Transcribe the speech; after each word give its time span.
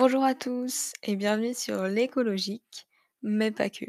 Bonjour 0.00 0.24
à 0.24 0.34
tous 0.34 0.94
et 1.02 1.14
bienvenue 1.14 1.52
sur 1.52 1.82
l'écologique, 1.82 2.88
mais 3.22 3.50
pas 3.50 3.68
que. 3.68 3.84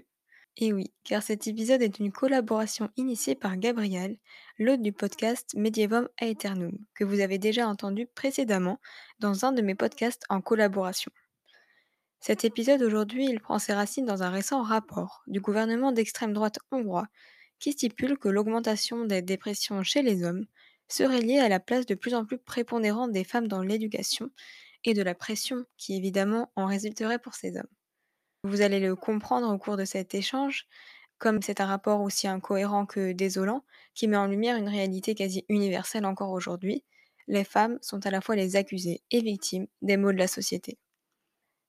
Et 0.57 0.73
oui, 0.73 0.91
car 1.05 1.23
cet 1.23 1.47
épisode 1.47 1.81
est 1.81 1.99
une 1.99 2.11
collaboration 2.11 2.89
initiée 2.97 3.33
par 3.33 3.55
Gabriel, 3.55 4.17
l'hôte 4.59 4.81
du 4.81 4.91
podcast 4.91 5.53
Medievum 5.55 6.09
Aeternum, 6.19 6.77
que 6.95 7.05
vous 7.05 7.21
avez 7.21 7.37
déjà 7.37 7.65
entendu 7.65 8.07
précédemment 8.07 8.77
dans 9.19 9.45
un 9.45 9.53
de 9.53 9.61
mes 9.61 9.73
podcasts 9.73 10.25
en 10.27 10.41
collaboration. 10.41 11.13
Cet 12.19 12.43
épisode 12.43 12.81
aujourd'hui, 12.81 13.27
il 13.27 13.39
prend 13.39 13.57
ses 13.57 13.71
racines 13.71 14.05
dans 14.05 14.21
un 14.21 14.31
récent 14.31 14.63
rapport 14.63 15.23
du 15.27 15.39
gouvernement 15.39 15.93
d'extrême 15.93 16.33
droite 16.33 16.59
hongrois 16.71 17.07
qui 17.57 17.71
stipule 17.71 18.17
que 18.17 18.27
l'augmentation 18.27 19.05
des 19.05 19.21
dépressions 19.21 19.81
chez 19.83 20.01
les 20.01 20.25
hommes 20.25 20.45
serait 20.89 21.21
liée 21.21 21.39
à 21.39 21.47
la 21.47 21.61
place 21.61 21.85
de 21.85 21.95
plus 21.95 22.15
en 22.15 22.25
plus 22.25 22.37
prépondérante 22.37 23.13
des 23.13 23.23
femmes 23.23 23.47
dans 23.47 23.63
l'éducation 23.63 24.29
et 24.85 24.93
de 24.93 25.01
la 25.03 25.15
pression 25.15 25.65
qui 25.77 25.95
évidemment 25.95 26.51
en 26.55 26.65
résulterait 26.65 27.19
pour 27.19 27.35
ces 27.35 27.57
hommes. 27.57 27.67
Vous 28.43 28.61
allez 28.61 28.79
le 28.79 28.95
comprendre 28.95 29.51
au 29.53 29.57
cours 29.57 29.77
de 29.77 29.85
cet 29.85 30.15
échange, 30.15 30.67
comme 31.19 31.41
c'est 31.41 31.61
un 31.61 31.67
rapport 31.67 32.01
aussi 32.01 32.27
incohérent 32.27 32.85
que 32.85 33.11
désolant, 33.11 33.63
qui 33.93 34.07
met 34.07 34.17
en 34.17 34.27
lumière 34.27 34.57
une 34.57 34.69
réalité 34.69 35.13
quasi 35.13 35.45
universelle 35.49 36.05
encore 36.05 36.31
aujourd'hui. 36.31 36.83
Les 37.27 37.43
femmes 37.43 37.77
sont 37.81 38.05
à 38.05 38.11
la 38.11 38.21
fois 38.21 38.35
les 38.35 38.55
accusées 38.55 39.03
et 39.11 39.21
victimes 39.21 39.67
des 39.83 39.97
maux 39.97 40.11
de 40.11 40.17
la 40.17 40.27
société. 40.27 40.79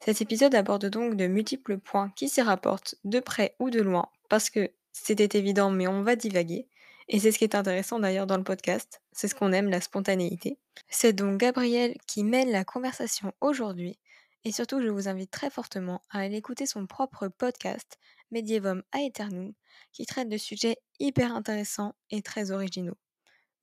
Cet 0.05 0.21
épisode 0.21 0.55
aborde 0.55 0.87
donc 0.87 1.16
de 1.16 1.27
multiples 1.27 1.79
points 1.79 2.10
qui 2.16 2.29
s'y 2.29 2.43
rapportent 2.43 2.97
de 3.05 3.21
près 3.21 3.55
ou 3.60 3.71
de 3.71 3.80
loin, 3.80 4.09
parce 4.29 4.51
que 4.51 4.71
c'était 4.93 5.38
évident, 5.38 5.71
mais 5.71 5.87
on 5.87 6.02
va 6.02 6.16
divaguer. 6.16 6.69
Et 7.09 7.18
c'est 7.21 7.32
ce 7.32 7.38
qui 7.38 7.45
est 7.45 7.54
intéressant 7.54 7.99
d'ailleurs 7.99 8.27
dans 8.27 8.37
le 8.37 8.45
podcast, 8.45 9.01
c'est 9.13 9.29
ce 9.29 9.35
qu'on 9.35 9.52
aime, 9.52 9.68
la 9.71 9.80
spontanéité. 9.80 10.59
C'est 10.88 11.13
donc 11.13 11.38
Gabriel 11.38 11.96
qui 12.07 12.24
mène 12.24 12.51
la 12.51 12.65
conversation 12.65 13.32
aujourd'hui, 13.40 13.99
et 14.45 14.52
surtout 14.52 14.80
je 14.80 14.88
vous 14.88 15.09
invite 15.09 15.30
très 15.30 15.51
fortement 15.51 16.02
à 16.10 16.21
aller 16.21 16.37
écouter 16.37 16.66
son 16.66 16.87
propre 16.87 17.29
podcast, 17.29 17.99
Medievum 18.30 18.82
Aeternum, 18.93 19.52
qui 19.93 20.07
traite 20.07 20.29
de 20.29 20.38
sujets 20.38 20.77
hyper 21.01 21.35
intéressants 21.35 21.95
et 22.10 22.23
très 22.23 22.51
originaux. 22.51 22.96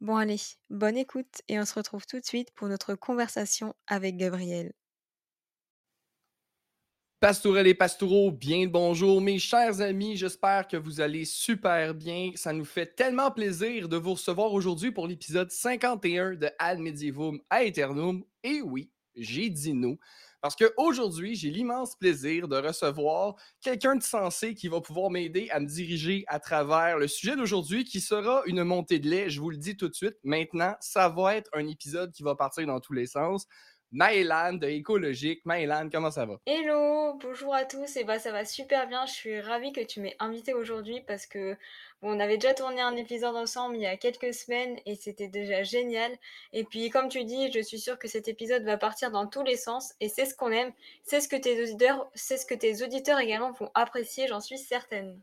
Bon 0.02 0.16
allez, 0.16 0.40
bonne 0.70 0.98
écoute, 0.98 1.42
et 1.48 1.60
on 1.60 1.66
se 1.66 1.74
retrouve 1.74 2.06
tout 2.06 2.20
de 2.20 2.26
suite 2.26 2.52
pour 2.56 2.68
notre 2.70 2.96
conversation 2.96 3.74
avec 3.88 4.16
Gabriel. 4.16 4.74
Pastourelles 7.20 7.68
et 7.68 7.74
pastoureaux, 7.74 8.32
bien 8.32 8.62
le 8.64 8.70
bonjour 8.70 9.20
mes 9.20 9.40
chers 9.40 9.82
amis, 9.82 10.16
j'espère 10.16 10.66
que 10.70 10.78
vous 10.78 11.02
allez 11.02 11.26
super 11.26 11.94
bien. 11.94 12.32
Ça 12.36 12.54
nous 12.54 12.64
fait 12.64 12.96
tellement 12.96 13.30
plaisir 13.30 13.90
de 13.90 13.98
vous 13.98 14.14
recevoir 14.14 14.54
aujourd'hui 14.54 14.94
pour 14.94 15.06
l'épisode 15.06 15.52
51 15.52 16.36
de 16.36 16.50
Ad 16.58 16.80
Medievum 16.80 17.42
Aeternum. 17.50 18.24
Et 18.42 18.62
oui, 18.62 18.90
j'ai 19.18 19.50
dit 19.50 19.74
nous, 19.74 20.00
parce 20.40 20.56
qu'aujourd'hui, 20.56 21.36
j'ai 21.36 21.50
l'immense 21.50 21.98
plaisir 21.98 22.48
de 22.48 22.56
recevoir 22.56 23.36
quelqu'un 23.60 23.98
de 23.98 24.04
sensé 24.04 24.56
qui 24.56 24.70
va 24.70 24.80
pouvoir 24.80 25.10
m'aider 25.10 25.50
à 25.50 25.60
me 25.60 25.68
diriger 25.68 26.24
à 26.28 26.40
travers 26.40 26.98
le 26.98 27.10
sujet 27.10 27.36
d'aujourd'hui 27.36 27.84
qui 27.84 28.00
sera 28.00 28.44
une 28.46 28.64
montée 28.64 29.00
de 29.00 29.10
lait, 29.10 29.30
je 29.30 29.42
vous 29.42 29.50
le 29.50 29.58
dis 29.58 29.76
tout 29.76 29.90
de 29.90 29.94
suite. 29.94 30.16
Maintenant, 30.24 30.74
ça 30.80 31.10
va 31.10 31.36
être 31.36 31.50
un 31.52 31.68
épisode 31.68 32.14
qui 32.14 32.24
va 32.24 32.36
partir 32.36 32.66
dans 32.66 32.80
tous 32.80 32.94
les 32.94 33.08
sens. 33.08 33.46
Maëlan 33.92 34.54
de 34.54 34.68
Écologique. 34.68 35.42
Maëlan, 35.46 35.90
comment 35.92 36.12
ça 36.12 36.26
va? 36.26 36.40
Hello, 36.46 37.18
bonjour 37.20 37.56
à 37.56 37.66
tous. 37.66 37.98
Et 37.98 38.04
bah 38.04 38.20
ça 38.20 38.32
va 38.32 38.46
super 38.46 38.88
bien. 38.88 39.06
Je 39.08 39.14
suis 39.14 39.42
ravie 39.42 39.74
que 39.74 39.82
tu 39.82 40.00
m'aies 40.00 40.16
invité 40.20 40.54
aujourd'hui 40.54 41.02
parce 41.08 41.26
que 41.26 41.54
bon, 42.02 42.16
on 42.16 42.20
avait 42.20 42.38
déjà 42.38 42.54
tourné 42.54 42.82
un 42.82 42.96
épisode 42.96 43.36
ensemble 43.36 43.78
il 43.78 43.82
y 43.82 43.88
a 43.88 43.98
quelques 43.98 44.34
semaines 44.34 44.78
et 44.86 44.96
c'était 44.96 45.28
déjà 45.28 45.64
génial. 45.64 46.12
Et 46.54 46.64
puis 46.64 46.92
comme 46.92 47.10
tu 47.10 47.24
dis, 47.24 47.52
je 47.52 47.62
suis 47.62 47.80
sûre 47.80 47.98
que 47.98 48.08
cet 48.08 48.28
épisode 48.28 48.64
va 48.64 48.78
partir 48.78 49.10
dans 49.10 49.26
tous 49.26 49.44
les 49.44 49.58
sens 49.58 49.96
et 50.00 50.08
c'est 50.08 50.26
ce 50.26 50.36
qu'on 50.36 50.52
aime. 50.52 50.72
C'est 51.04 51.22
ce 51.22 51.28
que 51.28 51.36
tes 51.36 51.60
auditeurs, 51.62 52.10
c'est 52.14 52.38
ce 52.38 52.46
que 52.46 52.56
tes 52.56 52.84
auditeurs 52.84 53.20
également 53.20 53.52
vont 53.54 53.72
apprécier, 53.74 54.28
j'en 54.28 54.40
suis 54.40 54.60
certaine. 54.60 55.20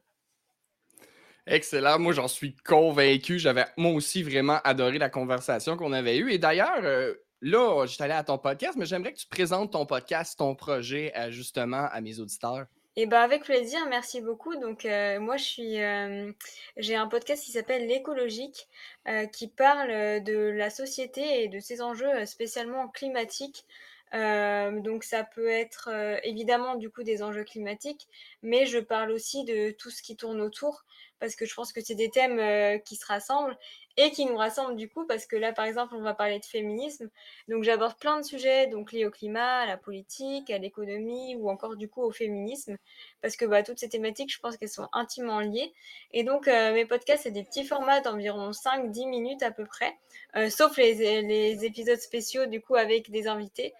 Excellent, 1.46 2.00
moi 2.00 2.12
j'en 2.12 2.26
suis 2.26 2.56
convaincu. 2.56 3.38
J'avais 3.38 3.66
moi 3.76 3.92
aussi 3.92 4.24
vraiment 4.24 4.58
adoré 4.64 4.98
la 4.98 5.08
conversation 5.08 5.76
qu'on 5.76 5.92
avait 5.92 6.18
eue. 6.18 6.32
Et 6.32 6.38
d'ailleurs, 6.38 6.80
euh, 6.82 7.14
Là, 7.42 7.84
je 7.86 7.92
suis 7.92 8.02
allé 8.02 8.14
à 8.14 8.24
ton 8.24 8.38
podcast, 8.38 8.76
mais 8.76 8.86
j'aimerais 8.86 9.12
que 9.12 9.18
tu 9.18 9.26
présentes 9.26 9.72
ton 9.72 9.86
podcast, 9.86 10.38
ton 10.38 10.54
projet, 10.54 11.12
justement, 11.30 11.88
à 11.90 12.00
mes 12.00 12.18
auditeurs. 12.18 12.66
Eh 12.98 13.04
ben 13.04 13.20
avec 13.20 13.44
plaisir, 13.44 13.86
merci 13.90 14.22
beaucoup. 14.22 14.56
Donc 14.56 14.86
euh, 14.86 15.20
moi 15.20 15.36
euh, 15.58 16.32
j'ai 16.78 16.96
un 16.96 17.06
podcast 17.08 17.44
qui 17.44 17.50
s'appelle 17.50 17.86
l'écologique, 17.86 18.68
euh, 19.06 19.26
qui 19.26 19.48
parle 19.48 20.22
de 20.22 20.50
la 20.56 20.70
société 20.70 21.42
et 21.42 21.48
de 21.48 21.60
ses 21.60 21.82
enjeux 21.82 22.24
spécialement 22.24 22.88
climatiques. 22.88 23.66
donc 24.12 25.04
ça 25.04 25.24
peut 25.24 25.48
être 25.48 25.90
évidemment 26.24 26.76
du 26.76 26.88
coup 26.88 27.02
des 27.02 27.22
enjeux 27.22 27.44
climatiques, 27.44 28.08
mais 28.42 28.64
je 28.64 28.78
parle 28.78 29.10
aussi 29.10 29.44
de 29.44 29.72
tout 29.72 29.90
ce 29.90 30.02
qui 30.02 30.16
tourne 30.16 30.40
autour 30.40 30.84
parce 31.18 31.36
que 31.36 31.44
je 31.44 31.54
pense 31.54 31.72
que 31.72 31.82
c'est 31.82 31.94
des 31.94 32.10
thèmes 32.10 32.80
qui 32.82 32.96
se 32.96 33.04
rassemblent 33.04 33.58
et 33.96 34.10
qui 34.10 34.26
nous 34.26 34.36
rassemble 34.36 34.76
du 34.76 34.88
coup 34.88 35.06
parce 35.06 35.26
que 35.26 35.36
là 35.36 35.52
par 35.52 35.64
exemple 35.64 35.94
on 35.94 36.02
va 36.02 36.14
parler 36.14 36.38
de 36.38 36.44
féminisme. 36.44 37.08
Donc 37.48 37.62
j'aborde 37.64 37.96
plein 37.98 38.20
de 38.20 38.24
sujets 38.24 38.66
donc 38.66 38.92
liés 38.92 39.06
au 39.06 39.10
climat, 39.10 39.60
à 39.60 39.66
la 39.66 39.76
politique, 39.76 40.50
à 40.50 40.58
l'économie 40.58 41.36
ou 41.36 41.48
encore 41.48 41.76
du 41.76 41.88
coup 41.88 42.02
au 42.02 42.10
féminisme. 42.10 42.76
Parce 43.22 43.36
que 43.36 43.44
bah, 43.44 43.62
toutes 43.62 43.78
ces 43.78 43.88
thématiques 43.88 44.32
je 44.32 44.38
pense 44.38 44.56
qu'elles 44.56 44.68
sont 44.68 44.88
intimement 44.92 45.40
liées. 45.40 45.72
Et 46.12 46.24
donc 46.24 46.48
euh, 46.48 46.74
mes 46.74 46.84
podcasts 46.84 47.24
c'est 47.24 47.30
des 47.30 47.44
petits 47.44 47.64
formats 47.64 48.00
d'environ 48.00 48.50
5-10 48.50 49.08
minutes 49.08 49.42
à 49.42 49.50
peu 49.50 49.64
près. 49.64 49.96
Euh, 50.36 50.50
sauf 50.50 50.76
les, 50.76 51.22
les, 51.22 51.64
épisodes 51.64 51.98
spéciaux 51.98 52.46
du 52.46 52.60
coup 52.60 52.76
avec 52.76 53.10
des 53.10 53.26
invités. 53.28 53.72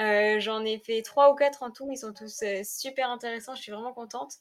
Euh, 0.00 0.40
j'en 0.40 0.64
ai 0.64 0.78
fait 0.78 1.02
trois 1.02 1.30
ou 1.32 1.34
quatre 1.34 1.62
en 1.62 1.70
tout. 1.70 1.88
Ils 1.90 1.98
sont 1.98 2.12
tous 2.12 2.44
super 2.64 3.10
intéressants. 3.10 3.54
Je 3.54 3.62
suis 3.62 3.72
vraiment 3.72 3.92
contente 3.92 4.34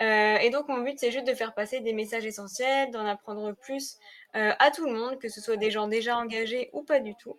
et 0.00 0.50
donc 0.50 0.68
mon 0.68 0.80
but 0.80 0.98
c'est 0.98 1.10
juste 1.10 1.26
de 1.26 1.34
faire 1.34 1.54
passer 1.54 1.80
des 1.80 1.92
messages 1.92 2.26
essentiels 2.26 2.90
d'en 2.90 3.06
apprendre 3.06 3.52
plus 3.52 3.98
euh, 4.36 4.50
à 4.58 4.70
tout 4.72 4.86
le 4.86 4.92
monde, 4.92 5.20
que 5.20 5.28
ce 5.28 5.40
soit 5.40 5.56
des 5.56 5.70
gens 5.70 5.86
déjà 5.86 6.16
engagés 6.16 6.70
ou 6.72 6.82
pas 6.82 6.98
du 6.98 7.14
tout. 7.14 7.38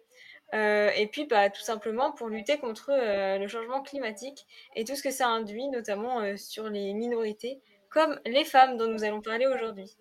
Euh, 0.53 0.89
et 0.95 1.07
puis, 1.07 1.25
bah, 1.25 1.49
tout 1.49 1.61
simplement 1.61 2.11
pour 2.11 2.29
lutter 2.29 2.57
contre 2.57 2.91
euh, 2.91 3.37
le 3.37 3.47
changement 3.47 3.81
climatique 3.81 4.45
et 4.75 4.85
tout 4.85 4.95
ce 4.95 5.03
que 5.03 5.11
ça 5.11 5.27
induit, 5.27 5.67
notamment 5.67 6.37
sur 6.37 6.69
les 6.69 6.93
minorités, 6.93 7.59
comme 7.89 8.19
les 8.25 8.45
femmes 8.45 8.77
dont 8.77 8.87
nous 8.87 9.03
allons 9.03 9.21
parler 9.21 9.45
aujourd'hui. 9.47 9.97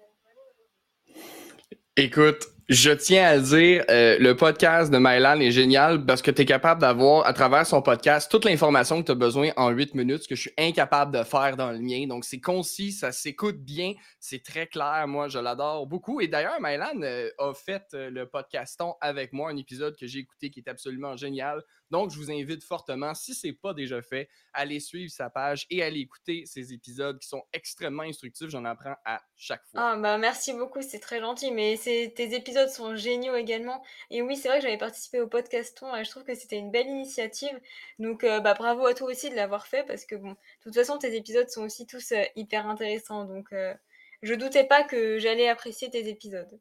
Écoute, 1.97 2.54
je 2.69 2.91
tiens 2.91 3.27
à 3.27 3.39
dire, 3.39 3.85
euh, 3.91 4.17
le 4.19 4.35
podcast 4.37 4.91
de 4.91 4.97
Mylan 4.97 5.39
est 5.41 5.51
génial 5.51 6.05
parce 6.07 6.23
que 6.23 6.31
tu 6.31 6.43
es 6.43 6.45
capable 6.47 6.81
d'avoir, 6.81 7.27
à 7.27 7.35
travers 7.35 7.67
son 7.67 7.83
podcast, 7.83 8.31
toute 8.31 8.47
l'information 8.47 9.03
que 9.03 9.07
tu 9.07 9.13
as 9.13 9.17
besoin 9.17 9.51
en 9.57 9.69
8 9.69 9.95
minutes, 9.95 10.23
ce 10.23 10.29
que 10.29 10.35
je 10.35 10.43
suis 10.43 10.55
incapable 10.57 11.13
de 11.13 11.23
faire 11.25 11.57
dans 11.59 11.73
le 11.73 11.79
mien. 11.79 12.07
Donc, 12.07 12.25
c'est 12.25 12.41
concis, 12.41 12.93
ça 12.93 13.13
s'écoute 13.13 13.59
bien, 13.59 13.93
c'est 14.19 14.43
très 14.43 14.67
clair. 14.67 15.05
Moi, 15.07 15.29
je 15.29 15.39
l'adore 15.39 15.87
beaucoup. 15.87 16.23
Et 16.23 16.29
d'ailleurs, 16.29 16.59
Mylan 16.59 17.03
euh, 17.03 17.29
a 17.39 17.53
fait 17.53 17.85
euh, 17.93 18.09
le 18.09 18.27
podcaston 18.27 18.95
avec 19.03 19.35
moi, 19.35 19.51
un 19.51 19.57
épisode 19.59 19.95
que 19.97 20.07
j'ai 20.07 20.21
écouté 20.21 20.49
qui 20.49 20.61
est 20.61 20.69
absolument 20.69 21.17
génial. 21.17 21.63
Donc, 21.91 22.11
je 22.11 22.17
vous 22.17 22.31
invite 22.31 22.65
fortement, 22.65 23.15
si 23.15 23.35
ce 23.35 23.47
n'est 23.47 23.53
pas 23.53 23.75
déjà 23.75 24.01
fait, 24.01 24.29
à 24.55 24.61
aller 24.61 24.81
suivre 24.81 25.13
sa 25.13 25.29
page 25.29 25.67
et 25.69 25.83
à 25.83 25.87
aller 25.87 26.01
écouter 26.01 26.45
ces 26.47 26.73
épisodes 26.73 27.19
qui 27.19 27.29
sont 27.29 27.43
extrêmement 27.53 28.05
instructifs. 28.05 28.49
J'en 28.49 28.65
apprends 28.65 28.97
à 29.05 29.21
chaque 29.37 29.65
fois. 29.67 29.93
Ah, 29.93 29.97
bah, 29.97 30.17
merci 30.17 30.55
beaucoup, 30.55 30.81
c'est 30.81 30.99
très 30.99 31.21
gentil. 31.21 31.53
Mais 31.53 31.79
tes 31.79 32.35
épisodes 32.35 32.54
sont 32.69 32.97
géniaux 32.97 33.37
également. 33.37 33.83
Et 34.11 34.23
oui, 34.23 34.37
c'est 34.37 34.49
vrai 34.49 34.59
que 34.59 34.65
j'avais 34.65 34.79
participé 34.79 35.21
au 35.21 35.27
podcaston 35.27 35.95
et 35.95 36.05
je 36.05 36.11
trouve 36.11 36.25
que 36.25 36.35
c'était 36.35 36.57
une 36.57 36.71
belle 36.71 36.87
initiative. 36.87 37.59
Donc, 37.99 38.25
euh, 38.25 38.41
bah, 38.41 38.55
bravo 38.55 38.87
à 38.87 38.95
toi 38.95 39.11
aussi 39.11 39.31
de 39.31 39.37
l'avoir 39.37 39.67
fait 39.67 39.85
parce 39.85 40.05
que, 40.05 40.15
bon, 40.15 40.31
de 40.31 40.37
toute 40.63 40.75
façon, 40.75 40.99
tes 40.99 41.15
épisodes 41.17 41.49
sont 41.49 41.65
aussi 41.65 41.87
tous 41.87 42.13
euh, 42.13 42.23
hyper 42.37 42.67
intéressants. 42.67 43.25
Donc, 43.25 43.53
euh, 43.53 43.75
je 44.23 44.35
doutais 44.35 44.65
pas 44.65 44.85
que 44.85 45.19
j'allais 45.19 45.49
apprécier 45.49 45.91
tes 45.91 46.09
épisodes. 46.09 46.59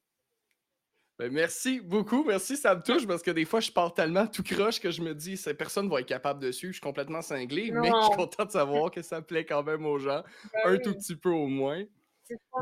Ben, 1.20 1.32
merci 1.32 1.80
beaucoup, 1.80 2.24
merci, 2.24 2.58
ça 2.58 2.74
me 2.74 2.82
touche 2.82 3.06
parce 3.06 3.22
que 3.22 3.30
des 3.30 3.46
fois 3.46 3.60
je 3.60 3.72
pars 3.72 3.94
tellement 3.94 4.26
tout 4.26 4.42
croche 4.42 4.80
que 4.80 4.90
je 4.90 5.04
me 5.04 5.14
dis 5.14 5.38
cette 5.38 5.60
personne 5.60 5.88
va 5.88 6.00
être 6.00 6.08
capable 6.08 6.40
de 6.40 6.52
suivre, 6.52 6.74
je 6.74 6.78
suis 6.78 6.82
complètement 6.82 7.22
cinglé, 7.22 7.70
mais 7.72 7.88
je 7.88 8.06
suis 8.06 8.16
content 8.16 8.46
de 8.46 8.52
savoir 8.52 8.90
que 8.90 9.04
ça 9.04 9.22
plaît 9.22 9.46
quand 9.46 9.62
même 9.62 9.86
aux 9.86 10.00
gens, 10.00 10.24
ben 10.52 10.74
un 10.74 10.78
tout 10.80 10.96
petit 10.96 11.16
peu 11.16 11.30
au 11.30 11.46
moins. 11.46 11.84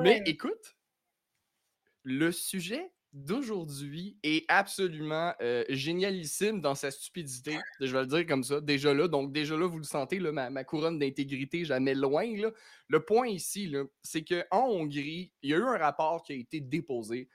Mais 0.02 0.22
écoute, 0.26 0.76
le 2.04 2.32
sujet 2.32 2.92
d'aujourd'hui 3.14 4.18
est 4.24 4.46
absolument 4.50 5.34
euh, 5.42 5.66
génialissime 5.70 6.62
dans 6.62 6.76
sa 6.76 6.92
stupidité, 6.92 7.58
je 7.80 7.92
vais 7.92 8.02
le 8.02 8.08
dire 8.08 8.26
comme 8.26 8.44
ça, 8.44 8.62
déjà 8.62 8.94
là, 8.94 9.08
donc 9.08 9.34
déjà 9.34 9.58
là, 9.58 9.68
vous 9.68 9.78
le 9.78 9.84
sentez, 9.84 10.20
là, 10.20 10.32
ma, 10.32 10.64
couronne 10.64 10.98
d'intégrité, 10.98 11.64
mets 11.80 11.94
loin. 11.94 12.26
Là. 12.38 12.52
Le 12.88 13.04
point 13.04 13.28
ici, 13.28 13.74
c'est 14.02 14.24
qu'en 14.24 14.68
Hongrie, 14.70 15.32
il 15.42 15.50
y 15.50 15.54
a 15.54 15.58
eu 15.58 15.64
un 15.64 15.78
rapport 15.78 16.24
qui 16.24 16.34
a 16.34 16.36
été 16.36 16.62
déposé 16.62 17.28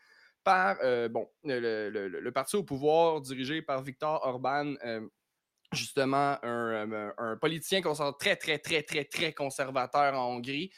par 0.45 0.79
euh, 0.83 1.09
bon, 1.09 1.29
le, 1.45 2.31
parti 2.31 2.57
au 2.57 2.63
pouvoir 2.63 3.21
dirigé 3.21 3.63
par 3.63 3.83
Viktor 3.83 4.21
Orban, 4.25 4.75
euh, 4.85 5.07
justement 5.73 6.39
un, 6.43 7.13
un, 7.19 7.37
politicien 7.37 7.83
très, 8.19 8.37
très, 8.37 8.59
très, 8.59 8.83
très, 8.83 9.05
très 9.05 9.33
conservateur 9.33 10.15
en 10.15 10.37
Hongrie. 10.37 10.71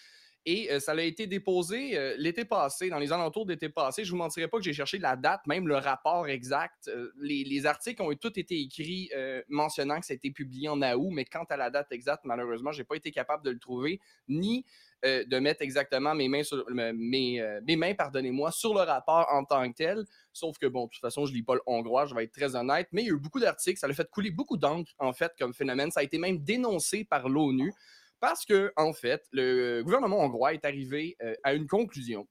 Et 0.50 0.80
ça 0.80 0.92
a 0.92 1.02
été 1.02 1.26
déposé 1.26 2.14
l'été 2.16 2.46
passé, 2.46 2.88
dans 2.88 2.98
les 2.98 3.12
alentours 3.12 3.44
d'été 3.44 3.68
passé. 3.68 4.02
Je 4.02 4.08
ne 4.08 4.12
vous 4.12 4.22
mentirai 4.22 4.48
pas 4.48 4.56
que 4.56 4.64
j'ai 4.64 4.72
cherché 4.72 4.96
la 4.96 5.14
date, 5.14 5.46
même 5.46 5.68
le 5.68 5.76
rapport 5.76 6.26
exact. 6.26 6.90
Les, 7.20 7.66
articles 7.66 8.00
ont 8.00 8.14
tous 8.14 8.32
été 8.38 8.58
écrits 8.58 9.10
mentionnant 9.50 10.00
que 10.00 10.06
ça 10.06 10.14
a 10.14 10.16
été 10.16 10.30
publié 10.30 10.70
en 10.70 10.80
août, 10.80 11.10
mais 11.12 11.26
quant 11.26 11.44
à 11.50 11.58
la 11.58 11.68
date 11.68 11.92
exacte, 11.92 12.24
malheureusement, 12.24 12.72
je 12.72 12.78
n'ai 12.78 12.84
pas 12.84 12.94
été 12.94 13.10
capable 13.10 13.44
de 13.44 13.50
le 13.50 13.58
trouver, 13.58 14.00
ni 14.26 14.64
de 15.04 15.38
mettre 15.38 15.60
exactement 15.60 16.14
mes 16.14 16.28
mains, 16.28 16.42
sur, 16.42 16.64
mes 16.70 17.76
mains 17.76 17.94
pardonnez-moi, 17.94 18.50
sur 18.50 18.72
le 18.72 18.80
rapport 18.80 19.26
en 19.30 19.44
tant 19.44 19.70
que 19.70 19.76
tel. 19.76 20.06
Sauf 20.32 20.56
que, 20.56 20.66
bon, 20.66 20.86
de 20.86 20.90
toute 20.92 21.02
façon, 21.02 21.26
je 21.26 21.32
ne 21.32 21.36
lis 21.36 21.42
pas 21.42 21.56
le 21.56 21.62
hongrois, 21.66 22.06
je 22.06 22.14
vais 22.14 22.24
être 22.24 22.32
très 22.32 22.56
honnête, 22.56 22.88
mais 22.92 23.02
il 23.02 23.08
y 23.08 23.10
a 23.10 23.14
eu 23.14 23.20
beaucoup 23.20 23.40
d'articles, 23.40 23.78
ça 23.78 23.86
a 23.86 23.92
fait 23.92 24.08
couler 24.10 24.30
beaucoup 24.30 24.56
d'encre, 24.56 24.92
en 24.98 25.12
fait, 25.12 25.32
comme 25.38 25.52
phénomène. 25.52 25.90
Ça 25.90 26.00
a 26.00 26.04
été 26.04 26.16
même 26.16 26.38
dénoncé 26.38 27.04
par 27.04 27.28
l'ONU. 27.28 27.70
Parce 28.20 28.44
que, 28.44 28.72
en 28.76 28.92
fait, 28.92 29.24
le 29.32 29.82
gouvernement 29.82 30.20
hongrois 30.20 30.54
est 30.54 30.64
arrivé 30.64 31.16
euh, 31.22 31.34
à 31.44 31.54
une 31.54 31.66
conclusion. 31.66 32.26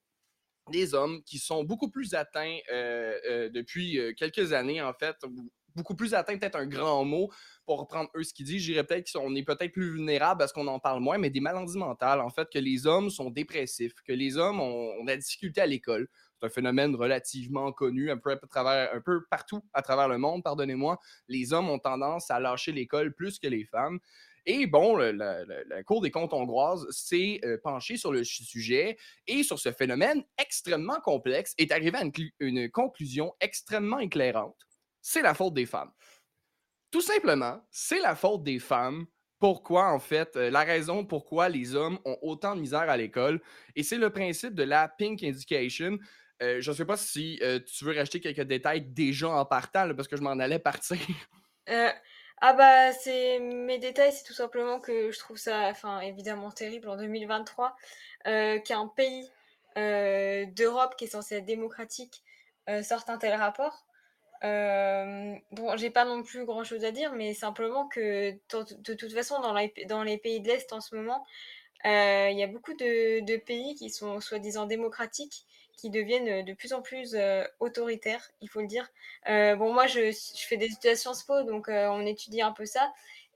Des 0.70 0.94
hommes 0.94 1.22
qui 1.24 1.38
sont 1.38 1.64
beaucoup 1.64 1.90
plus 1.90 2.14
atteints 2.14 2.58
euh, 2.70 3.18
euh, 3.26 3.48
depuis 3.48 3.98
quelques 4.16 4.52
années, 4.52 4.82
en 4.82 4.92
fait, 4.92 5.16
beaucoup 5.74 5.94
plus 5.94 6.12
atteints, 6.12 6.36
peut-être 6.36 6.56
un 6.56 6.66
grand 6.66 7.04
mot 7.04 7.30
pour 7.64 7.78
reprendre 7.78 8.10
eux 8.16 8.22
ce 8.22 8.34
qu'ils 8.34 8.44
disent. 8.44 8.62
Je 8.62 8.72
dirais 8.72 8.84
peut-être 8.84 9.10
qu'on 9.10 9.34
est 9.34 9.44
peut-être 9.44 9.72
plus 9.72 9.92
vulnérable 9.92 10.38
parce 10.40 10.52
qu'on 10.52 10.66
en 10.66 10.78
parle 10.78 11.00
moins, 11.00 11.16
mais 11.16 11.30
des 11.30 11.40
maladies 11.40 11.78
mentales, 11.78 12.20
en 12.20 12.28
fait, 12.28 12.48
que 12.52 12.58
les 12.58 12.86
hommes 12.86 13.08
sont 13.08 13.30
dépressifs, 13.30 13.94
que 14.06 14.12
les 14.12 14.36
hommes 14.36 14.60
ont, 14.60 14.92
ont 14.98 15.04
de 15.04 15.08
la 15.08 15.16
difficulté 15.16 15.62
à 15.62 15.66
l'école. 15.66 16.08
C'est 16.40 16.46
un 16.46 16.50
phénomène 16.50 16.94
relativement 16.94 17.72
connu 17.72 18.10
un 18.10 18.18
peu, 18.18 18.30
à 18.30 18.94
un 18.94 19.00
peu 19.00 19.24
partout 19.30 19.64
à 19.72 19.82
travers 19.82 20.08
le 20.08 20.18
monde, 20.18 20.42
pardonnez-moi. 20.42 20.98
Les 21.28 21.52
hommes 21.52 21.68
ont 21.70 21.78
tendance 21.78 22.30
à 22.30 22.38
lâcher 22.38 22.72
l'école 22.72 23.14
plus 23.14 23.38
que 23.38 23.48
les 23.48 23.64
femmes. 23.64 23.98
Et 24.46 24.66
bon, 24.66 24.96
la, 24.96 25.82
Cour 25.84 26.00
des 26.00 26.10
comptes 26.10 26.32
hongroise 26.32 26.86
s'est 26.90 27.40
euh, 27.44 27.58
penchée 27.62 27.96
sur 27.96 28.12
le 28.12 28.24
sujet 28.24 28.96
et 29.26 29.42
sur 29.42 29.58
ce 29.58 29.72
phénomène 29.72 30.22
extrêmement 30.38 31.00
complexe 31.00 31.54
est 31.58 31.72
arrivée 31.72 31.98
à 31.98 32.04
une, 32.40 32.70
conclusion 32.70 33.34
extrêmement 33.40 33.98
éclairante. 33.98 34.56
C'est 35.00 35.22
la 35.22 35.34
faute 35.34 35.54
des 35.54 35.66
femmes. 35.66 35.90
Tout 36.90 37.00
simplement, 37.00 37.60
c'est 37.70 38.00
la 38.00 38.14
faute 38.14 38.42
des 38.42 38.58
femmes 38.58 39.06
pourquoi, 39.38 39.92
en 39.92 40.00
fait, 40.00 40.34
euh, 40.36 40.50
la 40.50 40.64
raison 40.64 41.04
pourquoi 41.04 41.48
les 41.48 41.76
hommes 41.76 41.98
ont 42.04 42.18
autant 42.22 42.56
de 42.56 42.60
misère 42.60 42.90
à 42.90 42.96
l'école. 42.96 43.40
Et 43.76 43.84
c'est 43.84 43.98
le 43.98 44.10
principe 44.10 44.54
de 44.54 44.64
la 44.64 44.88
pink 44.88 45.22
education. 45.22 45.98
Euh, 46.42 46.60
je 46.60 46.70
ne 46.70 46.76
sais 46.76 46.84
pas 46.84 46.96
si 46.96 47.40
tu 47.66 47.84
veux 47.84 47.94
rajouter 47.94 48.20
quelques 48.20 48.40
détails 48.48 48.82
déjà 48.82 49.28
en 49.28 49.44
partant, 49.44 49.94
parce 49.94 50.08
que 50.08 50.16
je 50.16 50.22
m'en 50.22 50.38
allais 50.38 50.58
partir. 50.58 50.98
Ah 52.40 52.52
bah, 52.52 52.92
c'est 52.92 53.40
mes 53.40 53.78
détails, 53.78 54.12
c'est 54.12 54.24
tout 54.24 54.32
simplement 54.32 54.78
que 54.78 55.10
je 55.10 55.18
trouve 55.18 55.36
ça, 55.36 55.68
enfin, 55.70 56.00
évidemment 56.00 56.52
terrible 56.52 56.88
en 56.88 56.96
2023, 56.96 57.76
euh, 58.28 58.60
qu'un 58.60 58.86
pays 58.86 59.28
euh, 59.76 60.46
d'Europe 60.46 60.94
qui 60.96 61.04
est 61.06 61.08
censé 61.08 61.36
être 61.36 61.44
démocratique 61.44 62.22
euh, 62.68 62.82
sorte 62.82 63.10
un 63.10 63.18
tel 63.18 63.34
rapport. 63.34 63.86
bon, 64.42 65.76
j'ai 65.76 65.90
pas 65.90 66.04
non 66.04 66.22
plus 66.22 66.44
grand-chose 66.44 66.84
à 66.84 66.92
dire, 66.92 67.12
mais 67.12 67.34
simplement 67.34 67.88
que 67.88 68.32
de, 68.32 68.94
toute 68.94 69.12
façon, 69.12 69.40
dans, 69.40 70.02
les 70.04 70.18
pays 70.18 70.40
de 70.40 70.48
l'Est 70.48 70.72
en 70.72 70.80
ce 70.80 70.94
moment, 70.94 71.26
il 71.84 72.38
y 72.38 72.42
a 72.42 72.46
beaucoup 72.46 72.74
de 72.74 73.36
pays 73.38 73.74
qui 73.74 73.90
sont 73.90 74.20
soi-disant 74.20 74.66
démocratiques 74.66 75.44
qui 75.78 75.90
deviennent 75.90 76.28
euh, 76.28 76.42
de 76.42 76.52
plus 76.52 76.74
en 76.74 76.82
plus 76.82 77.14
euh, 77.14 77.44
autoritaires, 77.60 78.30
il 78.42 78.50
faut 78.50 78.60
le 78.60 78.66
dire. 78.66 78.90
Euh, 79.28 79.56
bon, 79.56 79.72
moi, 79.72 79.86
je, 79.86 80.12
fais 80.36 80.56
des 80.58 80.66
études 80.66 80.90
à 80.90 80.96
Sciences 80.96 81.22
Po, 81.22 81.42
donc 81.44 81.68
on 81.68 82.04
étudie 82.04 82.42
un 82.42 82.52
peu 82.52 82.66
ça. 82.66 82.92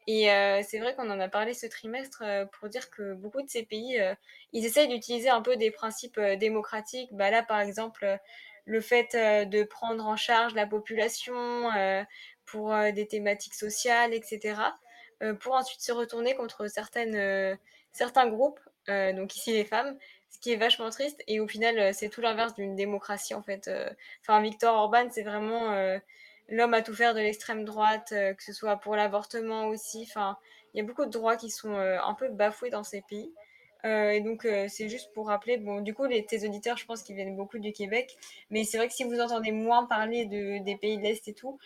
Et 0.09 0.25
c'est 0.65 0.81
vrai 0.81 0.97
qu'on 0.97 1.09
en 1.11 1.21
a 1.21 1.29
parlé 1.29 1.55
ce 1.55 1.67
trimestre 1.67 2.25
pour 2.53 2.69
dire 2.69 2.91
que 2.91 3.15
beaucoup 3.15 3.41
de 3.41 3.49
ces 3.49 3.63
pays, 3.63 4.01
ils 4.53 4.65
essayent 4.65 4.89
d'utiliser 4.89 5.29
un 5.29 5.43
peu 5.43 5.57
des 5.57 5.71
principes 5.71 6.19
démocratiques. 6.41 7.11
Bah, 7.13 7.31
là, 7.31 7.45
par 7.45 7.61
exemple, 7.61 8.19
le 8.65 8.81
fait 8.81 9.15
de 9.15 9.63
prendre 9.63 10.05
en 10.05 10.17
charge 10.17 10.55
la 10.55 10.67
population 10.67 11.71
pour 12.47 12.75
des 12.93 13.07
thématiques 13.07 13.55
sociales, 13.55 14.13
etc., 14.13 14.57
pour 15.39 15.55
ensuite 15.55 15.83
se 15.83 15.93
retourner 15.93 16.35
contre 16.35 16.67
certaines, 16.67 17.57
certains 17.93 18.29
groupes, 18.29 18.59
donc 18.89 19.37
ici 19.37 19.53
les 19.53 19.65
femmes, 19.65 19.97
ce 20.33 20.39
qui 20.39 20.51
est 20.53 20.57
vachement 20.57 20.91
triste. 20.91 21.23
Et 21.29 21.41
au 21.41 21.47
final, 21.47 21.79
euh, 21.79 21.91
c'est 21.93 22.09
tout 22.09 22.21
l'inverse 22.21 22.55
d'une 22.55 22.75
démocratie, 22.75 23.35
en 23.35 23.43
fait. 23.43 23.69
Euh. 23.69 23.89
Enfin, 24.23 24.41
Victor 24.41 24.75
Orban, 24.75 25.07
c'est 25.11 25.23
vraiment 25.23 25.73
euh, 25.73 25.99
l'homme 26.49 26.75
à 26.75 26.83
tout 26.83 26.95
faire 26.95 27.15
de 27.15 27.21
l'extrême 27.21 27.65
droite, 27.65 28.09
que 28.11 28.43
ce 28.43 28.53
soit 28.53 28.77
pour 28.77 28.97
l'avortement 28.97 29.67
aussi. 29.67 30.07
Enfin, 30.09 30.39
il 30.75 30.79
y 30.79 30.81
a 30.81 30.85
beaucoup 30.85 31.05
de 31.05 31.11
droits 31.11 31.37
qui 31.37 31.51
sont 31.51 31.75
un 31.75 32.15
peu 32.15 32.29
bafoués 32.29 32.71
dans 32.71 32.83
ces 32.83 33.03
pays. 33.03 33.33
et 33.85 34.21
donc, 34.21 34.47
c'est 34.69 34.89
juste 34.89 35.13
pour 35.13 35.29
rappeler, 35.29 35.59
bon, 35.59 35.81
du 35.81 35.95
coup, 35.95 36.05
les, 36.07 36.25
tes 36.25 36.47
auditeurs, 36.47 36.77
je 36.77 36.87
pense 36.87 37.03
qu'ils 37.03 37.17
viennent 37.17 37.37
beaucoup 37.37 37.59
du 37.59 37.73
Québec, 37.73 38.17
mais 38.51 38.65
c'est 38.65 38.79
vrai 38.79 38.89
que 38.89 38.95
si 38.95 39.05
vous 39.05 39.21
entendez 39.21 39.53
moins 39.53 39.87
parler 39.87 40.27
de, 40.27 40.63
des 40.65 40.77
pays 40.77 40.99
de 40.99 41.03
l'Est 41.03 41.29
et 41.29 41.35
tout, 41.35 41.59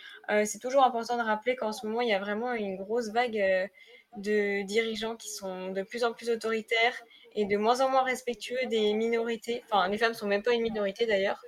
c'est 0.45 0.61
toujours 0.61 0.85
important 0.85 1.17
de 1.17 1.23
rappeler 1.23 1.57
qu'en 1.57 1.73
ce 1.73 1.87
moment, 1.87 2.01
il 2.01 2.09
y 2.09 2.15
a 2.15 2.21
vraiment 2.21 2.53
une 2.53 2.77
grosse 2.77 3.11
vague 3.11 3.71
de 4.17 4.63
dirigeants 4.63 5.17
qui 5.17 5.31
sont 5.31 5.71
de 5.71 5.83
plus 5.83 6.05
en 6.05 6.13
plus 6.13 6.31
autoritaires 6.31 7.03
et 7.37 7.45
de 7.45 7.57
moins 7.57 7.81
en 7.81 7.91
moins 7.91 8.03
respectueux 8.03 8.67
des 8.67 8.93
minorités. 8.95 9.63
Enfin, 9.67 9.89
les 9.89 9.99
femmes 9.99 10.15
sont 10.15 10.27
même 10.27 10.43
pas 10.43 10.53
une 10.53 10.63
minorité 10.63 11.07
d'ailleurs. 11.07 11.41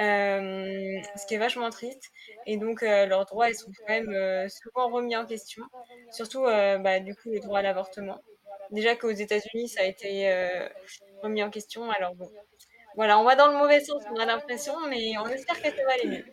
Euh, 0.00 1.00
ce 1.16 1.26
qui 1.26 1.34
est 1.34 1.38
vachement 1.38 1.70
triste. 1.70 2.10
Et 2.44 2.58
donc, 2.58 2.82
euh, 2.82 3.06
leurs 3.06 3.24
droits, 3.24 3.48
ils 3.48 3.54
sont 3.54 3.70
quand 3.78 3.92
même 3.92 4.10
euh, 4.10 4.46
souvent 4.48 4.90
remis 4.90 5.16
en 5.16 5.24
question. 5.24 5.64
Surtout, 6.10 6.44
bah, 6.44 7.00
du 7.00 7.14
coup, 7.14 7.30
les 7.30 7.40
droits 7.40 7.60
à 7.60 7.62
l'avortement. 7.62 8.20
Déjà 8.70 8.94
qu'aux 8.96 9.10
États-Unis, 9.10 9.68
ça 9.68 9.82
a 9.82 9.84
été 9.84 10.28
remis 11.22 11.42
en 11.42 11.50
question. 11.50 11.90
Alors 11.90 12.14
bon, 12.14 12.30
voilà, 12.96 13.18
on 13.18 13.24
va 13.24 13.36
dans 13.36 13.48
le 13.48 13.56
mauvais 13.58 13.80
sens, 13.80 14.02
on 14.10 14.16
a 14.16 14.26
l'impression, 14.26 14.74
mais 14.88 15.16
on 15.18 15.26
espère 15.26 15.60
que 15.62 15.70
ça 15.70 15.84
va 15.84 15.92
aller 15.92 16.08
mieux. 16.08 16.24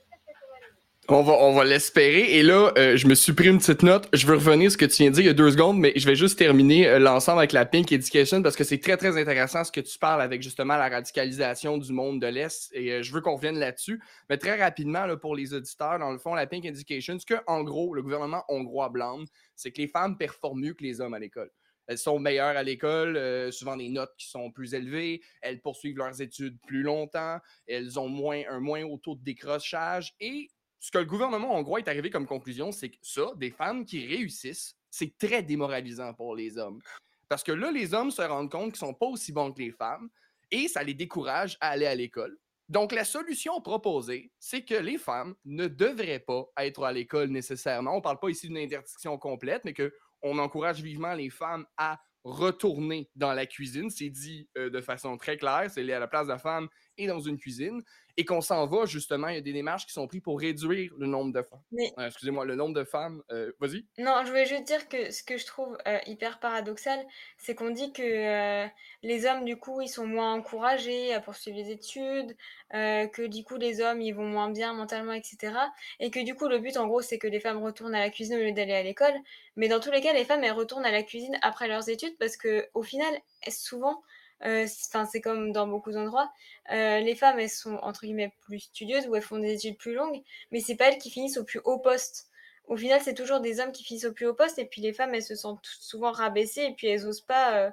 On 1.10 1.22
va, 1.22 1.34
on 1.34 1.54
va 1.54 1.66
l'espérer. 1.66 2.38
Et 2.38 2.44
là, 2.44 2.72
euh, 2.78 2.96
je 2.96 3.08
me 3.08 3.16
suis 3.16 3.34
pris 3.34 3.50
une 3.50 3.58
petite 3.58 3.84
note. 3.84 4.08
Je 4.14 4.26
veux 4.26 4.36
revenir 4.36 4.68
à 4.68 4.70
ce 4.70 4.78
que 4.78 4.86
tu 4.86 5.04
viens 5.04 5.10
de 5.10 5.16
dire 5.16 5.24
il 5.24 5.28
y 5.28 5.30
a 5.30 5.34
deux 5.34 5.52
secondes, 5.52 5.78
mais 5.78 5.92
je 5.98 6.08
vais 6.08 6.16
juste 6.16 6.40
terminer 6.40 6.88
euh, 6.88 6.98
l'ensemble 6.98 7.40
avec 7.40 7.52
la 7.52 7.66
Pink 7.66 7.92
Education 7.92 8.42
parce 8.42 8.56
que 8.56 8.64
c'est 8.64 8.78
très, 8.78 8.96
très 8.96 9.20
intéressant 9.20 9.66
ce 9.66 9.72
que 9.74 9.82
tu 9.82 10.00
parles 10.00 10.22
avec 10.22 10.42
justement 10.42 10.78
la 10.78 10.88
radicalisation 10.88 11.78
du 11.78 11.92
monde 11.92 12.22
de 12.22 12.28
l'Est. 12.28 12.70
Et 12.74 12.90
euh, 12.90 13.04
je 13.04 13.12
veux 13.12 13.20
qu'on 13.20 13.36
revienne 13.36 13.60
là-dessus. 13.60 14.02
Mais 14.30 14.38
très 14.38 14.58
rapidement, 14.58 15.06
pour 15.18 15.36
les 15.36 15.54
auditeurs, 15.54 16.00
dans 16.00 16.10
le 16.10 16.20
fond, 16.20 16.36
la 16.36 16.48
Pink 16.48 16.64
Education, 16.64 17.20
ce 17.20 17.26
que, 17.26 17.40
en 17.48 17.64
gros, 17.64 17.94
le 17.94 18.02
gouvernement 18.02 18.46
hongrois 18.48 18.88
blâme, 18.88 19.26
c'est 19.58 19.72
que 19.74 19.82
les 19.82 19.90
femmes 19.90 20.18
performent 20.18 20.62
mieux 20.62 20.74
que 20.74 20.84
les 20.84 21.02
hommes 21.02 21.16
à 21.16 21.20
l'école. 21.20 21.52
Elles 21.88 21.98
sont 21.98 22.18
meilleures 22.18 22.56
à 22.56 22.64
l'école, 22.64 23.52
souvent 23.52 23.76
des 23.76 23.90
notes 23.90 24.14
qui 24.18 24.30
sont 24.30 24.52
plus 24.52 24.74
élevées, 24.74 25.20
elles 25.42 25.60
poursuivent 25.60 25.98
leurs 25.98 26.22
études 26.22 26.57
plus 26.66 26.81
longtemps, 26.81 27.40
elles 27.68 28.00
ont 28.00 28.07
moins, 28.07 28.42
un 28.50 28.62
moins 28.62 28.83
haut 28.83 28.98
taux 29.04 29.16
de 29.16 29.24
décrochage 29.24 30.14
et 30.22 30.48
ce 30.83 30.92
que 30.92 30.97
le 30.97 31.06
gouvernement 31.06 31.56
hongrois 31.56 31.80
est 31.80 31.87
arrivé 31.87 32.09
comme 32.09 32.28
conclusion, 32.28 32.73
c'est 32.73 32.90
que 32.90 32.97
ça, 33.02 33.31
des 33.37 33.52
femmes 33.52 33.85
qui 33.85 34.06
réussissent, 34.06 34.75
c'est 34.90 35.18
très 35.18 35.42
démoralisant 35.42 36.13
pour 36.13 36.35
les 36.35 36.57
hommes. 36.57 36.81
Parce 37.30 37.42
que 37.42 37.54
là, 37.54 37.71
les 37.71 37.94
hommes 37.94 38.11
se 38.11 38.21
rendent 38.21 38.52
compte 38.52 38.73
qu'ils 38.73 38.85
ne 38.85 38.90
sont 38.90 38.94
pas 38.94 39.06
aussi 39.06 39.31
bons 39.31 39.54
que 39.54 39.61
les 39.61 39.71
femmes 39.71 40.09
et 40.52 40.68
ça 40.68 40.83
les 40.83 40.94
décourage 40.94 41.57
à 41.61 41.69
aller 41.69 41.85
à 41.85 41.95
l'école. 41.95 42.37
Donc, 42.68 42.92
la 42.92 43.06
solution 43.06 43.61
proposée, 43.61 44.33
c'est 44.40 44.66
que 44.66 44.75
les 44.75 44.97
femmes 44.97 45.35
ne 45.45 45.68
devraient 45.68 46.19
pas 46.19 46.47
être 46.57 46.83
à 46.83 46.92
l'école 46.92 47.30
nécessairement. 47.30 47.94
On 47.94 47.97
ne 47.97 48.02
parle 48.02 48.19
pas 48.19 48.30
ici 48.30 48.47
d'une 48.47 48.57
interdiction 48.57 49.18
complète, 49.18 49.63
mais 49.63 49.73
qu'on 49.73 50.37
encourage 50.37 50.81
vivement 50.81 51.13
les 51.13 51.30
femmes 51.30 51.66
à 51.78 51.97
retourner 52.25 53.09
dans 53.16 53.31
la 53.31 53.45
cuisine. 53.45 53.90
C'est 53.90 54.09
dit 54.09 54.49
euh, 54.57 54.69
de 54.69 54.81
façon 54.81 55.16
très 55.16 55.37
claire, 55.37 55.71
c'est 55.71 55.90
à 55.94 55.99
la 55.99 56.07
place 56.07 56.28
de 56.28 56.33
la 56.33 56.40
femme 56.40 56.68
et 56.97 57.07
dans 57.07 57.19
une 57.19 57.38
cuisine 57.38 57.83
et 58.18 58.26
qu'on 58.26 58.42
s'en 58.42 58.68
va, 58.68 58.85
justement, 58.85 59.28
il 59.30 59.35
y 59.35 59.38
a 59.38 59.42
des 59.42 59.54
démarches 59.54 59.85
qui 59.88 59.94
sont 59.94 60.07
prises 60.07 60.21
pour 60.21 60.40
réduire 60.40 60.94
le 60.97 61.07
nombre 61.07 61.33
de 61.33 61.42
femmes. 61.42 61.62
Euh, 61.97 62.07
excusez-moi, 62.07 62.45
le 62.45 62.56
nombre 62.56 62.76
de 62.76 62.83
femmes. 62.83 63.23
Euh, 63.31 63.52
vas-y. 63.59 63.85
Non, 63.97 64.21
je 64.23 64.30
voulais 64.30 64.45
juste 64.45 64.66
dire 64.66 64.88
que 64.88 65.12
ce 65.12 65.23
que 65.23 65.38
je 65.38 65.45
trouve 65.45 65.78
euh, 65.88 65.97
hyper 66.06 66.40
paradoxal, 66.40 67.04
c'est 67.38 67.56
qu'on 67.56 67.71
dit 67.71 67.92
que 67.92 68.68
les 69.02 69.26
hommes, 69.26 69.45
du 69.45 69.57
coup, 69.57 69.81
ils 69.81 69.88
sont 69.88 70.06
moins 70.06 70.33
encouragés 70.33 71.14
à 71.14 71.21
poursuivre 71.21 71.57
les 71.57 71.71
études, 71.71 72.35
que 72.71 73.28
du 73.28 73.44
coup, 73.44 73.57
les 73.57 73.81
hommes, 73.81 74.02
ils 74.02 74.14
vont 74.14 74.28
moins 74.28 74.50
bien 74.50 74.73
mentalement, 74.73 75.14
etc. 75.14 75.54
Et 76.00 76.12
que 76.12 76.23
du 76.23 76.35
coup, 76.35 76.47
le 76.47 76.59
but, 76.59 76.78
en 76.78 76.88
gros, 76.88 77.02
c'est 77.02 77.18
que 77.18 77.28
les 77.28 77.40
femmes 77.40 77.64
retournent 77.64 77.95
à 77.95 78.00
la 78.00 78.09
cuisine 78.09 78.35
au 78.35 78.40
lieu 78.40 78.52
d'aller 78.52 78.73
à 78.73 78.83
l'école. 78.83 79.14
Mais 79.56 79.68
dans 79.68 79.80
tous 79.80 79.92
les 79.92 80.02
cas, 80.02 80.14
les 80.14 80.26
femmes, 80.26 80.44
elles 80.44 80.52
retournent 80.52 80.85
à 80.85 80.92
la 80.92 81.04
cuisine 81.04 81.38
après 81.42 81.68
leurs 81.68 81.90
études 81.90 82.18
parce 82.19 82.38
que 82.38 82.68
au 82.73 82.83
final, 82.83 83.14
souvent, 83.50 84.04
enfin, 84.44 85.06
c'est 85.06 85.21
comme 85.21 85.52
dans 85.52 85.68
beaucoup 85.68 85.92
d'endroits. 85.92 86.31
Euh, 86.71 87.00
les 87.00 87.16
femmes, 87.16 87.40
elles 87.40 87.50
sont 87.50 87.76
entre 87.81 88.02
guillemets 88.02 88.33
plus 88.42 88.59
studieuses 88.59 89.07
ou 89.07 89.16
elles 89.16 89.21
font 89.21 89.40
des 89.40 89.54
études 89.54 89.78
plus 89.78 89.94
longues, 89.94 90.21
mais 90.52 90.59
c'est 90.59 90.76
pas 90.76 90.90
elles 90.90 90.97
qui 90.97 91.09
finissent 91.09 91.38
au 91.38 91.44
plus 91.44 91.62
haut 91.64 91.80
poste. 91.80 92.28
Au 92.68 92.78
final, 92.78 93.02
c'est 93.04 93.14
toujours 93.14 93.42
des 93.42 93.59
hommes 93.59 93.71
qui 93.71 93.83
finissent 93.83 94.06
au 94.06 94.14
plus 94.14 94.26
haut 94.26 94.33
poste, 94.33 94.59
et 94.59 94.66
puis 94.66 94.81
les 94.81 94.94
femmes, 94.94 95.14
elles 95.14 95.23
se 95.23 95.35
sentent 95.35 95.66
souvent 95.66 96.12
rabaissées, 96.12 96.64
et 96.64 96.73
puis 96.73 96.88
elles 96.88 97.06
osent 97.06 97.21
pas, 97.21 97.57
euh, 97.57 97.69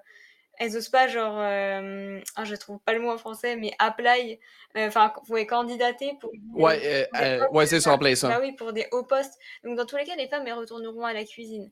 elles 0.59 0.77
osent 0.77 0.89
pas 0.89 1.07
genre, 1.07 1.39
ah, 1.39 2.45
je 2.45 2.55
trouve 2.57 2.81
pas 2.81 2.93
le 2.93 3.01
mot 3.01 3.11
en 3.11 3.19
français, 3.19 3.57
mais 3.57 3.73
apply, 3.79 4.41
enfin, 4.77 5.13
vous 5.17 5.27
pouvez 5.27 5.47
candidater 5.47 6.17
pour. 6.21 6.33
Ouais, 6.55 7.09
ouais, 7.53 7.67
c'est 7.67 7.81
ça, 7.81 7.93
en 7.93 7.99
place. 7.99 8.23
Bah 8.23 8.39
oui, 8.41 8.53
pour 8.53 8.73
des 8.73 8.87
hauts 8.91 9.05
postes. 9.05 9.39
Donc 9.63 9.77
dans 9.77 9.87
tous 9.87 9.97
les 9.97 10.05
cas, 10.05 10.17
les 10.17 10.27
femmes, 10.29 10.47
elles 10.47 10.55
retourneront 10.55 11.05
à 11.05 11.13
la 11.13 11.25
cuisine. 11.25 11.71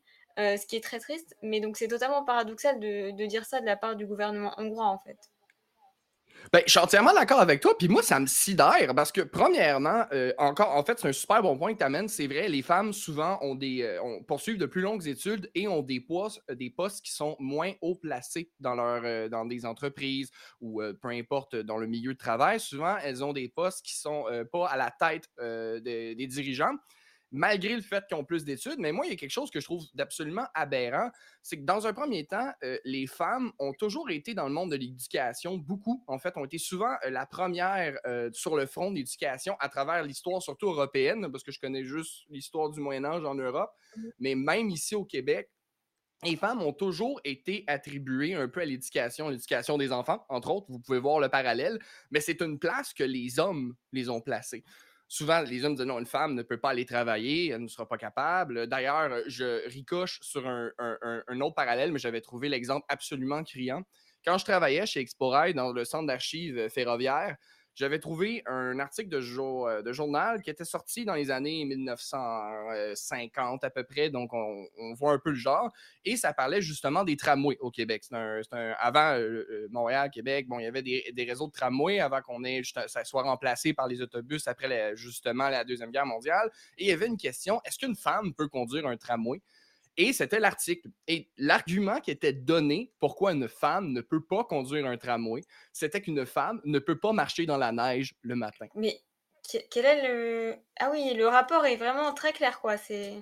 Ce 0.57 0.65
qui 0.65 0.75
est 0.75 0.83
très 0.83 0.99
triste. 0.99 1.35
Mais 1.41 1.59
donc 1.59 1.77
c'est 1.77 1.87
totalement 1.87 2.23
paradoxal 2.23 2.79
de 2.79 3.11
de 3.11 3.25
dire 3.25 3.45
ça 3.45 3.61
de 3.61 3.65
la 3.65 3.77
part 3.77 3.95
du 3.95 4.05
gouvernement 4.05 4.53
hongrois, 4.57 4.87
en 4.87 4.97
fait. 4.97 5.17
Ben, 6.51 6.63
je 6.65 6.71
suis 6.71 6.79
entièrement 6.79 7.13
d'accord 7.13 7.39
avec 7.39 7.61
toi. 7.61 7.77
Puis 7.77 7.87
moi, 7.87 8.01
ça 8.01 8.19
me 8.19 8.25
sidère 8.25 8.93
parce 8.95 9.11
que, 9.11 9.21
premièrement, 9.21 10.05
euh, 10.13 10.33
encore, 10.37 10.75
en 10.75 10.83
fait, 10.83 10.99
c'est 10.99 11.07
un 11.07 11.13
super 11.13 11.41
bon 11.41 11.57
point 11.57 11.73
que 11.73 11.79
tu 11.79 11.83
amènes. 11.83 12.07
C'est 12.07 12.27
vrai, 12.27 12.47
les 12.47 12.61
femmes, 12.61 12.93
souvent, 12.93 13.37
ont 13.41 13.55
des, 13.55 13.83
euh, 13.83 13.99
poursuivent 14.27 14.57
de 14.57 14.65
plus 14.65 14.81
longues 14.81 15.07
études 15.07 15.49
et 15.53 15.67
ont 15.67 15.81
des 15.81 15.99
postes, 15.99 16.41
euh, 16.49 16.55
des 16.55 16.69
postes 16.69 17.05
qui 17.05 17.11
sont 17.11 17.35
moins 17.39 17.73
haut 17.81 17.95
placés 17.95 18.51
dans, 18.59 18.75
leur, 18.75 19.29
dans 19.29 19.45
des 19.45 19.65
entreprises 19.65 20.31
ou 20.61 20.81
peu 21.01 21.09
importe 21.09 21.55
dans 21.55 21.77
le 21.77 21.87
milieu 21.87 22.13
de 22.13 22.17
travail. 22.17 22.59
Souvent, 22.59 22.97
elles 23.03 23.23
ont 23.23 23.33
des 23.33 23.47
postes 23.49 23.85
qui 23.85 23.95
sont 23.95 24.25
pas 24.51 24.67
à 24.67 24.77
la 24.77 24.91
tête 24.91 25.29
des 25.83 26.27
dirigeants 26.27 26.75
malgré 27.31 27.75
le 27.75 27.81
fait 27.81 28.05
qu'ils 28.07 28.17
ont 28.17 28.23
plus 28.23 28.43
d'études. 28.43 28.79
Mais 28.79 28.91
moi, 28.91 29.05
il 29.05 29.09
y 29.09 29.13
a 29.13 29.15
quelque 29.15 29.29
chose 29.31 29.51
que 29.51 29.59
je 29.59 29.65
trouve 29.65 29.83
d'absolument 29.93 30.47
aberrant, 30.53 31.09
c'est 31.41 31.57
que 31.57 31.65
dans 31.65 31.87
un 31.87 31.93
premier 31.93 32.25
temps, 32.25 32.51
euh, 32.63 32.77
les 32.85 33.07
femmes 33.07 33.51
ont 33.59 33.73
toujours 33.73 34.09
été 34.09 34.33
dans 34.33 34.47
le 34.47 34.53
monde 34.53 34.71
de 34.71 34.75
l'éducation, 34.75 35.57
beaucoup, 35.57 36.03
en 36.07 36.17
fait, 36.19 36.35
ont 36.37 36.45
été 36.45 36.57
souvent 36.57 36.93
euh, 37.05 37.09
la 37.09 37.25
première 37.25 37.97
euh, 38.05 38.29
sur 38.33 38.55
le 38.55 38.65
front 38.65 38.91
d'éducation 38.91 39.55
à 39.59 39.69
travers 39.69 40.03
l'histoire, 40.03 40.41
surtout 40.41 40.67
européenne, 40.67 41.31
parce 41.31 41.43
que 41.43 41.51
je 41.51 41.59
connais 41.59 41.83
juste 41.83 42.25
l'histoire 42.29 42.69
du 42.69 42.79
Moyen 42.79 43.05
Âge 43.05 43.23
en 43.25 43.35
Europe, 43.35 43.71
mmh. 43.95 44.01
mais 44.19 44.35
même 44.35 44.69
ici 44.69 44.95
au 44.95 45.05
Québec, 45.05 45.49
les 46.23 46.35
femmes 46.35 46.61
ont 46.61 46.73
toujours 46.73 47.21
été 47.23 47.63
attribuées 47.67 48.33
un 48.33 48.49
peu 48.49 48.59
à 48.59 48.65
l'éducation, 48.65 49.29
l'éducation 49.29 49.77
des 49.77 49.93
enfants, 49.93 50.25
entre 50.27 50.51
autres, 50.51 50.65
vous 50.69 50.79
pouvez 50.79 50.99
voir 50.99 51.19
le 51.19 51.29
parallèle, 51.29 51.79
mais 52.11 52.19
c'est 52.19 52.41
une 52.41 52.59
place 52.59 52.93
que 52.93 53.05
les 53.05 53.39
hommes 53.39 53.73
les 53.93 54.09
ont 54.09 54.19
placées 54.19 54.65
souvent, 55.09 55.41
les 55.41 55.65
hommes 55.65 55.75
disent 55.75 55.85
non, 55.85 55.99
une 55.99 56.05
femme 56.05 56.35
ne 56.35 56.43
peut 56.43 56.59
pas 56.59 56.69
aller 56.69 56.85
travailler, 56.85 57.49
elle 57.49 57.63
ne 57.63 57.67
sera 57.67 57.87
pas 57.87 57.97
capable. 57.97 58.67
D'ailleurs, 58.67 59.11
je 59.27 59.67
ricoche 59.67 60.19
sur 60.21 60.47
un, 60.47 61.41
autre 61.41 61.55
parallèle, 61.55 61.91
mais 61.91 61.99
j'avais 61.99 62.21
trouvé 62.21 62.47
l'exemple 62.47 62.85
absolument 62.87 63.43
criant. 63.43 63.81
Quand 64.23 64.37
je 64.37 64.45
travaillais 64.45 64.85
chez 64.85 64.99
Exporail 64.99 65.53
dans 65.53 65.73
le 65.73 65.83
centre 65.83 66.05
d'archives 66.05 66.69
ferroviaire, 66.69 67.35
j'avais 67.79 67.99
trouvé 67.99 68.43
un 68.45 68.77
article 68.77 69.07
de, 69.07 69.23
euh, 69.39 69.81
de, 69.81 69.93
journal 69.93 70.41
qui 70.41 70.49
était 70.49 70.65
sorti 70.65 71.05
dans 71.05 71.13
les 71.13 71.31
années 71.31 71.63
1950 71.63 73.63
à 73.63 73.69
peu 73.69 73.85
près, 73.85 74.09
donc 74.09 74.33
on, 74.33 74.67
voit 74.95 75.13
un 75.13 75.17
peu 75.17 75.29
le 75.29 75.37
genre, 75.37 75.71
et 76.03 76.17
ça 76.17 76.33
parlait 76.33 76.61
justement 76.61 77.05
des 77.05 77.15
tramways 77.15 77.57
au 77.61 77.71
Québec. 77.71 78.03
Un, 78.11 78.41
avant 78.79 79.13
euh, 79.13 79.45
euh, 79.49 79.67
Montréal, 79.71 80.09
Québec, 80.11 80.47
bon, 80.49 80.59
il 80.59 80.63
y 80.63 80.67
avait 80.67 80.81
des, 80.81 81.23
réseaux 81.23 81.47
de 81.47 81.53
tramways 81.53 82.01
avant 82.01 82.21
qu'on 82.21 82.43
ait 82.43 82.61
ça 82.63 83.05
soit 83.05 83.23
remplacé 83.23 83.73
par 83.73 83.87
les 83.87 84.01
autobus 84.01 84.45
après 84.47 84.97
justement 84.97 85.47
la 85.47 85.63
Deuxième 85.63 85.91
Guerre 85.91 86.05
mondiale, 86.05 86.51
et 86.77 86.83
il 86.83 86.89
y 86.89 86.91
avait 86.91 87.07
une 87.07 87.17
question, 87.17 87.61
est-ce 87.63 87.79
qu'une 87.79 87.95
femme 87.95 88.33
peut 88.33 88.49
conduire 88.49 88.87
un 88.87 88.97
tramway? 88.97 89.41
Et 89.99 90.13
c'était 90.13 90.39
l'article. 90.39 90.87
Et 91.09 91.29
l'argument 91.37 91.99
qui 91.99 92.09
était 92.09 92.31
donné 92.31 92.93
pourquoi 92.99 93.33
une 93.33 93.49
femme 93.49 93.91
ne 93.91 93.99
peut 93.99 94.23
pas 94.23 94.45
conduire 94.45 94.85
un 94.85 94.97
tramway, 94.97 95.41
c'était 95.73 96.01
qu'une 96.01 96.25
femme 96.25 96.61
ne 96.63 96.79
peut 96.79 96.97
pas 96.97 97.11
marcher 97.11 97.45
dans 97.45 97.57
la 97.57 97.73
neige 97.73 98.15
le 98.21 98.35
matin. 98.35 98.67
Mais 98.75 99.01
quel 99.69 99.85
est 99.85 100.07
le. 100.07 100.55
Ah 100.79 100.89
oui, 100.89 101.13
le 101.15 101.27
rapport 101.27 101.65
est 101.65 101.75
vraiment 101.75 102.13
très 102.13 102.31
clair, 102.31 102.61
quoi. 102.61 102.77
C'est. 102.77 103.13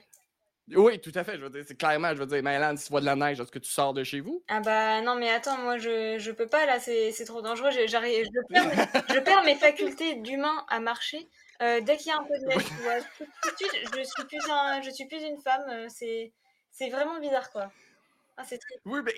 Oui, 0.75 0.99
tout 1.01 1.13
à 1.15 1.23
fait. 1.23 1.37
Je 1.37 1.43
veux 1.43 1.49
dire, 1.49 1.63
c'est 1.67 1.77
clairement, 1.77 2.13
je 2.13 2.19
veux 2.19 2.27
dire, 2.27 2.43
Maëlan, 2.43 2.77
si 2.77 2.85
tu 2.85 2.91
vois 2.91 3.01
de 3.01 3.05
la 3.05 3.15
neige, 3.15 3.39
est-ce 3.39 3.51
que 3.51 3.57
tu 3.57 3.71
sors 3.71 3.93
de 3.93 4.03
chez 4.03 4.19
vous? 4.19 4.43
Ah 4.47 4.59
bah 4.59 5.01
non, 5.01 5.15
mais 5.15 5.31
attends, 5.31 5.57
moi 5.57 5.79
je, 5.79 6.19
je 6.19 6.31
peux 6.31 6.47
pas, 6.47 6.67
là, 6.67 6.79
c'est 6.79 7.25
trop 7.25 7.41
dangereux. 7.41 7.71
J'arrive, 7.87 8.25
je, 8.25 8.39
perds 8.53 8.67
mes, 8.67 9.15
je 9.15 9.19
perds 9.19 9.43
mes 9.45 9.55
facultés 9.55 10.15
d'humain 10.15 10.63
à 10.69 10.79
marcher. 10.79 11.27
Euh, 11.63 11.81
dès 11.81 11.97
qu'il 11.97 12.07
y 12.07 12.11
a 12.11 12.17
un 12.17 12.23
peu 12.23 12.37
de 12.37 12.45
neige, 12.45 12.63
suite, 13.57 13.71
je 13.95 14.03
suis 14.03 14.25
plus, 14.27 14.51
un, 14.51 14.81
je 14.83 14.91
suis 14.91 15.07
plus 15.07 15.23
une 15.23 15.41
femme. 15.41 15.63
Euh, 15.69 15.87
c'est 15.89 16.33
c'est 16.77 16.89
vraiment 16.89 17.19
bizarre, 17.19 17.49
quoi. 17.49 17.71
Ah, 18.37 18.43
c'est 18.45 18.59
très. 18.59 18.75
Oui, 18.85 18.99
mais 19.03 19.13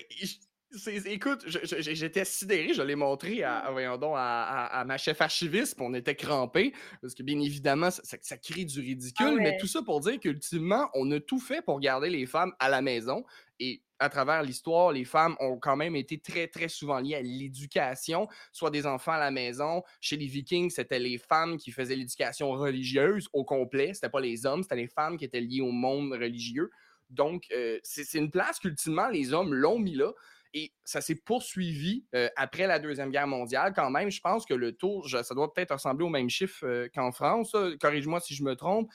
écoute, 1.06 1.44
j'étais 1.46 2.24
sidéré, 2.24 2.72
je 2.72 2.80
l'ai 2.80 2.94
montré 2.94 3.42
à, 3.42 3.58
à, 3.58 4.84
ma 4.84 4.96
chef 4.96 5.20
archiviste, 5.20 5.76
puis 5.76 5.84
on 5.86 5.92
était 5.92 6.14
crampés, 6.14 6.72
parce 7.02 7.14
que 7.14 7.22
bien 7.22 7.38
évidemment, 7.38 7.90
ça, 7.90 8.02
ça, 8.20 8.36
crée 8.38 8.64
du 8.64 8.78
ah 8.78 8.82
ridicule, 8.82 9.40
mais 9.40 9.58
tout 9.58 9.66
ça 9.66 9.82
pour 9.82 10.00
dire 10.00 10.18
qu'ultimement, 10.18 10.88
on 10.94 11.10
a 11.10 11.20
tout 11.20 11.40
fait 11.40 11.60
pour 11.60 11.80
garder 11.80 12.08
les 12.08 12.24
femmes 12.24 12.52
à 12.58 12.68
la 12.70 12.80
maison. 12.80 13.24
Et 13.58 13.82
à 13.98 14.08
travers 14.08 14.42
l'histoire, 14.42 14.92
les 14.92 15.04
femmes 15.04 15.36
ont 15.40 15.58
quand 15.58 15.76
même 15.76 15.94
été 15.94 16.18
très, 16.18 16.46
très 16.46 16.68
souvent 16.68 16.98
liées 16.98 17.16
à 17.16 17.20
l'éducation, 17.20 18.26
soit 18.52 18.70
des 18.70 18.86
enfants 18.86 19.12
à 19.12 19.18
la 19.18 19.30
maison. 19.30 19.82
Chez 20.00 20.16
les 20.16 20.26
Vikings, 20.26 20.70
c'était 20.70 20.98
les 20.98 21.18
femmes 21.18 21.58
qui 21.58 21.70
faisaient 21.72 21.96
l'éducation 21.96 22.52
religieuse 22.52 23.28
au 23.34 23.44
complet. 23.44 23.92
C'était 23.92 24.08
pas 24.08 24.20
les 24.20 24.46
hommes, 24.46 24.62
c'était 24.62 24.76
les 24.76 24.88
femmes 24.88 25.18
qui 25.18 25.26
étaient 25.26 25.42
liées 25.42 25.60
au 25.60 25.72
monde 25.72 26.12
religieux. 26.12 26.70
Donc, 27.10 27.44
euh, 27.52 27.78
c'est 27.82 28.14
une 28.14 28.30
place 28.30 28.58
qu'ultimement, 28.58 29.08
les 29.08 29.32
hommes 29.32 29.54
l'ont 29.54 29.78
mis 29.78 29.94
là. 29.94 30.12
Et 30.52 30.72
ça 30.84 31.00
s'est 31.00 31.14
poursuivi 31.14 32.06
euh, 32.14 32.28
après 32.34 32.66
la 32.66 32.80
Deuxième 32.80 33.10
Guerre 33.10 33.28
mondiale. 33.28 33.72
Quand 33.74 33.88
même, 33.90 34.10
je 34.10 34.20
pense 34.20 34.44
que 34.44 34.54
le 34.54 34.72
taux, 34.72 35.06
ça 35.06 35.34
doit 35.34 35.52
peut-être 35.52 35.74
ressembler 35.74 36.04
au 36.04 36.08
même 36.08 36.28
chiffre 36.28 36.66
euh, 36.66 36.88
qu'en 36.92 37.12
France. 37.12 37.54
Corrige-moi 37.80 38.18
si 38.20 38.34
je 38.34 38.42
me 38.42 38.56
trompe. 38.56 38.90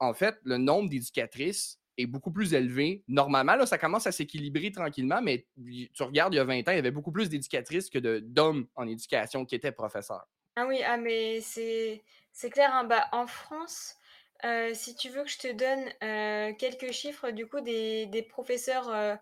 en 0.00 0.14
fait, 0.14 0.36
le 0.44 0.58
nombre 0.58 0.90
d'éducatrices 0.90 1.78
est 1.96 2.06
beaucoup 2.06 2.30
plus 2.30 2.54
élevé. 2.54 3.04
Normalement, 3.08 3.56
là, 3.56 3.66
ça 3.66 3.78
commence 3.78 4.06
à 4.06 4.12
s'équilibrer 4.12 4.70
tranquillement, 4.70 5.22
mais 5.22 5.46
tu 5.94 6.02
regardes, 6.02 6.34
il 6.34 6.36
y 6.36 6.40
a 6.40 6.44
20 6.44 6.68
ans, 6.68 6.72
il 6.72 6.76
y 6.76 6.78
avait 6.78 6.90
beaucoup 6.90 7.12
plus 7.12 7.28
d'éducatrices 7.28 7.88
que 7.88 8.18
d'hommes 8.18 8.66
en 8.74 8.86
éducation 8.86 9.44
qui 9.44 9.54
étaient 9.54 9.72
professeurs. 9.72 10.26
Ah 10.56 10.66
oui, 10.66 10.80
ah 10.84 10.96
mais 10.96 11.40
c'est 11.40 12.02
clair. 12.50 12.70
Hein. 12.74 12.84
Bah, 12.84 13.06
en 13.12 13.26
France, 13.26 13.96
euh, 14.44 14.72
si 14.74 14.94
tu 14.94 15.08
veux 15.08 15.24
que 15.24 15.30
je 15.30 15.38
te 15.38 15.52
donne, 15.52 15.84
euh, 16.02 16.52
quelques 16.54 16.92
chiffres 16.92 17.30
du 17.30 17.46
coup 17.46 17.60
des 17.60 18.06
des 18.06 18.22
professeurs, 18.22 18.88
euh, 18.90 19.14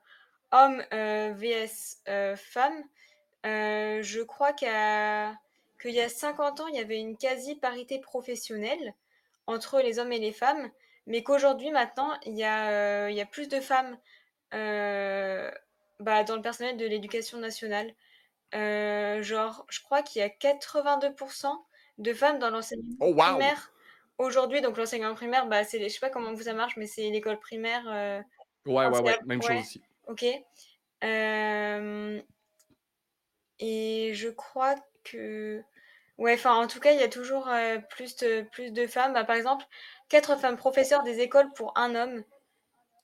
hommes, 0.52 0.82
vs, 0.92 2.36
femmes, 2.36 2.84
je 3.44 4.22
crois 4.22 4.52
qu'il 4.52 4.68
y 4.68 6.00
a 6.00 6.08
50 6.08 6.60
ans, 6.60 6.66
il 6.68 6.76
y 6.76 6.80
avait 6.80 6.98
une 6.98 7.16
quasi-parité 7.16 7.98
professionnelle 8.00 8.94
entre 9.46 9.80
les 9.80 9.98
hommes 9.98 10.12
et 10.12 10.18
les 10.18 10.32
femmes, 10.32 10.70
mais 11.06 11.22
qu'aujourd'hui 11.22 11.70
maintenant, 11.70 12.12
il 12.26 12.36
y 12.36 12.44
a, 12.44 13.10
il 13.10 13.16
y 13.16 13.20
a 13.20 13.26
plus 13.26 13.48
de 13.48 13.60
femmes, 13.60 13.98
bah, 14.52 16.24
dans 16.24 16.36
le 16.36 16.42
personnel 16.42 16.76
de 16.76 16.86
l'éducation 16.86 17.38
nationale. 17.38 17.94
genre, 18.52 19.66
je 19.68 19.80
crois 19.82 20.02
qu'il 20.02 20.20
y 20.20 20.24
a 20.24 20.28
82% 20.28 21.64
de 21.98 22.14
femmes 22.14 22.38
dans 22.38 22.50
l'enseignement 22.50 22.96
Oh 23.00 23.14
primaire. 23.14 23.72
Aujourd'hui, 24.18 24.60
donc 24.60 24.76
l'enseignement 24.76 25.14
primaire, 25.14 25.46
bah, 25.46 25.64
c'est 25.64 25.80
je 25.80 25.88
sais 25.88 26.00
pas 26.00 26.10
comment 26.10 26.36
ça 26.36 26.52
marche, 26.52 26.76
mais 26.76 26.86
c'est 26.86 27.08
l'école 27.08 27.38
primaire. 27.38 27.84
Euh, 27.88 28.20
ouais, 28.66 28.86
ouais, 28.86 29.00
ouais, 29.00 29.18
même 29.26 29.40
chose 29.42 29.60
ici. 29.60 29.82
Ok. 30.08 30.24
et 33.60 34.12
je 34.14 34.28
crois 34.28 34.74
que. 35.04 35.62
Ouais, 36.18 36.34
enfin, 36.34 36.54
en 36.54 36.66
tout 36.66 36.80
cas, 36.80 36.90
il 36.90 36.98
y 36.98 37.04
a 37.04 37.08
toujours 37.08 37.48
euh, 37.48 37.78
plus, 37.90 38.16
de, 38.16 38.42
plus 38.50 38.72
de 38.72 38.88
femmes. 38.88 39.12
Bah, 39.12 39.22
par 39.22 39.36
exemple, 39.36 39.64
quatre 40.08 40.36
femmes 40.36 40.56
professeurs 40.56 41.04
des 41.04 41.20
écoles 41.20 41.52
pour 41.54 41.72
un 41.76 41.94
homme. 41.94 42.24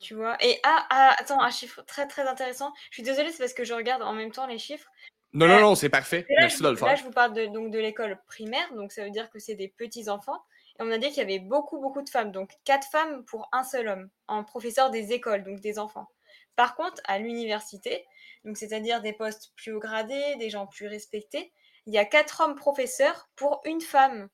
Tu 0.01 0.15
vois. 0.15 0.37
Et 0.45 0.59
ah, 0.65 0.85
ah, 0.91 1.15
attends, 1.19 1.41
un 1.41 1.51
chiffre 1.51 1.83
très 1.83 2.09
très 2.09 2.27
intéressant. 2.27 2.73
Je 2.91 2.97
suis 2.97 3.03
désolée, 3.05 3.31
c'est 3.31 3.39
parce 3.39 3.55
que 3.55 3.65
je 3.65 3.73
regarde 3.73 4.03
en 4.03 4.13
même 4.15 4.33
temps 4.33 4.49
les 4.49 4.59
chiffres. 4.59 4.91
Non, 5.33 5.47
non, 5.49 5.61
non, 5.61 5.75
c'est 5.75 5.89
parfait. 5.89 6.27
Merci 6.29 6.63
de 6.63 6.69
le 6.69 6.77
faire. 6.77 6.89
Là, 6.89 6.95
je 6.97 7.05
vous 7.05 7.11
parle 7.11 7.35
de, 7.35 7.47
donc 7.47 7.71
de 7.71 7.79
l'école 7.79 8.21
primaire, 8.27 8.73
donc 8.75 8.93
ça 8.93 9.05
veut 9.05 9.11
dire 9.11 9.31
que 9.31 9.39
c'est 9.39 9.55
des 9.55 9.69
petits 9.69 10.09
enfants. 10.09 10.45
Et 10.79 10.83
on 10.83 10.91
a 10.91 10.99
dit 10.99 11.09
qu'il 11.09 11.19
y 11.19 11.21
avait 11.21 11.39
beaucoup, 11.39 11.79
beaucoup 11.81 12.03
de 12.03 12.11
femmes, 12.11 12.33
donc 12.33 12.51
quatre 12.65 12.89
femmes 12.89 13.25
pour 13.25 13.49
un 13.53 13.63
seul 13.63 13.89
homme, 13.89 14.11
en 14.27 14.43
professeur 14.45 14.91
des 14.91 15.13
écoles, 15.13 15.45
donc 15.45 15.61
des 15.61 15.79
enfants. 15.79 16.09
Par 16.57 16.75
contre, 16.77 17.01
à 17.05 17.19
l'université, 17.19 18.05
donc 18.45 18.57
c'est-à-dire 18.57 19.01
des 19.01 19.13
postes 19.13 19.53
plus 19.57 19.73
haut 19.73 19.81
gradés, 19.81 20.37
des 20.37 20.51
gens 20.51 20.67
plus 20.67 20.87
respectés, 20.87 21.53
il 21.87 21.95
y 21.95 21.99
a 21.99 22.05
quatre 22.05 22.41
hommes 22.41 22.55
professeurs 22.55 23.29
pour 23.37 23.61
une 23.65 23.81
femme. 23.81 24.29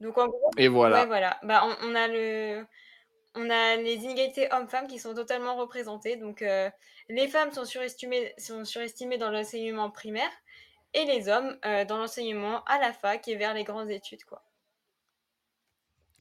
Donc 0.00 0.18
en 0.18 0.26
gros, 0.26 0.50
et 0.56 0.68
voilà. 0.68 1.06
voilà. 1.06 1.38
Bah, 1.42 1.64
on, 1.82 1.94
a 1.94 2.08
le, 2.08 2.66
on 3.34 3.48
a 3.48 3.76
les 3.76 3.94
inégalités 3.94 4.52
hommes-femmes 4.52 4.86
qui 4.86 4.98
sont 4.98 5.14
totalement 5.14 5.56
représentées. 5.56 6.16
Donc 6.16 6.42
euh, 6.42 6.70
les 7.08 7.28
femmes 7.28 7.52
sont 7.52 7.64
surestimées, 7.64 8.34
sont 8.38 8.64
surestimées 8.64 9.18
dans 9.18 9.30
l'enseignement 9.30 9.90
primaire 9.90 10.30
et 10.92 11.04
les 11.04 11.28
hommes 11.28 11.56
euh, 11.64 11.84
dans 11.84 11.98
l'enseignement 11.98 12.62
à 12.64 12.78
la 12.78 12.92
fac 12.92 13.26
et 13.28 13.36
vers 13.36 13.54
les 13.54 13.64
grandes 13.64 13.90
études, 13.90 14.24
quoi. 14.24 14.42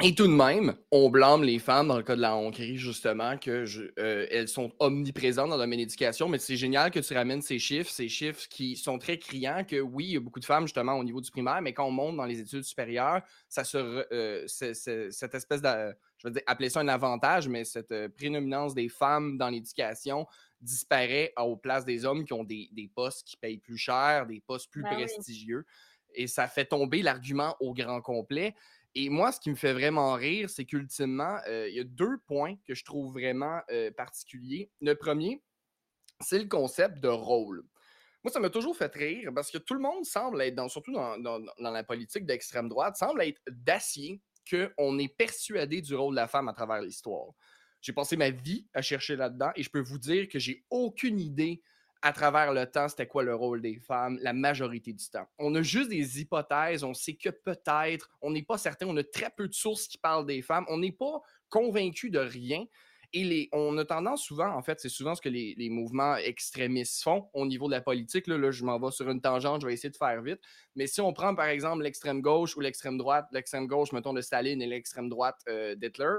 Et 0.05 0.13
tout 0.13 0.27
de 0.27 0.33
même, 0.33 0.75
on 0.91 1.09
blâme 1.09 1.43
les 1.43 1.59
femmes 1.59 1.87
dans 1.87 1.95
le 1.95 2.03
cas 2.03 2.17
de 2.17 2.21
la 2.21 2.35
Hongrie, 2.35 2.75
justement, 2.75 3.37
qu'elles 3.37 3.65
euh, 3.97 4.47
sont 4.47 4.73
omniprésentes 4.79 5.49
dans 5.49 5.55
le 5.55 5.63
domaine 5.63 5.79
d'éducation. 5.79 6.27
Mais 6.27 6.39
c'est 6.39 6.57
génial 6.57 6.91
que 6.91 6.99
tu 6.99 7.13
ramènes 7.13 7.41
ces 7.41 7.57
chiffres, 7.57 7.89
ces 7.89 8.09
chiffres 8.09 8.45
qui 8.49 8.75
sont 8.75 8.99
très 8.99 9.17
criants, 9.17 9.63
que 9.65 9.79
oui, 9.79 10.07
il 10.07 10.11
y 10.11 10.17
a 10.17 10.19
beaucoup 10.19 10.41
de 10.41 10.45
femmes, 10.45 10.65
justement, 10.65 10.95
au 10.95 11.05
niveau 11.05 11.21
du 11.21 11.31
primaire, 11.31 11.61
mais 11.61 11.71
quand 11.71 11.85
on 11.85 11.91
monte 11.91 12.17
dans 12.17 12.25
les 12.25 12.41
études 12.41 12.65
supérieures, 12.65 13.21
ça 13.47 13.63
se, 13.63 13.77
euh, 13.77 14.45
cette 14.45 15.35
espèce 15.35 15.61
de, 15.61 15.95
je 16.17 16.27
vais 16.27 16.43
appeler 16.47 16.69
ça 16.69 16.81
un 16.81 16.89
avantage, 16.89 17.47
mais 17.47 17.63
cette 17.63 17.93
euh, 17.93 18.09
prédominance 18.09 18.73
des 18.73 18.89
femmes 18.89 19.37
dans 19.37 19.47
l'éducation 19.47 20.27
disparaît 20.59 21.31
aux 21.37 21.55
places 21.55 21.85
des 21.85 22.03
hommes 22.03 22.25
qui 22.25 22.33
ont 22.33 22.43
des, 22.43 22.91
postes 22.93 23.25
qui 23.25 23.37
payent 23.37 23.57
plus 23.57 23.77
cher, 23.77 24.25
des 24.25 24.41
postes 24.41 24.69
plus 24.69 24.83
ben 24.83 24.95
prestigieux. 24.95 25.65
Et 26.13 26.27
ça 26.27 26.47
fait 26.47 26.65
tomber 26.65 27.01
l'argument 27.01 27.55
au 27.61 27.73
grand 27.73 28.01
complet. 28.01 28.53
Et 28.95 29.09
moi, 29.09 29.31
ce 29.31 29.39
qui 29.39 29.49
me 29.49 29.55
fait 29.55 29.73
vraiment 29.73 30.13
rire, 30.13 30.49
c'est 30.49 30.65
qu'ultimement, 30.65 31.39
euh, 31.47 31.67
il 31.67 31.75
y 31.75 31.79
a 31.79 31.83
deux 31.83 32.17
points 32.27 32.55
que 32.67 32.75
je 32.75 32.85
trouve 32.85 33.13
vraiment 33.13 33.61
euh, 33.71 33.91
particuliers. 33.91 34.69
Le 34.81 34.93
premier, 34.93 35.41
c'est 36.21 36.39
le 36.39 36.47
concept 36.47 36.99
de 36.99 37.07
rôle. 37.07 37.63
Moi, 38.23 38.31
ça 38.31 38.39
m'a 38.39 38.49
toujours 38.49 38.77
fait 38.77 38.93
rire 38.93 39.31
parce 39.33 39.51
que 39.51 39.57
tout 39.57 39.73
le 39.73 39.81
monde 39.81 40.05
semble 40.05 40.41
être, 40.41 40.55
dans, 40.55 40.69
surtout 40.69 40.93
dans, 40.93 41.39
la 41.57 41.83
politique 41.83 42.25
d'extrême 42.25 42.69
droite, 42.69 42.95
semble 42.95 43.21
être 43.23 43.41
d'acier 43.47 44.21
qu'on 44.49 44.97
est 44.99 45.13
persuadé 45.13 45.81
du 45.81 45.95
rôle 45.95 46.13
de 46.13 46.21
la 46.21 46.27
femme 46.27 46.47
à 46.47 46.53
travers 46.53 46.81
l'histoire. 46.81 47.33
J'ai 47.81 47.91
passé 47.91 48.15
ma 48.15 48.29
vie 48.29 48.67
à 48.73 48.81
chercher 48.81 49.17
là-dedans 49.17 49.51
et 49.55 49.63
je 49.63 49.69
peux 49.69 49.81
vous 49.81 49.97
dire 49.97 50.29
que 50.29 50.39
j'ai 50.39 50.63
aucune 50.69 51.19
idée 51.19 51.61
à 52.03 52.11
travers 52.11 52.51
le 52.51 52.65
temps, 52.65 52.89
c'était 52.89 53.07
quoi 53.07 53.23
le 53.23 53.33
rôle 53.33 53.61
des 53.61 53.79
femmes? 53.79 54.19
La 54.21 54.33
majorité 54.33 54.91
du 54.91 55.09
temps. 55.09 55.25
On 55.39 55.55
a 55.55 55.61
juste 55.61 55.89
des 55.89 56.19
hypothèses, 56.19 56.83
on 56.83 56.93
sait 56.93 57.15
que 57.15 57.29
peut-être, 57.29 58.11
on 58.21 58.31
n'est 58.31 58.43
pas 58.43 58.57
certain, 58.57 58.87
on 58.87 58.97
a 58.97 59.03
très 59.05 59.29
peu 59.29 59.47
de 59.47 59.53
sources 59.53 59.87
qui 59.87 59.97
parlent 59.97 60.25
des 60.25 60.41
femmes, 60.41 60.65
on 60.67 60.77
n'est 60.77 60.91
pas 60.91 61.21
convaincu 61.49 62.09
de 62.09 62.19
rien. 62.19 62.65
Et 63.13 63.23
les, 63.23 63.49
on 63.53 63.77
a 63.77 63.85
tendance 63.85 64.23
souvent, 64.23 64.49
en 64.49 64.61
fait, 64.61 64.81
c'est 64.81 64.89
souvent 64.89 65.15
ce 65.15 65.21
que 65.21 65.29
les, 65.29 65.69
mouvements 65.69 66.17
extrémistes 66.17 67.03
font 67.03 67.29
au 67.33 67.45
niveau 67.45 67.67
de 67.67 67.71
la 67.71 67.81
politique. 67.81 68.27
Là, 68.27 68.51
je 68.51 68.65
m'en 68.65 68.79
vais 68.79 68.91
sur 68.91 69.09
une 69.09 69.21
tangente, 69.21 69.61
je 69.61 69.67
vais 69.67 69.73
essayer 69.73 69.91
de 69.91 69.95
faire 69.95 70.21
vite. 70.21 70.41
Mais 70.75 70.87
si 70.87 70.99
on 70.99 71.13
prend 71.13 71.33
par 71.35 71.45
exemple 71.45 71.83
l'extrême 71.83 72.21
gauche 72.21 72.57
ou 72.57 72.59
l'extrême 72.59 72.97
droite, 72.97 73.27
l'extrême 73.31 73.67
gauche, 73.67 73.93
mettons, 73.93 74.13
de 74.13 74.21
Staline 74.21 74.61
et 74.61 74.67
l'extrême 74.67 75.07
droite 75.09 75.39
euh, 75.47 75.75
d'Hitler, 75.75 76.17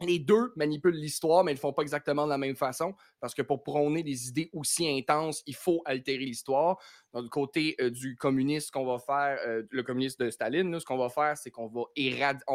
les 0.00 0.18
deux 0.18 0.52
manipulent 0.56 0.96
l'histoire, 0.96 1.44
mais 1.44 1.52
ils 1.52 1.54
ne 1.54 1.58
le 1.58 1.60
font 1.60 1.72
pas 1.72 1.82
exactement 1.82 2.24
de 2.24 2.30
la 2.30 2.38
même 2.38 2.56
façon, 2.56 2.94
parce 3.20 3.34
que 3.34 3.42
pour 3.42 3.62
prôner 3.62 4.02
des 4.02 4.28
idées 4.28 4.50
aussi 4.52 4.88
intenses, 4.88 5.42
il 5.46 5.54
faut 5.54 5.82
altérer 5.84 6.24
l'histoire. 6.24 6.78
Du 7.14 7.28
côté 7.28 7.76
euh, 7.80 7.90
du 7.90 8.16
communiste, 8.16 8.68
ce 8.68 8.72
qu'on 8.72 8.86
va 8.86 8.98
faire, 8.98 9.38
euh, 9.46 9.62
le 9.70 9.82
communiste 9.82 10.20
de 10.20 10.30
Staline, 10.30 10.78
ce 10.80 10.84
qu'on 10.84 10.96
va 10.96 11.08
faire, 11.08 11.36
c'est 11.36 11.50
qu'on 11.50 11.68
va, 11.68 11.82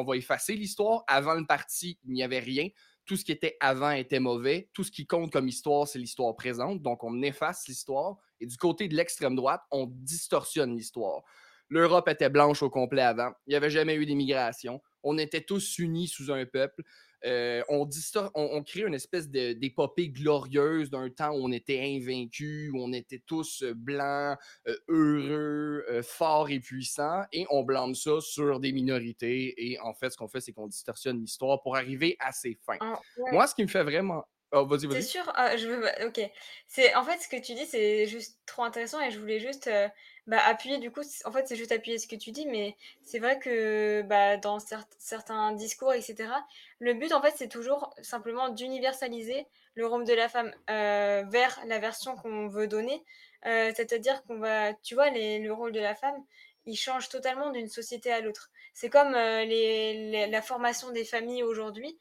va 0.04 0.18
effacer 0.18 0.56
l'histoire. 0.56 1.04
Avant 1.08 1.36
le 1.36 1.46
parti, 1.46 2.00
il 2.06 2.14
n'y 2.14 2.24
avait 2.24 2.40
rien. 2.40 2.70
Tout 3.06 3.16
ce 3.16 3.24
qui 3.24 3.32
était 3.32 3.56
avant 3.62 3.92
était 3.92 4.20
mauvais. 4.20 4.70
Tout 4.74 4.84
ce 4.84 4.92
qui 4.92 5.08
compte 5.08 5.32
comme 5.32 5.48
histoire, 5.48 5.88
c'est 5.88 6.00
l'histoire 6.00 6.36
présente. 6.36 6.82
Donc, 6.82 7.04
on 7.04 7.22
efface 7.22 7.66
l'histoire. 7.68 8.18
Et 8.42 8.46
du 8.46 8.58
côté 8.58 8.90
de 8.90 8.96
l'extrême 8.96 9.36
droite, 9.36 9.62
on 9.72 9.86
distorsionne 9.88 10.76
l'histoire. 10.76 11.24
L'Europe 11.70 12.08
était 12.10 12.30
blanche 12.30 12.62
au 12.64 12.70
complet 12.70 13.02
avant. 13.02 13.32
Il 13.46 13.52
n'y 13.52 13.56
avait 13.56 13.70
jamais 13.70 13.96
eu 13.96 14.06
d'immigration. 14.06 14.82
On 15.04 15.18
était 15.18 15.42
tous 15.42 15.80
unis 15.80 16.08
sous 16.08 16.32
un 16.32 16.46
peuple. 16.46 16.84
Euh, 17.26 17.64
on, 17.68 17.88
on, 18.36 18.64
crée 18.64 18.82
une 18.82 18.94
espèce 18.94 19.30
d'épopée 19.30 20.10
glorieuse 20.10 20.90
d'un 20.90 21.10
temps 21.10 21.32
où 21.32 21.44
on 21.44 21.52
était 21.52 21.80
invaincus, 21.80 22.72
où 22.74 22.80
on 22.80 22.94
était 22.94 23.22
tous 23.26 23.64
euh, 23.64 23.74
blancs, 23.74 24.38
euh, 24.68 24.78
heureux, 24.88 26.02
forts 26.04 26.50
et 26.50 26.60
puissants, 26.60 27.24
et 27.32 27.46
on 27.50 27.64
blâme 27.64 27.96
ça 27.96 28.22
sur 28.22 28.60
des 28.60 28.72
minorités. 28.72 29.54
Et 29.58 29.80
en 29.80 29.94
fait, 29.94 30.12
ce 30.12 30.18
qu'on 30.18 30.28
fait, 30.28 30.42
c'est 30.42 30.54
qu'on 30.54 30.68
distorsionne 30.68 31.20
l'histoire 31.20 31.62
pour 31.62 31.76
arriver 31.76 32.16
à 32.20 32.32
ses 32.32 32.60
fins. 32.66 32.78
Ah, 32.80 33.00
Moi, 33.32 33.48
ce 33.48 33.56
qui 33.56 33.64
me 33.64 33.68
fait 33.68 33.84
vraiment. 33.84 34.24
Oh, 34.54 34.66
vas-y, 34.66 34.88
vas-y. 34.88 35.02
C'est 35.02 35.10
sûr, 35.10 35.30
ah, 35.36 35.58
je 35.58 35.68
veux. 35.68 35.84
Ok. 36.06 36.22
C'est 36.68 36.96
en 36.96 37.04
fait 37.04 37.20
ce 37.20 37.28
que 37.28 37.36
tu 37.42 37.54
dis, 37.54 37.66
c'est 37.66 38.06
juste 38.06 38.40
trop 38.46 38.64
intéressant 38.64 39.02
et 39.02 39.12
je 39.12 39.20
voulais 39.20 39.40
juste 39.40 39.70
bah, 40.28 40.40
appuyer, 40.46 40.78
du 40.78 40.92
coup, 40.92 41.02
en 41.26 41.32
fait, 41.32 41.48
c'est 41.48 41.56
juste 41.56 41.72
appuyer 41.72 41.98
ce 41.98 42.08
que 42.08 42.16
tu 42.16 42.32
dis, 42.32 42.46
mais 42.46 42.76
c'est 43.02 43.20
vrai 43.20 43.40
que 43.40 44.02
bah, 44.04 44.36
dans 44.36 44.60
certains 44.60 45.54
discours, 45.54 45.94
etc., 45.94 46.30
le 46.80 46.94
but, 46.94 47.14
en 47.14 47.22
fait, 47.22 47.34
c'est 47.38 47.48
toujours 47.48 47.94
simplement 48.02 48.50
d'universaliser 48.50 49.48
le 49.76 49.88
rôle 49.88 50.06
de 50.06 50.14
la 50.14 50.28
femme 50.28 50.54
euh, 50.70 51.24
vers 51.30 51.60
la 51.68 51.80
version 51.80 52.16
qu'on 52.16 52.48
veut 52.48 52.68
donner. 52.68 53.04
Euh, 53.46 53.72
c'est-à-dire 53.74 54.22
qu'on 54.24 54.38
va, 54.40 54.74
tu 54.74 54.96
vois, 54.96 55.10
le 55.12 55.50
rôle 55.52 55.72
de 55.72 55.80
la 55.80 55.96
femme, 55.96 56.22
il 56.66 56.76
change 56.76 57.08
totalement 57.08 57.52
d'une 57.52 57.70
société 57.70 58.12
à 58.12 58.20
l'autre. 58.20 58.52
C'est 58.74 58.90
comme 58.90 59.16
euh, 59.16 60.28
la 60.28 60.42
formation 60.42 60.92
des 60.92 61.06
familles 61.06 61.44
aujourd'hui. 61.44 61.98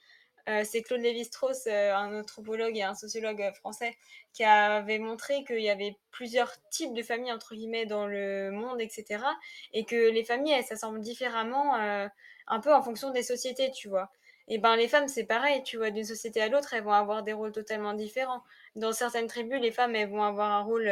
Euh, 0.48 0.62
c'est 0.64 0.82
Claude 0.82 1.00
Lévi-Strauss, 1.00 1.66
euh, 1.66 1.92
un 1.94 2.20
anthropologue 2.20 2.76
et 2.76 2.82
un 2.82 2.94
sociologue 2.94 3.42
euh, 3.42 3.52
français, 3.52 3.96
qui 4.32 4.44
avait 4.44 4.98
montré 5.00 5.44
qu'il 5.44 5.60
y 5.60 5.70
avait 5.70 5.96
plusieurs 6.12 6.52
types 6.70 6.94
de 6.94 7.02
familles, 7.02 7.32
entre 7.32 7.54
guillemets, 7.56 7.86
dans 7.86 8.06
le 8.06 8.50
monde, 8.52 8.80
etc. 8.80 9.24
Et 9.72 9.84
que 9.84 10.10
les 10.10 10.24
familles, 10.24 10.52
elles 10.52 10.64
s'assemblent 10.64 11.00
différemment, 11.00 11.74
un 11.74 12.60
peu 12.60 12.74
en 12.74 12.82
fonction 12.82 13.10
des 13.10 13.22
sociétés, 13.22 13.70
tu 13.72 13.88
vois. 13.88 14.10
Et 14.48 14.58
ben 14.58 14.76
les 14.76 14.88
femmes, 14.88 15.08
c'est 15.08 15.24
pareil, 15.24 15.62
tu 15.64 15.78
vois, 15.78 15.90
d'une 15.90 16.04
société 16.04 16.40
à 16.40 16.48
l'autre, 16.48 16.74
elles 16.74 16.84
vont 16.84 16.92
avoir 16.92 17.22
des 17.22 17.32
rôles 17.32 17.52
totalement 17.52 17.94
différents. 17.94 18.42
Dans 18.76 18.92
certaines 18.92 19.26
tribus, 19.26 19.60
les 19.60 19.72
femmes, 19.72 19.96
elles 19.96 20.10
vont 20.10 20.22
avoir 20.22 20.52
un 20.52 20.62
rôle 20.62 20.90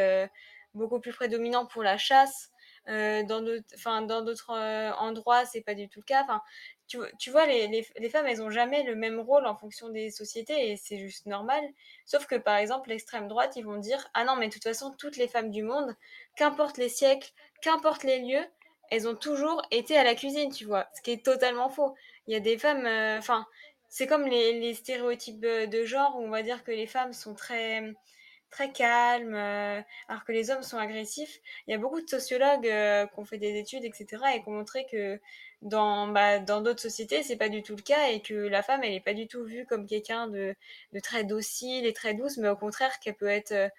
beaucoup 0.73 0.99
plus 0.99 1.13
prédominant 1.13 1.65
pour 1.65 1.83
la 1.83 1.97
chasse. 1.97 2.51
dans 2.87 3.41
d'autres 4.23 4.51
endroits, 4.99 5.45
c'est 5.45 5.61
pas 5.61 5.75
du 5.75 5.87
tout 5.87 5.99
le 5.99 6.05
cas. 6.05 6.25
Tu, 6.87 7.31
vois, 7.31 7.45
les, 7.45 7.67
les, 7.67 8.09
femmes, 8.09 8.27
elles 8.27 8.41
ont 8.41 8.49
jamais 8.49 8.83
le 8.83 8.95
même 8.95 9.19
rôle 9.19 9.45
en 9.45 9.55
fonction 9.55 9.89
des 9.89 10.11
sociétés 10.11 10.71
et 10.71 10.77
c'est 10.77 10.97
juste 10.97 11.25
normal. 11.25 11.63
Sauf 12.05 12.27
que 12.27 12.35
par 12.35 12.57
exemple, 12.57 12.89
l'extrême 12.89 13.27
droite, 13.27 13.53
ils 13.55 13.65
vont 13.65 13.77
dire 13.77 14.07
Ah 14.13 14.23
non, 14.25 14.35
mais 14.35 14.47
de 14.47 14.53
toute 14.53 14.63
façon, 14.63 14.93
toutes 14.97 15.17
les 15.17 15.27
femmes 15.27 15.51
du 15.51 15.63
monde, 15.63 15.95
qu'importe 16.35 16.77
les 16.77 16.89
siècles, 16.89 17.31
qu'importe 17.61 18.03
les 18.03 18.19
lieux, 18.19 18.45
elles 18.91 19.07
ont 19.07 19.15
toujours 19.15 19.61
été 19.71 19.97
à 19.97 20.03
la 20.03 20.15
cuisine, 20.15 20.51
tu 20.51 20.65
vois. 20.65 20.87
Ce 20.95 21.01
qui 21.01 21.11
est 21.11 21.25
totalement 21.25 21.69
faux. 21.69 21.95
Il 22.27 22.33
y 22.33 22.37
a 22.37 22.39
des 22.39 22.57
femmes, 22.57 22.85
euh, 22.85 23.17
enfin, 23.17 23.45
c'est 23.89 24.07
comme 24.07 24.25
les, 24.27 24.59
les, 24.59 24.73
stéréotypes 24.75 25.39
de 25.41 25.85
genre 25.85 26.15
où 26.17 26.23
on 26.23 26.29
va 26.29 26.43
dire 26.43 26.63
que 26.63 26.71
les 26.71 26.87
femmes 26.87 27.13
sont 27.13 27.33
très 27.33 27.95
très 28.55 28.71
calmes, 28.71 29.35
euh, 29.35 29.81
alors 30.07 30.23
que 30.23 30.31
les 30.31 30.49
hommes 30.49 30.63
sont 30.63 30.77
agressifs. 30.77 31.41
Il 31.67 31.71
y 31.71 31.73
a 31.73 31.77
beaucoup 31.77 32.01
de 32.01 32.09
sociologues 32.09 32.67
euh, 32.67 33.05
qui 33.05 33.19
ont 33.19 33.25
fait 33.25 33.37
des 33.37 33.59
études, 33.59 33.83
etc., 33.83 34.07
et 34.35 34.41
qui 34.41 34.47
ont 34.47 34.53
montré 34.53 34.85
que 34.89 35.19
dans 35.65 36.07
bah, 36.07 36.39
dans 36.39 36.61
d'autres 36.61 36.81
sociétés, 36.81 37.23
c'est 37.23 37.35
pas 37.35 37.49
du 37.49 37.63
tout 37.63 37.75
le 37.75 37.81
cas, 37.81 38.09
et 38.09 38.21
que 38.21 38.33
la 38.33 38.63
femme, 38.63 38.81
elle 38.83 38.93
est 38.93 39.01
pas 39.03 39.13
du 39.13 39.27
tout 39.27 39.43
vue 39.43 39.65
comme 39.65 39.85
quelqu'un 39.87 40.27
de, 40.27 40.55
très 41.03 41.23
docile 41.25 41.85
et 41.85 41.93
très 41.93 42.13
douce, 42.13 42.37
mais 42.37 42.49
au 42.49 42.55
contraire, 42.55 42.99
qu'elle 42.99 43.15
peut 43.15 43.27
être 43.27 43.51
euh, 43.51 43.69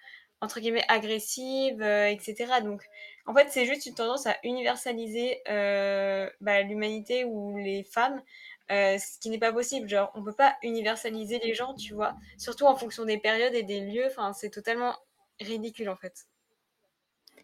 entre 0.41 0.59
guillemets 0.59 0.85
agressive, 0.87 1.81
etc. 1.81 2.61
Donc, 2.63 2.83
en 3.25 3.33
fait, 3.33 3.47
c'est 3.49 3.65
juste 3.65 3.87
une 3.87 3.95
tendance 3.95 4.27
à 4.27 4.37
universaliser 4.43 5.41
bah, 6.41 6.61
l'humanité 6.61 7.25
ou 7.25 7.57
les 7.57 7.83
femmes 7.83 8.21
euh, 8.71 8.97
ce 8.97 9.17
qui 9.19 9.29
n'est 9.29 9.39
pas 9.39 9.53
possible. 9.53 9.87
Genre, 9.87 10.11
on 10.15 10.23
peut 10.23 10.33
pas 10.33 10.57
universaliser 10.63 11.39
les 11.39 11.53
gens, 11.53 11.73
tu 11.73 11.93
vois, 11.93 12.15
surtout 12.37 12.65
en 12.65 12.75
fonction 12.75 13.05
des 13.05 13.17
périodes 13.17 13.55
et 13.55 13.63
des 13.63 13.79
lieux. 13.79 14.07
Enfin, 14.07 14.33
c'est 14.33 14.49
totalement 14.49 14.95
ridicule 15.39 15.89
en 15.89 15.95
fait. 15.95 16.27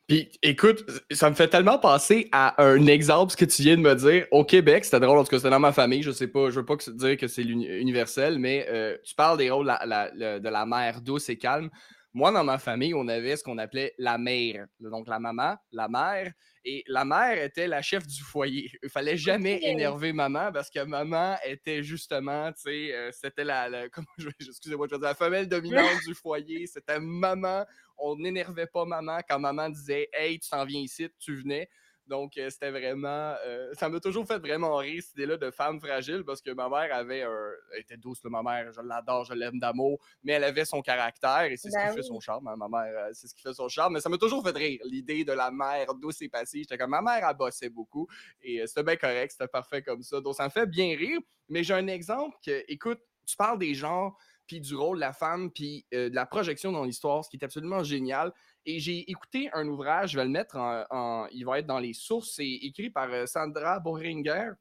Puis 0.07 0.29
écoute, 0.41 0.85
ça 1.11 1.29
me 1.29 1.35
fait 1.35 1.47
tellement 1.47 1.79
penser 1.79 2.27
à 2.33 2.61
un 2.61 2.87
exemple 2.87 3.31
ce 3.31 3.37
que 3.37 3.45
tu 3.45 3.61
viens 3.61 3.77
de 3.77 3.81
me 3.81 3.95
dire. 3.95 4.27
Au 4.31 4.43
Québec, 4.43 4.83
c'était 4.83 4.99
drôle 4.99 5.17
parce 5.17 5.29
que 5.29 5.37
c'était 5.37 5.49
dans 5.49 5.59
ma 5.59 5.71
famille. 5.71 6.03
Je 6.03 6.11
sais 6.11 6.27
pas, 6.27 6.49
je 6.49 6.59
veux 6.59 6.65
pas 6.65 6.75
dire 6.75 7.15
que 7.15 7.27
c'est 7.27 7.43
universel, 7.43 8.37
mais 8.37 8.65
euh, 8.69 8.97
tu 9.05 9.15
parles 9.15 9.37
des 9.37 9.49
rôles 9.49 9.67
de 9.67 10.49
la 10.49 10.65
mère 10.65 11.01
douce 11.01 11.29
et 11.29 11.37
calme. 11.37 11.69
Moi, 12.15 12.31
dans 12.31 12.43
ma 12.43 12.59
famille, 12.59 12.93
on 12.93 13.07
avait 13.07 13.35
ce 13.37 13.43
qu'on 13.43 13.57
appelait 13.57 13.95
la 13.97 14.19
mère. 14.19 14.67
Donc 14.79 15.07
la 15.07 15.19
maman, 15.19 15.55
la 15.71 15.87
mère 15.87 16.31
et 16.63 16.83
la 16.87 17.05
mère 17.05 17.41
était 17.41 17.67
la 17.67 17.81
chef 17.81 18.05
du 18.05 18.21
foyer. 18.21 18.69
Il 18.83 18.89
fallait 18.89 19.17
jamais 19.17 19.59
énerver 19.63 20.13
maman 20.13 20.51
parce 20.51 20.69
que 20.69 20.83
maman 20.83 21.35
était 21.43 21.81
justement, 21.81 22.51
tu 22.51 22.61
sais, 22.61 22.93
euh, 22.93 23.09
c'était 23.11 23.43
la, 23.43 23.67
excusez-moi, 24.39 24.87
je 24.91 24.95
la 24.97 25.15
femelle 25.15 25.47
dominante 25.47 26.01
du 26.05 26.13
foyer. 26.13 26.67
C'était 26.67 26.99
maman. 26.99 27.65
On 28.05 28.17
n'énervait 28.17 28.67
pas 28.67 28.83
maman 28.83 29.19
quand 29.27 29.39
maman 29.39 29.69
disait, 29.69 30.09
hey, 30.13 30.37
tu 30.37 30.49
t'en 30.49 30.65
viens 30.65 30.81
ici, 30.81 31.09
tu 31.19 31.35
venais. 31.37 31.69
Donc, 32.07 32.37
euh, 32.37 32.49
c'était 32.49 32.71
vraiment. 32.71 33.35
Euh, 33.45 33.71
ça 33.73 33.87
m'a 33.87 33.99
toujours 33.99 34.27
fait 34.27 34.37
vraiment 34.37 34.75
rire, 34.75 35.01
cette 35.01 35.13
idée-là 35.13 35.37
de 35.37 35.51
femme 35.51 35.79
fragile, 35.79 36.23
parce 36.25 36.41
que 36.41 36.51
ma 36.51 36.67
mère 36.67 36.93
avait 36.93 37.23
un. 37.23 37.51
Elle 37.73 37.81
était 37.81 37.97
douce, 37.97 38.19
ma 38.25 38.43
mère, 38.43 38.71
je 38.73 38.81
l'adore, 38.81 39.23
je 39.23 39.33
l'aime 39.33 39.59
d'amour, 39.59 39.99
mais 40.21 40.33
elle 40.33 40.43
avait 40.43 40.65
son 40.65 40.81
caractère 40.81 41.43
et 41.43 41.55
c'est 41.55 41.69
ce 41.69 41.77
qui 41.77 41.85
ben 41.85 41.93
fait 41.93 42.03
son 42.03 42.19
charme. 42.19 42.47
Hein, 42.47 42.55
ma 42.57 42.67
mère, 42.67 42.93
euh, 42.93 43.09
c'est 43.13 43.27
ce 43.27 43.33
qui 43.33 43.41
fait 43.41 43.53
son 43.53 43.69
charme. 43.69 43.93
Mais 43.93 44.01
ça 44.01 44.09
m'a 44.09 44.17
toujours 44.17 44.43
fait 44.43 44.55
rire, 44.55 44.81
l'idée 44.83 45.23
de 45.23 45.31
la 45.31 45.49
mère 45.49 45.93
douce 45.95 46.21
et 46.21 46.29
passive. 46.29 46.63
J'étais 46.63 46.77
comme, 46.77 46.91
ma 46.91 47.01
mère, 47.01 47.25
elle 47.27 47.37
bossait 47.37 47.69
beaucoup 47.69 48.07
et 48.41 48.67
c'était 48.67 48.83
bien 48.83 48.97
correct, 48.97 49.31
c'était 49.31 49.47
parfait 49.47 49.81
comme 49.81 50.03
ça. 50.03 50.19
Donc, 50.19 50.35
ça 50.35 50.43
me 50.43 50.49
fait 50.49 50.65
bien 50.65 50.97
rire. 50.97 51.19
Mais 51.47 51.63
j'ai 51.63 51.73
un 51.73 51.87
exemple 51.87 52.35
que, 52.45 52.63
écoute, 52.67 52.99
tu 53.25 53.37
parles 53.37 53.59
des 53.59 53.73
genres 53.73 54.17
puis 54.47 54.62
du 54.62 54.75
rôle 54.75 54.97
de 54.97 55.01
la 55.01 55.13
femme, 55.13 55.51
puis 55.51 55.86
de 55.91 56.13
la 56.13 56.25
projection 56.25 56.71
dans 56.71 56.84
l'histoire, 56.84 57.23
ce 57.23 57.29
qui 57.29 57.38
est 57.38 57.43
absolument 57.43 57.84
génial. 57.84 58.32
Et 58.65 58.79
j'ai 58.79 59.10
écouté 59.12 59.49
un 59.53 59.67
ouvrage, 59.67 60.12
je 60.12 60.17
vais 60.17 60.23
le 60.23 60.29
mettre 60.29 60.56
en, 60.58 61.27
Il 61.32 61.45
va 61.45 61.60
être 61.60 61.65
dans 61.65 61.79
les 61.79 61.93
sources, 61.93 62.34
c'est 62.36 62.47
écrit 62.47 62.89
par 62.89 63.12
euh, 63.12 63.25
Sandra 63.25 63.79
Bohringer. 63.79 64.51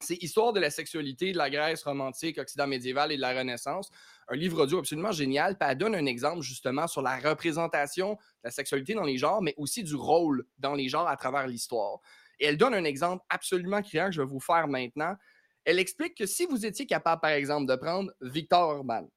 C'est 0.00 0.20
Histoire 0.20 0.52
de 0.52 0.58
la 0.58 0.70
sexualité 0.70 1.32
de 1.32 1.38
la 1.38 1.48
Grèce 1.48 1.84
romantique, 1.84 2.38
Occident 2.38 2.66
médiéval 2.66 3.12
et 3.12 3.16
de 3.16 3.20
la 3.20 3.38
Renaissance. 3.38 3.88
Un 4.28 4.36
livre 4.36 4.62
audio 4.62 4.78
absolument 4.78 5.12
génial. 5.12 5.56
Puis 5.56 5.68
elle 5.70 5.78
donne 5.78 5.94
un 5.94 6.06
exemple 6.06 6.42
justement 6.42 6.88
sur 6.88 7.02
la 7.02 7.18
représentation 7.18 8.14
de 8.14 8.18
la 8.44 8.50
sexualité 8.50 8.94
dans 8.94 9.04
les 9.04 9.16
genres, 9.16 9.42
mais 9.42 9.54
aussi 9.56 9.84
du 9.84 9.94
rôle 9.94 10.44
dans 10.58 10.74
les 10.74 10.88
genres 10.88 11.06
à 11.06 11.16
travers 11.16 11.46
l'histoire. 11.46 12.00
Et 12.40 12.46
elle 12.46 12.56
donne 12.56 12.74
un 12.74 12.82
exemple 12.82 13.24
absolument 13.28 13.80
criant 13.80 14.06
que 14.06 14.12
je 14.12 14.22
vais 14.22 14.26
vous 14.26 14.40
faire 14.40 14.66
maintenant. 14.66 15.14
Elle 15.64 15.78
explique 15.78 16.16
que 16.16 16.26
si 16.26 16.46
vous 16.46 16.66
étiez 16.66 16.86
capable, 16.86 17.20
par 17.20 17.30
exemple, 17.30 17.70
de 17.70 17.76
prendre 17.76 18.12
Victor 18.20 18.76
Orban, 18.76 19.08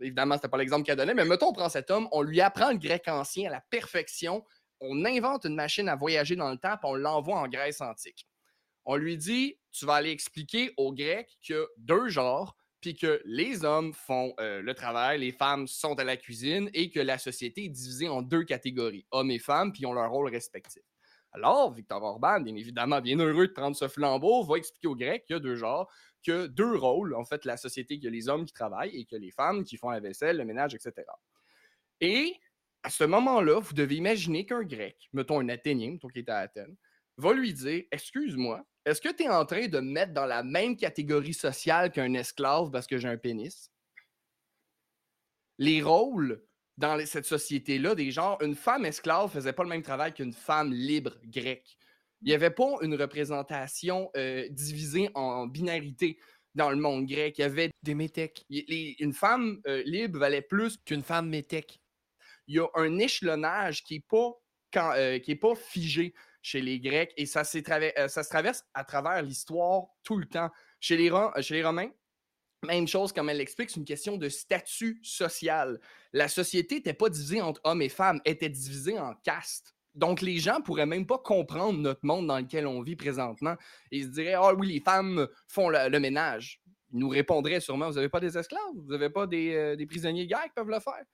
Évidemment, 0.00 0.34
ce 0.34 0.38
n'était 0.38 0.48
pas 0.48 0.58
l'exemple 0.58 0.84
qu'elle 0.84 0.96
donnait, 0.96 1.14
mais 1.14 1.24
mettons, 1.24 1.48
on 1.48 1.52
prend 1.52 1.68
cet 1.68 1.90
homme, 1.90 2.08
on 2.12 2.22
lui 2.22 2.40
apprend 2.40 2.70
le 2.70 2.78
grec 2.78 3.08
ancien 3.08 3.48
à 3.48 3.54
la 3.54 3.60
perfection, 3.70 4.44
on 4.80 5.04
invente 5.04 5.44
une 5.44 5.54
machine 5.54 5.88
à 5.88 5.96
voyager 5.96 6.36
dans 6.36 6.50
le 6.50 6.56
temps, 6.56 6.74
et 6.74 6.84
on 6.84 6.94
l'envoie 6.94 7.38
en 7.38 7.48
Grèce 7.48 7.80
antique. 7.80 8.26
On 8.84 8.96
lui 8.96 9.16
dit 9.16 9.58
tu 9.72 9.86
vas 9.86 9.94
aller 9.94 10.10
expliquer 10.10 10.72
aux 10.76 10.92
Grecs 10.92 11.30
qu'il 11.42 11.56
y 11.56 11.58
a 11.58 11.64
deux 11.78 12.08
genres, 12.08 12.56
puis 12.80 12.94
que 12.94 13.20
les 13.24 13.64
hommes 13.64 13.94
font 13.94 14.34
euh, 14.40 14.60
le 14.60 14.74
travail, 14.74 15.20
les 15.20 15.32
femmes 15.32 15.66
sont 15.66 15.98
à 15.98 16.04
la 16.04 16.18
cuisine 16.18 16.70
et 16.74 16.90
que 16.90 17.00
la 17.00 17.16
société 17.18 17.64
est 17.64 17.70
divisée 17.70 18.08
en 18.08 18.20
deux 18.20 18.44
catégories, 18.44 19.06
hommes 19.10 19.30
et 19.30 19.38
femmes, 19.38 19.72
puis 19.72 19.86
ont 19.86 19.94
leur 19.94 20.10
rôle 20.10 20.28
respectif. 20.28 20.82
Alors, 21.34 21.72
Victor 21.72 22.00
Orban, 22.02 22.40
bien 22.40 22.54
évidemment, 22.54 23.00
bien 23.00 23.18
heureux 23.18 23.48
de 23.48 23.52
prendre 23.52 23.76
ce 23.76 23.88
flambeau, 23.88 24.44
va 24.44 24.56
expliquer 24.56 24.86
aux 24.86 24.94
Grecs 24.94 25.24
qu'il 25.26 25.34
y 25.34 25.36
a 25.36 25.40
deux 25.40 25.56
genres, 25.56 25.90
que 26.24 26.46
deux 26.46 26.76
rôles, 26.76 27.14
en 27.14 27.24
fait, 27.24 27.44
la 27.44 27.56
société, 27.56 27.96
qu'il 27.96 28.04
y 28.04 28.06
a 28.06 28.10
les 28.10 28.28
hommes 28.28 28.44
qui 28.46 28.52
travaillent 28.52 28.96
et 28.96 29.04
que 29.04 29.16
les 29.16 29.32
femmes 29.32 29.64
qui 29.64 29.76
font 29.76 29.90
la 29.90 29.98
vaisselle, 29.98 30.36
le 30.36 30.44
ménage, 30.44 30.74
etc. 30.74 30.94
Et 32.00 32.36
à 32.84 32.90
ce 32.90 33.02
moment-là, 33.04 33.58
vous 33.58 33.74
devez 33.74 33.96
imaginer 33.96 34.46
qu'un 34.46 34.62
Grec, 34.62 35.08
mettons 35.12 35.40
un 35.40 35.48
Athénien, 35.48 35.92
mettons 35.92 36.08
qui 36.08 36.20
est 36.20 36.28
à 36.28 36.38
Athènes, 36.38 36.76
va 37.16 37.32
lui 37.32 37.52
dire 37.52 37.82
Excuse-moi, 37.90 38.64
est-ce 38.84 39.00
que 39.00 39.12
tu 39.12 39.24
es 39.24 39.28
en 39.28 39.44
train 39.44 39.66
de 39.66 39.80
me 39.80 39.90
mettre 39.90 40.12
dans 40.12 40.26
la 40.26 40.44
même 40.44 40.76
catégorie 40.76 41.34
sociale 41.34 41.90
qu'un 41.90 42.14
esclave 42.14 42.70
parce 42.70 42.86
que 42.86 42.98
j'ai 42.98 43.08
un 43.08 43.16
pénis 43.16 43.70
Les 45.58 45.82
rôles 45.82 46.44
dans 46.76 47.04
cette 47.06 47.26
société-là, 47.26 47.94
des 47.94 48.10
gens, 48.10 48.38
une 48.40 48.54
femme 48.54 48.84
esclave 48.84 49.30
faisait 49.30 49.52
pas 49.52 49.62
le 49.62 49.68
même 49.68 49.82
travail 49.82 50.12
qu'une 50.12 50.32
femme 50.32 50.72
libre 50.72 51.16
grecque. 51.24 51.78
Il 52.22 52.28
n'y 52.28 52.34
avait 52.34 52.50
pas 52.50 52.76
une 52.80 52.94
représentation 52.94 54.10
euh, 54.16 54.48
divisée 54.50 55.10
en 55.14 55.46
binarité 55.46 56.18
dans 56.54 56.70
le 56.70 56.76
monde 56.76 57.06
grec. 57.06 57.38
Il 57.38 57.42
y 57.42 57.44
avait 57.44 57.70
des 57.82 57.94
métèques. 57.94 58.44
Une 58.48 59.12
femme 59.12 59.60
euh, 59.66 59.82
libre 59.84 60.18
valait 60.18 60.42
plus 60.42 60.78
qu'une 60.78 61.02
femme 61.02 61.28
métèque. 61.28 61.80
Il 62.46 62.56
y 62.56 62.58
a 62.58 62.66
un 62.74 62.98
échelonnage 62.98 63.84
qui 63.84 63.94
n'est 63.94 64.04
pas, 64.08 64.96
euh, 64.96 65.18
pas 65.40 65.54
figé 65.54 66.14
chez 66.42 66.60
les 66.60 66.80
Grecs 66.80 67.12
et 67.16 67.26
ça, 67.26 67.44
ça 67.44 68.22
se 68.22 68.28
traverse 68.28 68.64
à 68.74 68.84
travers 68.84 69.22
l'histoire 69.22 69.84
tout 70.02 70.16
le 70.16 70.26
temps. 70.26 70.50
Chez 70.80 70.96
les, 70.96 71.10
chez 71.40 71.54
les 71.54 71.64
Romains, 71.64 71.90
même 72.64 72.88
chose, 72.88 73.12
comme 73.12 73.28
elle 73.30 73.38
l'explique, 73.38 73.70
c'est 73.70 73.80
une 73.80 73.84
question 73.84 74.16
de 74.16 74.28
statut 74.28 75.00
social. 75.02 75.80
La 76.14 76.28
société 76.28 76.76
n'était 76.76 76.94
pas 76.94 77.08
divisée 77.08 77.42
entre 77.42 77.60
hommes 77.64 77.82
et 77.82 77.88
femmes, 77.88 78.20
elle 78.24 78.34
était 78.34 78.48
divisée 78.48 79.00
en 79.00 79.14
castes. 79.24 79.74
Donc, 79.96 80.22
les 80.22 80.38
gens 80.38 80.60
pourraient 80.60 80.86
même 80.86 81.06
pas 81.06 81.18
comprendre 81.18 81.78
notre 81.80 82.06
monde 82.06 82.28
dans 82.28 82.38
lequel 82.38 82.68
on 82.68 82.82
vit 82.82 82.94
présentement. 82.94 83.56
Ils 83.90 84.04
se 84.04 84.08
diraient 84.10 84.34
Ah 84.34 84.54
oui, 84.54 84.72
les 84.72 84.80
femmes 84.80 85.26
font 85.48 85.68
le, 85.68 85.98
ménage. 85.98 86.60
Ils 86.92 87.00
nous 87.00 87.08
répondraient 87.08 87.60
sûrement 87.60 87.88
Vous 87.88 87.96
n'avez 87.96 88.08
pas 88.08 88.20
des 88.20 88.38
esclaves, 88.38 88.60
vous 88.76 88.92
n'avez 88.92 89.10
pas 89.10 89.26
des, 89.26 89.54
euh, 89.54 89.76
des 89.76 89.86
prisonniers 89.86 90.24
de 90.24 90.28
guerre 90.28 90.44
qui 90.44 90.52
peuvent 90.54 90.70
le 90.70 90.78
faire? 90.78 91.04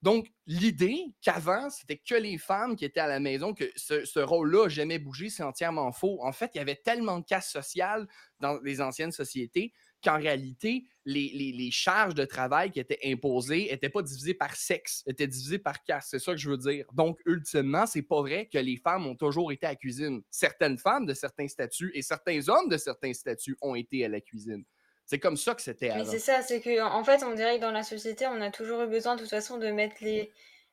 Donc, 0.00 0.28
l'idée 0.46 1.14
qu'avant, 1.20 1.68
c'était 1.68 1.98
que 1.98 2.14
les 2.14 2.38
femmes 2.38 2.76
qui 2.76 2.84
étaient 2.84 3.00
à 3.00 3.06
la 3.06 3.20
maison, 3.20 3.52
que 3.52 3.64
ce, 3.76 4.20
rôle-là 4.20 4.68
jamais 4.68 4.98
bougé, 4.98 5.28
c'est 5.28 5.42
entièrement 5.42 5.92
faux. 5.92 6.18
En 6.22 6.32
fait, 6.32 6.50
il 6.54 6.58
y 6.58 6.60
avait 6.60 6.76
tellement 6.76 7.18
de 7.18 7.24
casse 7.24 7.50
sociale 7.50 8.06
dans 8.40 8.58
les 8.62 8.80
anciennes 8.80 9.12
sociétés 9.12 9.72
qu'en 10.06 10.18
réalité, 10.18 10.84
les, 11.04 11.70
charges 11.72 12.14
de 12.14 12.24
travail 12.24 12.70
qui 12.70 12.78
étaient 12.78 13.00
imposées 13.04 13.68
n'étaient 13.70 13.88
pas 13.88 14.02
divisées 14.02 14.34
par 14.34 14.54
sexe, 14.54 15.02
étaient 15.06 15.26
divisées 15.26 15.58
par 15.58 15.82
caste. 15.82 16.10
C'est 16.10 16.18
ça 16.20 16.32
que 16.32 16.38
je 16.38 16.48
veux 16.48 16.56
dire. 16.56 16.86
Donc, 16.92 17.18
ultimement, 17.26 17.86
c'est 17.86 18.02
pas 18.02 18.20
vrai 18.20 18.46
que 18.46 18.58
les 18.58 18.76
femmes 18.76 19.06
ont 19.06 19.16
toujours 19.16 19.50
été 19.50 19.66
à 19.66 19.70
la 19.70 19.76
cuisine. 19.76 20.22
Certaines 20.30 20.78
femmes 20.78 21.06
de 21.06 21.14
certains 21.14 21.48
statuts 21.48 21.90
et 21.94 22.02
certains 22.02 22.48
hommes 22.48 22.68
de 22.68 22.76
certains 22.76 23.12
statuts 23.12 23.56
ont 23.60 23.74
été 23.74 24.04
à 24.04 24.08
la 24.08 24.20
cuisine. 24.20 24.64
C'est 25.04 25.18
comme 25.18 25.36
ça 25.36 25.54
que 25.54 25.62
c'était 25.62 25.90
avant. 25.90 26.04
Mais 26.04 26.10
c'est 26.10 26.18
ça, 26.18 26.42
c'est 26.42 26.60
que 26.60 26.80
en 26.82 27.04
fait, 27.04 27.22
on 27.24 27.34
dirait 27.34 27.56
que 27.56 27.62
dans 27.62 27.72
la 27.72 27.84
société, 27.84 28.26
on 28.26 28.40
a 28.40 28.50
toujours 28.50 28.82
eu 28.82 28.88
besoin 28.88 29.16
de 29.16 29.20
toute 29.20 29.30
façon 29.30 29.58
de 29.58 29.68
mettre 29.68 29.96
les 30.00 30.32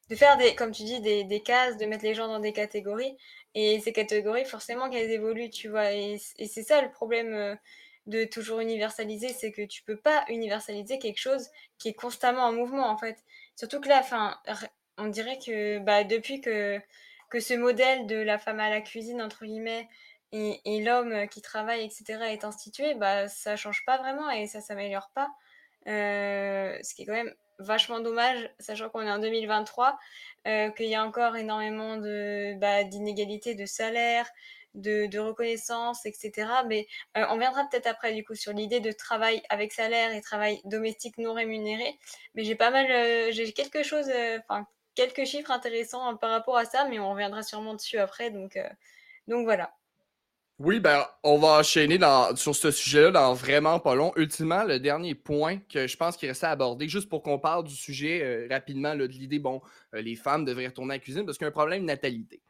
de 0.10 0.16
faire 0.16 0.38
des 0.38 0.54
comme 0.54 0.72
tu 0.72 0.84
dis 0.84 1.00
des, 1.02 1.24
des 1.24 1.42
cases, 1.42 1.78
de 1.78 1.86
mettre 1.86 2.04
les 2.04 2.14
gens 2.14 2.28
dans 2.28 2.40
des 2.40 2.52
catégories 2.52 3.16
et 3.56 3.80
ces 3.80 3.94
catégories 3.94 4.44
forcément 4.44 4.90
qu'elles 4.90 5.12
évoluent, 5.12 5.50
tu 5.50 5.70
vois 5.70 5.94
et, 5.94 6.20
et 6.38 6.48
c'est 6.48 6.64
ça 6.64 6.82
le 6.82 6.92
problème 6.92 7.34
euh, 7.34 7.56
de 8.06 8.26
toujours 8.26 8.60
universaliser, 8.60 9.30
c'est 9.30 9.52
que 9.52 9.62
tu 9.62 9.84
peux 9.84 9.98
pas 9.98 10.26
universaliser 10.30 11.00
quelque 11.00 11.20
chose 11.20 11.50
qui 11.78 11.90
est 11.90 11.94
constamment 11.94 12.44
en 12.44 12.54
mouvement 12.54 12.90
en 12.90 12.98
fait. 12.98 13.24
Surtout 13.56 13.80
que 13.80 13.90
là, 13.90 14.00
enfin, 14.00 14.38
on 14.98 15.08
dirait 15.08 15.40
que 15.40 15.80
bah, 15.80 16.04
depuis 16.04 16.42
que, 16.42 16.80
que 17.30 17.40
ce 17.40 17.54
modèle 17.54 18.08
de 18.08 18.18
la 18.18 18.38
femme 18.38 18.60
à 18.60 18.70
la 18.70 18.82
cuisine, 18.82 19.22
entre 19.22 19.46
guillemets, 19.46 19.88
et, 20.34 20.82
l'homme 20.84 21.28
qui 21.30 21.42
travaille, 21.42 21.84
etc., 21.86 22.24
est 22.30 22.44
institué, 22.44 22.96
bah, 22.96 23.28
ça 23.28 23.56
change 23.56 23.86
pas 23.86 23.98
vraiment 24.00 24.32
et 24.32 24.48
ça 24.48 24.62
s'améliore 24.62 25.12
pas. 25.14 25.30
Euh, 25.88 26.78
ce 26.82 26.96
qui 26.96 27.04
est 27.04 27.06
quand 27.06 27.14
même 27.14 27.34
vachement 27.60 28.00
dommage, 28.00 28.50
sachant 28.60 28.90
qu'on 28.90 29.02
est 29.02 29.12
en 29.12 29.20
2023, 29.20 29.98
euh, 30.48 30.72
qu'il 30.72 30.88
y 30.88 30.96
a 30.96 31.04
encore 31.04 31.36
énormément 31.36 31.98
de 31.98 32.56
bah, 32.60 32.84
d'inégalités 32.84 33.54
de 33.54 33.66
salaire, 33.68 34.28
de, 34.76 35.20
reconnaissance, 35.20 36.06
etc. 36.06 36.48
Mais 36.68 36.88
euh, 37.18 37.26
on 37.30 37.38
viendra 37.38 37.64
peut-être 37.70 37.88
après 37.88 38.14
du 38.14 38.24
coup 38.24 38.36
sur 38.36 38.54
l'idée 38.54 38.80
de 38.80 38.92
travail 38.92 39.42
avec 39.50 39.72
salaire 39.72 40.14
et 40.14 40.22
travail 40.22 40.62
domestique 40.66 41.18
non 41.18 41.34
rémunéré. 41.34 41.98
Mais 42.36 42.44
j'ai 42.44 42.56
pas 42.56 42.72
mal, 42.72 42.90
euh, 42.90 43.32
j'ai 43.32 43.52
quelque 43.54 43.84
chose, 43.84 44.10
euh, 44.10 44.40
enfin 44.48 44.68
quelques 44.96 45.26
chiffres 45.26 45.52
intéressants 45.52 46.08
hein, 46.08 46.16
par 46.16 46.32
rapport 46.32 46.58
à 46.58 46.66
ça, 46.66 46.86
mais 46.90 47.00
on 47.00 47.12
reviendra 47.12 47.44
sûrement 47.44 47.74
dessus 47.74 47.98
après. 47.98 48.30
Donc, 48.30 48.58
donc 49.28 49.46
voilà. 49.46 49.74
Oui, 50.60 50.80
ben, 50.80 51.04
on 51.24 51.40
va 51.40 51.60
enchaîner 51.60 52.00
sur 52.36 52.56
ce 52.56 52.70
sujet-là 52.70 53.10
dans 53.10 53.34
vraiment 53.34 53.80
pas 53.80 53.96
long. 53.96 54.14
Ultimement, 54.16 54.64
le 54.64 54.80
dernier 54.80 55.16
point 55.16 55.58
que 55.68 55.88
je 55.88 55.98
pense 55.98 56.16
qu'il 56.16 56.30
restait 56.30 56.46
à 56.46 56.52
aborder, 56.52 56.88
juste 56.88 57.10
pour 57.10 57.24
qu'on 57.24 57.40
parle 57.40 57.64
du 57.64 57.76
sujet 57.76 58.48
rapidement, 58.50 58.96
de 58.96 59.06
l'idée, 59.06 59.40
bon, 59.40 59.62
les 59.94 60.16
femmes 60.16 60.46
devraient 60.46 60.68
retourner 60.68 60.94
à 60.94 60.98
la 60.98 61.00
cuisine 61.00 61.26
parce 61.26 61.40
qu'il 61.40 61.46
y 61.46 61.48
a 61.48 61.50
un 61.50 61.52
problème 61.52 61.82
de 61.82 61.88
natalité. 61.88 62.44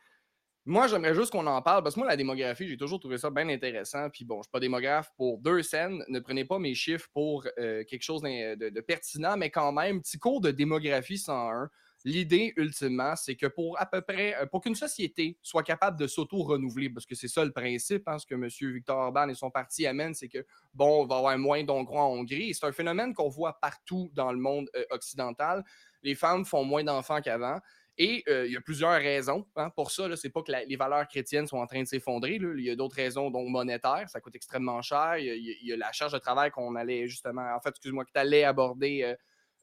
Moi, 0.66 0.88
j'aimerais 0.88 1.14
juste 1.14 1.32
qu'on 1.32 1.46
en 1.46 1.62
parle 1.62 1.84
parce 1.84 1.96
que 1.96 2.00
moi, 2.00 2.08
la 2.08 2.16
démographie, 2.16 2.70
j'ai 2.70 2.78
toujours 2.78 3.00
trouvé 3.00 3.18
ça 3.18 3.30
bien 3.30 3.50
intéressant. 3.50 4.10
Puis 4.10 4.24
bon, 4.24 4.36
je 4.36 4.40
ne 4.40 4.44
suis 4.44 4.52
pas 4.52 4.62
démographe 4.62 5.12
pour 5.18 5.38
deux 5.40 5.62
scènes. 5.62 6.06
Ne 6.08 6.20
prenez 6.20 6.46
pas 6.46 6.58
mes 6.58 6.74
chiffres 6.74 7.10
pour 7.14 7.46
euh, 7.60 7.84
quelque 7.84 8.04
chose 8.04 8.22
de, 8.22 8.82
pertinent, 8.82 9.36
mais 9.36 9.50
quand 9.50 9.74
même, 9.74 10.02
petit 10.02 10.18
cours 10.18 10.40
de 10.40 10.52
démographie 10.52 11.18
101. 11.18 11.70
L'idée, 12.06 12.54
ultimement, 12.56 13.16
c'est 13.16 13.36
que 13.36 13.46
pour 13.46 13.80
à 13.80 13.86
peu 13.86 14.02
près, 14.02 14.36
euh, 14.36 14.46
pour 14.46 14.62
qu'une 14.62 14.76
société 14.76 15.38
soit 15.42 15.64
capable 15.64 16.00
de 16.00 16.08
s'auto-renouveler, 16.08 16.90
parce 16.90 17.06
que 17.06 17.16
c'est 17.16 17.30
ça 17.30 17.44
le 17.44 17.52
principe, 17.52 18.08
hein, 18.08 18.18
ce 18.18 18.26
que 18.26 18.36
M. 18.36 18.48
Victor 18.74 18.98
Orban 18.98 19.28
et 19.30 19.36
son 19.36 19.50
parti 19.52 19.86
amènent, 19.86 20.14
c'est 20.14 20.30
que, 20.30 20.46
bon, 20.74 21.04
on 21.04 21.06
va 21.06 21.18
avoir 21.18 21.38
moins 21.38 21.64
d'Hongrois 21.64 22.04
en 22.04 22.20
Hongrie. 22.20 22.54
C'est 22.54 22.66
un 22.66 22.72
phénomène 22.72 23.14
qu'on 23.14 23.30
voit 23.30 23.60
partout 23.60 24.12
dans 24.14 24.32
le 24.32 24.40
monde 24.40 24.70
euh, 24.76 24.84
occidental. 24.92 25.64
Les 26.04 26.16
femmes 26.16 26.46
font 26.46 26.64
moins 26.64 26.84
d'enfants 26.84 27.22
qu'avant. 27.22 27.60
Et 27.98 28.24
euh, 28.28 28.48
il 28.48 28.54
y 28.54 28.58
a 28.58 28.62
plusieurs 28.62 28.94
raisons 28.94 29.46
hein, 29.56 29.70
pour 29.70 29.92
ça. 29.92 30.04
Ce 30.16 30.28
n'est 30.28 30.32
pas 30.32 30.42
que 30.42 30.52
les 30.68 30.76
valeurs 30.76 31.08
chrétiennes 31.08 31.46
sont 31.46 31.58
en 31.58 31.68
train 31.68 31.82
de 31.82 31.88
s'effondrer. 31.88 32.40
Il 32.42 32.64
y 32.64 32.72
a 32.72 32.76
d'autres 32.76 32.96
raisons, 32.96 33.30
donc 33.30 33.48
monétaires. 33.50 34.10
Ça 34.10 34.20
coûte 34.20 34.36
extrêmement 34.36 34.82
cher. 34.82 35.18
Il 35.18 35.58
y, 35.62 35.74
a, 35.74 35.78
la 35.78 35.92
charge 35.92 36.14
de 36.14 36.18
travail 36.18 36.50
qu'on 36.50 36.76
allait 36.76 37.08
justement, 37.08 37.54
en 37.56 37.60
fait, 37.60 37.70
excuse-moi, 37.70 38.06
que 38.06 38.12
tu 38.12 38.20
allais 38.20 38.44
aborder, 38.46 39.04
euh, 39.04 39.16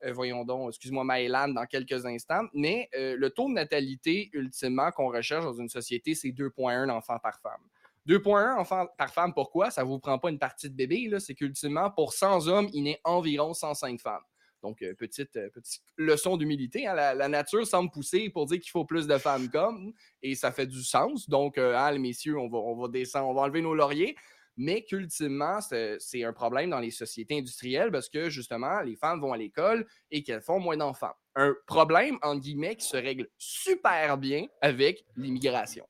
euh, 0.08 0.12
voyons 0.12 0.44
donc, 0.44 0.68
excuse-moi, 0.68 1.02
Maëlan, 1.02 1.48
dans 1.48 1.66
quelques 1.66 2.06
instants. 2.06 2.46
Mais 2.54 2.88
le 2.92 3.28
taux 3.30 3.48
de 3.48 3.54
natalité, 3.54 4.30
ultimement, 4.32 4.92
qu'on 4.92 5.10
recherche 5.10 5.44
dans 5.44 5.54
une 5.54 5.68
société, 5.68 6.14
c'est 6.14 6.30
2,1 6.30 6.88
enfants 6.88 7.18
par 7.18 7.40
femme. 7.40 7.60
2,1 8.08 8.58
enfants 8.58 8.86
par 8.96 9.12
femme, 9.12 9.34
pourquoi? 9.34 9.70
Ça 9.70 9.82
ne 9.82 9.88
vous 9.88 9.98
prend 9.98 10.18
pas 10.18 10.30
une 10.30 10.38
partie 10.38 10.70
de 10.70 10.74
bébé. 10.74 11.10
C'est 11.18 11.34
qu'ultimement, 11.34 11.90
pour 11.90 12.12
100 12.12 12.46
hommes, 12.46 12.68
il 12.72 12.84
naît 12.84 13.00
environ 13.04 13.52
105 13.52 14.00
femmes. 14.00 14.22
Donc, 14.62 14.82
euh, 14.82 14.94
petite, 14.94 15.36
euh, 15.36 15.48
petite 15.50 15.82
leçon 15.96 16.36
d'humilité. 16.36 16.86
Hein. 16.86 16.94
La, 16.94 17.28
nature 17.28 17.66
semble 17.66 17.90
pousser 17.90 18.30
pour 18.30 18.46
dire 18.46 18.60
qu'il 18.60 18.70
faut 18.70 18.84
plus 18.84 19.06
de 19.06 19.18
femmes 19.18 19.48
comme, 19.48 19.92
et 20.22 20.34
ça 20.34 20.52
fait 20.52 20.66
du 20.66 20.82
sens. 20.82 21.28
Donc, 21.28 21.58
euh, 21.58 21.90
les 21.90 21.98
messieurs, 21.98 22.38
on 22.38 22.48
va, 22.48 22.58
on 22.58 22.76
va 22.76 22.88
descendre, 22.88 23.28
on 23.28 23.34
va 23.34 23.42
enlever 23.42 23.62
nos 23.62 23.74
lauriers. 23.74 24.16
Mais 24.56 24.82
qu'ultimement, 24.82 25.60
c'est 25.60 26.24
un 26.24 26.32
problème 26.34 26.70
dans 26.70 26.80
les 26.80 26.90
sociétés 26.90 27.38
industrielles 27.38 27.90
parce 27.90 28.10
que 28.10 28.28
justement, 28.28 28.80
les 28.82 28.94
femmes 28.94 29.18
vont 29.20 29.32
à 29.32 29.38
l'école 29.38 29.86
et 30.10 30.22
qu'elles 30.22 30.42
font 30.42 30.60
moins 30.60 30.76
d'enfants. 30.76 31.14
Un 31.34 31.54
problème, 31.66 32.18
en 32.20 32.36
guillemets, 32.36 32.76
qui 32.76 32.86
se 32.86 32.96
règle 32.96 33.28
super 33.38 34.18
bien 34.18 34.46
avec 34.60 35.06
l'immigration. 35.16 35.86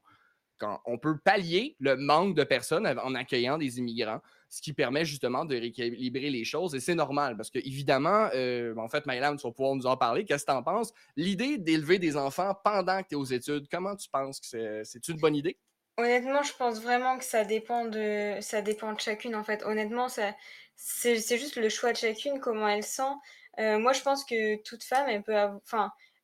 On 0.85 0.99
peut 0.99 1.19
pallier 1.19 1.77
le 1.79 1.97
manque 1.97 2.35
de 2.35 2.45
personnes 2.45 2.87
en 2.87 3.15
accueillant 3.15 3.59
des 3.59 3.79
immigrants 3.79 4.21
ce 4.51 4.61
qui 4.61 4.73
permet 4.73 5.05
justement 5.05 5.45
de 5.45 5.55
rééquilibrer 5.55 6.29
les 6.29 6.45
choses. 6.45 6.75
Et 6.75 6.81
c'est 6.81 6.97
normal 6.97 7.37
parce 7.37 7.51
que, 7.51 7.61
évidemment, 7.61 8.29
euh, 8.35 8.75
en 8.77 8.89
fait, 8.89 9.07
Maëlam, 9.07 9.37
tu 9.37 9.47
vas 9.47 9.53
pouvoir 9.53 9.77
nous 9.77 9.87
en 9.87 9.97
parler. 9.97 10.25
Qu'est-ce 10.25 10.45
que 10.45 10.51
tu 10.51 10.57
en 10.57 10.63
penses? 10.63 10.93
L'idée 11.17 11.57
d'élever 11.57 11.99
des 12.01 12.17
enfants 12.17 12.55
pendant 12.65 13.01
que 13.03 13.09
tu 13.09 13.15
es 13.15 13.17
aux 13.17 13.25
études, 13.25 13.69
comment 13.71 13.95
tu 13.95 14.09
penses 14.11 14.41
que 14.41 14.83
c'est 14.85 15.09
une 15.09 15.19
bonne 15.19 15.37
idée? 15.37 15.57
Honnêtement, 15.97 16.43
je 16.43 16.53
pense 16.55 16.81
vraiment 16.81 17.17
que 17.17 17.25
ça 17.25 17.45
dépend 17.45 17.85
de, 17.85 18.39
ça 18.41 18.61
dépend 18.61 18.93
de 18.93 19.01
chacune. 19.01 19.37
En 19.37 19.45
fait, 19.45 19.63
honnêtement, 19.65 20.09
c'est 20.09 21.39
juste 21.39 21.57
le 21.57 21.69
choix 21.69 21.93
de 21.93 21.99
chacune, 21.99 22.41
comment 22.41 22.67
elle 22.67 22.83
sent. 22.83 23.03
Euh, 23.59 23.79
moi, 23.79 23.93
je 23.93 24.03
pense 24.03 24.25
que 24.25 24.61
toute 24.63 24.83
femme, 24.83 25.09
elle 25.09 25.23
peut, 25.23 25.37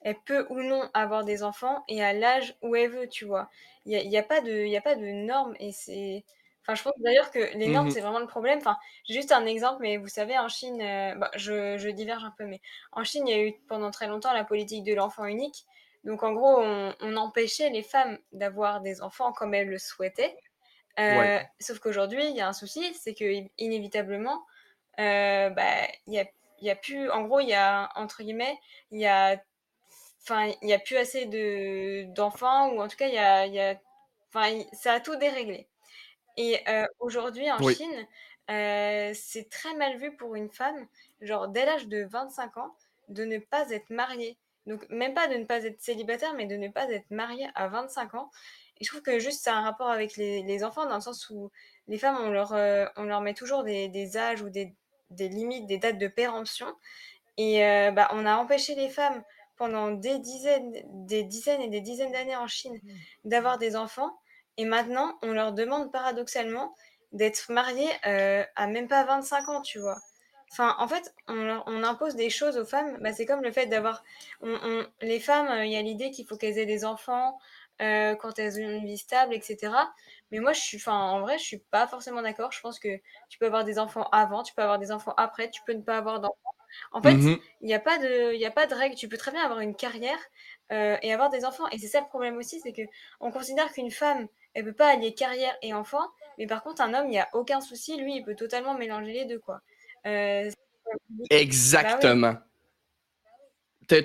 elle 0.01 0.17
peut 0.25 0.47
ou 0.51 0.61
non 0.63 0.89
avoir 0.95 1.25
des 1.25 1.45
enfants 1.45 1.85
et 1.89 2.03
à 2.03 2.13
l'âge 2.13 2.57
où 2.63 2.75
elle 2.75 2.91
veut, 2.91 3.09
tu 3.09 3.25
vois. 3.25 3.51
Il 3.87 4.09
n'y 4.09 4.17
a, 4.17 4.21
a, 4.21 4.23
pas 4.23 4.41
de, 4.41 4.77
a 4.77 4.81
pas 4.81 4.97
de 4.97 5.07
normes 5.07 5.55
et 5.61 5.73
c'est 5.73 6.25
Enfin, 6.63 6.75
je 6.75 6.83
pense 6.83 6.95
d'ailleurs 6.99 7.31
que 7.31 7.57
les 7.57 7.69
normes, 7.69 7.87
mmh 7.87 7.91
c'est 7.91 8.01
vraiment 8.01 8.19
le 8.19 8.27
problème. 8.27 8.59
Enfin, 8.59 8.77
j'ai 9.05 9.15
juste 9.15 9.31
un 9.31 9.47
exemple, 9.47 9.83
mais 9.83 9.99
vous 9.99 10.09
savez, 10.09 10.37
en 10.37 10.49
Chine, 10.49 10.83
euh, 10.83 11.15
bah, 11.15 11.31
je, 11.37 11.77
je, 11.79 11.89
diverge 11.91 12.25
un 12.25 12.35
peu, 12.37 12.45
mais 12.45 12.61
en 12.91 13.05
Chine, 13.05 13.29
il 13.29 13.31
y 13.31 13.39
a 13.39 13.41
eu 13.47 13.53
pendant 13.69 13.93
très 13.93 14.09
longtemps 14.09 14.33
la 14.33 14.43
politique 14.43 14.83
de 14.83 14.93
l'enfant 14.93 15.27
unique. 15.27 15.65
Donc, 16.03 16.25
en 16.25 16.33
gros, 16.33 16.59
on, 16.61 16.93
on 17.01 17.17
empêchait 17.17 17.71
les 17.71 17.85
femmes 17.85 18.19
d'avoir 18.33 18.81
des 18.81 19.01
enfants 19.01 19.33
comme 19.33 19.55
elles 19.55 19.69
le 19.69 19.79
souhaitaient. 19.79 20.37
Heu, 20.99 21.39
sauf 21.61 21.79
qu'aujourd'hui, 21.79 22.27
il 22.27 22.37
y 22.37 22.41
a 22.41 22.49
un 22.49 22.53
souci, 22.53 22.95
c'est 22.95 23.15
qu'inévitablement, 23.15 24.45
heu, 24.99 25.51
bah, 25.51 25.87
il 26.07 26.15
y 26.15 26.19
a 26.21 26.25
il 26.61 26.67
y 26.67 26.71
a 26.71 26.77
plus 26.77 27.11
en 27.11 27.23
gros, 27.25 27.41
il 27.41 27.49
y 27.49 27.55
a 27.55 27.91
entre 27.97 28.23
guillemets, 28.23 28.59
il 28.91 28.99
y 29.01 29.07
a 29.07 29.37
enfin, 30.29 30.53
il 30.63 30.69
y 30.69 30.73
a 30.75 30.79
plus 30.79 30.97
assez 30.97 31.27
de 31.27 32.05
d'enfants 32.15 32.71
ou 32.73 32.81
en 32.81 32.89
tout 32.89 32.97
cas, 32.97 33.09
il 33.09 33.15
y 33.15 33.19
a 33.19 33.47
il 33.47 33.55
y 33.55 33.61
a 33.61 33.81
enfin, 34.35 34.63
ça 34.73 34.95
a 34.95 35.01
tout 35.01 35.17
déréglé 35.17 35.69
et 36.37 36.61
heu, 36.69 36.87
aujourd'hui 37.01 37.51
en 37.53 37.61
Oui. 37.61 37.77
Chine, 37.77 38.07
heu, 38.51 39.13
c'est 39.15 39.49
très 39.51 39.75
mal 39.77 39.99
vu 39.99 40.17
pour 40.17 40.35
une 40.37 40.51
femme, 40.51 40.89
genre 41.21 41.49
dès 41.49 41.67
l'âge 41.67 41.89
de 41.89 42.05
25 42.05 42.57
ans, 42.59 42.77
de 43.09 43.25
ne 43.25 43.39
pas 43.39 43.71
être 43.71 43.91
mariée. 43.91 44.39
Donc 44.67 44.89
même 44.91 45.15
pas 45.15 45.29
de 45.29 45.35
ne 45.37 45.45
pas 45.47 45.65
être 45.65 45.81
célibataire, 45.83 46.35
mais 46.35 46.47
de 46.47 46.57
ne 46.57 46.69
pas 46.69 46.91
être 46.91 47.11
mariée 47.11 47.49
à 47.55 47.69
25 47.69 48.15
ans 48.15 48.31
et 48.81 48.85
je 48.85 48.91
trouve 48.91 49.03
que 49.03 49.19
juste 49.21 49.43
ça 49.45 49.55
a 49.55 49.59
un 49.59 49.63
rapport 49.63 49.91
avec 49.91 50.17
les 50.17 50.43
les 50.43 50.65
enfants 50.65 50.87
dans 50.87 50.97
le 50.97 51.01
sens 51.03 51.31
où 51.31 51.51
les 51.89 51.99
femmes, 51.99 52.19
on 52.21 52.31
leur, 52.31 52.53
heu, 52.55 52.89
on 52.97 53.05
leur 53.05 53.21
met 53.23 53.35
toujours 53.35 53.65
des 53.65 53.89
des 53.89 54.17
âges 54.19 54.43
ou 54.43 54.51
des 54.51 54.75
des 55.11 55.29
limites, 55.29 55.67
des 55.67 55.79
dates 55.79 55.99
de 55.99 56.09
péremption 56.09 56.75
et 57.39 57.61
bah, 57.93 58.09
on 58.13 58.27
a 58.27 58.37
empêché 58.37 58.75
les 58.75 58.89
femmes 58.91 59.23
pendant 59.57 59.91
des 59.93 60.19
dizaines 60.19 60.73
des 61.07 61.25
dizaines 61.25 61.63
et 61.63 61.69
des 61.69 61.81
dizaines 61.81 62.13
d'années 62.13 62.37
en 62.37 62.47
Chine 62.49 62.81
d'avoir 63.25 63.59
des 63.59 63.77
enfants 63.77 64.19
et 64.57 64.65
maintenant 64.65 65.19
on 65.23 65.33
leur 65.33 65.53
demande 65.53 65.93
paradoxalement 65.93 66.75
d'être 67.13 67.51
mariées, 67.53 67.91
heu, 68.07 68.45
à 68.57 68.67
même 68.67 68.89
pas 68.89 69.05
25 69.05 69.49
ans, 69.49 69.63
tu 69.63 69.79
vois? 69.79 69.99
Enfin, 70.53 70.77
en 70.79 70.87
fait, 70.89 71.13
on 71.29 71.83
impose 71.83 72.15
des 72.15 72.31
choses 72.31 72.57
aux 72.57 72.65
femmes, 72.65 72.99
bah, 73.01 73.13
c'est 73.13 73.27
comme 73.27 73.43
le 73.43 73.51
fait 73.53 73.67
d'avoir 73.67 74.05
on 74.41 74.55
on 74.63 74.87
les 75.01 75.21
femmes, 75.21 75.49
heu, 75.49 75.65
il 75.67 75.73
y 75.73 75.77
a 75.77 75.83
l'idée 75.83 76.11
qu'il 76.13 76.27
faut 76.27 76.37
qu'elles 76.37 76.59
aient 76.59 76.67
des 76.67 76.85
enfants, 76.85 77.39
heu, 77.83 78.17
quand 78.21 78.39
elles 78.39 78.57
ont 78.59 78.63
une 78.79 78.87
vie 78.87 78.97
stable 78.99 79.35
et 79.35 79.41
cetera. 79.41 79.93
Mais 80.31 80.39
moi, 80.41 80.53
je 80.53 80.61
suis 80.61 80.77
enfin, 80.79 80.95
en 80.99 81.21
vrai, 81.21 81.39
je 81.39 81.45
suis 81.45 81.59
pas 81.59 81.87
forcément 81.89 82.23
d'accord. 82.23 82.53
Je 82.53 82.61
pense 82.61 82.79
que 82.79 82.97
tu 83.29 83.39
peux 83.39 83.47
avoir 83.47 83.65
des 83.65 83.79
enfants 83.79 84.09
avant, 84.13 84.43
tu 84.45 84.55
peux 84.55 84.63
avoir 84.63 84.79
des 84.79 84.93
enfants 84.93 85.15
après, 85.17 85.51
tu 85.51 85.63
peux 85.67 85.73
ne 85.75 85.83
pas 85.83 85.99
avoir 85.99 86.21
d'enfants. 86.21 86.56
En 86.93 87.03
fait, 87.03 87.15
Mmh 87.15 87.37
il 87.63 87.71
y 87.71 87.75
a 87.75 87.81
pas 87.81 87.99
de 87.99 88.35
il 88.35 88.41
y 88.41 88.47
a 88.47 88.51
pas 88.51 88.67
de 88.67 88.75
règle. 88.75 88.95
Tu 88.97 89.09
peux 89.09 89.17
très 89.17 89.31
bien 89.33 89.43
avoir 89.43 89.61
une 89.61 89.75
carrière, 89.75 90.19
heu, 90.73 90.97
et 91.03 91.13
avoir 91.13 91.31
des 91.31 91.45
enfants 91.45 91.69
et 91.73 91.79
c'est 91.79 91.89
ça 91.89 92.01
le 92.01 92.07
problème 92.07 92.37
aussi, 92.37 92.61
c'est 92.61 92.73
qu'on 92.73 93.31
considère 93.31 93.73
qu'une 93.73 93.91
femme, 93.91 94.29
elle 94.55 94.65
peut 94.65 94.73
pas 94.73 94.89
allier 94.89 95.15
carrière 95.15 95.57
et 95.63 95.73
enfants, 95.75 96.07
mais 96.39 96.47
par 96.47 96.63
contre 96.63 96.83
un 96.83 96.95
homme, 96.95 97.09
il 97.09 97.15
y 97.15 97.19
a 97.19 97.29
aucun 97.33 97.61
souci, 97.61 97.97
lui, 97.97 98.17
il 98.17 98.25
peut 98.25 98.35
totalement 98.37 98.75
mélanger 98.75 99.13
les 99.13 99.25
2 99.25 99.39
quoi. 99.39 99.61
Bah 100.05 100.43
oui. 101.21 101.27
Exactement. 101.31 102.35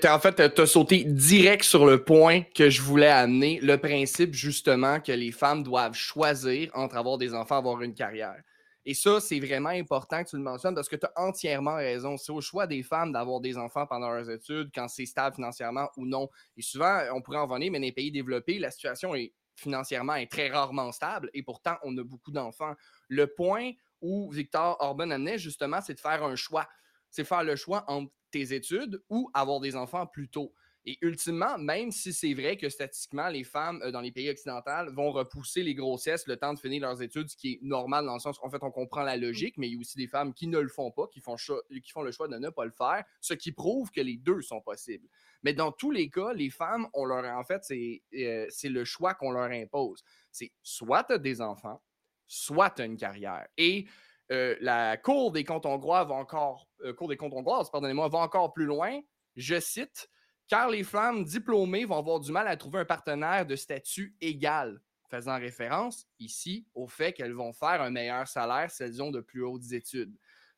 En 0.08 0.20
fait, 0.20 0.54
tu 0.56 0.62
as 0.62 0.66
sauté 0.68 1.04
direct 1.04 1.64
sur 1.64 1.86
le 1.86 2.04
point 2.04 2.42
que 2.56 2.70
je 2.70 2.82
voulais 2.82 3.08
amener, 3.08 3.60
le 3.62 3.78
principe 3.78 4.34
justement 4.34 5.00
que 5.00 5.12
les 5.12 5.32
femmes 5.32 5.64
doivent 5.64 5.96
choisir 5.96 6.70
entre 6.76 6.98
avoir 6.98 7.18
des 7.18 7.34
enfants, 7.34 7.58
avoir 7.58 7.82
une 7.82 7.94
carrière. 7.96 8.36
Et 8.86 8.94
ça, 8.94 9.20
c'est 9.20 9.40
vraiment 9.40 9.70
important 9.70 10.24
que 10.24 10.30
tu 10.30 10.38
le 10.38 10.42
mentionnes 10.44 10.74
parce 10.74 10.90
que 10.90 10.96
tu 10.96 11.06
as 11.06 11.22
entièrement 11.22 11.76
raison. 11.76 12.18
C'est 12.18 12.32
au 12.32 12.42
choix 12.42 12.66
des 12.68 12.84
femmes 12.84 13.12
d'avoir 13.12 13.40
des 13.40 13.58
enfants 13.58 13.86
pendant 13.86 14.10
leurs 14.10 14.30
études, 14.30 14.72
quand 14.74 14.88
c'est 14.88 15.06
stable 15.06 15.36
financièrement 15.36 15.90
ou 15.98 16.06
non. 16.06 16.30
Et 16.58 16.62
souvent, 16.62 17.00
on 17.14 17.22
pourrait 17.22 17.38
en 17.38 17.48
venir, 17.48 17.72
mais 17.72 17.80
dans 17.80 17.86
les 17.86 17.92
pays 17.92 18.12
développés, 18.12 18.58
la 18.60 18.72
situation 18.72 19.14
est 19.16 19.34
financièrement 19.56 20.16
est 20.16 20.32
très 20.32 20.50
rarement 20.50 20.92
stable 20.92 21.30
et 21.34 21.44
pourtant, 21.44 21.76
on 21.84 21.96
a 21.98 22.04
beaucoup 22.04 22.32
d'enfants. 22.32 22.74
Le 23.10 23.28
point 23.28 23.72
où 24.02 24.32
Victor 24.32 24.78
Orban 24.80 25.12
amenait 25.12 25.38
justement, 25.38 25.82
c'est 25.82 25.94
de 25.94 26.00
faire 26.00 26.24
un 26.24 26.36
choix. 26.36 26.68
C'est 27.10 27.26
faire 27.26 27.44
le 27.44 27.56
choix 27.56 27.84
entre 27.88 28.12
tes 28.32 28.54
études 28.54 29.04
ou 29.10 29.30
avoir 29.34 29.60
des 29.60 29.76
enfants 29.76 30.08
plus 30.08 30.30
tôt. 30.30 30.54
Et 30.86 30.98
ultimement, 31.02 31.60
même 31.60 31.92
si 31.92 32.12
c'est 32.12 32.34
vrai 32.34 32.58
que 32.58 32.68
statistiquement, 32.68 33.28
les 33.28 33.44
femmes 33.44 33.82
euh, 33.84 33.92
dans 33.92 34.02
les 34.02 34.12
pays 34.12 34.30
occidentaux 34.30 34.92
vont 34.94 35.12
repousser 35.12 35.62
les 35.62 35.76
grossesses 35.76 36.26
le 36.26 36.38
temps 36.38 36.54
de 36.54 36.60
finir 36.60 36.82
leurs 36.82 37.02
études, 37.02 37.30
ce 37.30 37.36
qui 37.36 37.54
est 37.54 37.60
normal 37.62 38.06
dans 38.06 38.16
le 38.16 38.20
sens 38.20 38.40
en 38.42 38.50
fait, 38.50 38.64
on 38.64 38.72
comprend 38.72 39.04
la 39.04 39.16
logique, 39.16 39.58
mais 39.58 39.68
il 39.68 39.74
y 39.74 39.78
a 39.78 39.80
aussi 39.80 39.98
des 39.98 40.08
femmes 40.08 40.34
qui 40.34 40.48
ne 40.48 40.58
le 40.58 40.70
font 40.70 40.90
pas, 40.90 41.08
qui 41.08 41.20
font, 41.20 41.36
qui 41.36 41.92
font 41.92 42.02
le 42.02 42.12
choix 42.12 42.28
de 42.28 42.38
ne 42.38 42.50
pas 42.50 42.66
le 42.66 42.72
faire, 42.72 43.04
ce 43.20 43.36
qui 43.36 43.52
prouve 43.52 43.92
que 43.92 44.02
les 44.02 44.18
deux 44.18 44.42
sont 44.42 44.62
possibles. 44.62 45.08
Mais 45.44 45.54
dans 45.54 45.72
tous 45.72 45.92
les 45.92 46.10
cas, 46.10 46.34
les 46.34 46.50
femmes, 46.50 46.88
on 46.94 47.06
leur, 47.06 47.26
en 47.26 47.44
fait, 47.44 47.64
c'est 47.64 48.02
euh, 48.16 48.48
le 48.64 48.84
choix 48.84 49.14
qu'on 49.14 49.32
leur 49.32 49.52
impose. 49.52 50.04
C'est 50.32 50.52
soit 50.64 51.04
tu 51.04 51.14
as 51.14 51.18
des 51.18 51.42
enfants, 51.42 51.82
soit 52.28 52.72
tu 52.72 52.82
as 52.82 52.86
une 52.86 52.98
carrière. 52.98 53.48
Et 53.58 53.86
euh, 54.32 54.56
la 54.62 54.98
Cour 54.98 55.32
des 55.32 55.44
comptes 55.44 55.66
hongrois 55.66 56.06
va 56.06 56.16
encore, 56.16 56.68
euh, 56.84 56.94
Cour 56.94 57.08
des 57.08 57.18
comptes 57.18 57.34
hongroises, 57.34 57.70
pardonnez-moi, 57.70 58.08
va 58.08 58.20
encore 58.20 58.54
plus 58.54 58.66
loin. 58.66 59.00
Je 59.36 59.60
cite 59.60 60.10
car 60.52 60.70
les 60.70 60.84
femmes 60.84 61.24
diplômées 61.24 61.86
vont 61.86 61.98
avoir 61.98 62.20
du 62.20 62.30
mal 62.30 62.46
à 62.46 62.58
trouver 62.58 62.80
un 62.80 62.86
partenaire 62.86 63.46
de 63.46 63.56
statut 63.56 64.18
égal, 64.20 64.82
faisant 65.10 65.40
référence 65.40 66.06
ici 66.20 66.68
au 66.76 66.88
fait 66.88 67.14
qu'elles 67.14 67.32
vont 67.32 67.54
faire 67.54 67.82
un 67.82 67.90
meilleur 67.90 68.28
salaire 68.28 68.70
si 68.70 68.84
elles 68.84 69.02
ont 69.02 69.12
de 69.12 69.22
plus 69.22 69.44
hautes 69.44 69.72
études. 69.72 70.14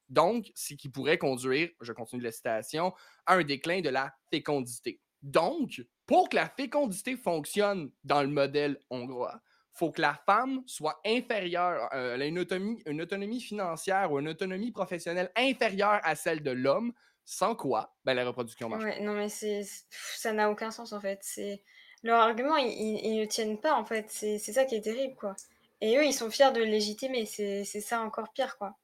Donc, 0.10 0.52
ce 0.56 0.74
qui 0.74 0.90
pourrait 0.90 1.20
conduire, 1.20 1.70
je 1.80 1.94
continue 1.94 2.24
la 2.24 2.32
citation, 2.32 2.92
à 3.28 3.36
un 3.36 3.44
déclin 3.44 3.82
de 3.82 3.90
la 3.90 4.12
fécondité. 4.32 5.00
Donc, 5.22 5.86
pour 6.08 6.28
que 6.28 6.38
la 6.38 6.50
fécondité 6.50 7.16
fonctionne 7.16 7.92
dans 8.04 8.24
le 8.24 8.30
modèle 8.30 8.80
hongrois, 8.90 9.42
faut 9.74 9.92
que 9.92 10.02
la 10.02 10.16
femme 10.26 10.64
soit 10.66 11.00
inférieure, 11.06 11.88
euh, 11.94 12.16
elle 12.16 12.24
a 12.24 12.26
une 12.26 12.40
autonomie, 12.40 12.82
une 12.88 13.02
autonomie 13.04 13.42
financière 13.42 14.12
ou 14.12 14.20
une 14.20 14.30
autonomie 14.30 14.72
professionnelle 14.72 15.32
inférieure 15.36 16.00
à 16.02 16.16
celle 16.16 16.42
de 16.42 16.52
l'homme, 16.52 16.94
sans 17.26 17.56
quoi, 17.56 17.96
ben, 18.06 18.14
la 18.14 18.26
reproduction 18.26 18.70
marche 18.70 18.84
Ouais, 18.84 19.00
non 19.02 19.14
mais 19.14 19.30
c'est 19.30 19.64
ça 19.90 20.34
n'a 20.34 20.50
aucun 20.50 20.72
sens 20.72 20.94
en 20.94 21.00
fait. 21.02 21.20
C'est 21.22 21.64
leur 22.04 22.20
argument, 22.20 22.58
ils 22.58 22.68
ils 22.72 23.06
ils 23.06 23.20
ne 23.22 23.26
tiennent 23.26 23.60
pas 23.60 23.74
en 23.76 23.86
fait. 23.86 24.10
C'est 24.10 24.38
c'est 24.40 24.54
ça 24.54 24.66
qui 24.66 24.76
est 24.76 24.82
terrible 24.82 25.16
quoi 25.16 25.36
et 25.82 25.98
eux, 25.98 26.06
ils 26.06 26.14
sont 26.14 26.30
fiers 26.32 26.52
de 26.54 26.60
le 26.60 26.66
légitimer. 26.66 27.26
C'est 27.26 27.66
c'est 27.66 27.82
ça 27.82 28.02
encore 28.02 28.32
pire 28.34 28.58
quoi. 28.58 28.78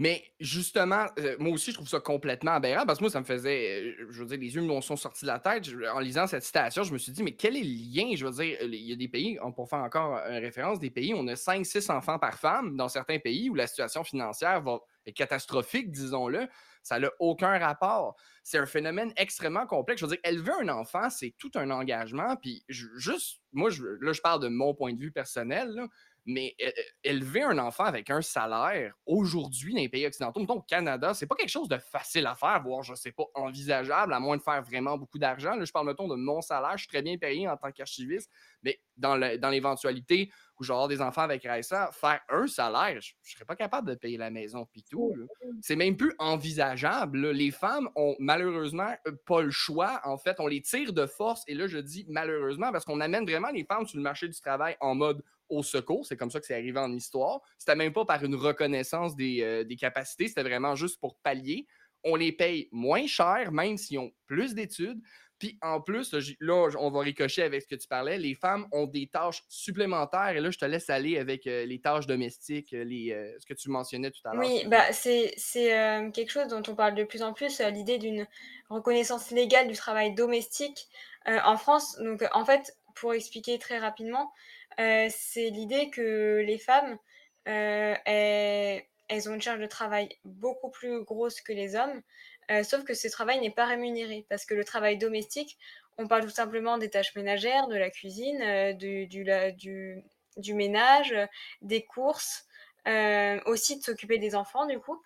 Mais 0.00 0.22
justement, 0.38 1.06
euh, 1.18 1.34
moi 1.40 1.50
aussi, 1.52 1.70
je 1.72 1.76
trouve 1.76 1.88
ça 1.88 1.98
complètement 1.98 2.52
aberrant 2.52 2.86
parce 2.86 2.98
que 3.00 3.04
moi, 3.04 3.10
ça 3.10 3.18
me 3.18 3.24
faisait, 3.24 3.82
euh, 3.98 4.06
je 4.10 4.20
veux 4.22 4.26
dire, 4.28 4.38
les 4.38 4.54
yeux 4.54 4.62
me 4.62 4.80
sont 4.80 4.94
sortis 4.94 5.24
de 5.24 5.26
la 5.26 5.40
tête. 5.40 5.64
Je- 5.64 5.76
en 5.92 5.98
lisant 5.98 6.28
cette 6.28 6.44
citation, 6.44 6.84
je 6.84 6.92
me 6.92 6.98
suis 6.98 7.10
dit, 7.10 7.24
mais 7.24 7.32
quel 7.34 7.56
est 7.56 7.64
le 7.64 7.66
lien? 7.96 8.14
Je 8.14 8.24
veux 8.24 8.30
dire, 8.30 8.58
il 8.62 8.74
y 8.76 8.92
a 8.92 8.96
des 8.96 9.08
pays, 9.08 9.38
on- 9.42 9.50
pour 9.52 9.68
faire 9.68 9.80
encore 9.80 10.18
une 10.28 10.38
référence, 10.38 10.78
des 10.78 10.90
pays 10.90 11.14
où 11.14 11.16
on 11.18 11.26
a 11.26 11.34
5-6 11.34 11.90
enfants 11.90 12.20
par 12.20 12.38
femme, 12.38 12.76
dans 12.76 12.88
certains 12.88 13.18
pays 13.18 13.50
où 13.50 13.56
la 13.56 13.66
situation 13.66 14.04
financière 14.04 14.62
va, 14.62 14.78
catastrophique, 15.12 15.90
disons-le. 15.90 16.48
Ça 16.82 16.98
n'a 16.98 17.10
aucun 17.18 17.58
rapport. 17.58 18.16
C'est 18.44 18.58
un 18.58 18.66
phénomène 18.66 19.12
extrêmement 19.16 19.66
complexe. 19.66 20.00
Je 20.00 20.06
veux 20.06 20.12
dire, 20.12 20.20
élever 20.24 20.52
un 20.60 20.68
enfant, 20.68 21.10
c'est 21.10 21.34
tout 21.38 21.50
un 21.56 21.70
engagement. 21.70 22.36
Puis 22.36 22.64
juste, 22.68 23.40
moi, 23.52 23.70
là, 24.00 24.12
je 24.12 24.20
parle 24.20 24.42
de 24.42 24.48
mon 24.48 24.74
point 24.74 24.94
de 24.94 24.98
vue 24.98 25.12
personnel. 25.12 25.88
mais 26.28 26.54
élever 27.02 27.42
un 27.42 27.56
enfant 27.56 27.84
avec 27.84 28.10
un 28.10 28.20
salaire 28.20 28.92
aujourd'hui 29.06 29.72
dans 29.72 29.80
les 29.80 29.88
pays 29.88 30.06
occidentaux, 30.06 30.40
mettons 30.40 30.56
au 30.56 30.62
Canada, 30.62 31.14
c'est 31.14 31.26
pas 31.26 31.34
quelque 31.34 31.48
chose 31.48 31.68
de 31.68 31.78
facile 31.78 32.26
à 32.26 32.34
faire, 32.34 32.62
voire 32.62 32.82
je 32.82 32.94
sais 32.94 33.12
pas, 33.12 33.24
envisageable, 33.34 34.12
à 34.12 34.20
moins 34.20 34.36
de 34.36 34.42
faire 34.42 34.62
vraiment 34.62 34.98
beaucoup 34.98 35.18
d'argent. 35.18 35.56
Là, 35.56 35.64
je 35.64 35.72
parle, 35.72 35.86
mettons, 35.86 36.06
de 36.06 36.16
mon 36.16 36.42
salaire, 36.42 36.72
je 36.72 36.80
suis 36.80 36.88
très 36.88 37.00
bien 37.00 37.16
payé 37.16 37.48
en 37.48 37.56
tant 37.56 37.72
qu'archiviste, 37.72 38.30
mais 38.62 38.78
dans 38.98 39.16
l'éventualité 39.16 40.30
où 40.58 40.64
j'aurai 40.64 40.94
des 40.94 41.00
enfants 41.00 41.22
avec 41.22 41.42
Raissa, 41.44 41.90
faire 41.92 42.20
un 42.28 42.46
salaire, 42.46 43.00
je, 43.00 43.12
ne 43.12 43.30
serais 43.30 43.44
pas 43.44 43.56
capable 43.56 43.88
de 43.88 43.94
payer 43.94 44.16
la 44.16 44.30
maison 44.30 44.66
puis 44.70 44.84
tout. 44.88 45.14
C'est 45.60 45.76
même 45.76 45.96
plus 45.96 46.14
envisageable. 46.18 47.18
Là. 47.18 47.32
Les 47.32 47.50
femmes 47.50 47.88
ont 47.94 48.16
malheureusement 48.18 48.94
euh, 49.06 49.12
pas 49.26 49.42
le 49.42 49.50
choix. 49.50 50.00
En 50.04 50.18
fait, 50.18 50.36
on 50.40 50.46
les 50.46 50.60
tire 50.60 50.92
de 50.92 51.06
force. 51.06 51.42
Et 51.46 51.54
là, 51.54 51.66
je 51.66 51.78
dis 51.78 52.04
malheureusement 52.08 52.72
parce 52.72 52.84
qu'on 52.84 53.00
amène 53.00 53.24
vraiment 53.24 53.50
les 53.50 53.64
femmes 53.64 53.86
sur 53.86 53.96
le 53.96 54.02
marché 54.02 54.28
du 54.28 54.38
travail 54.40 54.76
en 54.80 54.94
mode 54.94 55.22
au 55.48 55.62
secours. 55.62 56.06
C'est 56.06 56.16
comme 56.16 56.30
ça 56.30 56.40
que 56.40 56.46
c'est 56.46 56.54
arrivé 56.54 56.78
en 56.78 56.92
histoire. 56.92 57.40
C'était 57.58 57.76
même 57.76 57.92
pas 57.92 58.04
par 58.04 58.22
une 58.24 58.34
reconnaissance 58.34 59.16
des, 59.16 59.42
euh, 59.42 59.64
des 59.64 59.76
capacités, 59.76 60.28
c'était 60.28 60.42
vraiment 60.42 60.74
juste 60.74 61.00
pour 61.00 61.16
pallier. 61.20 61.66
On 62.04 62.14
les 62.14 62.32
paye 62.32 62.68
moins 62.70 63.06
cher, 63.06 63.50
même 63.50 63.76
s'ils 63.76 63.98
ont 63.98 64.12
plus 64.26 64.54
d'études. 64.54 65.00
Puis 65.38 65.56
en 65.62 65.80
plus, 65.80 66.12
là, 66.40 66.68
on 66.78 66.90
va 66.90 67.00
ricocher 67.00 67.42
avec 67.42 67.62
ce 67.62 67.68
que 67.68 67.76
tu 67.76 67.86
parlais. 67.86 68.18
Les 68.18 68.34
femmes 68.34 68.66
ont 68.72 68.86
des 68.86 69.06
tâches 69.06 69.44
supplémentaires. 69.48 70.30
Et 70.30 70.40
là, 70.40 70.50
je 70.50 70.58
te 70.58 70.64
laisse 70.64 70.90
aller 70.90 71.18
avec 71.18 71.46
euh, 71.46 71.64
les 71.64 71.80
tâches 71.80 72.06
domestiques, 72.06 72.72
euh, 72.72 72.82
les, 72.82 73.12
euh, 73.12 73.32
ce 73.38 73.46
que 73.46 73.54
tu 73.54 73.70
mentionnais 73.70 74.10
tout 74.10 74.20
à 74.24 74.34
l'heure. 74.34 74.44
Oui, 74.44 74.64
bah 74.66 74.92
c'est 74.92 75.32
c'est 75.36 75.78
euh, 75.78 76.10
quelque 76.10 76.30
chose 76.30 76.48
dont 76.48 76.62
on 76.66 76.74
parle 76.74 76.94
de 76.94 77.04
plus 77.04 77.22
en 77.22 77.32
plus, 77.32 77.60
l'idée 77.60 77.98
d'une 77.98 78.26
reconnaissance 78.68 79.30
légale 79.30 79.68
du 79.68 79.74
travail 79.74 80.14
domestique 80.14 80.88
en 81.26 81.56
France. 81.56 81.96
Donc 81.98 82.24
en 82.32 82.44
fait, 82.44 82.76
pour 82.94 83.14
expliquer 83.14 83.58
très 83.58 83.78
rapidement, 83.78 84.32
c'est 84.76 85.50
l'idée 85.50 85.90
que 85.90 86.42
les 86.44 86.58
femmes, 86.58 86.98
elles, 87.44 88.82
elles 89.08 89.28
ont 89.28 89.34
une 89.34 89.42
charge 89.42 89.60
de 89.60 89.66
travail 89.66 90.08
beaucoup 90.24 90.70
plus 90.70 91.02
grosse 91.04 91.40
que 91.40 91.52
les 91.52 91.76
hommes, 91.76 92.02
euh, 92.50 92.62
sauf 92.62 92.84
que 92.84 92.94
ce 92.94 93.08
travail 93.08 93.40
n'est 93.40 93.50
pas 93.50 93.66
rémunéré 93.66 94.24
parce 94.28 94.46
que 94.46 94.54
le 94.54 94.64
travail 94.64 94.96
domestique, 94.96 95.58
on 95.98 96.06
parle 96.06 96.22
tout 96.22 96.30
simplement 96.30 96.78
des 96.78 96.88
tâches 96.88 97.14
ménagères, 97.14 97.68
de 97.68 97.76
la 97.76 97.90
cuisine, 97.90 98.40
euh, 98.42 98.72
du, 98.72 99.06
du, 99.06 100.02
du, 100.36 100.54
ménage, 100.54 101.14
des 101.60 101.84
courses, 101.84 102.46
euh, 102.86 103.38
aussi 103.46 103.78
de 103.78 103.82
s'occuper 103.82 104.18
des 104.18 104.34
enfants 104.34 104.66
du 104.66 104.78
coup. 104.78 105.00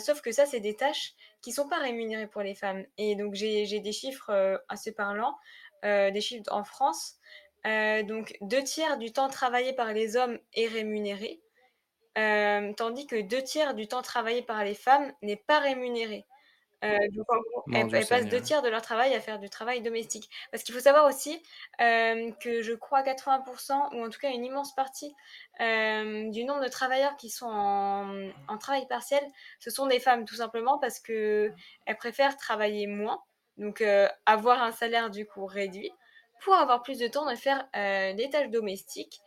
Sauf 0.00 0.22
que 0.22 0.32
ça, 0.32 0.46
c'est 0.46 0.60
des 0.60 0.74
tâches 0.74 1.12
qui 1.42 1.52
sont 1.52 1.68
pas 1.68 1.78
rémunérées 1.78 2.26
pour 2.26 2.42
les 2.42 2.54
femmes. 2.54 2.84
Et 2.96 3.14
donc 3.16 3.34
j'ai 3.34 3.80
des 3.80 3.92
chiffres 3.92 4.62
assez 4.68 4.92
parlants, 4.92 5.36
des 5.82 6.20
chiffres 6.20 6.50
en 6.50 6.64
France. 6.64 7.16
donc 7.64 8.36
deux 8.40 8.62
tiers 8.64 8.96
du 8.96 9.12
temps 9.12 9.28
travaillé 9.28 9.74
par 9.74 9.92
les 9.92 10.16
hommes 10.16 10.38
est 10.54 10.68
rémunéré, 10.68 11.40
tandis 12.14 13.06
que 13.06 13.20
deux 13.20 13.42
tiers 13.42 13.74
du 13.74 13.86
temps 13.86 14.02
travaillé 14.02 14.42
par 14.42 14.64
les 14.64 14.74
femmes 14.74 15.12
n'est 15.22 15.36
pas 15.36 15.60
rémunéré. 15.60 16.24
Euh, 16.84 16.96
donc 17.12 17.30
en 17.32 17.40
gros, 17.40 17.64
elles, 17.72 18.06
passent 18.06 18.28
deux 18.28 18.40
tiers 18.40 18.62
de 18.62 18.68
leur 18.68 18.82
travail 18.82 19.14
à 19.14 19.20
faire 19.20 19.38
du 19.38 19.50
travail 19.50 19.82
domestique. 19.82 20.30
Parce 20.50 20.62
qu'il 20.62 20.74
faut 20.74 20.80
savoir 20.80 21.06
aussi 21.06 21.42
euh, 21.80 22.30
que 22.40 22.62
je 22.62 22.72
crois 22.72 23.02
80%, 23.02 23.96
ou 23.96 24.04
en 24.04 24.08
tout 24.08 24.20
cas 24.20 24.30
une 24.30 24.44
immense 24.44 24.74
partie 24.74 25.14
euh, 25.60 26.30
du 26.30 26.44
nombre 26.44 26.62
de 26.62 26.68
travailleurs 26.68 27.16
qui 27.16 27.30
sont 27.30 27.46
en, 27.46 28.30
en, 28.48 28.58
travail 28.58 28.86
partiel, 28.86 29.22
ce 29.58 29.70
sont 29.70 29.86
des 29.86 29.98
femmes 29.98 30.24
tout 30.24 30.36
simplement 30.36 30.78
parce 30.78 31.00
qu'elles 31.00 31.54
préfèrent 31.98 32.36
travailler 32.36 32.86
moins, 32.86 33.22
donc 33.56 33.82
avoir 34.26 34.62
un 34.62 34.72
salaire 34.72 35.10
du 35.10 35.26
coup 35.26 35.46
réduit, 35.46 35.90
pour 36.42 36.54
avoir 36.54 36.82
plus 36.82 36.98
de 36.98 37.08
temps 37.08 37.28
de 37.28 37.34
faire 37.34 37.68
des 37.74 38.28
tâches 38.30 38.50
domestiques 38.50 39.20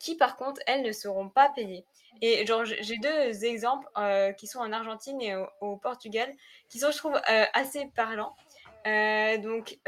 qui 0.00 0.16
par 0.16 0.36
contre, 0.36 0.60
elles 0.66 0.82
ne 0.82 0.92
seront 0.92 1.28
pas 1.28 1.50
payées. 1.50 1.84
Et 2.22 2.46
genre, 2.46 2.64
j'ai 2.64 2.96
deux 2.98 3.44
exemples 3.44 3.88
euh, 3.98 4.32
qui 4.32 4.46
sont 4.46 4.60
en 4.60 4.72
Argentine 4.72 5.20
et 5.20 5.34
au, 5.60 5.76
Portugal, 5.76 6.32
qui 6.68 6.78
sont, 6.78 6.90
je 6.90 6.98
trouve, 6.98 7.14
euh, 7.14 7.44
assez 7.52 7.86
parlants. 7.94 8.36
Euh, 8.86 9.38
donc, 9.38 9.78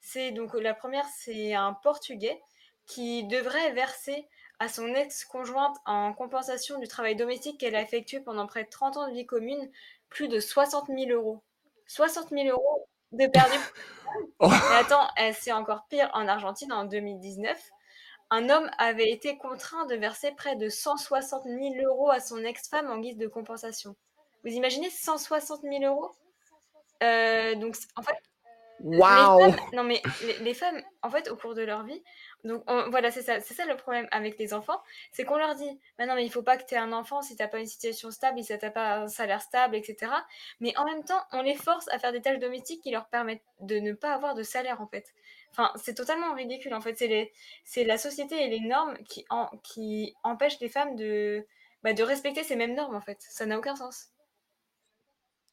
c'est 0.00 0.32
donc 0.32 0.54
la 0.54 0.74
première, 0.74 1.06
c'est 1.16 1.54
un 1.54 1.74
Portugais 1.74 2.40
qui 2.86 3.24
devrait 3.24 3.72
verser 3.72 4.26
à 4.58 4.68
son 4.68 4.86
ex-conjointe 4.94 5.76
en 5.84 6.12
compensation 6.14 6.78
du 6.78 6.88
travail 6.88 7.14
domestique 7.14 7.60
qu'elle 7.60 7.76
a 7.76 7.82
effectué 7.82 8.20
pendant 8.20 8.46
près 8.46 8.64
de 8.64 8.70
30 8.70 8.96
ans 8.96 9.08
de 9.08 9.12
vie 9.12 9.26
commune 9.26 9.70
plus 10.08 10.28
de 10.28 10.40
60 10.40 10.86
000 10.88 11.10
euros. 11.10 11.42
60 11.88 12.30
000 12.30 12.48
euros 12.48 12.88
de 13.12 13.26
perdu. 13.26 13.58
oh. 14.38 14.48
Mais 14.48 14.76
attends, 14.76 15.06
c'est 15.34 15.52
encore 15.52 15.86
pire 15.88 16.10
en 16.14 16.26
Argentine 16.26 16.72
en 16.72 16.84
2019 16.84 17.58
un 18.30 18.50
homme 18.50 18.70
avait 18.78 19.10
été 19.10 19.36
contraint 19.38 19.86
de 19.86 19.94
verser 19.94 20.32
près 20.32 20.56
de 20.56 20.68
160 20.68 21.44
000 21.44 21.58
euros 21.84 22.10
à 22.10 22.20
son 22.20 22.42
ex-femme 22.44 22.90
en 22.90 22.98
guise 22.98 23.16
de 23.16 23.26
compensation. 23.26 23.96
Vous 24.44 24.52
imaginez 24.52 24.90
160 24.90 25.62
000 25.62 25.84
euros? 25.84 26.10
Euh, 27.02 27.54
Donc, 27.56 27.76
en 27.96 28.02
fait, 28.02 28.16
Wow! 28.80 29.54
non, 29.72 29.84
mais 29.84 30.02
les, 30.40 30.52
femmes, 30.52 30.82
en 31.02 31.08
fait, 31.08 31.30
au 31.30 31.36
cours 31.36 31.54
de 31.54 31.62
leur 31.62 31.84
vie, 31.84 32.02
donc 32.44 32.62
voilà, 32.90 33.10
c'est 33.10 33.22
ça, 33.22 33.40
c'est 33.40 33.54
ça 33.54 33.64
le 33.64 33.76
problème 33.76 34.06
avec 34.10 34.38
les 34.38 34.52
enfants, 34.52 34.80
c'est 35.12 35.24
qu'on 35.24 35.36
leur 35.38 35.54
dit, 35.54 35.80
bah 35.98 36.06
non, 36.06 36.14
mais 36.14 36.24
il 36.24 36.30
faut 36.30 36.42
pas 36.42 36.56
que 36.56 36.64
tu 36.66 36.74
aies 36.74 36.78
un 36.78 36.92
enfant 36.92 37.22
si 37.22 37.36
t'as 37.36 37.48
pas 37.48 37.58
une 37.58 37.66
situation 37.66 38.10
stable, 38.10 38.42
si 38.42 38.56
t'as 38.56 38.70
pas 38.70 38.98
un 38.98 39.08
salaire 39.08 39.40
stable, 39.40 39.76
etc. 39.76 40.12
Mais 40.60 40.76
en 40.76 40.84
même 40.84 41.04
temps, 41.04 41.22
on 41.32 41.42
les 41.42 41.54
force 41.54 41.88
à 41.88 41.98
faire 41.98 42.12
des 42.12 42.20
tâches 42.20 42.38
domestiques 42.38 42.82
qui 42.82 42.90
leur 42.90 43.08
permettent 43.08 43.44
de 43.60 43.76
ne 43.76 43.92
pas 43.92 44.12
avoir 44.12 44.34
de 44.34 44.42
salaire, 44.42 44.80
en 44.80 44.86
fait. 44.86 45.14
Enfin, 45.56 45.72
c'est 45.76 45.94
totalement 45.94 46.34
ridicule, 46.34 46.74
en 46.74 46.80
fait. 46.80 46.96
C'est, 47.64 47.84
la 47.84 47.96
société 47.96 48.44
et 48.44 48.48
les 48.48 48.60
normes 48.60 48.96
qui, 49.08 49.24
en, 49.30 49.48
qui 49.62 50.14
empêchent 50.22 50.60
les 50.60 50.68
femmes 50.68 50.96
de, 50.96 51.46
bah, 51.82 51.94
de 51.94 52.02
respecter 52.02 52.42
ces 52.42 52.56
mêmes 52.56 52.74
normes, 52.74 52.94
en 52.94 53.00
fait. 53.00 53.18
Ça 53.20 53.46
n'a 53.46 53.58
aucun 53.58 53.74
sens. 53.74 54.08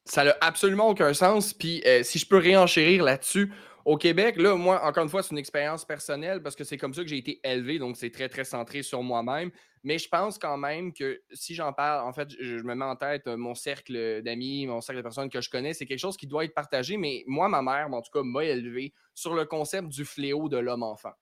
Ça 0.04 0.24
n'a 0.24 0.36
absolument 0.42 0.88
aucun 0.88 1.14
sens. 1.14 1.54
Puis 1.54 1.82
euh, 1.86 2.02
si 2.02 2.18
je 2.18 2.26
peux 2.26 2.36
réenchérir 2.36 3.02
là-dessus, 3.02 3.50
au 3.84 3.96
Québec, 3.96 4.36
là, 4.36 4.56
moi, 4.56 4.82
encore 4.82 5.02
une 5.02 5.10
fois, 5.10 5.22
c'est 5.22 5.32
une 5.32 5.38
expérience 5.38 5.84
personnelle 5.84 6.42
parce 6.42 6.56
que 6.56 6.64
c'est 6.64 6.78
comme 6.78 6.94
ça 6.94 7.02
que 7.02 7.08
j'ai 7.08 7.18
été 7.18 7.40
élevé, 7.44 7.78
donc 7.78 7.96
c'est 7.96 8.10
très, 8.10 8.28
très 8.28 8.44
centré 8.44 8.82
sur 8.82 9.02
moi-même. 9.02 9.50
Mais 9.82 9.98
je 9.98 10.08
pense 10.08 10.38
quand 10.38 10.56
même 10.56 10.94
que 10.94 11.22
si 11.32 11.54
j'en 11.54 11.72
parle, 11.74 12.08
en 12.08 12.12
fait, 12.14 12.30
je, 12.40 12.56
me 12.62 12.74
mets 12.74 12.84
en 12.84 12.96
tête 12.96 13.26
euh, 13.26 13.36
mon 13.36 13.54
cercle 13.54 14.22
d'amis, 14.22 14.66
mon 14.66 14.80
cercle 14.80 14.98
de 14.98 15.02
personnes 15.02 15.28
que 15.28 15.42
je 15.42 15.50
connais, 15.50 15.74
c'est 15.74 15.84
quelque 15.84 15.98
chose 15.98 16.16
qui 16.16 16.26
doit 16.26 16.44
être 16.46 16.54
partagé. 16.54 16.96
Mais 16.96 17.24
moi, 17.26 17.48
ma 17.50 17.60
mère, 17.60 17.92
en 17.92 18.00
tout 18.00 18.10
cas, 18.10 18.22
m'a 18.22 18.44
élevé 18.44 18.94
sur 19.14 19.34
le 19.34 19.44
concept 19.44 19.88
du 19.88 20.06
fléau 20.06 20.48
de 20.48 20.56
l'homme-enfant. 20.56 21.12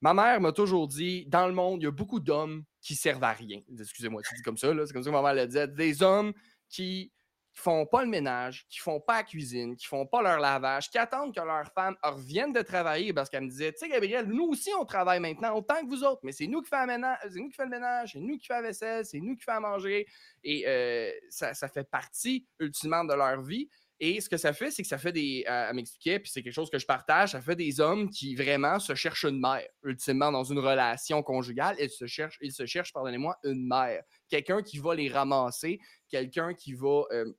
Ma 0.00 0.12
mère 0.12 0.40
m'a 0.40 0.50
toujours 0.50 0.88
dit, 0.88 1.24
dans 1.26 1.46
le 1.46 1.54
monde, 1.54 1.80
il 1.80 1.84
y 1.84 1.88
a 1.88 1.92
beaucoup 1.92 2.18
d'hommes 2.18 2.64
qui 2.80 2.96
servent 2.96 3.24
à 3.24 3.32
rien. 3.32 3.60
Excusez-moi, 3.78 4.20
tu 4.28 4.34
dis 4.34 4.42
comme 4.42 4.58
ça, 4.58 4.72
c'est 4.84 4.92
comme 4.92 5.04
ça 5.04 5.10
que 5.10 5.14
ma 5.14 5.22
mère 5.22 5.34
le 5.34 5.46
disait. 5.46 5.68
Des 5.68 6.02
hommes 6.02 6.32
qui 6.68 7.12
qui 7.54 7.62
font 7.62 7.86
pas 7.86 8.02
le 8.02 8.08
ménage, 8.08 8.66
qui 8.68 8.80
font 8.80 9.00
pas 9.00 9.18
la 9.18 9.22
cuisine, 9.22 9.76
qui 9.76 9.86
font 9.86 10.06
pas 10.06 10.22
leur 10.22 10.40
lavage, 10.40 10.90
qui 10.90 10.98
attendent 10.98 11.34
que 11.34 11.40
leurs 11.40 11.72
femmes 11.72 11.96
reviennent 12.02 12.52
de 12.52 12.62
travailler 12.62 13.12
parce 13.12 13.30
qu'elle 13.30 13.44
me 13.44 13.48
disait, 13.48 13.72
tu 13.72 13.78
sais, 13.78 13.88
Gabriel, 13.88 14.26
nous 14.26 14.44
aussi, 14.44 14.70
on 14.78 14.84
travaille 14.84 15.20
maintenant 15.20 15.54
autant 15.56 15.76
que 15.80 15.86
vous 15.86 16.02
autres, 16.02 16.20
mais 16.24 16.32
c'est 16.32 16.48
nous 16.48 16.62
qui 16.62 16.70
le 16.72 16.86
ménage, 16.86 17.18
c'est 17.22 17.38
nous 17.38 17.48
qui 17.48 17.54
faisons 17.54 17.68
le 17.68 17.76
ménage, 17.76 18.10
c'est 18.12 18.18
nous 18.18 18.38
qui 18.38 18.46
faisons 18.46 18.60
la 18.60 18.66
vaisselle, 18.66 19.06
c'est 19.06 19.20
nous 19.20 19.36
qui 19.36 19.44
faisons 19.44 19.60
manger. 19.60 20.06
Et 20.42 20.64
euh, 20.66 21.12
ça, 21.30 21.54
ça, 21.54 21.68
fait 21.68 21.88
partie, 21.88 22.46
ultimement, 22.58 23.04
de 23.04 23.14
leur 23.14 23.40
vie. 23.40 23.68
Et 24.00 24.20
ce 24.20 24.28
que 24.28 24.36
ça 24.36 24.52
fait, 24.52 24.72
c'est 24.72 24.82
que 24.82 24.88
ça 24.88 24.98
fait 24.98 25.12
des. 25.12 25.44
Elle 25.46 25.76
m'expliquait, 25.76 26.18
puis 26.18 26.30
c'est 26.30 26.42
quelque 26.42 26.52
chose 26.52 26.68
que 26.68 26.80
je 26.80 26.86
partage, 26.86 27.30
ça 27.30 27.40
fait 27.40 27.54
des 27.54 27.80
hommes 27.80 28.10
qui 28.10 28.34
vraiment 28.34 28.80
se 28.80 28.94
cherchent 28.96 29.24
une 29.24 29.40
mère, 29.40 29.66
ultimement, 29.84 30.32
dans 30.32 30.42
une 30.42 30.58
relation 30.58 31.22
conjugale. 31.22 31.76
Ils 31.78 31.90
se 31.90 32.06
cherchent, 32.06 32.38
ils 32.40 32.52
se 32.52 32.66
cherchent 32.66 32.92
pardonnez-moi, 32.92 33.38
une 33.44 33.66
mère. 33.66 34.02
Quelqu'un 34.28 34.62
qui 34.62 34.78
va 34.78 34.96
les 34.96 35.08
ramasser, 35.08 35.78
quelqu'un 36.08 36.54
qui 36.54 36.74
va. 36.74 37.04
Euh, 37.12 37.32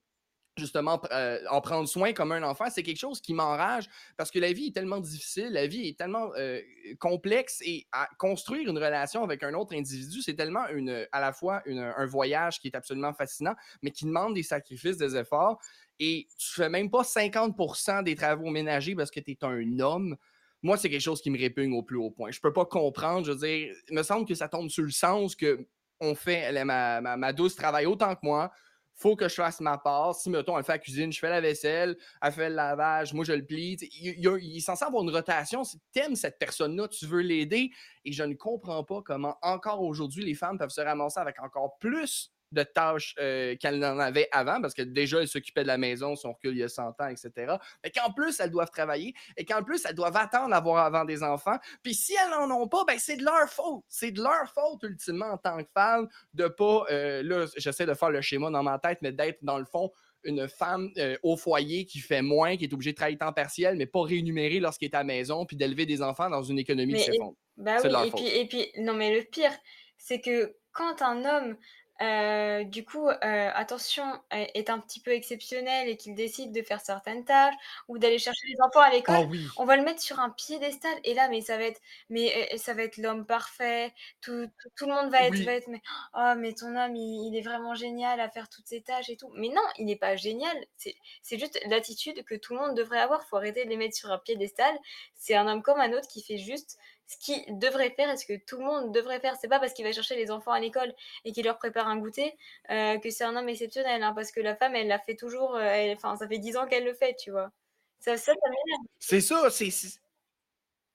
justement 0.58 1.02
euh, 1.12 1.40
en 1.50 1.62
prendre 1.62 1.88
soin 1.88 2.14
comme 2.14 2.32
un 2.32 2.44
enfant, 2.44 2.66
c'est 2.70 2.84
quelque 2.84 3.00
chose 3.00 3.22
qui 3.22 3.34
m'enrage 3.34 3.90
parce 4.18 4.32
que 4.32 4.40
la 4.40 4.54
vie 4.54 4.68
est 4.68 4.76
tellement 4.76 5.00
difficile, 5.00 5.50
la 5.52 5.68
vie 5.68 5.88
est 5.88 5.98
tellement 5.98 6.32
euh, 6.38 6.62
complexe 7.00 7.62
et 7.66 7.88
construire 8.18 8.70
une 8.70 8.78
relation 8.78 9.24
avec 9.24 9.44
un 9.44 9.54
autre 9.54 9.76
individu, 9.76 10.22
c'est 10.22 10.36
tellement 10.36 10.66
à 11.12 11.22
la 11.22 11.34
fois 11.34 11.62
un 11.68 12.06
voyage 12.06 12.60
qui 12.60 12.68
est 12.68 12.76
absolument 12.76 13.14
fascinant, 13.14 13.56
mais 13.82 13.92
qui 13.92 14.06
demande 14.06 14.34
des 14.34 14.44
sacrifices, 14.44 14.98
des 14.98 15.16
efforts 15.16 15.60
et 16.00 16.28
tu 16.38 16.54
fais 16.54 16.70
même 16.70 16.90
pas 16.90 17.04
50% 17.04 18.04
des 18.04 18.16
travaux 18.16 18.50
ménagers 18.50 18.96
parce 18.96 19.12
que 19.12 19.20
tu 19.20 19.32
es 19.32 19.44
un 19.44 19.80
homme. 19.80 20.18
Moi, 20.62 20.78
c'est 20.78 20.90
quelque 20.90 21.02
chose 21.02 21.22
qui 21.22 21.30
me 21.30 21.38
répugne 21.38 21.74
au 21.74 21.84
plus 21.84 21.98
haut 21.98 22.12
point. 22.12 22.32
Je 22.32 22.40
peux 22.40 22.54
pas 22.54 22.66
comprendre, 22.66 23.26
je 23.26 23.32
veux 23.32 23.38
dire, 23.38 23.74
il 23.90 23.96
me 23.96 24.04
semble 24.04 24.28
que 24.28 24.36
ça 24.36 24.50
tombe 24.50 24.70
sur 24.70 24.84
le 24.84 24.92
sens 24.92 25.36
que 25.36 25.68
on 26.02 26.16
fait, 26.16 26.52
ma, 26.66 27.00
ma, 27.00 27.18
ma 27.18 27.34
douce 27.34 27.56
travaille 27.56 27.86
autant 27.86 28.14
que 28.16 28.20
moi, 28.24 28.52
faut 28.96 29.16
que 29.16 29.28
je 29.28 29.36
fasse 29.36 29.60
ma 29.60 29.78
part. 29.78 30.16
Si, 30.16 30.30
mettons, 30.30 30.58
elle 30.58 30.64
fait 30.64 30.74
la 30.74 30.80
cuisine, 30.80 31.12
je 31.12 31.20
fais 31.20 31.30
la 31.30 31.42
vaisselle, 31.42 31.98
elle 32.22 32.32
fait 32.32 32.50
le 32.50 32.56
lavage, 32.56 33.14
moi, 33.14 33.26
je 33.26 33.34
le 33.34 33.46
plie. 33.46 33.78
Il, 34.02 34.58
est 34.58 34.60
censé 34.62 34.86
avoir 34.86 35.04
une 35.04 35.10
rotation. 35.10 35.64
Si 35.64 35.80
tu 35.94 36.00
aimes 36.00 36.16
cette 36.16 36.40
personne-là, 36.40 36.88
tu 36.88 37.06
veux 37.06 37.22
l'aider. 37.22 37.72
Et 38.06 38.12
je 38.12 38.24
ne 38.24 38.34
comprends 38.34 38.84
pas 38.84 39.02
comment, 39.02 39.36
encore 39.42 39.82
aujourd'hui, 39.82 40.24
les 40.24 40.36
femmes 40.36 40.58
peuvent 40.58 40.70
se 40.70 40.82
ramasser 40.82 41.20
avec 41.20 41.42
encore 41.42 41.78
plus 41.80 42.35
de 42.52 42.64
tâches 42.64 43.16
euh, 43.20 43.56
qu'elle 43.58 43.80
n'en 43.80 44.00
avait 44.00 44.28
avant, 44.32 44.62
parce 44.62 44.74
que 44.74 44.82
déjà, 44.82 45.22
elle 45.22 45.28
s'occupait 45.28 45.64
de 45.64 45.68
la 45.68 45.78
maison, 45.78 46.16
son 46.16 46.34
recul 46.34 46.52
il 46.52 46.60
y 46.60 46.64
a 46.64 46.70
100 46.70 47.02
ans, 47.02 47.08
etc. 47.08 47.56
Et 47.84 47.92
qu'en 47.92 48.12
plus, 48.12 48.40
elles 48.40 48.52
doivent 48.52 48.72
travailler 48.72 49.14
et 49.38 49.46
qu'en 49.46 49.64
plus, 49.64 49.84
elles 49.86 49.96
doivent 49.96 50.18
attendre 50.18 50.50
d'avoir 50.50 50.86
avant 50.86 51.06
des 51.06 51.24
enfants. 51.24 51.58
Puis 51.84 51.94
si 51.94 52.14
elles 52.14 52.30
n'en 52.30 52.50
ont 52.52 52.68
pas, 52.68 52.84
ben 52.86 52.98
c'est 53.00 53.18
de 53.18 53.24
leur 53.24 53.50
faute. 53.50 53.84
C'est 53.88 54.12
de 54.12 54.22
leur 54.22 54.48
faute, 54.54 54.84
ultimement, 54.84 55.32
en 55.32 55.38
tant 55.38 55.58
que 55.58 55.70
femme, 55.74 56.08
de 56.34 56.48
pas, 56.48 56.86
euh, 56.92 57.24
là, 57.24 57.46
j'essaie 57.58 57.86
de 57.86 57.94
faire 57.94 58.10
le 58.10 58.22
schéma 58.22 58.50
dans 58.50 58.64
ma 58.64 58.80
tête, 58.80 59.00
mais 59.02 59.12
d'être, 59.12 59.40
dans 59.44 59.58
le 59.58 59.66
fond, 59.66 59.92
une 60.26 60.48
femme 60.48 60.90
euh, 60.98 61.16
au 61.24 61.38
foyer 61.38 61.86
qui 61.86 62.00
fait 62.00 62.22
moins, 62.22 62.58
qui 62.58 62.66
est 62.66 62.74
obligée 62.74 62.92
de 62.92 62.96
travailler 62.96 63.18
temps 63.18 63.32
partiel, 63.32 63.78
mais 63.78 63.86
pas 63.86 64.02
rémunérée 64.02 64.60
lorsqu'elle 64.60 64.90
est 64.90 64.96
à 64.96 65.00
la 65.00 65.04
maison, 65.04 65.46
puis 65.46 65.56
d'élever 65.56 65.86
des 65.86 66.02
enfants 66.02 66.30
dans 66.30 66.44
une 66.44 66.60
économie 66.60 66.96
qui 66.96 67.04
s'effondre. 67.04 67.36
Bah 67.58 67.78
oui, 67.84 67.90
et 68.08 68.12
puis, 68.12 68.28
et 68.28 68.48
puis, 68.48 68.84
non, 68.84 68.94
mais 68.94 69.16
le 69.16 69.24
pire, 69.24 69.52
c'est 69.98 70.20
que 70.20 70.56
quand 70.72 71.02
un 71.02 71.24
homme 71.24 71.58
euh, 72.02 72.64
du 72.66 72.84
coup, 72.86 73.08
euh, 73.08 73.52
attention, 73.54 74.04
est 74.32 74.70
un 74.70 74.80
petit 74.80 75.00
peu 75.00 75.12
exceptionnel 75.12 75.88
et 75.90 75.98
qu'il 75.98 76.14
décide 76.16 76.52
de 76.52 76.62
faire 76.62 76.82
certaines 76.82 77.24
tâches 77.26 77.56
ou 77.88 77.98
d'aller 77.98 78.20
chercher 78.20 78.48
les 78.48 78.56
enfants 78.66 78.82
à 78.82 78.90
l'école, 78.92 79.28
oh 79.30 79.36
on 79.58 79.66
va 79.66 79.78
le 79.78 79.84
mettre 79.84 80.02
sur 80.02 80.20
un 80.20 80.30
piédestal 80.30 80.94
et 81.04 81.14
là, 81.14 81.30
mais 81.30 81.42
ça 81.42 81.58
va 81.58 81.64
être 81.64 81.82
mais 82.10 82.58
ça 82.58 82.74
va 82.74 82.84
être 82.84 82.98
l'homme 82.98 83.26
parfait, 83.26 83.94
tout 84.22 84.48
tout 84.76 84.86
le 84.88 84.94
monde 84.94 85.10
va 85.12 85.24
être 85.24 85.42
va 85.44 85.54
être: 85.54 85.68
«Mais 85.68 85.82
oh 86.16 86.34
mais 86.38 86.54
ton 86.54 86.76
homme, 86.76 86.96
il 86.96 87.36
est 87.38 87.42
vraiment 87.42 87.76
génial 87.76 88.20
à 88.20 88.30
faire 88.30 88.50
toutes 88.50 88.68
ces 88.68 88.82
tâches 88.82 89.10
et 89.10 89.18
tout». 89.18 89.30
Mais 89.36 89.50
non, 89.50 89.62
il 89.78 89.86
n'est 89.86 89.96
pas 89.96 90.16
génial, 90.16 90.56
c'est 90.78 90.96
c'est 91.22 91.40
juste 91.40 91.60
l'attitude 91.68 92.24
que 92.26 92.36
tout 92.36 92.54
le 92.54 92.60
monde 92.60 92.76
devrait 92.76 93.00
avoir. 93.00 93.24
Faut 93.28 93.38
arrêter 93.38 93.64
de 93.66 93.70
les 93.70 93.78
mettre 93.78 93.96
sur 93.96 94.12
un 94.12 94.18
piédestal. 94.20 94.74
C'est 95.16 95.36
un 95.36 95.48
homme 95.48 95.62
comme 95.64 95.80
un 95.80 95.94
autre 95.94 96.08
qui 96.08 96.22
fait 96.22 96.38
juste 96.38 96.78
ce 97.08 97.18
qu'il 97.18 97.60
devrait 97.60 97.92
faire 97.92 98.10
et 98.10 98.18
ce 98.18 98.26
que 98.26 98.38
tout 98.46 98.58
le 98.58 98.66
monde 98.66 98.94
devrait 98.94 99.20
faire. 99.20 99.36
C'est 99.40 99.48
pas 99.48 99.60
parce 99.60 99.74
qu'il 99.74 99.86
va 99.86 99.92
chercher 99.92 100.16
les 100.16 100.32
enfants 100.32 100.52
à 100.52 100.60
l'école 100.60 100.94
et 101.24 101.32
qu'il 101.32 101.46
leur 101.46 101.58
prépare 101.58 101.88
un 101.88 101.98
goûter 101.98 102.36
euh, 102.72 102.98
que 102.98 103.10
c'est 103.10 103.24
un 103.24 103.36
homme 103.36 103.50
exceptionnel. 103.50 104.02
Hein, 104.04 104.14
parce 104.14 104.32
que 104.32 104.40
la 104.40 104.56
femme, 104.56 104.76
elle 104.76 104.88
l'a 104.88 105.00
fait 105.00 105.16
toujours. 105.16 105.56
Euh, 105.56 105.94
enfin, 105.94 106.16
ça 106.16 106.28
fait 106.28 106.40
dix 106.40 106.58
ans 106.58 106.68
qu'elle 106.68 106.86
le 106.86 106.94
fait, 106.94 107.16
tu 107.16 107.32
vois. 107.32 107.52
Ça, 108.00 108.18
ça, 108.18 108.34
m'énerve. 108.34 108.86
C'est 109.00 109.22
ça, 109.22 109.50
c'est. 109.50 109.70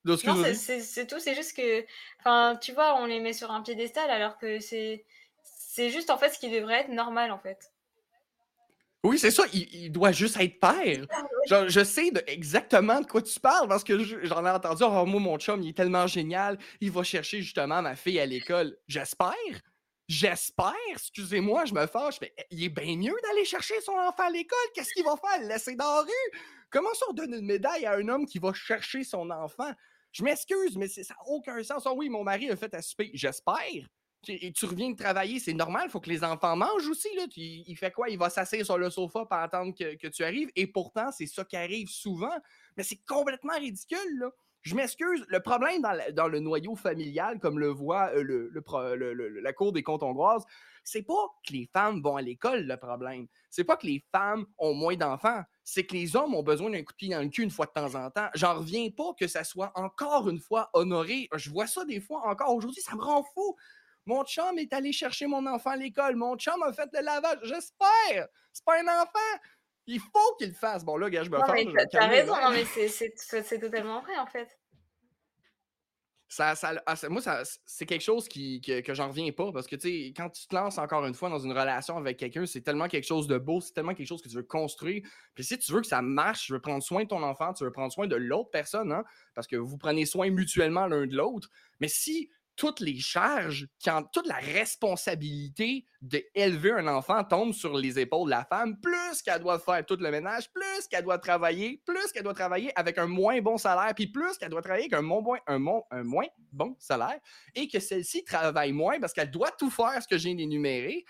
Non, 0.04 0.16
c'est 0.16 1.06
tout. 1.06 1.18
C'est 1.18 1.34
juste 1.34 1.56
que, 1.56 1.84
enfin, 2.20 2.56
tu 2.61 2.72
vois, 2.72 2.96
on 3.00 3.06
les 3.06 3.20
met 3.20 3.32
sur 3.32 3.50
un 3.50 3.62
piédestal 3.62 4.11
alors 4.11 4.38
que 4.38 4.58
c'est, 4.61 5.04
c'est 5.42 5.90
juste 5.90 6.11
en 6.11 6.18
fait 6.18 6.30
ce 6.30 6.38
qui 6.38 6.50
devrait 6.50 6.80
être 6.80 6.88
normal 6.88 7.30
en 7.30 7.38
fait. 7.38 7.72
Oui, 9.03 9.18
c'est 9.18 9.30
ça, 9.30 9.44
il, 9.55 9.90
doit 9.90 10.12
juste 10.12 10.38
être 10.38 10.61
père. 10.61 11.07
je 11.68 11.84
sais 11.84 12.12
exactement 12.26 13.01
de 13.01 13.07
quoi 13.07 13.22
tu 13.22 13.40
parles 13.40 13.66
parce 13.66 13.82
que 13.82 13.98
j'en 13.98 14.44
ai 14.44 14.51
entendu. 14.51 14.82
Oh, 14.84 15.07
moi, 15.07 15.20
mon 15.20 15.38
chum, 15.38 15.62
il 15.62 15.70
est 15.70 15.76
tellement 15.76 16.07
génial. 16.07 16.59
Il 16.80 16.90
va 16.90 17.03
chercher 17.03 17.40
justement 17.40 17.80
ma 17.80 17.96
fille 17.96 18.20
à 18.20 18.26
l'école. 18.26 18.76
J'espère. 18.86 19.32
J'espère. 20.07 20.74
Excusez-moi, 20.90 21.64
je 21.64 21.72
me 21.72 21.86
fâche, 21.86 22.16
mais 22.20 22.34
il 22.51 22.64
est 22.64 22.68
bien 22.68 22.96
mieux 22.96 23.16
d'aller 23.22 23.44
chercher 23.44 23.80
son 23.80 23.92
enfant 23.92 24.24
à 24.24 24.30
l'école. 24.30 24.59
Qu'est-ce 24.74 24.92
qu'il 24.92 25.05
va 25.05 25.14
faire? 25.16 25.40
Le 25.40 25.48
laisser 25.48 25.76
dans 25.76 25.94
la 25.94 26.01
rue? 26.03 26.38
Comment 26.68 26.92
ça, 26.94 27.07
on 27.09 27.14
donne 27.14 27.32
une 27.32 27.46
médaille 27.46 27.86
à 27.86 27.94
un 27.94 28.09
homme 28.09 28.26
qui 28.26 28.38
va 28.38 28.53
chercher 28.53 29.03
son 29.03 29.30
enfant? 29.30 29.72
Je 30.12 30.24
m'excuse, 30.24 30.76
mais 30.76 30.88
ça 30.88 31.01
n'a 31.01 31.20
aucun 31.26 31.62
sens. 31.62 31.84
Ah 31.86 31.92
oui, 31.94 32.09
mon 32.11 32.24
mari 32.24 32.51
a 32.51 32.57
fait 32.57 32.74
à 32.74 32.82
souper. 32.82 33.12
J'espère. 33.14 33.86
Tu 34.22 34.66
reviens 34.66 34.90
de 34.90 34.96
travailler, 34.96 35.38
c'est 35.38 35.54
normal, 35.54 35.84
il 35.86 35.90
faut 35.90 36.00
que 36.00 36.10
les 36.10 36.22
enfants 36.22 36.54
mangent 36.54 36.88
aussi. 36.88 37.08
Là. 37.16 37.24
Il, 37.36 37.76
fait 37.76 37.90
quoi? 37.90 38.08
Il 38.10 38.18
va 38.18 38.28
s'asseoir 38.28 38.64
sur 38.64 38.78
le 38.78 38.90
sofa 38.90 39.24
pour 39.24 39.32
attendre 39.32 39.74
que, 39.74 40.08
tu 40.08 40.24
arrives. 40.24 40.50
Et 40.56 40.66
pourtant, 40.66 41.10
c'est 41.10 41.26
ça 41.26 41.44
qui 41.44 41.56
arrive 41.56 41.88
souvent. 41.88 42.36
Mais 42.76 42.82
c'est 42.82 43.00
complètement 43.06 43.58
ridicule. 43.58 44.18
Là. 44.18 44.30
Je 44.62 44.74
m'excuse, 44.74 45.24
le 45.28 45.40
problème 45.40 45.82
dans, 46.12 46.28
le 46.28 46.38
noyau 46.38 46.76
familial, 46.76 47.38
comme 47.38 47.58
le 47.58 47.68
voit 47.68 48.10
euh, 48.14 48.50
la 49.42 49.52
Cour 49.54 49.72
des 49.72 49.82
comptes 49.82 50.02
hongroises, 50.02 50.44
c'est 50.84 51.02
pas 51.02 51.28
que 51.46 51.52
les 51.54 51.68
femmes 51.72 52.02
vont 52.02 52.16
à 52.16 52.22
l'école, 52.22 52.66
le 52.66 52.76
problème. 52.76 53.26
C'est 53.48 53.64
pas 53.64 53.76
que 53.76 53.86
les 53.86 54.04
femmes 54.12 54.44
ont 54.58 54.74
moins 54.74 54.96
d'enfants. 54.96 55.42
C'est 55.64 55.86
que 55.86 55.94
les 55.94 56.14
hommes 56.14 56.34
ont 56.34 56.42
besoin 56.42 56.70
d'un 56.70 56.82
coup 56.82 56.92
de 56.92 56.96
pied 56.96 57.08
dans 57.08 57.22
le 57.22 57.28
cul 57.28 57.42
une 57.42 57.50
fois 57.50 57.66
de 57.66 57.72
temps 57.72 57.94
en 57.94 58.10
temps. 58.10 58.28
J'en 58.34 58.58
reviens 58.58 58.90
pas 58.90 59.14
que 59.18 59.26
ça 59.26 59.44
soit 59.44 59.72
encore 59.76 60.28
une 60.28 60.38
fois 60.38 60.68
honoré. 60.74 61.28
Je 61.34 61.50
vois 61.50 61.66
ça 61.66 61.84
des 61.84 62.00
fois 62.00 62.28
encore 62.28 62.54
aujourd'hui, 62.54 62.82
ça 62.82 62.94
me 62.96 63.02
rend 63.02 63.22
fou. 63.22 63.56
Mon 64.11 64.24
chum 64.24 64.58
est 64.58 64.72
allé 64.72 64.90
chercher 64.90 65.28
mon 65.28 65.46
enfant 65.46 65.70
à 65.70 65.76
l'école. 65.76 66.16
Mon 66.16 66.36
chum 66.36 66.61
a 66.64 66.72
fait 66.72 66.88
le 66.92 67.00
lavage. 67.00 67.38
J'espère. 67.44 68.26
C'est 68.52 68.64
pas 68.64 68.80
un 68.80 69.02
enfant. 69.02 69.40
Il 69.86 70.00
faut 70.00 70.36
qu'il 70.36 70.48
le 70.48 70.54
fasse. 70.54 70.84
Bon, 70.84 70.96
là, 70.96 71.08
gars, 71.08 71.22
je 71.22 71.30
me 71.30 71.38
fais. 71.38 71.86
T'as 71.92 72.08
raison, 72.08 72.34
non, 72.34 72.50
mais 72.50 72.64
c'est 72.64 73.58
totalement 73.61 74.00
vrai, 74.00 74.16
en 74.18 74.26
fait. 74.26 74.48
Ça, 76.26 76.56
ça, 76.56 76.80
ah, 76.86 76.94
moi, 77.08 77.20
ça, 77.22 77.42
c'est 77.64 77.86
quelque 77.86 78.02
chose 78.02 78.28
qui, 78.28 78.61
que, 78.61 78.80
que 78.80 78.94
j'en 78.94 79.08
reviens 79.08 79.30
pas 79.32 79.50
parce 79.52 79.66
que, 79.66 79.74
tu 79.74 79.88
sais, 79.88 80.12
quand 80.16 80.30
tu 80.30 80.46
te 80.46 80.54
lances 80.54 80.78
encore 80.78 81.04
une 81.04 81.14
fois 81.14 81.28
dans 81.28 81.40
une 81.40 81.50
relation 81.50 81.96
avec 81.96 82.18
quelqu'un, 82.18 82.46
c'est 82.46 82.61
tellement 82.61 82.86
quelque 82.86 83.06
chose 83.06 83.26
de 83.26 83.36
beau, 83.36 83.61
c'est 83.61 83.72
tellement 83.72 83.94
quelque 83.94 84.06
chose 84.06 84.22
que 84.22 84.28
tu 84.28 84.36
veux 84.36 84.44
construire. 84.44 85.02
Puis 85.34 85.42
si 85.42 85.58
tu 85.58 85.72
veux 85.72 85.80
que 85.80 85.88
ça 85.88 86.02
marche, 86.02 86.46
tu 86.46 86.52
veux 86.52 86.61
prendre 86.61 86.84
soin 86.84 87.02
de 87.02 87.08
ton 87.08 87.22
enfant, 87.24 87.52
tu 87.52 87.64
veux 87.64 87.72
prendre 87.72 87.92
soin 87.92 88.06
de 88.06 88.14
l'autre 88.14 88.50
personne, 88.50 88.92
hein, 88.92 89.02
parce 89.34 89.48
que 89.48 89.56
vous 89.56 89.76
prenez 89.76 90.06
soin 90.06 90.30
mutuellement 90.30 90.86
l'un 90.86 91.04
de 91.06 91.16
l'autre. 91.16 91.48
Mais 91.80 91.88
si 91.88 92.30
toutes 92.61 92.80
les 92.80 92.98
charges, 92.98 93.66
toute 94.12 94.26
la 94.26 94.36
responsabilité 94.36 95.86
d'élever 96.02 96.72
un 96.72 96.88
enfant 96.88 97.24
tombe 97.24 97.54
sur 97.54 97.74
les 97.74 97.98
épaules 97.98 98.26
de 98.26 98.32
la 98.32 98.44
femme, 98.44 98.78
plus 98.82 99.22
qu'elle 99.22 99.40
doit 99.40 99.58
faire 99.58 99.84
tout 99.86 99.96
le 99.98 100.11
ménage, 100.11 100.52
plus 100.52 100.86
qu'elle 100.90 101.04
doit 101.04 101.16
travailler, 101.16 101.82
plus 101.86 102.12
qu'elle 102.12 102.22
doit 102.22 102.34
travailler 102.34 102.70
avec 102.78 102.98
un 102.98 103.06
moins 103.06 103.40
bon 103.40 103.56
salaire, 103.56 103.94
puis 103.94 104.08
plus 104.08 104.36
qu'elle 104.36 104.50
doit 104.50 104.61
travailler 104.61 104.92
avec 104.92 105.02
un, 105.02 105.48
un 105.48 106.04
moins 106.04 106.26
bon 106.52 106.76
salaire, 106.78 107.18
et 107.54 107.66
que 107.66 107.80
celle-ci 107.80 108.24
travaille 108.24 108.72
moins 108.72 109.00
parce 109.00 109.14
qu'elle 109.14 109.30
doit 109.30 109.52
tout 109.52 109.70
faire 109.70 110.02
ce 110.02 110.06
que 110.06 110.18
j'ai 110.18 110.28
énuméré, 110.28 111.06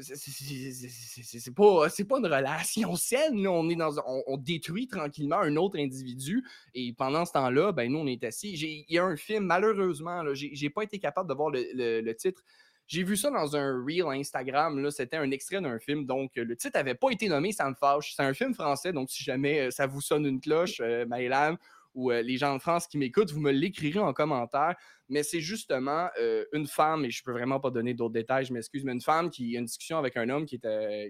c'est 0.00 1.54
pas, 1.54 1.88
pas 1.88 2.18
une 2.18 2.26
relation 2.26 2.96
saine. 2.96 3.46
On, 3.46 3.68
est 3.68 3.76
dans, 3.76 3.94
on, 4.26 4.36
détruit 4.36 4.86
tranquillement 4.86 5.38
un 5.38 5.56
autre 5.56 5.78
individu. 5.78 6.44
Et 6.74 6.92
pendant 6.92 7.24
ce 7.24 7.32
temps-là, 7.32 7.72
ben, 7.72 7.90
nous, 7.90 7.98
on 7.98 8.06
est 8.06 8.22
assis. 8.24 8.52
Il 8.52 8.92
y 8.92 8.98
a 8.98 9.04
un 9.04 9.16
film, 9.16 9.44
malheureusement, 9.44 10.22
j'ai 10.34 10.70
pas 10.70 10.82
été 10.82 10.98
capable 10.98 11.28
de 11.28 11.34
voir 11.34 11.50
le, 11.52 12.12
titre. 12.12 12.42
J'ai 12.86 13.02
vu 13.02 13.16
ça 13.16 13.30
dans 13.30 13.54
un 13.54 13.84
reel 13.84 14.06
Instagram. 14.08 14.90
C'était 14.90 15.16
un 15.16 15.30
extrait 15.30 15.60
d'un 15.60 15.78
film. 15.78 16.06
Donc, 16.06 16.32
le 16.36 16.56
titre 16.56 16.78
n'avait 16.78 16.94
pas 16.94 17.10
été 17.10 17.28
nommé, 17.28 17.52
ça 17.52 17.68
me 17.68 17.74
fâche. 17.74 18.14
C'est 18.16 18.22
un 18.22 18.32
film 18.34 18.54
français. 18.54 18.92
Donc, 18.92 19.10
si 19.10 19.22
jamais 19.22 19.66
euh, 19.66 19.70
ça 19.70 19.86
vous 19.86 20.00
sonne 20.00 20.24
une 20.24 20.40
cloche, 20.40 20.80
euh, 20.80 21.04
ou 21.98 22.12
euh, 22.12 22.22
les 22.22 22.36
gens 22.36 22.54
de 22.54 22.60
France 22.60 22.86
qui 22.86 22.96
m'écoutent, 22.96 23.32
vous 23.32 23.40
me 23.40 23.50
l'écrirez 23.50 23.98
en 23.98 24.12
commentaire. 24.12 24.76
Mais 25.08 25.24
c'est 25.24 25.40
justement 25.40 26.08
euh, 26.20 26.44
une 26.52 26.66
femme, 26.66 27.04
et 27.04 27.10
je 27.10 27.24
peux 27.24 27.32
vraiment 27.32 27.58
pas 27.58 27.70
donner 27.70 27.92
d'autres 27.92 28.12
détails, 28.12 28.44
je 28.44 28.52
m'excuse, 28.52 28.84
mais 28.84 28.92
une 28.92 29.00
femme 29.00 29.30
qui 29.30 29.56
a 29.56 29.58
une 29.58 29.64
discussion 29.64 29.98
avec 29.98 30.16
un 30.16 30.28
homme 30.28 30.46
qui, 30.46 30.60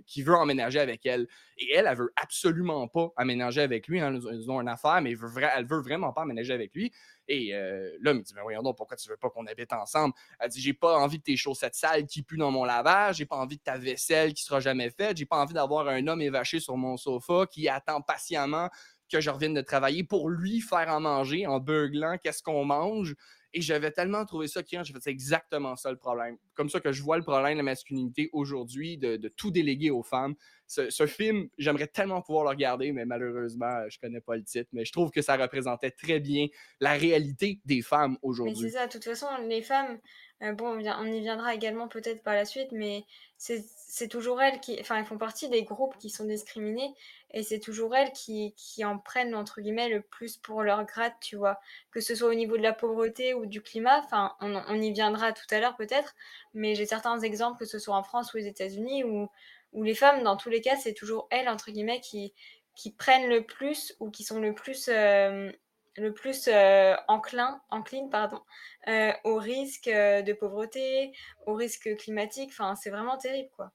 qui 0.06 0.22
veut 0.22 0.34
emménager 0.34 0.78
avec 0.78 1.04
elle. 1.04 1.26
Et 1.58 1.74
elle, 1.74 1.86
elle 1.86 1.96
veut 1.96 2.12
absolument 2.16 2.88
pas 2.88 3.12
emménager 3.16 3.60
avec 3.60 3.86
lui. 3.86 4.00
Hein, 4.00 4.18
ils 4.32 4.50
ont 4.50 4.60
une 4.62 4.68
affaire, 4.68 5.02
mais 5.02 5.10
elle 5.10 5.16
veut, 5.16 5.28
veut 5.28 5.82
vraiment 5.82 6.12
pas 6.12 6.22
emménager 6.22 6.54
avec 6.54 6.74
lui. 6.74 6.90
Et 7.26 7.54
euh, 7.54 7.90
l'homme, 8.00 8.22
dit, 8.22 8.32
mais 8.34 8.40
voyons 8.40 8.62
donc, 8.62 8.78
pourquoi 8.78 8.96
tu 8.96 9.10
veux 9.10 9.18
pas 9.18 9.28
qu'on 9.28 9.46
habite 9.46 9.72
ensemble? 9.74 10.14
Elle 10.38 10.48
dit, 10.48 10.62
j'ai 10.62 10.72
pas 10.72 10.96
envie 10.96 11.18
de 11.18 11.24
tes 11.24 11.36
chaussettes 11.36 11.74
sales 11.74 12.06
qui 12.06 12.22
puent 12.22 12.38
dans 12.38 12.50
mon 12.50 12.64
lavage, 12.64 13.16
j'ai 13.16 13.26
pas 13.26 13.36
envie 13.36 13.58
de 13.58 13.62
ta 13.62 13.76
vaisselle 13.76 14.32
qui 14.32 14.42
sera 14.42 14.60
jamais 14.60 14.90
faite, 14.90 15.18
j'ai 15.18 15.26
pas 15.26 15.36
envie 15.36 15.52
d'avoir 15.52 15.86
un 15.88 16.06
homme 16.06 16.22
évaché 16.22 16.60
sur 16.60 16.76
mon 16.76 16.96
sofa 16.96 17.46
qui 17.50 17.68
attend 17.68 18.00
patiemment 18.00 18.70
que 19.10 19.20
je 19.20 19.30
revienne 19.30 19.54
de 19.54 19.60
travailler 19.60 20.04
pour 20.04 20.28
lui 20.28 20.60
faire 20.60 20.88
en 20.88 21.00
manger 21.00 21.46
en 21.46 21.60
beuglant 21.60 22.16
qu'est-ce 22.22 22.42
qu'on 22.42 22.64
mange. 22.64 23.14
Et 23.54 23.62
j'avais 23.62 23.90
tellement 23.90 24.26
trouvé 24.26 24.46
ça 24.46 24.62
criant, 24.62 24.84
j'ai 24.84 24.92
fait 24.92 25.00
c'est 25.02 25.10
exactement 25.10 25.74
ça 25.74 25.90
le 25.90 25.96
problème. 25.96 26.36
Comme 26.54 26.68
ça 26.68 26.80
que 26.80 26.92
je 26.92 27.02
vois 27.02 27.16
le 27.16 27.22
problème 27.22 27.54
de 27.54 27.56
la 27.58 27.62
masculinité 27.62 28.28
aujourd'hui, 28.32 28.98
de, 28.98 29.16
tout 29.28 29.50
déléguer 29.50 29.90
aux 29.90 30.02
femmes. 30.02 30.34
Ce, 30.66 31.06
film, 31.06 31.48
j'aimerais 31.56 31.86
tellement 31.86 32.20
pouvoir 32.20 32.44
le 32.44 32.50
regarder, 32.50 32.92
mais 32.92 33.06
malheureusement, 33.06 33.88
je 33.88 33.98
connais 33.98 34.20
pas 34.20 34.36
le 34.36 34.44
titre. 34.44 34.68
Mais 34.72 34.84
je 34.84 34.92
trouve 34.92 35.10
que 35.10 35.22
ça 35.22 35.36
représentait 35.36 35.90
très 35.90 36.20
bien 36.20 36.48
la 36.80 36.92
réalité 36.92 37.60
des 37.64 37.80
femmes 37.80 38.18
aujourd'hui. 38.20 38.64
Mais 38.64 38.68
c'est 38.68 38.76
ça, 38.76 38.86
de 38.86 38.92
toute 38.92 39.04
façon, 39.04 39.26
les 39.48 39.62
femmes, 39.62 39.98
euh, 40.42 40.52
bon, 40.52 40.78
on, 40.78 41.06
y 41.06 41.20
viendra 41.20 41.54
également 41.54 41.88
peut-être 41.88 42.22
par 42.22 42.34
la 42.34 42.44
suite, 42.44 42.70
mais 42.72 43.04
c'est 43.38 44.08
toujours 44.08 44.42
elles 44.42 44.60
qui, 44.60 44.76
enfin, 44.78 44.98
elles 44.98 45.06
font 45.06 45.16
partie 45.16 45.48
des 45.48 45.62
groupes 45.62 45.96
qui 45.98 46.10
sont 46.10 46.26
discriminés 46.26 46.92
et 47.32 47.42
c'est 47.42 47.60
toujours 47.60 47.94
elles 47.94 48.12
qui, 48.12 48.54
qui, 48.56 48.84
en 48.84 48.98
prennent, 48.98 49.34
entre 49.34 49.60
guillemets, 49.60 49.88
le 49.88 50.00
plus 50.02 50.36
pour 50.36 50.62
leur 50.62 50.84
grade, 50.84 51.12
tu 51.20 51.36
vois. 51.36 51.60
Que 51.90 52.00
ce 52.00 52.14
soit 52.14 52.28
au 52.28 52.34
niveau 52.34 52.56
de 52.56 52.62
la 52.62 52.72
pauvreté 52.72 53.34
ou 53.34 53.46
du 53.46 53.62
climat, 53.62 54.00
enfin, 54.00 54.34
on, 54.40 54.80
y 54.80 54.92
viendra 54.92 55.32
tout 55.32 55.46
à 55.50 55.60
l'heure 55.60 55.76
peut-être, 55.76 56.14
mais 56.54 56.74
j'ai 56.74 56.86
certains 56.86 57.20
exemples, 57.20 57.58
que 57.58 57.66
ce 57.66 57.78
soit 57.78 57.96
en 57.96 58.02
France 58.02 58.32
ou 58.34 58.38
aux 58.38 58.40
États-Unis, 58.40 59.04
où, 59.04 59.28
où 59.72 59.82
les 59.82 59.94
femmes, 59.94 60.22
dans 60.22 60.36
tous 60.36 60.50
les 60.50 60.60
cas, 60.60 60.76
c'est 60.76 60.94
toujours 60.94 61.28
elles, 61.30 61.48
entre 61.48 61.70
guillemets, 61.70 62.00
qui, 62.00 62.32
qui 62.74 62.92
prennent 62.92 63.28
le 63.28 63.44
plus 63.44 63.94
ou 64.00 64.10
qui 64.10 64.24
sont 64.24 64.40
le 64.40 64.54
plus. 64.54 64.88
Euh, 64.88 65.50
le 65.98 66.12
plus 66.12 66.48
euh, 66.48 66.94
enclin, 67.08 67.60
encline 67.70 68.08
pardon, 68.10 68.40
euh, 68.88 69.12
au 69.24 69.36
risque 69.36 69.88
euh, 69.88 70.22
de 70.22 70.32
pauvreté, 70.32 71.12
au 71.46 71.54
risque 71.54 71.94
climatique. 71.96 72.50
Enfin, 72.52 72.74
c'est 72.76 72.90
vraiment 72.90 73.18
terrible, 73.18 73.50
quoi. 73.56 73.72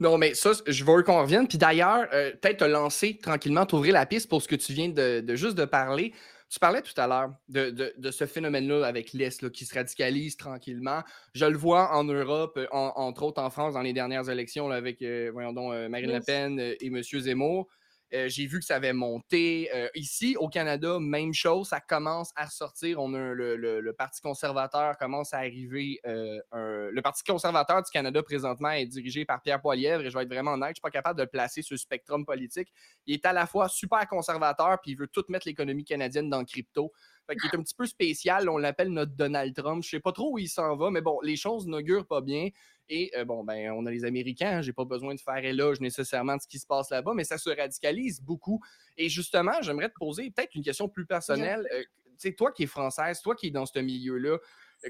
Non, 0.00 0.16
mais 0.16 0.34
ça, 0.34 0.52
je 0.66 0.84
veux 0.84 1.02
qu'on 1.02 1.20
revienne. 1.20 1.46
Puis 1.46 1.58
d'ailleurs, 1.58 2.08
peut-être 2.10 2.58
te 2.58 2.64
lancer 2.64 3.18
tranquillement, 3.18 3.66
t'ouvrir 3.66 3.92
la 3.94 4.06
piste 4.06 4.28
pour 4.28 4.42
ce 4.42 4.48
que 4.48 4.56
tu 4.56 4.72
viens 4.72 4.88
de, 4.88 5.22
juste 5.36 5.56
de 5.56 5.66
parler. 5.66 6.12
Tu 6.48 6.58
parlais 6.58 6.82
tout 6.82 6.98
à 6.98 7.06
l'heure 7.06 7.32
de, 7.48 8.10
ce 8.10 8.26
phénomène-là 8.26 8.84
avec 8.84 9.12
l'Est 9.12 9.50
qui 9.50 9.64
se 9.64 9.74
radicalise 9.74 10.36
tranquillement. 10.36 11.02
Je 11.34 11.44
le 11.44 11.56
vois 11.56 11.94
en 11.94 12.02
Europe, 12.04 12.58
entre 12.72 13.22
autres 13.22 13.40
en 13.40 13.50
France, 13.50 13.74
dans 13.74 13.82
les 13.82 13.92
dernières 13.92 14.28
élections 14.28 14.70
avec, 14.70 15.04
voyons 15.32 15.52
donc, 15.52 15.72
Marine 15.88 16.12
Le 16.12 16.20
Pen 16.20 16.58
et 16.58 16.86
M. 16.86 17.02
Zemmour. 17.02 17.68
Euh, 18.12 18.28
j'ai 18.28 18.46
vu 18.46 18.58
que 18.58 18.64
ça 18.64 18.76
avait 18.76 18.92
monté. 18.92 19.70
Euh, 19.74 19.88
ici, 19.94 20.36
au 20.38 20.48
Canada, 20.48 20.98
même 20.98 21.32
chose, 21.32 21.68
ça 21.68 21.80
commence 21.80 22.32
à 22.34 22.46
ressortir. 22.46 23.00
On 23.00 23.14
a 23.14 23.18
le, 23.34 23.92
Parti 23.96 24.20
conservateur 24.20 24.96
commence 24.98 25.32
à 25.34 25.38
arriver. 25.38 26.00
Euh, 26.06 26.40
le 26.52 27.02
Parti 27.02 27.22
conservateur 27.22 27.82
du 27.82 27.90
Canada, 27.90 28.22
présentement, 28.22 28.70
est 28.70 28.86
dirigé 28.86 29.24
par 29.24 29.40
Pierre 29.42 29.60
Poilievre 29.60 30.04
et 30.04 30.10
je 30.10 30.16
vais 30.16 30.24
être 30.24 30.28
vraiment 30.28 30.52
honnête, 30.52 30.68
je 30.68 30.70
ne 30.70 30.74
suis 30.74 30.82
pas 30.82 30.90
capable 30.90 31.18
de 31.18 31.24
le 31.24 31.28
placer 31.28 31.62
sur 31.62 31.74
le 31.74 31.78
spectrum 31.78 32.24
politique. 32.24 32.72
Il 33.06 33.14
est 33.14 33.26
à 33.26 33.32
la 33.32 33.46
fois 33.46 33.68
super 33.68 34.06
conservateur, 34.08 34.78
puis 34.80 34.92
il 34.92 34.96
veut 34.96 35.08
tout 35.08 35.24
mettre 35.28 35.46
l'économie 35.46 35.84
canadienne 35.84 36.30
dans 36.30 36.40
le 36.40 36.46
crypto. 36.46 36.92
Fait 37.26 37.36
est 37.44 37.56
un 37.56 37.62
petit 37.62 37.74
peu 37.74 37.86
spécial. 37.86 38.48
On 38.48 38.58
l'appelle 38.58 38.88
notre 38.88 39.12
Donald 39.12 39.54
Trump. 39.54 39.82
Je 39.82 39.88
ne 39.88 39.90
sais 39.98 40.00
pas 40.00 40.12
trop 40.12 40.32
où 40.32 40.38
il 40.38 40.48
s'en 40.48 40.76
va, 40.76 40.90
mais 40.90 41.00
bon, 41.00 41.20
les 41.22 41.36
choses 41.36 41.66
n'augurent 41.66 42.06
pas 42.06 42.20
bien. 42.20 42.48
Et 42.92 43.12
euh, 43.16 43.24
bon, 43.24 43.44
ben, 43.44 43.70
on 43.70 43.86
a 43.86 43.90
les 43.90 44.04
Américains, 44.04 44.58
hein, 44.58 44.62
j'ai 44.62 44.72
pas 44.72 44.84
besoin 44.84 45.14
de 45.14 45.20
faire 45.20 45.42
éloge 45.44 45.80
nécessairement 45.80 46.36
de 46.36 46.42
ce 46.42 46.48
qui 46.48 46.58
se 46.58 46.66
passe 46.66 46.90
là-bas, 46.90 47.12
mais 47.14 47.22
ça 47.22 47.38
se 47.38 47.48
radicalise 47.48 48.20
beaucoup. 48.20 48.60
Et 48.98 49.08
justement, 49.08 49.52
j'aimerais 49.62 49.88
te 49.88 49.94
poser 49.94 50.28
peut-être 50.30 50.56
une 50.56 50.64
question 50.64 50.88
plus 50.88 51.06
personnelle. 51.06 51.66
Euh, 51.72 51.82
tu 51.82 52.28
sais, 52.28 52.32
toi 52.32 52.50
qui 52.50 52.64
es 52.64 52.66
française, 52.66 53.22
toi 53.22 53.36
qui 53.36 53.46
es 53.46 53.50
dans 53.50 53.64
ce 53.64 53.78
milieu-là, 53.78 54.38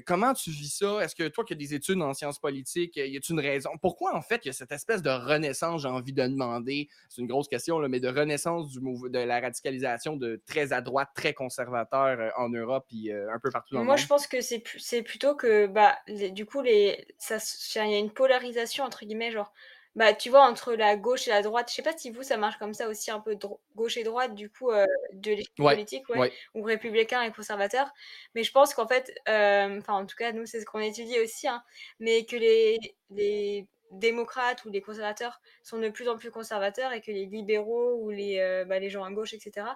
Comment 0.05 0.33
tu 0.33 0.51
vis 0.51 0.77
ça? 0.77 0.99
Est-ce 1.03 1.15
que 1.15 1.27
toi 1.27 1.43
qui 1.43 1.53
as 1.53 1.55
des 1.55 1.73
études 1.73 2.01
en 2.01 2.13
sciences 2.13 2.39
politiques, 2.39 2.95
y 2.95 3.17
a-t-il 3.17 3.33
une 3.33 3.39
raison? 3.39 3.71
Pourquoi 3.81 4.15
en 4.15 4.21
fait 4.21 4.41
il 4.45 4.47
y 4.47 4.49
a 4.49 4.53
cette 4.53 4.71
espèce 4.71 5.01
de 5.01 5.09
renaissance, 5.09 5.81
j'ai 5.81 5.87
envie 5.87 6.13
de 6.13 6.23
demander, 6.23 6.87
c'est 7.09 7.21
une 7.21 7.27
grosse 7.27 7.47
question, 7.47 7.79
là, 7.79 7.87
mais 7.87 7.99
de 7.99 8.07
renaissance 8.07 8.69
du 8.69 8.79
de 8.79 9.19
la 9.19 9.39
radicalisation 9.39 10.15
de 10.15 10.41
très 10.45 10.73
à 10.73 10.81
droite, 10.81 11.09
très 11.15 11.33
conservateur 11.33 12.19
euh, 12.19 12.29
en 12.37 12.49
Europe 12.49 12.85
et 12.91 13.11
euh, 13.11 13.33
un 13.33 13.39
peu 13.39 13.51
partout 13.51 13.75
dans 13.75 13.81
le 13.81 13.85
monde? 13.85 13.87
Moi, 13.87 13.97
je 13.97 14.07
pense 14.07 14.27
que 14.27 14.41
c'est 14.41 15.01
plutôt 15.03 15.35
que, 15.35 15.67
bah, 15.67 15.97
du 16.07 16.45
coup, 16.45 16.61
les, 16.61 17.05
ça, 17.17 17.37
il 17.75 17.91
y 17.91 17.95
a 17.95 17.97
une 17.97 18.11
polarisation, 18.11 18.83
entre 18.83 19.05
guillemets, 19.05 19.31
genre, 19.31 19.53
bah, 19.95 20.13
tu 20.13 20.29
vois, 20.29 20.47
entre 20.47 20.73
la 20.73 20.95
gauche 20.95 21.27
et 21.27 21.31
la 21.31 21.41
droite, 21.41 21.69
je 21.69 21.75
sais 21.75 21.81
pas 21.81 21.97
si 21.97 22.11
vous, 22.11 22.23
ça 22.23 22.37
marche 22.37 22.57
comme 22.57 22.73
ça 22.73 22.87
aussi, 22.87 23.11
un 23.11 23.19
peu 23.19 23.37
gauche 23.75 23.97
et 23.97 24.03
droite, 24.03 24.35
du 24.35 24.49
coup, 24.49 24.71
euh, 24.71 24.85
de 25.13 25.31
l'équipe 25.31 25.55
politique, 25.55 26.07
ouais, 26.09 26.31
ou 26.55 26.63
républicain 26.63 27.21
et 27.23 27.31
conservateur. 27.31 27.91
Mais 28.33 28.43
je 28.43 28.51
pense 28.53 28.73
qu'en 28.73 28.87
fait, 28.87 29.13
enfin, 29.27 29.93
en 29.93 30.05
tout 30.05 30.15
cas, 30.15 30.31
nous, 30.31 30.45
c'est 30.45 30.61
ce 30.61 30.65
qu'on 30.65 30.79
étudie 30.79 31.19
aussi, 31.19 31.47
hein, 31.47 31.61
mais 31.99 32.23
que 32.25 32.37
les, 32.37 32.77
les 33.09 33.67
démocrates 33.91 34.63
ou 34.63 34.69
les 34.69 34.79
conservateurs 34.79 35.41
sont 35.61 35.77
de 35.77 35.89
plus 35.89 36.07
en 36.07 36.17
plus 36.17 36.31
conservateurs 36.31 36.93
et 36.93 37.01
que 37.01 37.11
les 37.11 37.25
libéraux 37.25 37.97
ou 38.01 38.09
les, 38.11 38.39
euh, 38.39 38.63
bah, 38.63 38.79
les 38.79 38.89
gens 38.89 39.03
à 39.03 39.11
gauche, 39.11 39.33
etc., 39.33 39.67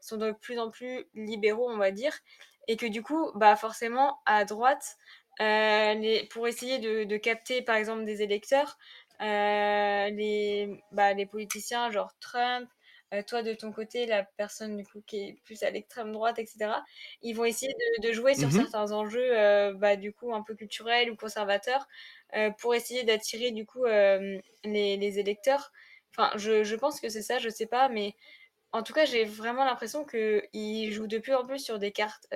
sont 0.00 0.16
de 0.18 0.30
plus 0.30 0.60
en 0.60 0.70
plus 0.70 1.04
libéraux, 1.14 1.68
on 1.68 1.78
va 1.78 1.90
dire. 1.90 2.12
Et 2.68 2.76
que 2.76 2.86
du 2.86 3.02
coup, 3.02 3.32
bah, 3.34 3.56
forcément, 3.56 4.20
à 4.24 4.44
droite, 4.44 4.96
les, 5.40 6.28
pour 6.30 6.46
essayer 6.46 6.78
de, 6.78 7.02
de, 7.02 7.16
capter, 7.16 7.60
par 7.60 7.74
exemple, 7.74 8.04
des 8.04 8.22
électeurs, 8.22 8.78
les, 9.20 10.82
bah, 10.92 11.14
les 11.14 11.26
politiciens 11.26 11.90
genre 11.90 12.12
Trump, 12.20 12.68
heu, 13.14 13.22
toi 13.24 13.42
de 13.42 13.54
ton 13.54 13.72
côté, 13.72 14.06
la 14.06 14.24
personne 14.24 14.76
du 14.76 14.84
coup 14.86 15.02
qui 15.06 15.18
est 15.18 15.42
plus 15.44 15.62
à 15.62 15.70
l'extrême 15.70 16.12
droite 16.12 16.38
et 16.38 16.46
cetera, 16.46 16.84
ils 17.22 17.34
vont 17.34 17.44
essayer 17.44 17.72
de 17.74 18.08
de 18.08 18.12
jouer 18.12 18.34
sur 18.34 18.50
Mmh 18.50 18.54
mh. 18.54 18.74
certains 18.74 18.92
enjeux, 18.92 19.32
heu, 19.38 19.74
bah, 19.74 19.96
du 19.96 20.12
coup 20.12 20.34
un 20.34 20.42
peu 20.42 20.54
culturels 20.56 21.10
ou 21.10 21.16
conservateurs, 21.16 21.86
pour 22.58 22.74
essayer 22.74 23.04
d'attirer 23.04 23.50
du 23.52 23.66
coup, 23.66 23.84
les 23.86 24.42
les 24.96 25.18
électeurs. 25.18 25.72
Enfin, 26.16 26.36
je 26.38 26.64
je 26.64 26.76
pense 26.76 27.00
que 27.00 27.08
c'est 27.08 27.22
ça, 27.22 27.38
je 27.38 27.48
sais 27.48 27.66
pas, 27.66 27.88
mais 27.88 28.14
en 28.72 28.82
tout 28.84 28.92
cas, 28.94 29.04
j'ai 29.06 29.24
vraiment 29.24 29.64
l'impression 29.66 30.04
qu'ils 30.06 30.92
jouent 30.92 31.06
de 31.08 31.18
plus 31.18 31.34
en 31.34 31.46
plus 31.46 31.60
sur 31.60 31.78
des 31.80 31.92
cartes, 31.92 32.26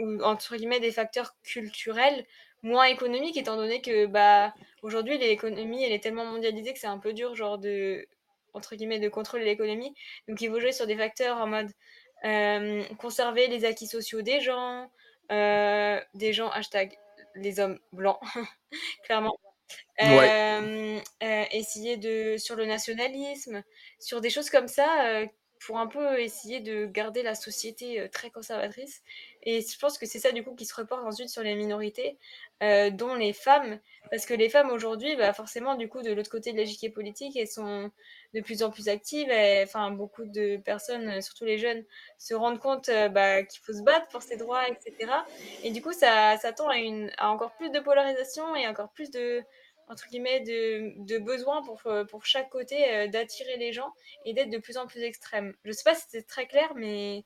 ou 0.00 0.22
entre 0.22 0.56
guillemets 0.56 0.80
«des 0.80 0.92
facteurs 0.92 1.36
culturels», 1.42 2.26
moins 2.66 2.84
économiques 2.86 3.36
étant 3.36 3.56
donné 3.56 3.80
que, 3.82 4.06
bah, 4.06 4.54
aujourd'hui 4.82 5.18
l'économie 5.18 5.84
elle 5.84 5.92
est 5.92 6.02
tellement 6.02 6.24
mondialisée 6.26 6.72
que 6.72 6.78
c'est 6.78 6.86
un 6.88 6.98
peu 6.98 7.12
dur 7.14 7.34
genre 7.34 7.58
de 7.58 8.06
entre 8.54 8.74
guillemets 8.76 9.00
«de 9.00 9.08
contrôler 9.10 9.44
l'économie». 9.44 9.94
Donc 10.28 10.40
ils 10.40 10.48
vont 10.50 10.60
jouer 10.60 10.72
sur 10.72 10.86
des 10.86 10.96
facteurs 10.96 11.38
en 11.38 11.46
mode, 11.46 11.70
hem, 12.22 12.84
conserver 12.98 13.48
les 13.48 13.64
acquis 13.66 13.86
sociaux 13.86 14.22
des 14.22 14.40
gens, 14.40 14.90
heu, 15.32 16.00
des 16.14 16.32
gens 16.32 16.48
hashtag 16.50 16.96
les 17.34 17.60
hommes 17.60 17.78
blancs, 17.92 18.18
clairement. 19.04 19.36
Ouais. 20.00 20.30
Heu, 20.32 21.00
essayer 21.52 21.96
de 21.98 22.36
sur 22.38 22.56
le 22.56 22.66
nationalisme, 22.66 23.62
sur 24.00 24.20
des 24.20 24.30
choses 24.30 24.50
comme 24.50 24.68
ça, 24.68 25.22
pour 25.66 25.78
un 25.78 25.86
peu 25.86 26.20
essayer 26.20 26.60
de 26.60 26.86
garder 26.86 27.22
la 27.22 27.34
société, 27.34 28.08
très 28.12 28.30
conservatrice 28.30 29.02
et 29.46 29.62
je 29.62 29.78
pense 29.78 29.98
que 29.98 30.06
c'est 30.06 30.18
ça 30.20 30.32
du 30.32 30.44
coup 30.44 30.54
qui 30.54 30.66
se 30.66 30.74
reporte 30.74 31.04
ensuite 31.06 31.30
sur 31.30 31.42
les 31.42 31.54
minorités, 31.56 32.18
heu, 32.62 32.90
dont 32.90 33.14
les 33.14 33.32
femmes. 33.32 33.80
Parce 34.10 34.26
que 34.26 34.34
les 34.34 34.48
femmes 34.50 34.70
aujourd'hui, 34.70 35.16
bah, 35.16 35.32
forcément 35.32 35.74
du 35.76 35.88
coup 35.88 36.02
de 36.02 36.12
l'autre 36.12 36.30
côté 36.30 36.52
de 36.52 36.58
l'échiquier 36.58 36.90
politique, 36.90 37.36
elles 37.36 37.48
sont 37.48 37.90
de 38.34 38.40
plus 38.40 38.62
en 38.62 38.70
plus 38.70 38.88
actives 38.88 39.30
enfin 39.64 39.90
beaucoup 39.90 40.24
de 40.26 40.56
personnes, 40.58 41.08
heu, 41.10 41.20
surtout 41.22 41.44
les 41.44 41.58
jeunes, 41.58 41.84
se 42.18 42.34
rendent 42.34 42.60
compte, 42.60 42.88
heu, 42.90 43.08
bah, 43.08 43.42
qu'il 43.44 43.60
faut 43.64 43.72
se 43.72 43.82
battre 43.82 44.08
pour 44.08 44.22
ses 44.22 44.36
droits 44.36 44.68
et 44.68 44.76
cetera 44.84 45.26
et 45.62 45.70
du 45.72 45.82
coup 45.82 45.92
ça 45.92 46.36
tend 46.56 46.68
à 46.68 46.76
une 46.78 47.10
à 47.18 47.30
encore 47.30 47.54
plus 47.56 47.70
de 47.70 47.80
polarisation 47.80 48.54
et 48.56 48.66
encore 48.68 48.92
plus 48.92 49.10
de 49.10 49.42
entre 49.88 50.06
guillemets 50.08 50.40
de 50.40 50.92
de 51.04 51.18
besoin 51.18 51.62
pour, 51.62 51.82
pour 52.10 52.24
chaque 52.26 52.50
côté, 52.50 53.08
d'attirer 53.08 53.56
les 53.56 53.72
gens 53.72 53.92
et 54.24 54.34
d'être 54.34 54.50
de 54.50 54.58
plus 54.58 54.76
en 54.78 54.86
plus 54.86 55.00
extrême. 55.02 55.54
Je 55.64 55.72
sais 55.72 55.84
pas 55.84 55.94
si 55.94 56.04
c'est 56.08 56.26
très 56.26 56.46
clair, 56.46 56.72
mais 56.76 57.24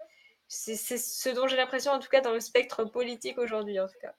c'est 0.52 0.98
ce 0.98 1.28
dont 1.28 1.46
j'ai 1.46 1.56
l'impression 1.56 1.92
en 1.92 2.00
tout 2.00 2.08
cas 2.08 2.20
dans 2.20 2.32
le 2.32 2.40
spectre 2.40 2.84
politique 2.84 3.38
aujourd'hui, 3.38 3.78
en 3.78 3.86
tout 3.86 3.98
cas. 4.02 4.12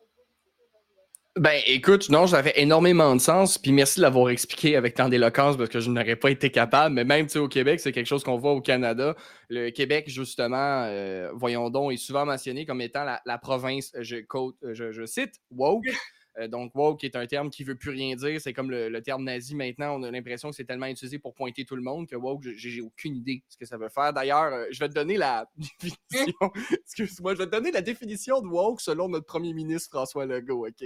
Ben, 1.38 1.61
écoute, 1.65 2.09
non, 2.09 2.27
ça 2.27 2.43
fait 2.43 2.59
énormément 2.59 3.15
de 3.15 3.21
sens, 3.21 3.57
puis 3.57 3.71
merci 3.71 3.99
de 3.99 4.01
l'avoir 4.01 4.29
expliqué 4.29 4.75
avec 4.75 4.95
tant 4.95 5.07
d'éloquence 5.07 5.55
parce 5.55 5.69
que 5.69 5.79
je 5.79 5.89
n'aurais 5.89 6.17
pas 6.17 6.29
été 6.29 6.49
capable, 6.49 6.95
mais 6.95 7.05
même, 7.05 7.25
tu 7.25 7.34
sais, 7.34 7.39
au 7.39 7.47
Québec, 7.47 7.79
c'est 7.79 7.93
quelque 7.93 8.07
chose 8.07 8.23
qu'on 8.23 8.38
voit 8.38 8.51
au 8.51 8.59
Canada. 8.61 9.15
Le 9.49 9.69
Québec, 9.69 10.09
justement, 10.09 10.86
heu, 10.88 11.29
voyons 11.34 11.69
donc, 11.69 11.93
est 11.93 11.97
souvent 11.97 12.25
mentionné 12.25 12.65
comme 12.65 12.82
étant 12.82 13.05
la 13.05 13.21
la 13.25 13.38
province, 13.38 13.93
je 13.97 14.17
quote, 14.17 14.57
je 14.61 14.91
je 14.91 15.05
cite: 15.05 15.36
«woke». 15.51 15.86
Heu, 16.39 16.47
donc 16.47 16.73
woke 16.75 17.03
est 17.03 17.15
un 17.15 17.27
terme 17.27 17.49
qui 17.49 17.63
veut 17.63 17.75
plus 17.75 17.91
rien 17.91 18.15
dire. 18.15 18.39
C'est 18.41 18.53
comme 18.53 18.71
le 18.71 18.89
le 18.89 19.01
terme 19.01 19.23
nazi 19.23 19.55
maintenant. 19.55 19.99
On 19.99 20.03
a 20.03 20.11
l'impression 20.11 20.49
que 20.49 20.55
c'est 20.55 20.65
tellement 20.65 20.86
utilisé 20.88 21.19
pour 21.19 21.34
pointer 21.34 21.65
tout 21.65 21.75
le 21.75 21.82
monde 21.82 22.07
que 22.07 22.15
woke, 22.15 22.43
j'ai 22.55 22.82
aucune 22.82 23.15
idée 23.15 23.38
de 23.38 23.43
ce 23.49 23.57
que 23.57 23.65
ça 23.65 23.77
veut 23.77 23.89
faire. 23.89 24.13
D'ailleurs, 24.13 24.53
heu, 24.53 24.67
je 24.71 24.79
vais 24.79 24.89
te 24.89 24.93
donner 24.93 25.17
la 25.17 25.47
définition 25.57 26.51
excuse-moi, 26.86 27.34
je 27.36 27.39
vais 27.39 27.45
te 27.47 27.51
donner 27.51 27.71
la 27.71 27.82
définition 27.82 28.41
de 28.41 28.47
woke 28.47 28.82
selon 28.82 29.09
notre 29.09 29.25
premier 29.25 29.53
ministre 29.53 29.89
François 29.89 30.25
Legault, 30.25 30.67
OK? 30.67 30.86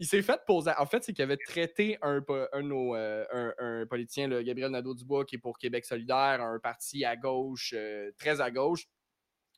Il 0.00 0.06
s'est 0.06 0.22
fait 0.22 0.40
poser 0.46 0.72
en 0.78 0.86
fait, 0.86 1.04
c'est 1.04 1.12
qu'il 1.12 1.22
avait 1.22 1.36
traité 1.36 1.98
un 2.02 2.20
po 2.20 2.34
un 2.52 2.62
de 2.62 2.68
nos, 2.68 2.96
heu, 2.96 3.26
un 3.32 3.54
un 3.58 3.86
politicien, 3.86 4.26
le 4.28 4.42
Gabriel 4.42 4.70
Nadeau-Dubois, 4.72 5.24
qui 5.24 5.36
est 5.36 5.38
pour 5.38 5.58
Québec 5.58 5.84
solidaire, 5.84 6.42
un 6.42 6.58
parti 6.58 7.04
à 7.04 7.16
gauche, 7.16 7.74
très 8.18 8.40
à 8.40 8.50
gauche. 8.50 8.86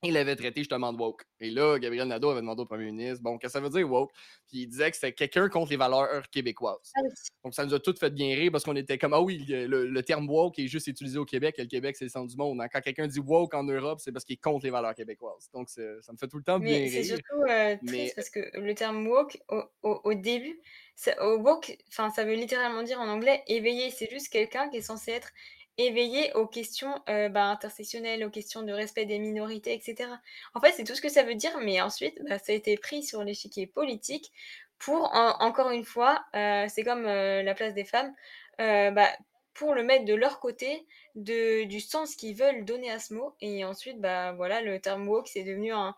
Il 0.03 0.12
l'avait 0.12 0.36
traité 0.36 0.61
justement 0.61 0.92
de 0.92 0.99
woke. 0.99 1.24
Et 1.40 1.51
là, 1.51 1.78
Gabriel 1.78 2.07
Nadeau 2.07 2.30
avait 2.30 2.40
demandé 2.42 2.62
au 2.62 2.66
premier 2.66 2.86
ministre, 2.92 3.22
bon, 3.22 3.38
qu'est-ce 3.38 3.55
que 3.55 3.59
ça 3.59 3.61
veut 3.61 3.70
dire 3.70 3.90
woke? 3.90 4.12
Puis 4.47 4.59
il 4.62 4.66
disait 4.66 4.90
que 4.90 4.97
c'était 4.97 5.12
quelqu'un 5.12 5.49
contre 5.49 5.70
les 5.70 5.76
valeurs 5.78 6.28
québécoises. 6.30 6.92
Ah. 6.97 7.01
Donc 7.44 7.55
ça 7.55 7.64
nous 7.64 7.72
a 7.72 7.80
tous 7.80 7.99
fait 7.99 8.11
bien 8.11 8.34
rire 8.36 8.53
parce 8.53 8.64
qu'on 8.64 8.76
était 8.76 8.99
comme, 8.99 9.14
ah 9.14 9.20
oui, 9.22 9.44
le, 9.49 9.66
le 9.86 10.03
terme 10.03 10.28
woke 10.28 10.59
est 10.59 10.68
juste 10.68 10.86
utilisé 10.86 11.18
au 11.18 11.24
Québec 11.24 11.55
et 11.59 11.62
le 11.62 11.68
Québec, 11.68 11.97
c'est 11.97 12.05
le 12.05 12.11
centre 12.11 12.28
du 12.30 12.36
monde. 12.36 12.61
Hein. 12.61 12.68
Quand 12.70 12.80
quelqu'un 12.80 13.07
dit 13.07 13.20
woke 13.20 13.55
en 13.55 13.64
Europe, 13.64 14.01
c'est 14.01 14.12
parce 14.12 14.24
qu'il 14.24 14.34
est 14.34 14.42
contre 14.42 14.64
les 14.66 14.70
valeurs 14.70 14.94
québécoises. 14.94 15.49
Donc 15.55 15.68
ça 15.70 15.82
me 15.82 16.18
fait 16.18 16.28
tout 16.28 16.36
le 16.38 16.44
temps 16.44 16.59
bien 16.59 16.78
Mais 16.80 16.88
c'est 16.88 17.01
rire. 17.01 17.07
surtout, 17.07 17.42
Mais 17.47 17.78
triste 17.86 18.14
parce 18.16 18.30
que 18.30 18.40
le 18.59 18.74
terme 18.74 19.07
woke 19.09 19.38
au 19.49 19.62
au 19.82 20.01
au 20.05 20.14
début, 20.14 20.61
ça 20.94 21.12
au 21.26 21.38
woke, 21.38 21.76
ça 21.90 22.24
veut 22.24 22.34
littéralement 22.34 22.82
dire 22.82 23.01
en 23.01 23.09
anglais 23.09 23.42
éveillé. 23.47 23.90
C'est 23.90 24.11
juste 24.11 24.28
quelqu'un 24.28 24.68
qui 24.68 24.78
est 24.78 24.82
censé 24.82 25.12
être 25.12 25.30
éveillé 25.79 26.33
aux 26.35 26.47
questions, 26.47 27.03
heu, 27.09 27.29
bah, 27.29 27.45
intersectionnelles, 27.47 28.24
aux 28.24 28.31
questions 28.31 28.62
de 28.62 28.72
respect 28.72 29.05
des 29.07 29.18
minorités 29.18 29.74
et 29.74 29.81
cetera. 29.81 30.20
En 30.55 30.61
fait, 30.61 30.72
c'est 30.72 30.85
tout 30.85 30.95
ce 30.95 31.01
que 31.03 31.09
ça 31.09 31.22
veut 31.24 31.35
dire, 31.35 31.59
mais 31.62 31.81
ensuite, 31.81 32.18
bah, 32.29 32.39
ça 32.39 32.53
a 32.53 32.55
été 32.57 32.77
pris 32.79 33.03
sur 33.03 33.22
l'échiquier 33.24 33.66
politique 33.66 34.33
pour 34.79 35.14
en 35.14 35.37
encore 35.41 35.70
une 35.70 35.85
fois, 35.85 36.24
heu, 36.35 36.66
c'est 36.68 36.85
comme, 36.85 37.07
heu, 37.07 37.43
la 37.43 37.55
place 37.55 37.74
des 37.74 37.85
femmes, 37.85 38.14
bah, 38.59 39.11
pour 39.59 39.75
le 39.75 39.83
mettre 39.83 40.05
de 40.05 40.15
leur 40.15 40.41
côté, 40.41 40.87
du 41.15 41.81
sens 41.81 42.15
qu'ils 42.15 42.37
veulent 42.37 42.65
donner 42.65 42.91
à 42.91 42.99
ce 42.99 43.15
mot 43.15 43.35
et 43.41 43.65
ensuite, 43.65 44.01
bah, 44.01 44.33
voilà, 44.33 44.61
le 44.63 44.81
terme 44.81 45.09
woke, 45.09 45.29
c'est 45.29 45.45
devenu 45.45 45.73
un 45.73 45.95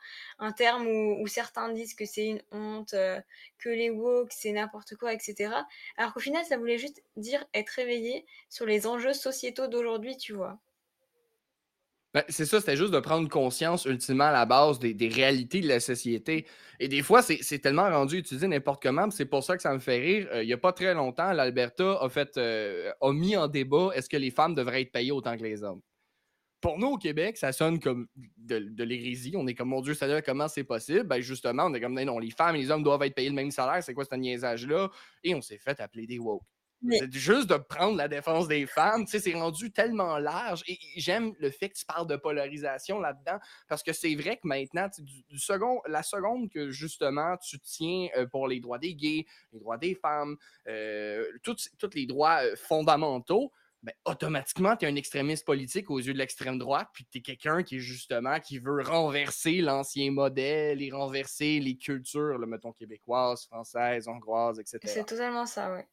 terme 0.57 0.87
où 0.87 1.27
certains 1.27 1.69
disent 1.71 1.95
que 1.95 2.05
c'est 2.07 2.27
une 2.27 2.43
honte, 2.53 2.95
heu, 2.95 3.21
que 3.59 3.69
les 3.69 3.91
woke, 3.91 4.33
c'est 4.33 4.53
n'importe 4.53 4.97
quoi 4.97 5.13
et 5.15 5.19
cetera. 5.19 5.67
Alors 5.97 6.15
qu'au 6.15 6.21
final, 6.21 6.45
ça 6.45 6.57
voulait 6.57 6.79
juste 6.79 7.03
dire 7.17 7.45
être 7.55 7.71
réveillé 7.71 8.27
sur 8.49 8.67
les 8.67 8.87
enjeux 8.87 9.13
sociétaux 9.13 9.67
d'aujourd'hui, 9.69 10.17
tu 10.17 10.33
vois? 10.35 10.59
Ben, 12.19 12.25
c'est 12.29 12.47
ça, 12.47 12.59
c'était 12.59 12.77
juste 12.77 12.93
de 12.93 12.99
prendre 12.99 13.29
conscience 13.29 13.85
ultimement 13.85 14.25
à 14.25 14.33
la 14.33 14.45
base 14.45 14.81
des, 14.81 15.09
réalités 15.09 15.61
de 15.61 15.69
la 15.69 15.79
société. 15.79 16.47
Et 16.81 16.89
des 16.89 17.01
fois, 17.01 17.23
c'est 17.23 17.61
tellement 17.61 17.89
rendu 17.89 18.19
utilisé 18.19 18.49
n'importe 18.49 18.83
comment, 18.83 19.09
c'est 19.13 19.27
pour 19.27 19.45
ça 19.45 19.55
que 19.55 19.63
ça 19.63 19.73
me 19.73 19.79
fait 19.79 19.99
rire. 19.99 20.29
Euh, 20.33 20.43
il 20.43 20.49
n'y 20.49 20.53
a 20.53 20.59
pas 20.59 20.73
très 20.73 20.95
longtemps, 20.95 21.33
l'Alberta 21.33 21.97
a 22.01 22.09
fait 22.09 22.37
euh, 22.37 22.91
mis 23.13 23.37
en 23.37 23.47
débat 23.47 23.91
est-ce 23.95 24.09
que 24.09 24.17
les 24.17 24.33
femmes 24.33 24.57
devraient 24.57 24.83
être 24.83 24.91
payées 24.91 25.13
autant 25.13 25.37
que 25.37 25.45
les 25.45 25.63
hommes? 25.63 25.81
Pour 26.61 26.77
nous, 26.77 26.89
au 26.89 26.99
Québec, 26.99 27.37
ça 27.37 27.53
sonne 27.53 27.79
comme 27.79 28.09
de, 28.37 28.83
l'hérésie. 28.83 29.35
On 29.37 29.47
est 29.47 29.55
comme, 29.55 29.69
mon 29.69 29.81
Dieu, 29.81 29.95
c'est-à-dire 29.95 30.25
comment 30.25 30.49
c'est 30.49 30.65
possible? 30.65 31.05
Ben 31.05 31.21
justement, 31.21 31.67
on 31.67 31.75
est 31.75 31.81
comme, 31.81 32.03
non, 32.03 32.19
les 32.19 32.33
femmes 32.33 32.57
et 32.57 32.59
les 32.59 32.73
hommes 32.73 32.83
doivent 32.83 33.05
être 33.05 33.15
payés 33.15 33.29
le 33.29 33.37
même 33.37 33.53
salaire. 33.53 33.81
C'est 33.85 33.95
quoi 33.95 34.05
ce 34.05 34.17
niaisage-là? 34.17 34.91
Et 35.23 35.37
on 35.37 35.41
s'est 35.41 35.59
fait 35.59 35.79
appeler 35.79 36.09
des 36.09 36.19
woke. 36.19 36.43
Mais 36.83 36.99
C'est 37.01 37.13
juste 37.13 37.51
de 37.51 37.57
prendre 37.57 37.97
la 37.97 38.09
défense 38.09 38.47
des 38.47 38.67
femmes, 38.67 39.05
tu 39.05 39.13
sais, 39.13 39.19
c'est 39.19 39.35
rendu 39.35 39.73
tellement 39.73 40.19
large. 40.19 40.63
Et 40.69 40.79
j'aime 40.97 41.35
le 41.41 41.51
fait 41.51 41.71
que 41.71 41.75
tu 41.75 41.85
parles 41.85 42.07
de 42.07 42.17
polarisation 42.17 43.01
là-dedans, 43.01 43.39
parce 43.69 43.83
que 43.83 43.93
c'est 43.93 44.15
vrai 44.15 44.37
que 44.37 44.47
maintenant, 44.47 44.89
du, 44.99 45.25
du 45.29 45.39
second, 45.39 45.81
la 45.87 46.03
seconde 46.03 46.51
que 46.51 46.71
justement 46.71 47.37
tu 47.39 47.59
tiens 47.61 48.09
euh, 48.17 48.27
pour 48.27 48.47
les 48.47 48.61
droits 48.61 48.79
des 48.79 48.95
gays, 48.95 49.27
les 49.53 49.59
droits 49.59 49.79
des 49.79 49.95
femmes, 49.95 50.37
euh, 50.69 51.25
tous 51.43 51.71
les 51.95 52.07
droits 52.07 52.45
euh, 52.45 52.55
fondamentaux, 52.57 53.53
ben, 53.83 53.93
automatiquement, 54.05 54.77
tu 54.77 54.87
es 54.87 54.89
un 54.89 54.97
extrémiste 54.97 55.47
politique 55.47 55.89
aux 55.89 56.01
yeux 56.01 56.13
de 56.13 56.19
l'extrême 56.19 56.59
droite, 56.59 56.89
puis 56.93 57.07
tu 57.11 57.19
es 57.19 57.21
quelqu'un 57.21 57.63
qui 57.63 57.79
justement 57.79 58.41
qui 58.41 58.59
veut 58.59 58.83
renverser 58.83 59.61
l'ancien 59.61 60.11
modèle 60.11 60.83
et 60.83 60.91
renverser 60.91 61.61
les 61.61 61.77
cultures, 61.77 62.39
là, 62.39 62.47
mettons, 62.47 62.73
québécoises, 62.73 63.47
françaises, 63.47 64.09
hongroises, 64.09 64.59
etc. 64.59 64.81
c'est 64.83 65.05
totalement 65.05 65.47
ça, 65.47 65.73
ouais. 65.73 65.87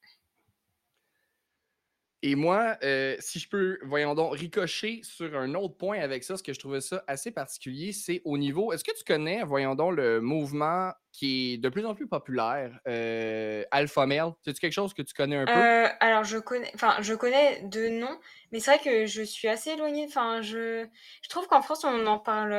Et 2.28 2.34
moi, 2.34 2.76
euh, 2.84 3.16
si 3.20 3.38
je 3.38 3.48
peux, 3.48 3.78
voyons 3.84 4.16
donc, 4.16 4.34
ricocher 4.36 5.02
sur 5.04 5.38
un 5.38 5.54
autre 5.54 5.78
point 5.78 6.00
avec 6.00 6.24
ça, 6.24 6.38
ce 6.38 6.42
que 6.42 6.54
je 6.54 6.60
trouvais 6.60 6.82
ça 6.82 7.04
assez 7.06 7.30
particulier, 7.32 7.94
c'est 7.94 8.22
au 8.26 8.40
niveau. 8.40 8.74
Est-ce 8.74 8.84
que 8.84 8.98
tu 8.98 9.04
connais, 9.04 9.44
voyons 9.44 9.76
donc, 9.76 9.94
le 9.96 10.22
mouvement 10.22 10.92
qui 11.12 11.54
est 11.54 11.58
de 11.60 11.70
plus 11.70 11.86
en 11.86 11.94
plus 11.94 12.08
populaire, 12.08 12.80
euh, 12.88 13.64
Alpha 13.70 14.08
Male? 14.08 14.32
C'est-tu 14.44 14.60
quelque 14.60 14.74
chose 14.74 14.96
que 14.96 15.04
tu 15.04 15.14
connais 15.14 15.36
un 15.38 15.48
peu? 15.48 15.68
Heu, 15.68 15.88
alors 16.00 16.24
je 16.24 16.38
connais 16.40 16.72
enfin 16.76 17.02
je 17.02 17.14
connais 17.14 17.62
de 17.64 17.90
nom, 17.90 18.20
mais 18.52 18.60
c'est 18.60 18.76
vrai 18.76 18.84
que 18.84 19.06
je 19.06 19.22
suis 19.22 19.48
assez 19.48 19.72
éloignée, 19.72 20.06
enfin 20.08 20.42
je 20.42 20.88
je 21.22 21.30
trouve 21.30 21.48
qu'en 21.48 21.62
France 21.62 21.84
on 21.84 22.06
en 22.08 22.18
parle, 22.20 22.52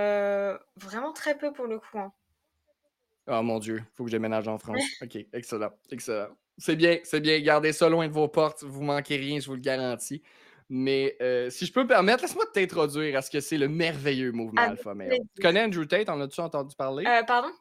vraiment 0.76 1.12
très 1.12 1.36
peu 1.36 1.52
pour 1.52 1.66
le 1.66 1.78
coup, 1.80 1.98
hein. 1.98 2.12
Oh 3.28 3.42
mon 3.42 3.58
Dieu, 3.58 3.82
faut 3.94 4.04
que 4.04 4.10
je 4.10 4.16
déménage 4.16 4.46
en 4.48 4.58
France. 4.58 4.94
OK, 5.02 5.16
excellent, 5.32 5.72
excellent. 5.90 6.36
C'est 6.58 6.76
bien, 6.76 6.98
c'est 7.04 7.20
bien. 7.20 7.38
Gardez 7.40 7.72
ça 7.72 7.88
loin 7.88 8.08
de 8.08 8.12
vos 8.12 8.28
portes. 8.28 8.62
Vous 8.62 8.82
manquez 8.82 9.16
rien, 9.16 9.40
je 9.40 9.46
vous 9.46 9.54
le 9.54 9.60
garantis. 9.60 10.22
Mais 10.68 11.16
euh, 11.20 11.50
si 11.50 11.66
je 11.66 11.72
peux 11.72 11.82
me 11.82 11.88
permettre, 11.88 12.22
laisse-moi 12.22 12.44
t'introduire 12.52 13.16
à 13.18 13.22
ce 13.22 13.30
que 13.30 13.40
c'est 13.40 13.58
le 13.58 13.68
merveilleux 13.68 14.32
mouvement 14.32 14.68
Alpha 14.68 14.94
Male. 14.94 15.20
Tu 15.34 15.40
connais 15.40 15.62
Andrew 15.62 15.84
Tate? 15.86 16.08
En 16.08 16.20
as-tu 16.20 16.40
entendu 16.40 16.74
parler? 16.76 17.04
Heu, 17.04 17.24
pardon? 17.26 17.52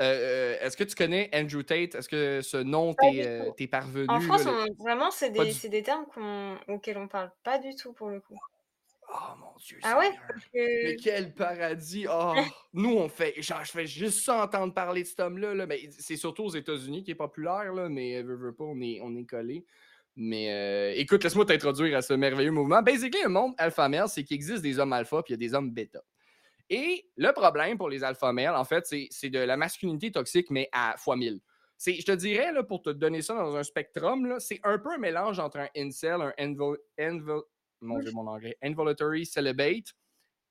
Euh, 0.00 0.54
euh, 0.54 0.58
est-ce 0.60 0.76
que 0.76 0.84
tu 0.84 0.94
connais 0.94 1.28
Andrew 1.34 1.62
Tate? 1.62 1.94
Est-ce 1.96 2.08
que 2.08 2.40
ce 2.40 2.56
nom 2.58 2.94
t'est 2.94 3.24
euh, 3.26 3.50
En 4.08 4.20
parvenu? 4.20 4.30
là, 4.32 4.38
France, 4.38 4.46
on 4.46 4.82
vraiment 4.82 5.10
c'est 5.10 5.30
des 5.30 5.46
du 5.46 5.52
c'est 5.52 5.68
des 5.68 5.82
termes 5.82 6.06
auxquels 6.68 6.98
on 6.98 7.08
parle 7.08 7.32
pas 7.44 7.58
du 7.58 7.74
tout 7.76 7.92
pour 7.92 8.08
le 8.10 8.20
coup. 8.20 8.34
Oh 9.10 9.36
mon 9.38 9.56
Dieu 9.58 9.78
Ah 9.82 9.98
ouais? 9.98 10.10
Mais 10.54 10.96
que 10.96 11.02
quel 11.02 11.34
paradis! 11.34 12.06
Oh! 12.10 12.34
Nous, 12.74 12.96
on 12.96 13.08
fait. 13.08 13.40
Genre, 13.40 13.64
je 13.64 13.70
fais 13.70 13.86
juste 13.86 14.24
ça 14.24 14.44
entendre 14.44 14.74
parler 14.74 15.02
de 15.02 15.06
cet 15.06 15.20
homme-là. 15.20 15.54
Là. 15.54 15.66
Mais 15.66 15.88
c'est 15.90 16.16
surtout 16.16 16.44
aux 16.44 16.54
États-Unis 16.54 17.02
qui 17.04 17.12
est 17.12 17.16
populaire, 17.16 17.72
là, 17.72 17.88
mais 17.88 18.22
veux, 18.22 18.36
veux 18.36 18.54
pas, 18.54 18.64
on 18.64 18.80
est, 18.80 19.00
on 19.02 19.16
est 19.16 19.24
collé. 19.24 19.64
Mais 20.20 20.52
euh, 20.52 20.92
écoute, 20.96 21.22
laisse-moi 21.22 21.46
t'introduire 21.46 21.96
à 21.96 22.02
ce 22.02 22.12
merveilleux 22.12 22.50
mouvement. 22.50 22.82
Basically, 22.82 23.22
un 23.22 23.28
monde 23.28 23.54
alpha 23.56 23.88
male, 23.88 24.08
c'est 24.08 24.24
qu'il 24.24 24.34
existe 24.34 24.62
des 24.62 24.78
hommes 24.80 24.92
alpha 24.92 25.22
puis 25.22 25.32
il 25.32 25.40
y 25.40 25.44
a 25.44 25.48
des 25.48 25.54
hommes 25.54 25.70
bêta. 25.70 26.00
Et 26.68 27.08
le 27.16 27.32
problème 27.32 27.78
pour 27.78 27.88
les 27.88 28.04
alpha 28.04 28.32
males, 28.32 28.56
en 28.56 28.64
fait, 28.64 28.84
c'est 28.84 29.30
de 29.30 29.38
la 29.38 29.56
masculinité 29.56 30.10
toxique, 30.10 30.50
mais 30.50 30.68
à 30.72 30.96
fois 30.98 31.16
mille. 31.16 31.40
Je 31.78 32.04
te 32.04 32.12
dirais, 32.12 32.52
là, 32.52 32.64
pour 32.64 32.82
te 32.82 32.90
donner 32.90 33.22
ça 33.22 33.34
dans 33.34 33.54
un 33.54 33.62
spectrum, 33.62 34.34
c'est 34.40 34.60
un 34.64 34.78
peu 34.78 34.90
un 34.92 34.98
mélange 34.98 35.38
entre 35.38 35.58
un 35.58 35.68
incel, 35.76 36.34
un 36.36 36.52
involuntary 38.62 39.26
celibate 39.26 39.94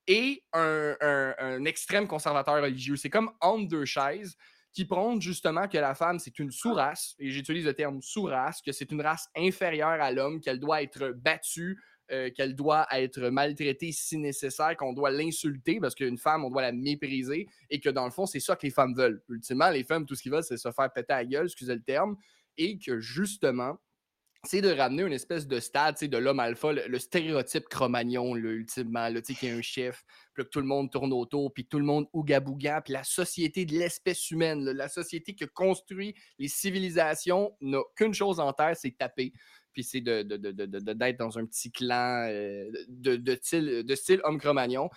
et 0.06 0.42
un, 0.52 1.64
extrême 1.64 2.06
conservateur 2.06 2.62
religieux. 2.62 2.96
C'est 2.96 3.10
comme 3.10 3.30
entre 3.40 3.68
deux 3.68 3.84
chaises 3.84 4.36
qui 4.72 4.84
prône 4.84 5.20
justement 5.20 5.66
que 5.68 5.78
la 5.78 5.94
femme, 5.94 6.18
c'est 6.18 6.38
une 6.38 6.50
sous-race, 6.50 7.14
et 7.18 7.30
j'utilise 7.30 7.64
le 7.64 7.74
terme 7.74 8.00
sous-race, 8.00 8.62
que 8.62 8.72
c'est 8.72 8.90
une 8.92 9.00
race 9.00 9.28
inférieure 9.36 10.00
à 10.00 10.12
l'homme, 10.12 10.40
qu'elle 10.40 10.60
doit 10.60 10.82
être 10.82 11.10
battue, 11.10 11.78
euh, 12.10 12.30
qu'elle 12.30 12.54
doit 12.54 12.86
être 12.92 13.28
maltraitée 13.28 13.92
si 13.92 14.16
nécessaire, 14.16 14.74
qu'on 14.78 14.94
doit 14.94 15.10
l'insulter 15.10 15.78
parce 15.78 15.94
qu'une 15.94 16.16
femme, 16.16 16.42
on 16.42 16.48
doit 16.48 16.62
la 16.62 16.72
mépriser 16.72 17.46
et 17.68 17.80
que 17.80 17.90
dans 17.90 18.06
le 18.06 18.10
fond, 18.10 18.24
c'est 18.24 18.40
ça 18.40 18.56
que 18.56 18.66
les 18.66 18.70
femmes 18.70 18.94
veulent. 18.94 19.22
Ultimement, 19.28 19.68
les 19.68 19.84
femmes, 19.84 20.06
tout 20.06 20.14
ce 20.14 20.22
qu'ils 20.22 20.32
veulent, 20.32 20.42
c'est 20.42 20.56
se 20.56 20.72
faire 20.72 20.90
péter 20.90 21.12
à 21.12 21.18
la 21.18 21.26
gueule, 21.26 21.46
excusez 21.46 21.74
le 21.74 21.82
terme, 21.82 22.16
et 22.56 22.78
que 22.78 22.98
justement, 22.98 23.78
c'est 24.44 24.60
de 24.60 24.70
ramener 24.70 25.02
une 25.02 25.12
espèce 25.12 25.48
de 25.48 25.58
stade 25.58 25.96
de 26.00 26.16
l'homme 26.16 26.38
alpha, 26.38 26.72
le, 26.72 26.98
stéréotype 26.98 27.68
cromagnon, 27.68 28.34
là, 28.34 28.50
ultimement, 28.50 29.08
là, 29.08 29.20
qui 29.20 29.46
est 29.46 29.50
un 29.50 29.62
chef, 29.62 30.04
puis 30.32 30.44
que 30.44 30.48
tout 30.48 30.60
le 30.60 30.66
monde 30.66 30.92
tourne 30.92 31.12
autour, 31.12 31.52
puis 31.52 31.66
tout 31.66 31.78
le 31.78 31.84
monde 31.84 32.06
ouga-bouga, 32.12 32.82
puis 32.82 32.92
la 32.92 33.02
société 33.02 33.64
de 33.64 33.74
l'espèce 33.74 34.30
humaine, 34.30 34.64
la 34.64 34.88
société 34.88 35.34
qui 35.34 35.44
construit 35.48 36.14
les 36.38 36.48
civilisations 36.48 37.52
n'a 37.60 37.80
qu'une 37.96 38.14
chose 38.14 38.38
en 38.38 38.52
terre, 38.52 38.76
c'est 38.76 38.96
taper. 38.96 39.32
Puis 39.72 39.82
c'est 39.82 40.00
d'être 40.00 40.28
de, 40.28 40.36
de, 40.36 41.16
dans 41.18 41.38
un 41.38 41.44
petit 41.44 41.70
clan 41.70 42.26
euh, 42.28 42.70
de, 42.88 43.38
style, 43.42 43.84
de 43.84 43.94
style 43.94 44.20
homme 44.24 44.38
cromagnon. 44.38 44.88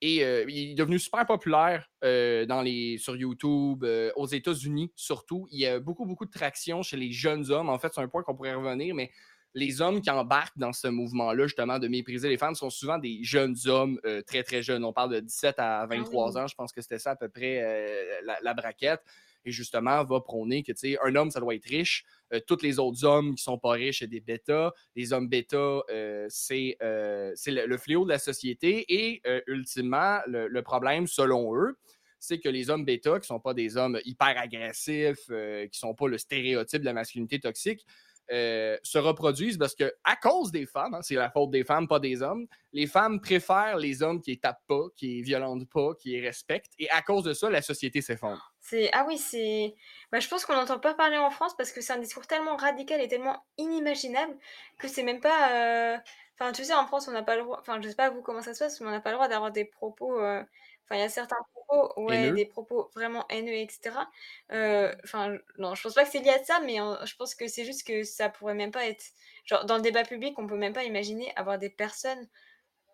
Et 0.00 0.24
euh, 0.24 0.44
il 0.48 0.70
est 0.70 0.74
devenu 0.74 0.98
super 0.98 1.26
populaire 1.26 1.90
euh, 2.04 2.46
dans 2.46 2.62
les, 2.62 2.98
sur 2.98 3.16
YouTube, 3.16 3.82
euh, 3.82 4.12
aux 4.14 4.26
États-Unis 4.26 4.92
surtout. 4.94 5.48
Il 5.50 5.58
y 5.58 5.66
a 5.66 5.80
beaucoup, 5.80 6.06
beaucoup 6.06 6.24
de 6.24 6.30
traction 6.30 6.82
chez 6.82 6.96
les 6.96 7.10
jeunes 7.10 7.50
hommes. 7.50 7.68
En 7.68 7.78
fait, 7.78 7.92
c'est 7.92 8.00
un 8.00 8.08
point 8.08 8.22
qu'on 8.22 8.34
pourrait 8.36 8.54
revenir, 8.54 8.94
mais 8.94 9.10
les 9.54 9.82
hommes 9.82 10.00
qui 10.00 10.10
embarquent 10.10 10.58
dans 10.58 10.72
ce 10.72 10.86
mouvement-là, 10.86 11.46
justement, 11.46 11.80
de 11.80 11.88
mépriser 11.88 12.28
les 12.28 12.38
femmes, 12.38 12.54
sont 12.54 12.70
souvent 12.70 12.98
des 12.98 13.24
jeunes 13.24 13.56
hommes 13.66 13.98
très, 14.26 14.44
très 14.44 14.62
jeunes. 14.62 14.84
On 14.84 14.92
parle 14.92 15.14
de 15.14 15.20
17 15.20 15.56
à 15.58 15.86
23 15.86 16.36
ah 16.36 16.42
ans, 16.42 16.46
je 16.46 16.54
pense 16.54 16.70
que 16.70 16.80
c'était 16.80 16.98
ça 16.98 17.12
à 17.12 17.16
peu 17.16 17.28
près 17.28 18.20
la, 18.24 18.38
la, 18.42 18.54
braquette 18.54 19.02
et 19.44 19.50
justement 19.50 20.04
va 20.04 20.20
prôner 20.20 20.62
que 20.62 20.72
un 21.06 21.14
homme, 21.16 21.30
ça 21.30 21.40
doit 21.40 21.54
être 21.54 21.64
riche. 21.64 22.04
Euh, 22.32 22.40
tous 22.46 22.62
les 22.62 22.78
autres 22.78 23.04
hommes 23.04 23.34
qui 23.34 23.42
sont 23.42 23.58
pas 23.58 23.72
riches, 23.72 24.00
c'est 24.00 24.06
des 24.06 24.20
bêtas. 24.20 24.72
Les 24.94 25.12
hommes 25.12 25.28
bêtas, 25.28 25.80
euh, 25.90 26.26
c'est 26.28 26.76
euh, 26.82 27.34
le, 27.46 27.76
fléau 27.76 28.04
de 28.04 28.10
la 28.10 28.18
société. 28.18 28.84
Et 28.88 29.22
ultimement, 29.46 30.20
le, 30.26 30.60
problème, 30.62 31.06
selon 31.06 31.54
eux, 31.56 31.78
c'est 32.20 32.38
que 32.38 32.48
les 32.48 32.68
hommes 32.68 32.84
bêta, 32.84 33.20
qui 33.20 33.26
sont 33.26 33.40
pas 33.40 33.54
des 33.54 33.76
hommes 33.76 34.00
hyper 34.04 34.36
agressifs, 34.38 35.26
qui 35.70 35.78
sont 35.78 35.94
pas 35.94 36.08
le 36.08 36.18
stéréotype 36.18 36.80
de 36.80 36.86
la 36.86 36.92
masculinité 36.92 37.38
toxique, 37.38 37.84
euh, 38.32 38.76
se 38.82 38.98
reproduisent 38.98 39.58
parce 39.58 39.74
que, 39.74 39.92
à 40.04 40.16
cause 40.16 40.50
des 40.52 40.66
femmes, 40.66 40.94
hein, 40.94 41.02
c'est 41.02 41.14
la 41.14 41.30
faute 41.30 41.50
des 41.50 41.64
femmes, 41.64 41.88
pas 41.88 42.00
des 42.00 42.22
hommes, 42.22 42.46
les 42.72 42.86
femmes 42.86 43.20
préfèrent 43.20 43.78
les 43.78 44.02
hommes 44.02 44.20
qui 44.20 44.32
les 44.32 44.38
tapent 44.38 44.64
pas, 44.66 44.84
qui 44.96 45.16
les 45.16 45.22
violentent 45.22 45.68
pas, 45.68 45.94
qui 45.94 46.20
respectent, 46.20 46.72
et 46.78 46.90
à 46.90 47.02
cause 47.02 47.24
de 47.24 47.32
ça, 47.32 47.50
la 47.50 47.62
société 47.62 48.00
s'effondre. 48.02 48.54
Ah 48.92 49.04
oui, 49.08 49.16
c'est 49.16 49.74
bah, 50.12 50.20
je 50.20 50.28
pense 50.28 50.44
qu'on 50.44 50.54
n'entend 50.54 50.78
pas 50.78 50.94
parler 50.94 51.16
en 51.16 51.30
France 51.30 51.56
parce 51.56 51.72
que 51.72 51.80
c'est 51.80 51.94
un 51.94 51.98
discours 51.98 52.26
tellement 52.26 52.56
radical 52.56 53.00
et 53.00 53.08
tellement 53.08 53.42
inimaginable 53.56 54.36
que 54.78 54.88
c'est 54.88 55.02
même 55.02 55.20
pas 55.20 55.94
euh, 55.94 55.98
enfin 56.38 56.52
tu 56.52 56.64
sais 56.64 56.74
en 56.74 56.86
France 56.86 57.08
on 57.08 57.12
n'a 57.12 57.22
pas 57.22 57.36
le 57.36 57.44
droit 57.44 57.58
enfin 57.60 57.80
je 57.80 57.88
sais 57.88 57.94
pas 57.94 58.10
vous 58.10 58.20
comment 58.20 58.42
ça 58.42 58.52
se 58.52 58.58
passe 58.58 58.80
mais 58.80 58.88
on 58.88 58.90
n'a 58.90 59.00
pas 59.00 59.10
le 59.10 59.16
droit 59.16 59.28
d'avoir 59.28 59.52
des 59.52 59.64
propos 59.64 60.20
euh, 60.20 60.42
Enfin, 60.88 60.96
il 61.00 61.02
y 61.02 61.04
a 61.04 61.08
certains 61.10 61.36
propos, 61.68 62.02
ouais, 62.02 62.32
des 62.32 62.46
propos 62.46 62.90
vraiment 62.94 63.26
haineux, 63.28 63.54
etc. 63.54 64.08
Euh, 64.52 64.94
enfin, 65.04 65.36
non, 65.58 65.74
je 65.74 65.82
pense 65.82 65.94
pas 65.94 66.04
que 66.04 66.10
c'est 66.10 66.20
lié 66.20 66.30
à 66.30 66.42
ça, 66.42 66.60
mais 66.60 66.76
je 66.76 67.16
pense 67.16 67.34
que 67.34 67.46
c'est 67.48 67.64
juste 67.64 67.86
que 67.86 68.02
ça 68.02 68.28
pourrait 68.28 68.54
même 68.54 68.70
pas 68.70 68.86
être. 68.86 69.04
Genre, 69.44 69.64
dans 69.64 69.76
le 69.76 69.82
débat 69.82 70.04
public, 70.04 70.38
on 70.38 70.46
peut 70.46 70.56
même 70.56 70.72
pas 70.72 70.84
imaginer 70.84 71.32
avoir 71.36 71.58
des 71.58 71.70
personnes 71.70 72.28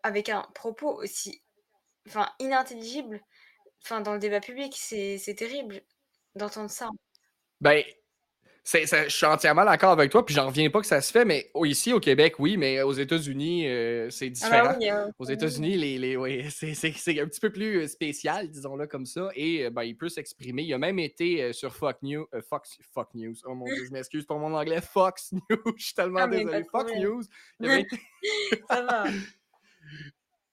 avec 0.02 0.28
un 0.28 0.42
propos 0.54 0.92
aussi. 0.92 1.42
Enfin, 2.06 2.28
inintelligible. 2.38 3.22
Enfin, 3.82 4.00
dans 4.00 4.12
le 4.12 4.18
débat 4.18 4.40
public, 4.40 4.74
c'est 4.76 5.34
terrible 5.36 5.82
d'entendre 6.34 6.70
ça. 6.70 6.90
Ben, 7.60 7.82
je 8.64 9.08
suis 9.08 9.26
entièrement 9.26 9.64
d'accord 9.64 9.90
avec 9.90 10.10
toi, 10.10 10.24
puis 10.24 10.34
j'en 10.34 10.46
reviens 10.46 10.70
pas 10.70 10.80
que 10.80 10.86
ça 10.86 11.00
se 11.02 11.12
fait, 11.12 11.24
mais 11.24 11.50
ici 11.64 11.92
au 11.92 12.00
Québec, 12.00 12.36
oui, 12.38 12.56
mais 12.56 12.80
aux 12.82 12.92
États-Unis, 12.92 13.68
euh, 13.68 14.08
c'est 14.10 14.32
ah 14.42 14.74
différent. 14.74 15.10
aux 15.18 15.24
États-Unis, 15.26 15.76
les, 15.76 15.98
les 15.98 16.48
c'est 16.50 17.20
un 17.20 17.26
petit 17.26 17.40
peu 17.40 17.50
plus 17.50 17.82
euh, 17.82 17.86
spécial, 17.86 18.48
disons-le 18.48 18.86
comme 18.86 19.04
ça, 19.04 19.28
et 19.34 19.66
euh, 19.66 19.70
ben, 19.70 19.82
il 19.82 19.96
peut 19.96 20.08
s'exprimer. 20.08 20.62
Il 20.62 20.72
a 20.72 20.78
même 20.78 20.98
été 20.98 21.52
sur 21.52 21.74
Fox 21.74 21.98
News, 22.02 22.26
Fox, 22.48 22.78
Fox 22.92 23.14
News, 23.14 23.34
oh 23.44 23.54
mon 23.54 23.66
dieu, 23.66 23.84
je 23.86 23.92
m'excuse 23.92 24.24
pour 24.24 24.38
mon 24.38 24.54
anglais, 24.54 24.80
Fox 24.80 25.32
News, 25.50 25.74
je 25.76 25.84
suis 25.84 25.94
tellement 25.94 26.20
ah, 26.20 26.28
désolé, 26.28 26.64
Fox 26.64 26.92
News. 26.96 27.22
ça 28.70 28.82
va. 28.82 29.04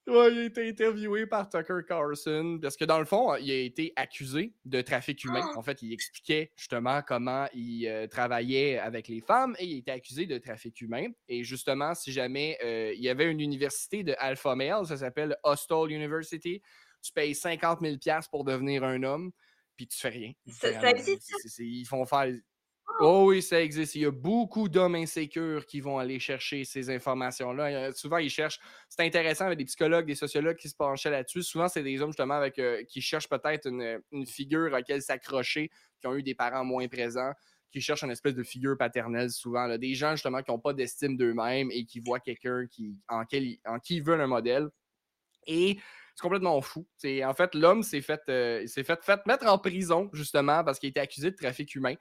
Ouais, 0.07 0.31
il 0.31 0.39
a 0.39 0.43
été 0.45 0.67
interviewé 0.67 1.27
par 1.27 1.47
Tucker 1.47 1.81
Carlson 1.87 2.57
parce 2.59 2.75
que 2.75 2.85
dans 2.85 2.97
le 2.97 3.05
fond, 3.05 3.35
il 3.35 3.51
a 3.51 3.59
été 3.59 3.93
accusé 3.95 4.53
de 4.65 4.81
trafic 4.81 5.23
humain. 5.23 5.43
Ah! 5.43 5.57
En 5.57 5.61
fait, 5.61 5.81
il 5.83 5.93
expliquait 5.93 6.51
justement 6.55 7.01
comment 7.03 7.47
il 7.53 7.87
euh, 7.87 8.07
travaillait 8.07 8.79
avec 8.79 9.07
les 9.07 9.21
femmes 9.21 9.55
et 9.59 9.65
il 9.65 9.75
a 9.75 9.77
été 9.77 9.91
accusé 9.91 10.25
de 10.25 10.39
trafic 10.39 10.81
humain. 10.81 11.07
Et 11.27 11.43
justement, 11.43 11.93
si 11.93 12.11
jamais 12.11 12.57
euh, 12.63 12.93
il 12.95 13.01
y 13.01 13.09
avait 13.09 13.29
une 13.29 13.41
université 13.41 14.03
de 14.03 14.15
alpha 14.17 14.55
male, 14.55 14.87
ça 14.87 14.97
s'appelle 14.97 15.37
Hostel 15.43 15.91
University, 15.91 16.63
tu 17.03 17.13
payes 17.13 17.35
50 17.35 17.79
000 17.81 17.95
pour 18.31 18.43
devenir 18.43 18.83
un 18.83 19.03
homme, 19.03 19.31
puis 19.77 19.87
tu 19.87 19.99
fais 19.99 20.09
rien. 20.09 20.31
Ça, 20.47 20.79
ça 20.79 20.89
existe? 20.89 21.31
Ils 21.59 21.85
font 21.85 22.05
faire 22.05 22.33
Oh 23.03 23.25
oui, 23.29 23.41
ça 23.41 23.59
existe. 23.59 23.95
Il 23.95 24.01
y 24.03 24.05
a 24.05 24.11
beaucoup 24.11 24.69
d'hommes 24.69 24.93
insécures 24.93 25.65
qui 25.65 25.81
vont 25.81 25.97
aller 25.97 26.19
chercher 26.19 26.63
ces 26.65 26.91
informations-là. 26.91 27.91
Souvent, 27.93 28.17
ils 28.17 28.29
cherchent. 28.29 28.59
C'est 28.89 29.01
intéressant 29.01 29.47
avec 29.47 29.57
des 29.57 29.65
psychologues, 29.65 30.05
des 30.05 30.13
sociologues 30.13 30.57
qui 30.57 30.69
se 30.69 30.75
penchaient 30.75 31.09
là-dessus. 31.09 31.41
Souvent, 31.41 31.67
c'est 31.67 31.81
des 31.81 31.99
hommes 31.99 32.11
justement 32.11 32.35
avec 32.35 32.59
euh, 32.59 32.83
qui 32.83 33.01
cherchent 33.01 33.27
peut-être 33.27 33.67
une, 33.67 34.27
figure 34.27 34.67
à 34.67 34.77
laquelle 34.77 35.01
s'accrocher, 35.01 35.71
qui 35.99 36.05
ont 36.05 36.15
eu 36.15 36.21
des 36.21 36.35
parents 36.35 36.63
moins 36.63 36.87
présents, 36.87 37.31
qui 37.71 37.81
cherchent 37.81 38.03
une 38.03 38.11
espèce 38.11 38.35
de 38.35 38.43
figure 38.43 38.77
paternelle 38.77 39.31
souvent. 39.31 39.67
Des 39.79 39.95
gens 39.95 40.11
justement 40.11 40.43
qui 40.43 40.51
n'ont 40.51 40.59
pas 40.59 40.73
d'estime 40.73 41.17
d'eux-mêmes 41.17 41.71
et 41.71 41.85
qui 41.85 42.01
voient 42.01 42.19
quelqu'un 42.19 42.67
qui, 42.67 42.95
en, 43.09 43.25
qui 43.25 43.59
ils 43.89 44.03
veulent 44.03 44.21
un 44.21 44.27
modèle. 44.27 44.69
Et 45.47 45.79
c'est 46.13 46.21
complètement 46.21 46.61
fou. 46.61 46.85
en 47.03 47.33
fait, 47.33 47.55
l'homme 47.55 47.81
s'est 47.81 48.01
fait, 48.01 48.21
euh, 48.29 48.67
fait, 48.67 49.03
fait 49.03 49.25
mettre 49.25 49.47
en 49.47 49.57
prison 49.57 50.07
justement 50.13 50.63
parce 50.63 50.77
qu'il 50.77 50.89
était 50.89 50.99
accusé 50.99 51.31
de 51.31 51.35
trafic 51.35 51.73
humain. 51.73 51.95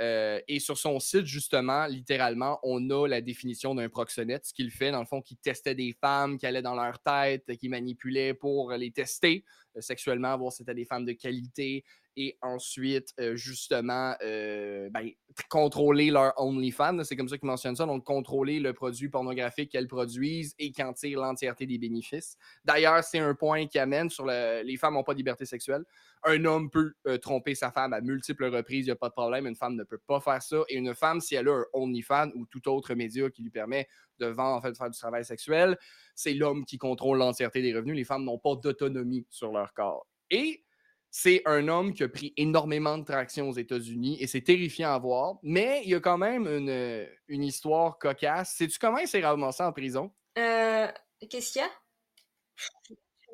Euh, 0.00 0.40
et 0.48 0.60
sur 0.60 0.78
son 0.78 0.98
site, 0.98 1.26
justement, 1.26 1.86
littéralement, 1.86 2.58
on 2.62 2.88
a 2.90 3.06
la 3.06 3.20
définition 3.20 3.74
d'un 3.74 3.88
proxénète, 3.90 4.46
ce 4.46 4.54
qu'il 4.54 4.70
fait, 4.70 4.90
dans 4.90 5.00
le 5.00 5.06
fond, 5.06 5.20
qui 5.20 5.36
testait 5.36 5.74
des 5.74 5.92
femmes, 5.92 6.38
qui 6.38 6.46
allait 6.46 6.62
dans 6.62 6.74
leur 6.74 6.98
tête, 7.00 7.44
qui 7.56 7.68
manipulait 7.68 8.32
pour 8.32 8.72
les 8.72 8.90
tester 8.92 9.44
euh, 9.76 9.80
sexuellement, 9.82 10.36
voir 10.38 10.52
si 10.52 10.58
c'était 10.58 10.74
des 10.74 10.86
femmes 10.86 11.04
de 11.04 11.12
qualité, 11.12 11.84
et 12.20 12.36
ensuite, 12.42 13.14
euh, 13.18 13.34
justement, 13.34 14.14
ben, 14.20 15.10
contrôler 15.48 16.10
leur 16.10 16.38
OnlyFans. 16.38 17.02
C'est 17.02 17.16
comme 17.16 17.30
ça 17.30 17.38
qu'ils 17.38 17.46
mentionnent 17.46 17.76
ça. 17.76 17.86
Donc, 17.86 18.04
contrôler 18.04 18.60
le 18.60 18.74
produit 18.74 19.08
pornographique 19.08 19.72
qu'elles 19.72 19.88
produisent 19.88 20.54
et 20.58 20.70
qui 20.70 20.82
en 20.82 20.92
tire 20.92 21.18
l'entièreté 21.18 21.64
des 21.64 21.78
bénéfices. 21.78 22.36
D'ailleurs, 22.62 23.02
c'est 23.04 23.20
un 23.20 23.34
point 23.34 23.66
qui 23.66 23.78
amène 23.78 24.10
sur 24.10 24.26
le, 24.26 24.62
les 24.62 24.76
femmes 24.76 24.94
n'ont 24.94 25.02
pas 25.02 25.14
de 25.14 25.18
liberté 25.18 25.46
sexuelle. 25.46 25.82
Un 26.24 26.44
homme 26.44 26.68
peut 26.68 26.92
euh, 27.06 27.16
tromper 27.16 27.54
sa 27.54 27.70
femme 27.70 27.94
à 27.94 28.02
multiples 28.02 28.44
reprises, 28.44 28.84
il 28.84 28.88
n'y 28.88 28.92
a 28.92 28.96
pas 28.96 29.08
de 29.08 29.14
problème. 29.14 29.46
Une 29.46 29.56
femme 29.56 29.76
ne 29.76 29.84
peut 29.84 30.00
pas 30.06 30.20
faire 30.20 30.42
ça. 30.42 30.58
Et 30.68 30.76
une 30.76 30.94
femme, 30.94 31.22
si 31.22 31.36
elle 31.36 31.48
a 31.48 31.54
un 31.54 31.64
OnlyFans 31.72 32.32
ou 32.34 32.44
tout 32.44 32.68
autre 32.68 32.94
média 32.94 33.30
qui 33.30 33.42
lui 33.42 33.50
permet 33.50 33.88
de 34.18 34.26
vendre, 34.26 34.56
en 34.56 34.60
fait, 34.60 34.72
de 34.72 34.76
faire 34.76 34.90
du 34.90 34.98
travail 34.98 35.24
sexuel, 35.24 35.78
c'est 36.14 36.34
l'homme 36.34 36.66
qui 36.66 36.76
contrôle 36.76 37.16
l'entièreté 37.16 37.62
des 37.62 37.74
revenus. 37.74 37.96
Les 37.96 38.04
femmes 38.04 38.24
n'ont 38.24 38.38
pas 38.38 38.56
d'autonomie 38.56 39.26
sur 39.30 39.52
leur 39.52 39.72
corps. 39.72 40.06
Et 40.28 40.62
c'est 41.10 41.42
un 41.46 41.68
homme 41.68 41.92
qui 41.92 42.02
a 42.02 42.08
pris 42.08 42.32
énormément 42.36 42.96
de 42.98 43.04
traction 43.04 43.48
aux 43.48 43.54
États-Unis 43.54 44.16
et 44.20 44.26
c'est 44.26 44.42
terrifiant 44.42 44.92
à 44.92 44.98
voir. 44.98 45.38
Mais 45.42 45.82
il 45.84 45.90
y 45.90 45.94
a 45.94 46.00
quand 46.00 46.18
même 46.18 46.46
une, 46.46 47.06
une 47.28 47.42
histoire 47.42 47.98
cocasse. 47.98 48.54
Sais-tu 48.54 48.78
comment 48.78 48.98
il 48.98 49.08
s'est 49.08 49.20
ramassé 49.20 49.62
en 49.62 49.72
prison? 49.72 50.12
Euh, 50.38 50.86
Qu'est-ce 51.28 51.52
qu'il 51.52 51.62
y 51.62 51.64
a? 51.64 51.70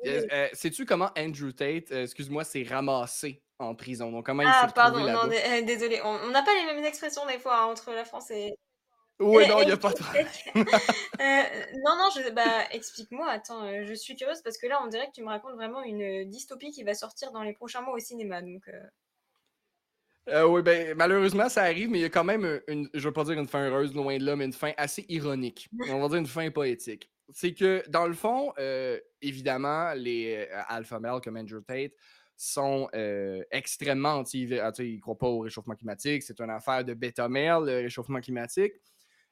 Euh, 0.05 0.27
euh, 0.31 0.47
sais-tu 0.53 0.85
comment 0.85 1.09
Andrew 1.17 1.51
Tate, 1.51 1.91
euh, 1.91 2.03
excuse-moi, 2.03 2.43
s'est 2.43 2.65
ramassé 2.69 3.43
en 3.59 3.75
prison? 3.75 4.11
Donc, 4.11 4.25
comment 4.25 4.43
il 4.43 4.49
ah, 4.51 4.69
pardon, 4.73 4.99
non, 4.99 5.27
désolé. 5.63 6.01
On 6.03 6.29
n'a 6.29 6.43
pas 6.43 6.53
les 6.53 6.65
mêmes 6.65 6.85
expressions 6.85 7.25
des 7.25 7.39
fois 7.39 7.61
hein, 7.61 7.65
entre 7.65 7.91
la 7.93 8.05
France 8.05 8.29
et, 8.31 8.57
oui, 9.19 9.47
non, 9.47 9.61
il 9.61 9.65
n'y 9.65 9.71
a 9.71 9.77
pas 9.77 9.93
de 9.93 9.97
euh, 10.55 10.63
non, 11.85 11.95
non, 11.97 12.09
je, 12.15 12.31
bah, 12.31 12.65
explique-moi, 12.71 13.27
attends, 13.29 13.63
euh, 13.63 13.83
je 13.83 13.93
suis 13.93 14.15
curieuse 14.15 14.41
parce 14.41 14.57
que 14.57 14.67
là, 14.67 14.79
on 14.83 14.87
dirait 14.87 15.07
que 15.07 15.13
tu 15.13 15.23
me 15.23 15.29
racontes 15.29 15.55
vraiment 15.55 15.81
une 15.81 16.25
dystopie 16.29 16.71
qui 16.71 16.83
va 16.83 16.93
sortir 16.93 17.31
dans 17.31 17.43
les 17.43 17.53
prochains 17.53 17.81
mois 17.81 17.95
au 17.95 17.99
cinéma. 17.99 18.41
Donc, 18.41 18.67
euh. 18.67 18.83
Euh, 20.29 20.45
oui, 20.45 20.61
ben, 20.61 20.95
malheureusement, 20.95 21.47
ça 21.47 21.63
arrive, 21.63 21.89
mais 21.89 21.99
il 21.99 22.01
y 22.01 22.05
a 22.05 22.09
quand 22.09 22.23
même 22.23 22.61
une, 22.67 22.89
je 22.93 23.07
veux 23.07 23.13
pas 23.13 23.23
dire 23.23 23.39
une 23.39 23.47
fin 23.47 23.65
heureuse, 23.67 23.95
loin 23.95 24.17
de 24.17 24.25
là, 24.25 24.35
mais 24.35 24.45
une 24.45 24.53
fin 24.53 24.73
assez 24.77 25.05
ironique. 25.07 25.69
On 25.89 26.01
va 26.01 26.07
dire 26.09 26.17
une 26.17 26.27
fin 26.27 26.49
poétique. 26.51 27.09
C'est 27.33 27.53
que, 27.53 27.83
dans 27.89 28.07
le 28.07 28.13
fond, 28.13 28.53
euh, 28.57 28.99
évidemment, 29.21 29.93
les 29.93 30.47
euh, 30.49 30.61
alpha 30.67 30.99
males 30.99 31.21
comme 31.21 31.37
Andrew 31.37 31.61
Tate 31.61 31.93
sont 32.35 32.87
euh, 32.93 33.41
extrêmement 33.51 34.15
anti 34.15 34.47
ah, 34.61 34.71
Ils 34.79 34.95
ne 34.95 35.01
croient 35.01 35.17
pas 35.17 35.27
au 35.27 35.39
réchauffement 35.39 35.75
climatique. 35.75 36.23
C'est 36.23 36.39
une 36.39 36.49
affaire 36.49 36.83
de 36.83 36.93
bêta 36.93 37.27
male, 37.27 37.65
le 37.65 37.77
réchauffement 37.83 38.19
climatique. 38.19 38.73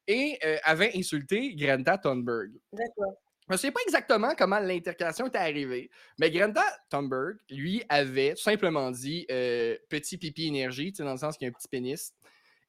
Et 0.08 0.38
euh, 0.44 0.58
avait 0.64 0.92
insulté 0.96 1.56
Greta 1.56 1.98
Thunberg. 1.98 2.52
D'accord. 2.72 3.16
Je 3.48 3.54
ne 3.54 3.58
sais 3.58 3.72
pas 3.72 3.80
exactement 3.86 4.34
comment 4.36 4.60
l'intercalation 4.60 5.28
est 5.28 5.36
arrivée, 5.36 5.92
mais 6.18 6.32
Greta 6.32 6.64
Thunberg, 6.90 7.38
lui, 7.52 7.84
avait 7.90 8.34
tout 8.34 8.42
simplement 8.42 8.90
dit 8.90 9.26
euh, 9.30 9.78
petit 9.88 10.18
pipi 10.18 10.48
énergie, 10.48 10.92
dans 10.94 11.12
le 11.12 11.18
sens 11.18 11.38
qu'il 11.38 11.46
y 11.46 11.50
a 11.50 11.50
un 11.50 11.54
petit 11.54 11.68
pénis. 11.68 12.12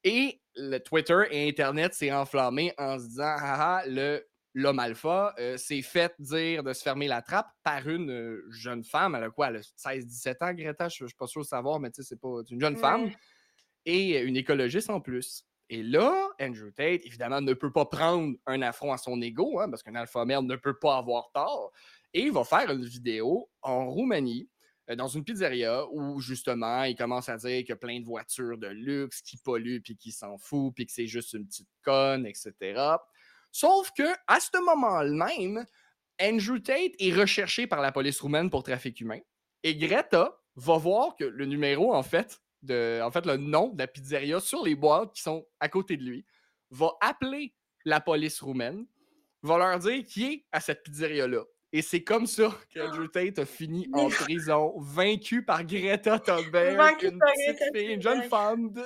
Et 0.05 0.39
le 0.55 0.79
Twitter 0.79 1.23
et 1.31 1.49
Internet 1.49 1.95
s'est 1.95 2.13
enflammé 2.13 2.75
en 2.77 2.99
se 2.99 3.07
disant 3.07 3.37
haha, 3.39 3.87
le 3.87 4.27
l'homme 4.57 4.79
alpha 4.79 5.35
euh, 5.39 5.59
s'est 5.59 5.83
fait 5.83 6.15
dire 6.19 6.63
de 6.63 6.73
se 6.73 6.83
fermer 6.83 7.09
la 7.09 7.21
trappe 7.21 7.51
par 7.63 7.87
une 7.87 8.11
euh, 8.11 8.47
jeune 8.51 8.85
femme. 8.85 9.15
Elle 9.15 9.25
a 9.25 9.31
quoi? 9.31 9.49
Elle 9.49 9.57
a 9.57 9.61
16-17 9.61 10.45
ans, 10.45 10.55
Greta? 10.55 10.89
Je 10.89 11.05
ne 11.05 11.09
suis 11.09 11.17
pas 11.17 11.27
sûr 11.27 11.43
de 11.43 11.47
savoir, 11.47 11.79
mais 11.79 11.91
tu 11.91 12.03
sais, 12.03 12.09
c'est 12.09 12.21
pas 12.21 12.41
une 12.51 12.61
jeune 12.61 12.77
femme. 12.77 13.11
Et 13.85 14.19
une 14.19 14.37
écologiste 14.37 14.89
en 14.89 15.01
plus. 15.01 15.45
Et 15.69 15.83
là, 15.83 16.29
Andrew 16.41 16.71
Tate, 16.71 17.05
évidemment, 17.05 17.41
ne 17.41 17.53
peut 17.53 17.73
pas 17.73 17.87
prendre 17.87 18.37
un 18.47 18.63
affront 18.63 18.93
à 18.93 18.99
son 18.99 19.21
ego, 19.21 19.61
hein, 19.61 19.69
parce 19.69 19.83
qu'un 19.83 19.97
alpha 19.97 20.25
male 20.25 20.45
ne 20.45 20.57
peut 20.57 20.79
pas 20.79 20.97
avoir 20.97 21.31
tort. 21.33 21.73
Et 22.15 22.23
il 22.23 22.33
va 22.33 22.45
faire 22.45 22.71
une 22.71 22.85
vidéo 22.85 23.51
en 23.63 23.91
Roumanie, 23.91 24.49
euh, 24.91 24.95
dans 24.95 25.09
une 25.09 25.25
pizzeria, 25.25 25.85
où 25.91 26.21
justement, 26.21 26.85
il 26.85 26.95
commence 26.95 27.29
à 27.29 27.37
dire 27.37 27.59
qu'il 27.61 27.71
y 27.71 27.73
a 27.73 27.77
plein 27.77 27.99
de 27.99 28.05
voitures 28.05 28.59
de 28.59 28.69
luxe 28.69 29.23
qui 29.23 29.39
polluent, 29.39 29.81
puis 29.81 29.97
qui 29.97 30.13
s'en 30.13 30.39
fout, 30.39 30.73
puis 30.75 30.87
que 30.87 30.93
c'est 30.93 31.09
juste 31.09 31.33
une 31.33 31.47
petite 31.47 31.69
conne, 31.83 32.27
etc. 32.27 32.81
Sauf 33.51 33.91
que 33.97 34.05
à 34.29 34.39
ce 34.39 34.57
moment 34.63 35.03
même, 35.03 35.65
Andrew 36.21 36.59
Tate 36.61 36.93
est 36.99 37.13
recherché 37.13 37.67
par 37.67 37.81
la 37.81 37.91
police 37.91 38.21
roumaine 38.21 38.51
pour 38.51 38.63
trafic 38.63 39.01
humain. 39.01 39.21
Et 39.63 39.77
Greta 39.77 40.39
va 40.55 40.79
voir 40.79 41.17
que 41.17 41.25
le 41.25 41.45
numéro, 41.45 41.93
en 41.93 42.03
fait, 42.03 42.41
de, 42.67 43.01
en 43.03 43.11
fait, 43.11 43.25
le 43.27 43.37
nom 43.37 43.71
de 43.71 43.79
la 43.79 43.87
pizzeria 43.87 44.41
sur 44.41 44.65
les 44.65 44.75
boîtes 44.75 45.13
qui 45.15 45.23
sont 45.23 45.47
à 45.61 45.69
côté 45.69 45.97
de 45.97 46.03
lui, 46.03 46.25
va 46.71 46.93
appeler 47.01 47.55
la 47.85 48.01
police 48.01 48.41
roumaine, 48.41 48.87
va 49.43 49.59
leur 49.59 49.79
dire 49.79 50.05
qui 50.05 50.25
est 50.25 50.45
à 50.53 50.61
cette 50.61 50.83
pizzeria-là. 50.83 51.45
Et 51.73 51.83
c'est 51.83 52.03
comme 52.03 52.27
ça 52.27 52.57
qu'Andrew 52.73 53.09
Tate 53.09 53.39
a 53.39 53.47
fini 53.47 53.89
en 53.93 54.09
prison, 54.09 54.75
vaincu 54.79 55.45
par 55.45 55.65
Greta 55.65 56.19
Thunberg, 56.19 57.03
une 57.03 57.19
petite 57.19 57.75
fille, 57.75 57.93
une 57.93 58.03
jeune 58.03 58.23
femme 58.25 58.71
de, 58.73 58.83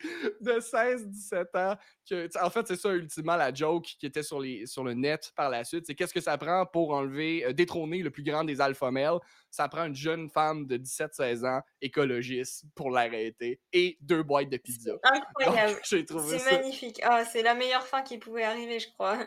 de 0.40 0.52
16-17 0.52 1.44
ans. 1.56 1.76
Que, 2.08 2.28
en 2.44 2.50
fait, 2.50 2.66
c'est 2.66 2.76
ça, 2.76 2.92
ultimement, 2.92 3.36
la 3.36 3.52
joke 3.52 3.84
qui 3.98 4.06
était 4.06 4.22
sur, 4.22 4.40
les, 4.40 4.66
sur 4.66 4.84
le 4.84 4.94
net 4.94 5.32
par 5.36 5.50
la 5.50 5.64
suite. 5.64 5.86
C'est 5.86 5.94
qu'est-ce 5.94 6.14
que 6.14 6.20
ça 6.20 6.36
prend 6.38 6.66
pour 6.66 6.92
enlever, 6.92 7.44
euh, 7.44 7.52
détrôner 7.52 8.02
le 8.02 8.10
plus 8.10 8.22
grand 8.22 8.44
des 8.44 8.60
alpha 8.60 8.90
males? 8.90 9.18
Ça 9.50 9.68
prend 9.68 9.84
une 9.84 9.94
jeune 9.94 10.28
femme 10.28 10.66
de 10.66 10.76
17-16 10.76 11.46
ans, 11.46 11.60
écologiste, 11.80 12.64
pour 12.74 12.90
l'arrêter, 12.90 13.60
et 13.72 13.98
deux 14.00 14.22
boîtes 14.22 14.48
de 14.48 14.56
pizza. 14.56 14.92
Incroyable. 15.02 15.80
C'est 15.84 16.52
magnifique. 16.52 17.00
Ah, 17.02 17.24
c'est 17.24 17.42
la 17.42 17.54
meilleure 17.54 17.86
fin 17.86 18.02
qui 18.02 18.18
pouvait 18.18 18.44
arriver, 18.44 18.78
je 18.78 18.88
crois. 18.92 19.26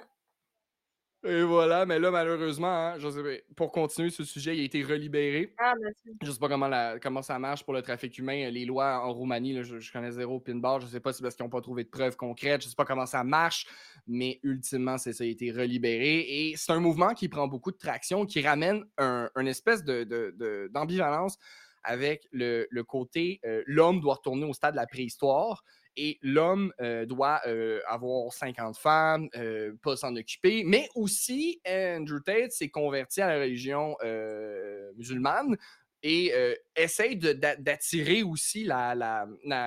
Et 1.25 1.43
voilà, 1.43 1.85
mais 1.85 1.99
là, 1.99 2.11
malheureusement, 2.11 2.67
hein, 2.67 2.99
je 2.99 3.09
sais, 3.09 3.45
pour 3.55 3.71
continuer 3.71 4.09
ce 4.09 4.25
sujet, 4.25 4.57
il 4.57 4.61
a 4.61 4.63
été 4.65 4.83
relibéré. 4.83 5.53
Ah, 5.57 5.73
je 6.21 6.31
sais 6.31 6.39
pas 6.39 6.49
comment, 6.49 6.67
la, 6.67 6.99
comment 6.99 7.21
ça 7.21 7.39
marche 7.39 7.63
pour 7.63 7.73
le 7.73 7.81
trafic 7.81 8.17
humain. 8.17 8.49
Les 8.49 8.65
lois 8.65 8.99
en 9.05 9.13
Roumanie, 9.13 9.53
là, 9.53 9.63
je, 9.63 9.91
connais 9.91 10.11
zéro 10.11 10.41
pinball. 10.41 10.81
Je 10.81 10.87
sais 10.87 10.99
pas 10.99 11.13
si 11.13 11.17
c'est 11.17 11.23
parce 11.23 11.35
qu'ils 11.35 11.45
n'ont 11.45 11.49
pas 11.49 11.61
trouvé 11.61 11.85
de 11.85 11.89
preuves 11.89 12.17
concrètes. 12.17 12.63
Je 12.63 12.67
sais 12.67 12.75
pas 12.75 12.83
comment 12.83 13.05
ça 13.05 13.23
marche, 13.23 13.67
mais 14.05 14.41
ultimement, 14.43 14.97
c'est 14.97 15.13
ça, 15.13 15.23
il 15.23 15.29
a 15.29 15.31
été 15.31 15.51
relibéré. 15.51 16.19
Et 16.19 16.55
c'est 16.57 16.73
un 16.73 16.81
mouvement 16.81 17.13
qui 17.13 17.29
prend 17.29 17.47
beaucoup 17.47 17.71
de 17.71 17.77
traction, 17.77 18.25
qui 18.25 18.41
ramène 18.41 18.83
un, 18.97 19.29
une 19.37 19.47
espèce 19.47 19.81
d'ambivalence 19.85 21.37
de, 21.37 21.41
de, 21.41 21.45
avec 21.85 22.27
le, 22.31 22.67
le 22.69 22.83
côté 22.83 23.39
euh, 23.45 23.63
l'homme 23.65 24.01
doit 24.01 24.15
retourner 24.15 24.45
au 24.45 24.53
stade 24.53 24.73
de 24.73 24.79
la 24.79 24.87
préhistoire 24.87 25.63
et 25.95 26.17
l'homme 26.21 26.73
euh, 26.81 27.05
doit 27.05 27.41
euh, 27.47 27.79
avoir 27.87 28.31
50 28.31 28.77
femmes, 28.77 29.29
euh, 29.35 29.73
pas 29.81 29.95
s'en 29.95 30.15
occuper, 30.15 30.63
mais 30.65 30.87
aussi 30.95 31.61
Andrew 31.67 32.19
Tate 32.19 32.51
s'est 32.51 32.69
converti 32.69 33.21
à 33.21 33.27
la 33.27 33.41
religion 33.41 33.95
musulmane 34.95 35.57
et 36.05 36.33
essaye 36.75 37.15
d'attirer 37.15 38.23
aussi 38.23 38.65
la, 38.65 39.25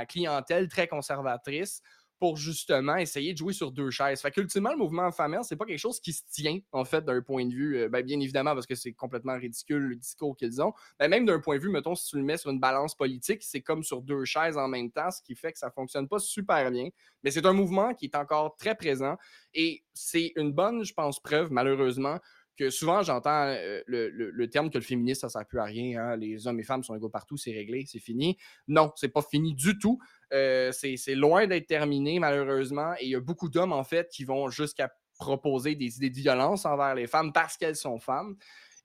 clientèle 0.09 0.69
très 0.69 0.87
conservatrice 0.87 1.83
pour 2.19 2.37
justement 2.37 2.97
essayer 2.97 3.33
de 3.33 3.39
jouer 3.39 3.53
sur 3.53 3.73
deux 3.73 3.91
chaises. 3.91 4.21
Fait 4.21 4.31
qu'ultimement, 4.31 4.71
le 4.71 4.79
mouvement 4.79 5.11
famille, 5.13 5.39
c'est 5.43 5.57
pas 5.57 5.67
quelque 5.67 5.79
chose 5.79 6.01
qui 6.01 6.13
se 6.13 6.23
tient, 6.31 6.59
en 6.73 6.85
fait, 6.85 7.05
d'un 7.05 7.21
point 7.21 7.45
de 7.47 7.53
vue, 7.53 7.79
euh, 7.79 7.89
ben, 7.89 8.05
bien 8.05 8.19
évidemment, 8.21 8.55
parce 8.55 8.67
que 8.67 8.75
c'est 8.75 8.93
complètement 8.93 9.37
ridicule 9.37 9.83
le 9.83 9.97
discours 9.97 10.37
qu'ils 10.37 10.63
ont, 10.63 10.73
mais 10.99 11.09
même 11.09 11.27
d'un 11.27 11.41
point 11.41 11.57
de 11.57 11.63
vue, 11.63 11.71
mettons, 11.71 11.95
si 11.95 12.09
tu 12.11 12.17
le 12.17 12.23
mets 12.23 12.39
sur 12.39 12.51
une 12.51 12.61
balance 12.61 12.95
politique, 12.95 13.43
c'est 13.43 13.61
comme 13.61 13.83
sur 13.83 14.03
deux 14.03 14.25
chaises 14.25 14.57
en 14.57 14.69
même 14.69 14.91
temps, 14.91 15.11
ce 15.11 15.21
qui 15.23 15.35
fait 15.35 15.53
que 15.53 15.59
ça 15.59 15.71
fonctionne 15.71 16.09
pas 16.09 16.19
super 16.19 16.71
bien. 16.71 16.89
Mais 17.23 17.31
c'est 17.31 17.45
un 17.45 17.53
mouvement 17.53 17.93
qui 17.95 18.07
est 18.07 18.17
encore 18.17 18.57
très 18.57 18.75
présent 18.75 19.17
et 19.55 19.83
c'est 19.93 20.33
une 20.37 20.53
bonne, 20.53 20.85
je 20.85 20.95
pense, 20.95 21.21
preuve, 21.21 21.51
malheureusement, 21.51 22.19
que 22.57 22.71
souvent 22.71 23.03
j'entends 23.03 23.49
euh, 23.49 23.83
le, 23.87 24.47
terme 24.49 24.71
que 24.71 24.79
le 24.79 24.85
féministe, 24.85 25.21
ça 25.21 25.27
ne 25.27 25.31
sert 25.31 25.47
plus 25.47 25.61
à 25.61 25.65
rien. 25.65 26.01
Hein. 26.01 26.17
Les 26.17 26.47
hommes 26.47 26.59
et 26.59 26.63
femmes 26.63 26.83
sont 26.83 26.95
égaux 26.95 27.09
partout, 27.09 27.37
c'est 27.37 27.53
réglé, 27.53 27.85
c'est 27.87 27.99
fini. 27.99 28.37
Non, 28.67 28.93
c'est 28.97 29.09
pas 29.09 29.23
fini 29.23 29.55
du 29.55 29.79
tout. 29.79 29.99
Euh, 30.33 30.73
c'est 30.73 31.15
loin 31.15 31.47
d'être 31.47 31.67
terminé, 31.67 32.19
malheureusement. 32.19 32.95
Et 33.01 33.05
il 33.07 33.11
y 33.11 33.15
a 33.15 33.21
beaucoup 33.21 33.49
d'hommes, 33.49 33.73
en 33.73 33.85
fait, 33.85 34.09
qui 34.11 34.25
vont 34.25 34.49
jusqu'à 34.49 34.93
proposer 35.19 35.75
des 35.75 35.97
idées 35.97 36.11
de 36.11 36.17
violence 36.17 36.67
envers 36.67 36.95
les 36.95 37.07
femmes 37.07 37.33
parce 37.33 37.57
qu'elles 37.57 37.77
sont 37.77 37.99
femmes 37.99 38.37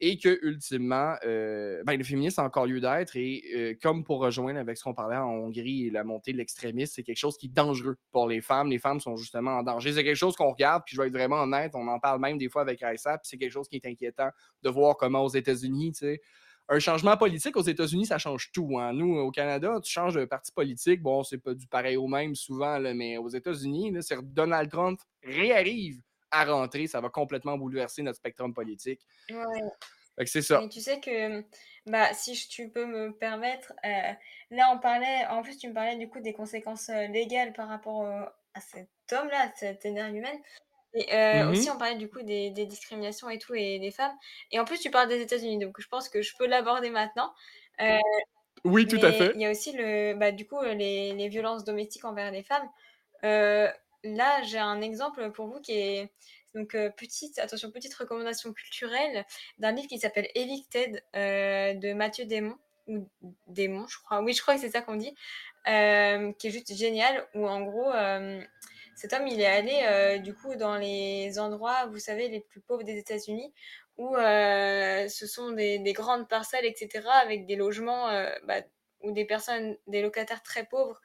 et 0.04 0.18
que 0.18 0.40
ultimement, 0.42 1.16
euh, 1.26 1.84
ben, 1.86 1.96
le 1.96 2.04
féminisme 2.04 2.42
a 2.42 2.44
encore 2.44 2.66
lieu 2.66 2.82
d'être. 2.82 3.16
Et 3.16 3.44
euh, 3.56 3.74
comme 3.82 4.04
pour 4.04 4.20
rejoindre 4.20 4.60
avec 4.60 4.76
ce 4.76 4.84
qu'on 4.84 4.96
parlait 4.96 5.16
en 5.16 5.30
Hongrie 5.30 5.86
et 5.86 5.90
la 5.92 6.04
montée 6.04 6.34
de 6.34 6.38
l'extrémisme, 6.38 6.94
c'est 6.96 7.04
quelque 7.04 7.20
chose 7.20 7.38
qui 7.38 7.46
est 7.46 7.54
dangereux 7.54 7.98
pour 8.12 8.28
les 8.28 8.42
femmes. 8.42 8.72
Les 8.72 8.80
femmes 8.80 9.00
sont 9.00 9.16
justement 9.16 9.52
en 9.52 9.64
danger. 9.64 9.94
C'est 9.94 10.04
quelque 10.04 10.16
chose 10.16 10.36
qu'on 10.36 10.50
regarde, 10.50 10.82
puis 10.86 10.96
je 10.96 11.02
vais 11.02 11.08
être 11.08 11.14
vraiment 11.14 11.44
honnête, 11.44 11.74
on 11.76 11.88
en 11.88 12.00
parle 12.00 12.20
même 12.20 12.40
des 12.40 12.50
fois 12.50 12.64
avec 12.64 12.82
Raissa, 12.82 13.20
puis 13.20 13.30
c'est 13.30 13.38
quelque 13.38 13.52
chose 13.52 13.70
qui 13.70 13.76
est 13.76 13.86
inquiétant 13.86 14.30
de 14.64 14.70
voir 14.70 14.98
comment 14.98 15.24
aux 15.24 15.30
États-Unis, 15.30 15.92
tu 15.92 16.00
sais, 16.00 16.22
un 16.72 16.80
changement 16.80 17.18
politique 17.18 17.58
aux 17.58 17.64
États-Unis, 17.64 18.06
ça 18.06 18.18
change 18.18 18.50
tout. 18.54 18.80
Hein. 18.80 18.94
Nous, 18.94 19.18
au 19.18 19.30
Canada, 19.30 19.78
tu 19.84 19.92
changes 19.92 20.16
de 20.16 20.24
parti 20.24 20.54
politique, 20.54 21.02
bon, 21.02 21.22
c'est 21.22 21.38
pas 21.38 21.54
du 21.54 21.68
pareil 21.68 21.98
au 21.98 22.08
même 22.08 22.34
souvent, 22.34 22.80
mais 22.80 23.18
aux 23.18 23.28
États-Unis, 23.28 23.94
c'est 24.00 24.18
Donald 24.22 24.72
Trump 24.72 25.00
réarrive 25.22 26.00
à 26.32 26.46
rentrer, 26.46 26.88
ça 26.88 27.02
va 27.02 27.10
complètement 27.10 27.58
bouleverser 27.58 28.04
notre 28.04 28.18
spectrum 28.18 28.54
politique. 28.54 29.02
Ouais. 29.30 30.26
c'est 30.26 30.42
ça. 30.42 30.66
Tu 30.72 30.80
sais 30.80 31.02
que, 31.02 31.44
bah, 31.88 32.14
si 32.14 32.48
tu 32.48 32.70
peux 32.70 32.86
me 32.86 33.12
permettre, 33.12 33.74
euh, 33.84 34.14
là 34.52 34.72
on 34.74 34.80
parlait, 34.80 35.26
en 35.30 35.42
plus 35.42 35.58
tu 35.58 35.68
me 35.68 35.74
parlais 35.74 35.98
du 35.98 36.08
coup 36.08 36.22
des 36.22 36.32
conséquences 36.32 36.88
euh, 36.88 37.08
légales 37.08 37.52
par 37.52 37.68
rapport 37.68 38.06
à 38.06 38.62
cet 38.62 38.88
homme-là, 39.12 39.52
cette 39.58 39.86
énergie 39.86 40.20
humaine. 40.20 40.40
Et 40.94 41.14
euh, 41.14 41.46
mmh 41.46 41.52
aussi 41.52 41.70
on 41.70 41.78
parlait 41.78 41.96
du 41.96 42.10
coup 42.10 42.22
des, 42.22 42.50
des, 42.50 42.66
discriminations 42.66 43.30
et 43.30 43.38
tout 43.38 43.56
et 43.56 43.80
des 43.80 43.92
femmes. 43.92 44.16
Et 44.52 44.60
en 44.60 44.66
plus 44.66 44.80
tu 44.80 44.92
parles 44.92 45.08
des 45.08 45.22
États-Unis, 45.22 45.58
donc 45.58 45.80
je 45.80 45.88
pense 45.88 46.10
que 46.10 46.22
je 46.22 46.36
peux 46.38 46.48
l'aborder 46.48 46.90
maintenant. 46.90 47.34
oui, 48.66 48.88
tout 48.88 49.00
à 49.02 49.12
fait. 49.12 49.32
Il 49.36 49.42
y 49.42 49.46
a 49.46 49.52
aussi 49.52 49.72
le, 49.72 50.14
bah, 50.16 50.32
du 50.32 50.46
coup 50.46 50.62
les, 50.62 51.14
les 51.14 51.28
violences 51.30 51.64
domestiques 51.64 52.06
envers 52.06 52.32
les 52.32 52.44
femmes. 52.44 52.68
Euh, 53.24 53.70
là, 54.04 54.42
j'ai 54.44 54.58
un 54.58 54.82
exemple 54.82 55.32
pour 55.32 55.48
vous 55.48 55.62
qui 55.62 55.74
est 55.74 56.10
donc 56.54 56.76
petite, 56.98 57.40
attention, 57.40 57.72
petite 57.72 57.94
recommandation 57.94 58.52
culturelle 58.52 59.26
d'un 59.60 59.72
livre 59.72 59.88
qui 59.88 60.00
s'appelle 60.00 60.28
Evicted 60.36 61.02
de 61.14 61.94
Mathieu 61.94 62.26
Desmond 62.26 62.58
ou 62.88 63.08
Desmond, 63.48 63.88
je 63.88 63.98
crois. 64.04 64.22
Oui, 64.22 64.34
je 64.34 64.42
crois 64.42 64.56
que 64.56 64.60
c'est 64.60 64.72
ça 64.72 64.82
qu'on 64.82 64.96
dit, 64.96 65.16
qui 65.66 65.72
est 65.72 66.52
juste 66.52 66.76
génial. 66.76 67.26
Où 67.36 67.48
en 67.48 67.62
gros, 67.62 67.94
cet 68.96 69.14
homme, 69.14 69.28
il 69.28 69.42
est 69.42 69.46
allé 69.46 70.20
du 70.20 70.34
coup 70.34 70.56
dans 70.56 70.78
les 70.78 71.40
endroits, 71.40 71.86
vous 71.88 72.00
savez, 72.00 72.28
les 72.28 72.42
plus 72.42 72.62
pauvres 72.62 72.84
des 72.84 72.98
États-Unis, 72.98 73.54
où 73.98 74.16
ce 74.16 75.28
sont 75.28 75.52
des, 75.52 75.94
grandes 75.94 76.28
parcelles, 76.28 76.66
etc., 76.66 77.08
avec 77.24 77.46
des 77.46 77.56
logements 77.56 78.08
bah, 78.46 78.62
ou 79.02 79.12
des 79.12 79.26
personnes, 79.26 79.76
des 79.88 80.02
locataires 80.02 80.44
très 80.44 80.66
pauvres 80.66 81.00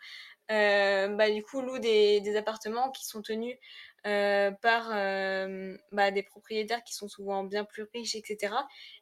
euh, 0.50 1.08
bah, 1.08 1.30
du 1.30 1.42
coup, 1.42 1.60
louent 1.60 1.78
des, 1.78 2.36
appartements 2.36 2.90
qui 2.90 3.04
sont 3.04 3.22
tenus 3.22 3.56
euh, 4.06 4.50
par 4.62 4.90
euh, 4.92 5.76
bah, 5.92 6.10
des 6.10 6.22
propriétaires 6.22 6.84
qui 6.84 6.94
sont 6.94 7.08
souvent 7.08 7.44
bien 7.44 7.64
plus 7.64 7.84
riches, 7.94 8.14
etc., 8.14 8.54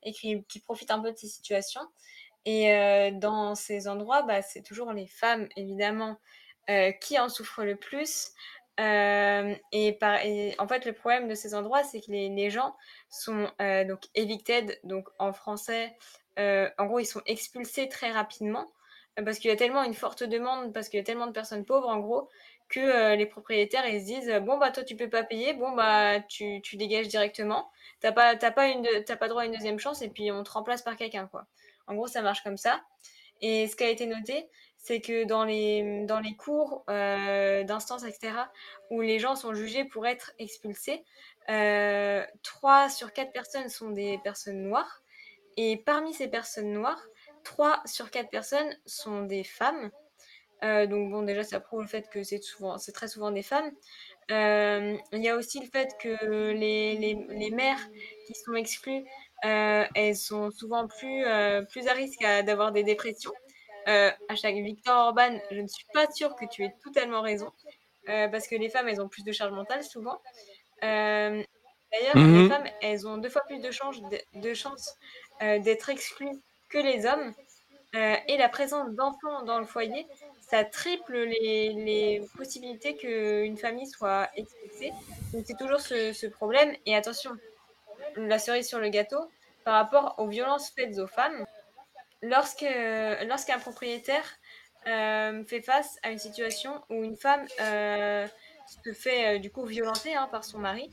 et 0.02 0.12
qui, 0.12 0.44
profitent 0.64 0.90
un 0.90 1.00
peu 1.00 1.12
de 1.12 1.18
ces 1.18 1.28
situations. 1.28 1.86
Et 2.46 3.10
dans 3.14 3.54
ces 3.54 3.88
endroits, 3.88 4.26
c'est 4.42 4.62
toujours 4.62 4.92
les 4.92 5.06
femmes, 5.06 5.48
évidemment, 5.56 6.18
qui 7.00 7.18
en 7.18 7.30
souffrent 7.30 7.64
le 7.64 7.76
plus. 7.76 8.32
Et, 8.78 9.92
par, 10.00 10.24
et, 10.24 10.54
en 10.58 10.68
fait, 10.68 10.84
le 10.84 10.92
problème 10.92 11.28
de 11.28 11.34
ces 11.34 11.54
endroits, 11.54 11.84
c'est 11.84 12.00
que 12.00 12.10
les, 12.10 12.50
gens 12.50 12.74
sont 13.08 13.48
donc 13.58 14.00
evicted, 14.14 14.78
donc 14.84 15.08
en 15.18 15.32
français, 15.32 15.94
en 16.38 16.86
gros, 16.86 16.98
ils 16.98 17.06
sont 17.06 17.22
expulsés 17.26 17.88
très 17.88 18.10
rapidement. 18.10 18.72
parce 19.24 19.38
qu'il 19.38 19.50
y 19.50 19.52
a 19.52 19.56
tellement 19.56 19.84
une 19.84 19.94
forte 19.94 20.24
demande, 20.24 20.72
parce 20.72 20.88
qu'il 20.88 20.98
y 20.98 21.02
a 21.02 21.04
tellement 21.04 21.26
de 21.26 21.32
personnes 21.32 21.64
pauvres, 21.64 21.88
en 21.88 21.98
gros, 22.00 22.28
que, 22.68 23.14
les 23.14 23.26
propriétaires, 23.26 23.86
ils 23.86 24.00
se 24.00 24.06
disent: 24.06 24.32
«Bon, 24.42 24.58
bah, 24.58 24.70
toi, 24.72 24.82
tu 24.84 24.96
peux 24.96 25.10
pas 25.10 25.22
payer, 25.24 25.54
bon, 25.54 25.72
bah, 25.72 26.20
tu 26.28 26.60
tu 26.62 26.76
dégages 26.76 27.08
directement. 27.08 27.70
Tu 28.00 28.06
as 28.08 28.12
pas 28.12 28.36
tu 28.36 28.44
as 28.46 28.50
pas 28.52 28.68
une 28.68 28.86
as 29.08 29.16
pas 29.16 29.28
droit 29.28 29.42
à 29.42 29.46
une 29.46 29.54
2e 29.54 29.78
chance 29.78 30.02
et 30.02 30.08
puis 30.08 30.32
on 30.32 30.42
te 30.42 30.50
remplace 30.50 30.82
par 30.82 30.96
quelqu'un, 30.96 31.26
quoi». 31.28 31.46
En 31.86 31.94
gros, 31.94 32.06
ça 32.08 32.22
marche 32.22 32.42
comme 32.42 32.56
ça 32.56 32.82
et 33.40 33.66
ce 33.68 33.76
qui 33.76 33.84
a 33.84 33.90
été 33.90 34.06
noté, 34.06 34.48
c'est 34.84 35.02
que 35.02 35.24
dans 35.26 35.44
les, 35.46 36.04
cours, 36.38 36.84
heu, 36.90 37.64
d'instance 37.64 38.04
et 38.04 38.12
cetera, 38.12 38.52
où 38.90 39.02
les 39.02 39.20
gens 39.20 39.36
sont 39.36 39.54
jugés 39.54 39.84
pour 39.86 40.06
être 40.06 40.32
expulsés, 40.38 41.04
heu, 41.50 42.24
3 42.44 42.90
sur 42.90 43.12
4 43.14 43.32
personnes 43.32 43.70
sont 43.70 43.90
des 43.90 44.18
personnes 44.20 44.62
noires 44.64 45.02
et 45.56 45.78
parmi 45.86 46.14
ces 46.14 46.28
personnes 46.28 46.72
noires, 46.72 47.10
3 47.44 47.82
sur 47.86 48.10
4 48.10 48.30
personnes 48.30 48.76
sont 48.86 49.22
des 49.24 49.44
femmes. 49.44 49.92
Heu, 50.64 50.86
donc 50.88 51.10
bon, 51.12 51.22
déjà, 51.22 51.44
ça 51.44 51.60
prouve 51.60 51.82
le 51.82 51.88
fait 51.88 52.08
que 52.10 52.22
c'est 52.24 52.40
très 52.94 53.08
souvent 53.08 53.30
des 53.32 53.42
femmes. 53.44 53.72
Hem, 54.30 54.98
il 55.12 55.22
y 55.24 55.28
a 55.30 55.36
aussi 55.36 55.60
le 55.60 55.66
fait 55.68 55.96
que 55.98 56.16
les 56.52 57.50
mères 57.52 57.80
qui 58.26 58.34
sont 58.34 58.54
exclues, 58.54 59.04
elles 59.42 60.16
sont 60.16 60.50
souvent 60.52 60.88
plus, 60.88 61.24
à 61.26 61.94
risque 61.94 62.22
d'avoir 62.46 62.72
des 62.72 62.84
dépressions. 62.84 63.34
Heu, 63.88 64.12
hashtag 64.28 64.56
Viktor 64.64 64.96
Orban, 65.08 65.40
je 65.50 65.60
ne 65.60 65.66
suis 65.68 65.86
pas 65.92 66.06
sûre 66.12 66.34
que 66.36 66.46
tu 66.46 66.64
aies 66.64 66.74
totalement 66.82 67.22
raison, 67.22 67.48
heu, 68.08 68.28
parce 68.30 68.48
que 68.48 68.56
les 68.56 68.70
femmes, 68.70 68.88
elles 68.88 69.00
ont 69.02 69.08
plus 69.08 69.24
de 69.24 69.32
charge 69.32 69.52
mentale 69.52 69.84
souvent. 69.84 70.20
Hem, 70.82 71.44
d'ailleurs, 71.92 72.22
les 72.28 72.42
Mmh 72.42 72.48
mh. 72.48 72.48
femmes, 72.48 72.68
elles 72.82 73.06
ont 73.08 73.18
2 73.18 73.30
fois 73.30 73.42
plus 73.48 73.60
de 73.60 73.70
chances, 74.54 74.96
heu, 75.42 75.60
d'être 75.60 75.90
exclues 75.90 76.42
que 76.70 76.78
les 76.78 77.06
hommes, 77.06 77.34
et 78.28 78.36
la 78.38 78.48
présence 78.48 78.90
d'enfants 78.94 79.44
dans 79.44 79.58
le 79.60 79.66
foyer, 79.66 80.08
ça 80.40 80.64
triple 80.64 81.16
les 81.18 81.72
les 81.74 82.30
possibilités 82.36 82.96
qu'une 82.96 83.56
famille 83.58 83.86
soit 83.88 84.30
expulsée. 84.36 84.96
Donc 85.32 85.44
c'est 85.46 85.56
toujours 85.56 85.80
ce 85.80 86.12
ce 86.12 86.26
problème 86.26 86.74
et 86.86 86.94
attention, 86.96 87.32
la 88.16 88.38
cerise 88.40 88.68
sur 88.68 88.80
le 88.80 88.88
gâteau, 88.90 89.18
par 89.64 89.74
rapport 89.74 90.14
aux 90.18 90.28
violences 90.28 90.72
faites 90.76 90.98
aux 90.98 91.08
femmes, 91.08 91.44
lorsque 92.24 92.66
lorsqu'un 93.26 93.58
propriétaire, 93.60 94.24
hem, 94.86 95.46
fait 95.46 95.62
face 95.62 95.98
à 96.02 96.10
une 96.10 96.18
situation 96.18 96.82
où 96.90 97.02
une 97.04 97.16
femme, 97.16 97.48
heu, 97.60 98.28
se 98.66 98.92
fait, 98.94 99.38
du 99.40 99.50
coup 99.52 99.64
violenter, 99.66 100.14
hein, 100.16 100.28
par 100.30 100.44
son 100.44 100.58
mari, 100.60 100.92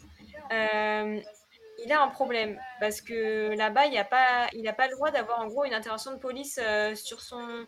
il 1.77 1.91
a 1.91 2.01
un 2.01 2.09
problème 2.09 2.61
parce 2.79 3.01
que 3.01 3.55
là-bas, 3.55 3.87
il 3.87 3.93
y 3.93 3.97
a 3.97 4.05
pas 4.05 4.47
il 4.53 4.63
pas 4.75 4.87
le 4.87 4.93
droit 4.95 5.11
d'avoir 5.11 5.39
en 5.41 5.47
gros 5.47 5.65
une 5.65 5.73
intervention 5.73 6.11
de 6.13 6.17
police, 6.19 6.59
sur 6.95 7.21
son 7.21 7.67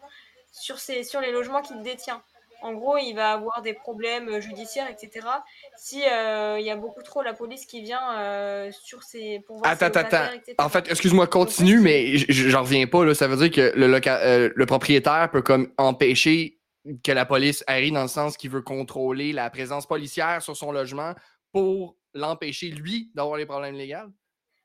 sur 0.52 0.80
ses 0.80 1.04
sur 1.04 1.22
les 1.22 1.32
logements 1.32 1.62
qu'il 1.62 1.82
détient. 1.84 2.24
En 2.64 2.74
gros, 2.74 2.98
il 2.98 3.14
va 3.14 3.34
avoir 3.34 3.62
des 3.62 3.74
problèmes, 3.74 4.30
heu, 4.30 4.40
judiciaires 4.42 4.90
et 4.90 4.98
cetera 4.98 5.44
si, 5.76 6.02
heu, 6.04 6.60
il 6.60 6.66
y 6.66 6.70
a 6.72 6.76
beaucoup 6.78 7.04
trop 7.04 7.22
la 7.22 7.34
police 7.34 7.66
qui 7.66 7.82
vient, 7.82 8.68
heu, 8.68 8.72
sur 8.72 9.04
ses 9.04 9.42
pour 9.42 9.58
voir 9.60 9.72
Attends, 9.72 9.86
attends, 9.88 10.00
attends. 10.02 10.30
locataires 10.30 10.34
et 10.34 10.42
En 10.60 10.70
fait, 10.70 10.90
excuse-moi, 10.90 11.28
continue, 11.28 11.80
mais 11.80 12.18
j'en 12.18 12.62
reviens 12.64 12.86
pas, 12.88 13.06
là. 13.06 13.16
Ça 13.16 13.28
veut 13.28 13.38
dire 13.38 13.52
que 13.52 13.78
le 13.78 13.88
loca 13.88 14.48
le 14.50 14.66
propriétaire 14.66 15.30
peut 15.32 15.42
comme 15.42 15.72
empêcher 15.78 16.60
que 17.04 17.12
la 17.12 17.26
police 17.26 17.64
arrive 17.68 17.94
dans 17.94 18.02
le 18.04 18.08
sens 18.10 18.38
qu'il 18.38 18.50
veut 18.52 18.62
contrôler 18.62 19.32
la 19.32 19.50
présence 19.50 19.88
policière 19.88 20.42
sur 20.42 20.56
son 20.58 20.72
logement 20.72 21.16
pour 21.54 21.98
l'empêcher, 22.14 22.70
lui, 22.70 23.12
d'avoir 23.16 23.38
les 23.38 23.46
problèmes 23.46 23.76
légals? 23.76 24.12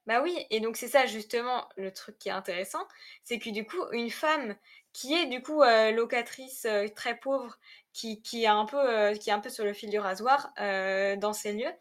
Bah 0.07 0.22
oui 0.22 0.34
et 0.51 0.61
donc 0.61 0.76
c'est 0.76 0.88
ça 0.88 1.05
justement 1.07 1.68
le 1.76 1.92
truc 1.92 2.18
qui 2.18 2.28
est 2.30 2.32
intéressant, 2.32 2.86
c'est 3.24 3.38
que 3.38 3.51
du 3.51 3.64
coup 3.66 3.76
une 3.92 4.11
femme 4.11 4.57
qui 5.01 5.14
est 5.14 5.26
du 5.26 5.42
coup, 5.42 5.62
heu, 5.62 5.92
locatrice, 5.92 6.64
heu, 6.66 6.88
très 6.94 7.16
pauvre, 7.18 7.59
qui 7.92 8.22
qui 8.22 8.44
est 8.44 8.46
un 8.49 8.64
peu, 8.66 8.78
heu, 8.78 9.14
qui 9.18 9.30
est 9.30 9.32
un 9.32 9.40
peu 9.40 9.51
sur 9.51 9.64
le 9.64 9.72
fil 9.74 9.90
du 9.90 9.99
rasoir, 9.99 10.53
dans 10.59 11.32
ces 11.32 11.53
lieux. 11.53 11.72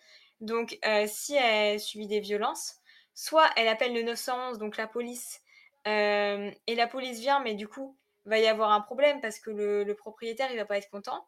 Donc, 0.41 0.77
si 1.07 1.35
elle 1.35 1.79
subit 1.79 2.07
des 2.07 2.19
violences, 2.19 2.75
soit 3.15 3.49
elle 3.55 3.67
appelle 3.67 3.93
le 3.93 4.03
911 4.03 4.59
donc 4.59 4.77
la 4.77 4.87
police, 4.87 5.41
et 5.85 6.75
la 6.75 6.87
police 6.87 7.19
vient 7.19 7.39
mais 7.39 7.55
du 7.55 7.67
coup, 7.67 7.97
va 8.25 8.39
y 8.39 8.47
avoir 8.47 8.71
un 8.71 8.81
problème 8.81 9.21
parce 9.21 9.39
que 9.39 9.49
le 9.51 9.83
le 9.83 9.95
propriétaire 9.95 10.51
il 10.51 10.57
va 10.57 10.65
pas 10.65 10.77
être 10.77 10.89
content, 10.91 11.25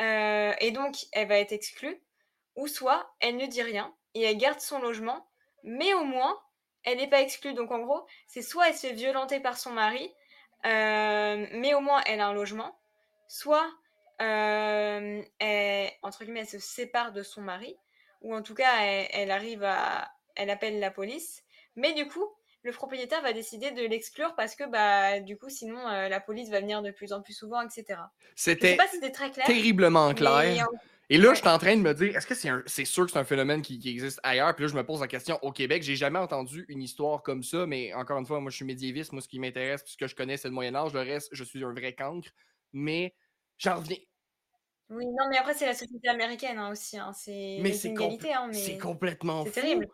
et 0.00 0.70
donc 0.72 0.96
elle 1.12 1.28
va 1.28 1.38
être 1.38 1.52
exclue 1.52 2.00
ou 2.56 2.68
soit 2.68 3.14
elle 3.20 3.36
ne 3.36 3.46
dit 3.46 3.62
rien 3.62 3.94
et 4.14 4.22
elle 4.24 4.38
garde 4.38 4.60
son 4.60 4.80
logement, 4.80 5.28
mais 5.64 5.94
au 5.94 6.04
moins 6.04 6.38
elle 6.84 7.00
est 7.00 7.08
pas 7.08 7.22
exclue. 7.22 7.54
Donc 7.54 7.70
en 7.72 7.80
gros, 7.80 8.06
c'est 8.28 8.42
soit 8.42 8.68
elle 8.68 8.74
se 8.76 8.86
fait 8.88 8.94
violenter 8.94 9.40
par 9.40 9.58
son 9.58 9.72
mari, 9.72 10.12
mais 10.64 11.74
au 11.74 11.80
moins 11.80 12.02
elle 12.06 12.20
a 12.20 12.28
un 12.28 12.34
logement, 12.34 12.80
soit, 13.28 13.70
hem, 14.20 15.24
elle 15.38 15.90
entre 16.02 16.24
guillemets 16.24 16.40
«elle 16.40 16.48
se 16.48 16.58
sépare 16.58 17.12
de 17.12 17.22
son 17.22 17.42
mari» 17.42 17.76
ou 18.22 18.34
en 18.34 18.42
tout 18.42 18.54
cas 18.54 18.80
elle 18.82 19.08
elle 19.12 19.30
arrive 19.30 19.62
à 19.64 20.10
elle 20.36 20.50
appelle 20.50 20.80
la 20.80 20.90
police, 20.90 21.44
mais 21.76 21.92
du 21.94 22.08
coup, 22.08 22.26
le 22.62 22.72
propriétaire 22.72 23.22
va 23.22 23.32
décider 23.32 23.70
de 23.72 23.82
l'exclure 23.82 24.34
parce 24.36 24.54
que, 24.56 24.64
bah, 24.64 25.20
du 25.20 25.38
coup 25.38 25.48
sinon, 25.50 25.78
heu, 25.88 26.08
la 26.08 26.20
police 26.20 26.50
va 26.50 26.60
venir 26.60 26.82
de 26.82 26.90
plus 26.90 27.12
en 27.12 27.22
plus 27.22 27.32
souvent 27.34 27.62
et 27.62 27.70
cetera. 27.70 28.12
Je 28.58 28.64
sais 28.66 28.74
C'était 28.74 28.76
pas 28.76 28.88
si 28.88 29.00
clair, 29.32 29.52
terriblement 29.52 30.14
mais 30.14 30.58
clair. 30.58 30.66
Et 31.08 31.18
là, 31.18 31.34
je 31.34 31.38
suis 31.40 31.48
en 31.48 31.58
train 31.58 31.76
de 31.76 31.82
me 31.82 31.94
dire, 31.94 32.16
est-ce 32.16 32.26
que 32.26 32.34
c'est 32.34 32.48
un 32.48 32.62
c'est 32.66 32.84
sûr 32.84 33.06
que 33.06 33.12
c'est 33.12 33.18
un 33.18 33.24
phénomène 33.24 33.62
qui 33.62 33.78
qui 33.78 33.90
existe 33.90 34.18
ailleurs? 34.24 34.54
Puis 34.56 34.64
là, 34.64 34.68
je 34.68 34.74
me 34.76 34.84
pose 34.84 35.00
la 35.00 35.06
question, 35.06 35.38
au 35.42 35.52
Québec, 35.52 35.82
j'ai 35.84 35.94
jamais 35.94 36.18
entendu 36.18 36.64
une 36.68 36.82
histoire 36.82 37.22
comme 37.22 37.44
ça, 37.44 37.64
mais 37.66 37.94
encore 37.94 38.18
une 38.18 38.26
fois, 38.26 38.40
moi, 38.40 38.50
je 38.50 38.56
suis 38.56 38.64
médiéviste. 38.64 39.12
Moi, 39.12 39.22
ce 39.22 39.28
qui 39.28 39.38
m'intéresse, 39.38 39.84
ce 39.86 39.96
que 39.96 40.08
je 40.08 40.16
connais, 40.16 40.36
c'est 40.36 40.48
le 40.48 40.54
Moyen 40.54 40.74
Âge. 40.74 40.92
Le 40.94 41.00
reste, 41.00 41.28
je 41.32 41.44
suis 41.44 41.62
un 41.64 41.72
vrai 41.72 41.94
cancre. 41.94 42.30
Mais 42.72 43.14
j'en 43.58 43.76
reviens 43.76 43.98
Oui, 44.88 45.04
non, 45.06 45.28
mais 45.28 45.38
après 45.38 45.54
c'est 45.54 45.66
la 45.66 45.74
société 45.74 46.08
américaine, 46.08 46.58
hein, 46.58 46.70
aussi, 46.70 46.96
hein, 46.96 47.12
c'est 47.12 47.32
mais 47.56 47.72
c'est 47.72 47.92
compl 47.92 48.26
hein, 48.32 48.46
c'est 48.50 48.76
mais 48.76 48.76
complètement 48.76 49.44
c'est 49.44 49.50
fou! 49.50 49.52
terrible. 49.52 49.86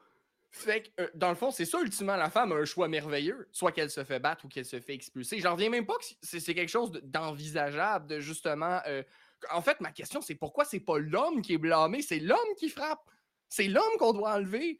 Fait 0.50 0.82
que, 0.96 1.02
heu, 1.04 1.10
dans 1.14 1.30
le 1.30 1.34
fond, 1.36 1.50
c'est 1.50 1.64
ça 1.66 1.80
ultimement, 1.80 2.16
la 2.16 2.30
femme 2.30 2.52
a 2.52 2.56
un 2.56 2.64
choix 2.66 2.88
merveilleux, 2.88 3.48
soit 3.52 3.72
qu'elle 3.72 3.90
se 3.90 4.04
fait 4.04 4.20
battre 4.20 4.44
ou 4.44 4.48
qu'elle 4.48 4.66
se 4.66 4.80
fait 4.80 4.94
expulser. 4.94 5.40
J'en 5.40 5.52
reviens 5.54 5.70
même 5.70 5.86
pas 5.86 5.96
que 5.98 6.04
c'est 6.22 6.54
quelque 6.54 6.68
chose 6.70 6.90
de 6.92 7.00
d'envisageable 7.00 8.06
de 8.08 8.20
justement, 8.20 8.80
heu 8.88 9.04
en 9.51 9.62
fait, 9.62 9.80
ma 9.80 9.93
question, 9.93 10.20
c'est 10.20 10.34
pourquoi 10.34 10.64
c'est 10.64 10.80
pas 10.80 10.99
l'homme 10.99 11.43
qui 11.43 11.55
est 11.55 11.59
blâmé? 11.59 12.03
C'est 12.03 12.18
l'homme 12.20 12.38
qui 12.59 12.68
frappe! 12.68 13.01
C'est 13.49 13.68
l'homme 13.68 13.97
qu'on 13.99 14.12
doit 14.12 14.34
enlever! 14.34 14.78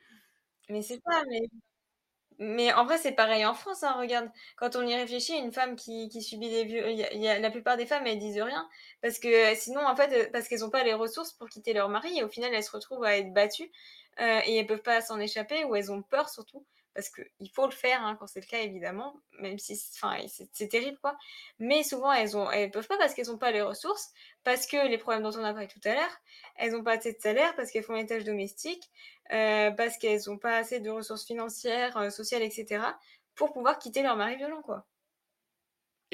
Mais 0.69 0.83
c'est 0.83 1.01
ça, 1.07 1.23
mais 2.39 2.73
en 2.75 2.85
vrai, 2.87 2.99
c'est 2.99 3.13
pareil 3.13 3.47
en 3.47 3.55
France, 3.55 3.83
hein, 3.85 3.95
regarde. 3.99 4.31
Quand 4.57 4.77
on 4.77 4.87
y 4.87 4.95
réfléchit, 4.95 5.35
une 5.39 5.53
femme 5.53 5.77
qui 5.77 6.11
subit 6.23 6.51
des 6.51 6.65
viol 6.65 6.91
il 6.91 6.99
y 6.99 7.05
a 7.05 7.13
il 7.15 7.23
y 7.23 7.29
a 7.29 7.39
la 7.41 7.51
plupart 7.51 7.77
des 7.79 7.87
femmes, 7.87 8.07
elles 8.07 8.19
disent 8.19 8.41
rien 8.43 8.69
parce 9.03 9.19
que 9.21 9.55
sinon, 9.57 9.83
en 9.87 9.97
fait, 9.97 10.13
heu, 10.29 10.31
parce 10.33 10.49
qu'elles 10.49 10.65
ont 10.65 10.71
pas 10.71 10.85
les 10.85 10.95
ressources 10.95 11.33
pour 11.35 11.49
quitter 11.49 11.73
leur 11.75 11.89
mari 11.91 12.19
et 12.19 12.25
au 12.25 12.29
final, 12.29 12.55
elles 12.55 12.65
se 12.65 12.73
retrouvent 12.73 13.05
à 13.05 13.17
être 13.19 13.33
battues, 13.35 13.73
heu 14.21 14.25
et 14.47 14.57
elles 14.57 14.67
peuvent 14.67 14.83
pas 14.83 15.01
s'en 15.03 15.21
échapper 15.21 15.65
ou 15.65 15.77
elles 15.77 15.93
ont 15.93 16.03
peur 16.03 16.29
surtout 16.31 16.67
parce 16.95 17.11
qu'il 17.11 17.51
faut 17.55 17.67
le 17.67 17.73
faire, 17.73 18.03
hein, 18.05 18.17
quand 18.19 18.27
c'est 18.27 18.41
le 18.41 18.47
cas 18.47 18.61
évidemment, 18.61 19.21
même 19.41 19.59
si 19.59 19.77
c'est 19.77 20.69
terrible, 20.69 20.99
quoi. 21.01 21.17
Mais 21.59 21.83
souvent, 21.83 22.13
elles 22.13 22.37
ont 22.37 22.51
elles 22.51 22.71
peuvent 22.71 22.87
pas 22.89 22.99
parce 22.99 23.15
qu'elles 23.15 23.31
ont 23.31 23.39
pas 23.39 23.51
les 23.53 23.63
ressources, 23.63 24.11
parce 24.45 24.67
que 24.67 24.89
les 24.89 24.99
problèmes 24.99 25.23
dont 25.23 25.37
on 25.39 25.45
a 25.45 25.53
parlé 25.53 25.69
tout 25.69 25.81
à 25.85 25.95
l'heure, 25.95 26.17
elles 26.57 26.75
ont 26.77 26.85
pas 26.85 26.93
assez 26.99 27.13
de 27.13 27.19
salaire 27.21 27.55
parce 27.57 27.71
qu'elles 27.71 27.85
font 27.85 27.95
les 27.95 28.07
tâches 28.07 28.25
domestiques, 28.25 28.91
heu, 29.33 29.71
parce 29.77 29.99
qu'elles 29.99 30.31
ont 30.31 30.39
pas 30.39 30.57
assez 30.57 30.81
de 30.81 30.91
ressources 30.91 31.27
financières, 31.27 31.97
heu, 31.99 32.11
sociales 32.11 32.43
et 32.43 32.51
cetera, 32.51 32.99
pour 33.35 33.53
pouvoir 33.53 33.79
quitter 33.79 34.03
leur 34.03 34.17
mari 34.17 34.37
violent, 34.37 34.63
quoi. 34.63 34.87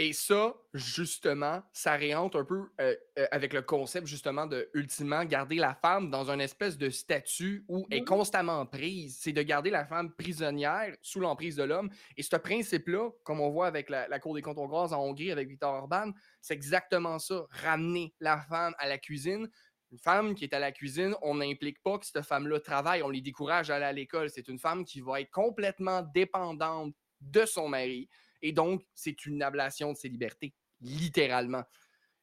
Et 0.01 0.13
ça, 0.13 0.55
justement, 0.75 1.65
ça 1.73 1.95
réentre 1.97 2.37
un 2.39 2.45
peu, 2.45 2.69
heu 2.81 2.97
heu, 3.19 3.27
avec 3.33 3.53
le 3.53 3.63
concept 3.63 4.07
justement 4.07 4.47
de, 4.47 4.71
ultimement, 4.73 5.25
garder 5.25 5.57
la 5.57 5.75
femme 5.75 6.09
dans 6.09 6.31
un 6.31 6.39
espèce 6.39 6.79
de 6.79 6.89
statut 6.89 7.65
où 7.69 7.85
elle 7.91 7.99
est 7.99 8.03
Mmh 8.03 8.13
mh. 8.13 8.19
constamment 8.19 8.65
prise. 8.65 9.19
C'est 9.21 9.33
de 9.33 9.43
garder 9.43 9.71
la 9.71 9.85
femme 9.85 10.15
prisonnière 10.15 10.95
sous 11.03 11.19
l'emprise 11.19 11.57
de 11.57 11.65
l'homme 11.65 11.91
et 12.17 12.23
ce 12.23 12.37
principe-là, 12.37 13.11
comme 13.25 13.41
on 13.41 13.51
voit 13.51 13.67
avec 13.67 13.91
la 13.91 14.07
la 14.07 14.21
Cour 14.21 14.37
des 14.37 14.43
comptes 14.43 14.59
hongroise 14.59 14.93
en 14.93 15.03
Hongrie 15.03 15.33
avec 15.33 15.49
Viktor 15.49 15.75
Orban, 15.75 16.13
c'est 16.41 16.55
exactement 16.55 17.19
ça, 17.19 17.47
ramener 17.51 18.15
la 18.21 18.39
femme 18.41 18.75
à 18.79 18.87
la 18.89 18.99
cuisine. 18.99 19.49
Une 19.91 19.99
femme 19.99 20.35
qui 20.37 20.45
est 20.45 20.55
à 20.55 20.61
la 20.61 20.71
cuisine, 20.71 21.17
on 21.23 21.35
n'implique 21.37 21.83
pas 21.83 21.99
que 21.99 22.07
cette 22.07 22.23
femme-là 22.23 22.61
travaille, 22.61 23.03
on 23.03 23.09
les 23.09 23.23
décourage 23.23 23.69
à 23.71 23.77
aller 23.77 23.85
à 23.87 23.93
l'école. 23.93 24.31
C'est 24.31 24.47
une 24.47 24.59
femme 24.61 24.85
qui 24.85 25.01
va 25.01 25.21
être 25.21 25.31
complètement 25.31 26.03
dépendante 26.03 26.95
de 27.21 27.45
son 27.47 27.69
mari 27.69 28.09
et 28.43 28.53
donc 28.53 28.85
c'est 28.95 29.27
une 29.27 29.43
ablation 29.43 29.93
de 29.93 29.97
ses 29.97 30.09
libertés, 30.09 30.55
littéralement. 30.81 31.65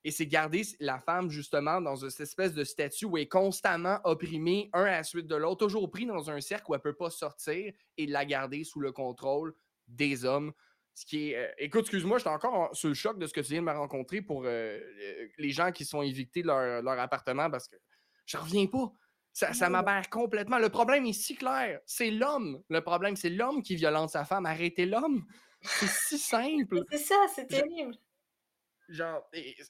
Et 0.03 0.11
c'est 0.11 0.27
garder 0.27 0.61
la 0.79 0.99
femme 0.99 1.31
justement 1.31 1.81
dans 1.81 1.95
cette 1.95 2.19
espèce 2.19 2.53
de 2.53 2.63
statut 2.63 3.05
où 3.05 3.17
elle 3.17 3.23
est 3.23 3.27
constamment 3.27 3.99
opprimée, 4.03 4.69
un 4.73 4.83
à 4.83 4.91
la 4.91 5.03
suite 5.03 5.25
de 5.27 5.35
l'autre, 5.35 5.65
toujours 5.65 5.89
pris 5.89 6.05
dans 6.05 6.29
un 6.29 6.41
cercle 6.41 6.65
où 6.69 6.75
elle 6.75 6.81
peut 6.81 6.93
pas 6.95 7.09
sortir 7.09 7.73
et 7.97 8.05
la 8.05 8.23
garder 8.25 8.63
sous 8.63 8.79
le 8.79 8.91
contrôle 8.91 9.55
des 9.87 10.23
hommes. 10.23 10.53
Ce 10.93 11.05
qui 11.05 11.31
est, 11.31 11.37
heu, 11.49 11.53
écoute, 11.57 11.81
excuse-moi, 11.81 12.19
j'étais 12.19 12.29
encore 12.29 12.53
en 12.53 12.73
sous 12.73 12.87
le 12.87 12.93
choc 12.93 13.17
de 13.17 13.25
ce 13.25 13.33
que 13.33 13.41
tu 13.41 13.47
viens 13.53 13.61
de 13.61 13.65
me 13.65 13.71
rencontrer 13.71 14.21
pour, 14.21 14.45
heu, 14.45 14.47
heu, 14.49 15.31
les 15.37 15.49
gens 15.51 15.71
qui 15.71 15.85
sont 15.85 16.01
évités 16.03 16.41
de 16.43 16.47
leur 16.47 16.81
leur 16.83 16.99
appartement 16.99 17.49
parce 17.49 17.67
que 17.67 17.75
j'en 18.27 18.41
reviens 18.43 18.67
pas. 18.67 18.91
Ça 19.33 19.53
ça 19.53 19.69
m'aberre 19.69 20.09
complètement. 20.09 20.59
Le 20.59 20.69
problème 20.69 21.05
est 21.05 21.13
si 21.13 21.35
clair, 21.35 21.81
c'est 21.85 22.11
l'homme. 22.11 22.61
Le 22.69 22.81
problème, 22.81 23.15
c'est 23.17 23.29
l'homme 23.29 23.61
qui 23.63 23.75
violente 23.75 24.09
sa 24.11 24.23
femme. 24.23 24.45
Arrêtez 24.45 24.85
l'homme. 24.85 25.25
C'est 25.65 25.87
si 25.87 26.17
simple. 26.17 26.83
c'est 26.91 26.97
ça, 26.97 27.15
c'est 27.33 27.47
terrible. 27.47 27.95
genre, 28.89 29.21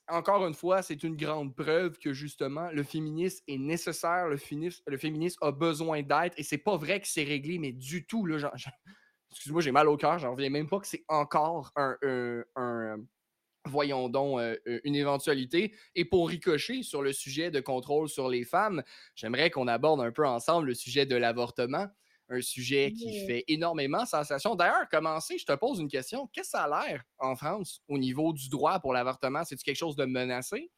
encore 0.07 0.45
une 0.45 0.53
fois, 0.53 0.81
c'est 0.81 1.03
une 1.03 1.15
grande 1.15 1.55
preuve 1.55 1.97
que 1.97 2.13
justement, 2.13 2.69
le 2.71 2.83
féminisme 2.83 3.43
est 3.47 3.57
nécessaire, 3.57 4.27
le, 4.27 4.37
féminisme, 4.37 4.83
le 4.87 4.97
féminisme 4.97 5.39
a 5.41 5.51
besoin 5.51 6.01
d'être, 6.01 6.37
et 6.37 6.43
c'est 6.43 6.57
pas 6.57 6.77
vrai 6.77 6.99
que 7.01 7.07
c'est 7.07 7.23
réglé, 7.23 7.59
mais 7.59 7.71
du 7.71 8.05
tout, 8.05 8.25
là, 8.25 8.37
genre, 8.37 8.53
excuse-moi, 9.31 9.61
j'ai 9.61 9.71
mal 9.71 9.87
au 9.87 9.97
cœur, 9.97 10.19
j'en 10.19 10.31
reviens 10.31 10.49
même 10.49 10.67
pas 10.67 10.79
que 10.79 10.87
c'est 10.87 11.05
encore 11.07 11.71
un, 11.75 11.97
un, 12.55 12.97
voyons 13.65 14.09
donc, 14.09 14.39
euh, 14.39 14.57
une 14.83 14.95
éventualité. 14.95 15.75
Et 15.95 16.05
pour 16.05 16.29
ricocher 16.29 16.83
sur 16.83 17.01
le 17.01 17.13
sujet 17.13 17.51
de 17.51 17.59
contrôle 17.59 18.09
sur 18.09 18.29
les 18.29 18.43
femmes, 18.43 18.83
j'aimerais 19.15 19.49
qu'on 19.49 19.67
aborde 19.67 20.01
un 20.01 20.11
peu 20.11 20.25
ensemble 20.25 20.67
le 20.67 20.73
sujet 20.73 21.05
de 21.05 21.15
l'avortement 21.15 21.87
un 22.29 22.41
sujet 22.41 22.91
qui 22.91 23.25
fait 23.25 23.43
énormément 23.47 24.05
sensation. 24.05 24.55
D'ailleurs, 24.55 24.87
commencer, 24.89 25.37
je 25.37 25.45
te 25.45 25.53
pose 25.53 25.79
une 25.79 25.89
question. 25.89 26.27
Qu'est-ce 26.33 26.51
que 26.51 26.57
ça 26.57 26.63
a 26.63 26.87
l'air 26.87 27.03
en 27.19 27.35
France 27.35 27.81
au 27.87 27.97
niveau 27.97 28.33
du 28.33 28.49
droit 28.49 28.79
pour 28.79 28.93
l'avortement? 28.93 29.43
C'est-tu 29.43 29.63
quelque 29.63 29.77
chose 29.77 29.95
de 29.95 30.05
menacé? 30.05 30.71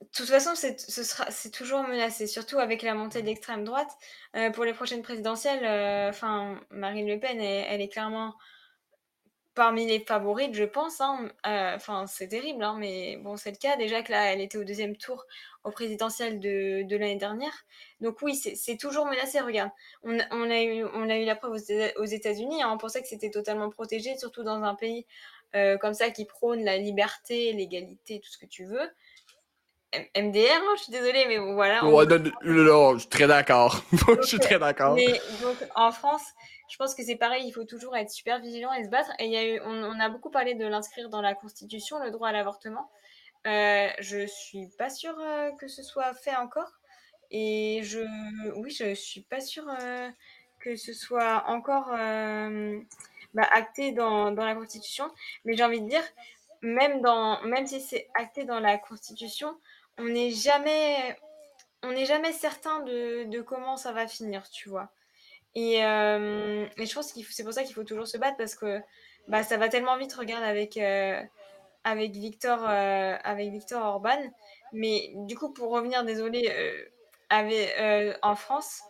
De 0.00 0.08
toute 0.14 0.28
façon, 0.28 0.52
c'est 0.54 1.50
toujours 1.50 1.82
menacé, 1.82 2.26
surtout 2.26 2.58
avec 2.58 2.80
la 2.82 2.94
montée 2.94 3.20
de 3.20 3.26
l'extrême 3.26 3.64
droite. 3.64 3.90
Euh, 4.34 4.50
pour 4.50 4.64
les 4.64 4.72
prochaines 4.72 5.02
présidentielles, 5.02 5.64
euh, 5.64 6.10
Marine 6.70 7.06
Le 7.06 7.20
Pen, 7.20 7.38
elle 7.38 7.80
est 7.82 7.88
clairement 7.88 8.34
parmi 9.54 9.86
les 9.86 10.00
favorites, 10.00 10.54
je 10.54 10.64
pense. 10.64 11.00
Hein, 11.00 11.28
euh, 11.46 11.74
enfin, 11.76 12.06
c'est 12.06 12.28
terrible, 12.28 12.62
hein, 12.62 12.76
mais 12.78 13.16
bon, 13.18 13.36
c'est 13.36 13.50
le 13.50 13.56
cas. 13.56 13.76
Déjà 13.76 14.02
que 14.02 14.12
là, 14.12 14.32
elle 14.32 14.40
était 14.40 14.58
au 14.58 14.64
deuxième 14.64 14.96
tour 14.96 15.26
au 15.64 15.70
présidentiel 15.70 16.40
de, 16.40 16.86
l'année 16.90 17.16
dernière. 17.16 17.64
Donc 18.00 18.22
oui, 18.22 18.34
c'est 18.34 18.76
toujours 18.76 19.06
menacé. 19.06 19.40
Regarde, 19.40 19.70
on, 20.02 20.16
on, 20.30 20.50
a, 20.50 20.62
eu, 20.62 20.84
on 20.84 21.08
a 21.08 21.16
eu 21.16 21.24
la 21.24 21.36
preuve 21.36 21.56
aux, 21.96 22.04
États-Unis. 22.04 22.62
Hein, 22.62 22.70
on 22.72 22.78
pensait 22.78 23.02
que 23.02 23.08
c'était 23.08 23.30
totalement 23.30 23.70
protégé, 23.70 24.16
surtout 24.16 24.42
dans 24.42 24.62
un 24.62 24.74
pays 24.74 25.06
euh, 25.56 25.76
comme 25.78 25.94
ça 25.94 26.10
qui 26.10 26.24
prône 26.24 26.64
la 26.64 26.76
liberté, 26.76 27.52
l'égalité, 27.52 28.20
tout 28.20 28.30
ce 28.30 28.38
que 28.38 28.46
tu 28.46 28.64
veux. 28.64 28.90
MDR, 30.16 30.46
hein, 30.52 30.74
je 30.76 30.82
suis 30.84 30.92
désolée, 30.92 31.24
mais 31.26 31.38
voilà. 31.38 31.80
je 31.82 32.98
suis 32.98 33.08
très 33.08 33.26
d'accord. 33.26 33.82
je 33.92 34.26
suis 34.26 34.38
très 34.38 34.58
d'accord. 34.58 34.94
Mais 34.94 35.20
donc, 35.42 35.56
en 35.74 35.90
France, 35.90 36.22
je 36.68 36.76
pense 36.76 36.94
que 36.94 37.02
c'est 37.02 37.16
pareil, 37.16 37.44
il 37.46 37.52
faut 37.52 37.64
toujours 37.64 37.96
être 37.96 38.10
super 38.10 38.40
vigilant 38.40 38.72
et 38.72 38.84
se 38.84 38.88
battre. 38.88 39.10
Et 39.18 39.24
il 39.24 39.32
y 39.32 39.36
a 39.36 39.44
eu, 39.44 39.60
on, 39.64 39.98
a 39.98 40.08
beaucoup 40.08 40.30
parlé 40.30 40.54
de 40.54 40.64
l'inscrire 40.64 41.08
dans 41.08 41.20
la 41.20 41.34
Constitution, 41.34 41.98
le 41.98 42.12
droit 42.12 42.28
à 42.28 42.32
l'avortement. 42.32 42.88
Euh, 43.46 43.88
je 43.98 44.26
suis 44.26 44.68
pas 44.78 44.90
sûre 44.90 45.18
euh, 45.18 45.50
que 45.58 45.66
ce 45.66 45.82
soit 45.82 46.14
fait 46.14 46.36
encore. 46.36 46.70
Et 47.32 47.80
je, 47.82 48.00
oui, 48.56 48.70
je 48.70 48.94
suis 48.94 49.22
pas 49.22 49.40
sûre 49.40 49.66
euh, 49.80 50.08
que 50.60 50.76
ce 50.76 50.92
soit 50.92 51.44
encore 51.48 51.90
euh, 51.92 52.78
bah, 53.34 53.48
acté 53.52 53.92
dans, 53.92 54.30
dans, 54.30 54.44
la 54.44 54.54
Constitution. 54.54 55.10
Mais 55.44 55.56
j'ai 55.56 55.64
envie 55.64 55.80
de 55.80 55.88
dire, 55.88 56.04
même, 56.62 57.00
dans, 57.00 57.42
même 57.42 57.66
si 57.66 57.80
c'est 57.80 58.08
acté 58.14 58.44
dans 58.44 58.60
la 58.60 58.78
Constitution, 58.78 59.56
on 60.00 60.04
n'est 60.08 60.30
jamais, 60.30 61.16
on 61.82 61.92
n'est 61.92 62.06
jamais 62.06 62.32
certain 62.32 62.80
de, 62.80 63.40
comment 63.42 63.76
ça 63.76 63.92
va 63.92 64.06
finir, 64.06 64.48
tu 64.50 64.68
vois. 64.68 64.90
Et, 65.54 65.84
euh, 65.84 66.66
je 66.76 66.94
pense 66.94 67.12
que 67.12 67.20
c'est 67.30 67.44
pour 67.44 67.52
ça 67.52 67.64
qu'il 67.64 67.74
faut 67.74 67.84
toujours 67.84 68.06
se 68.06 68.18
battre 68.18 68.36
parce 68.36 68.54
que 68.54 68.80
bah, 69.28 69.42
ça 69.42 69.56
va 69.56 69.68
tellement 69.68 69.96
vite, 69.96 70.14
regarde, 70.14 70.44
avec, 70.44 70.76
euh, 70.76 71.20
avec, 71.84 72.12
Victor, 72.12 72.58
euh, 72.68 73.16
avec 73.22 73.50
Victor 73.50 73.84
Orban. 73.84 74.20
Mais 74.72 75.12
du 75.14 75.36
coup, 75.36 75.52
pour 75.52 75.70
revenir, 75.72 76.04
désolé, 76.04 76.50
en 77.30 78.34
France, 78.36 78.82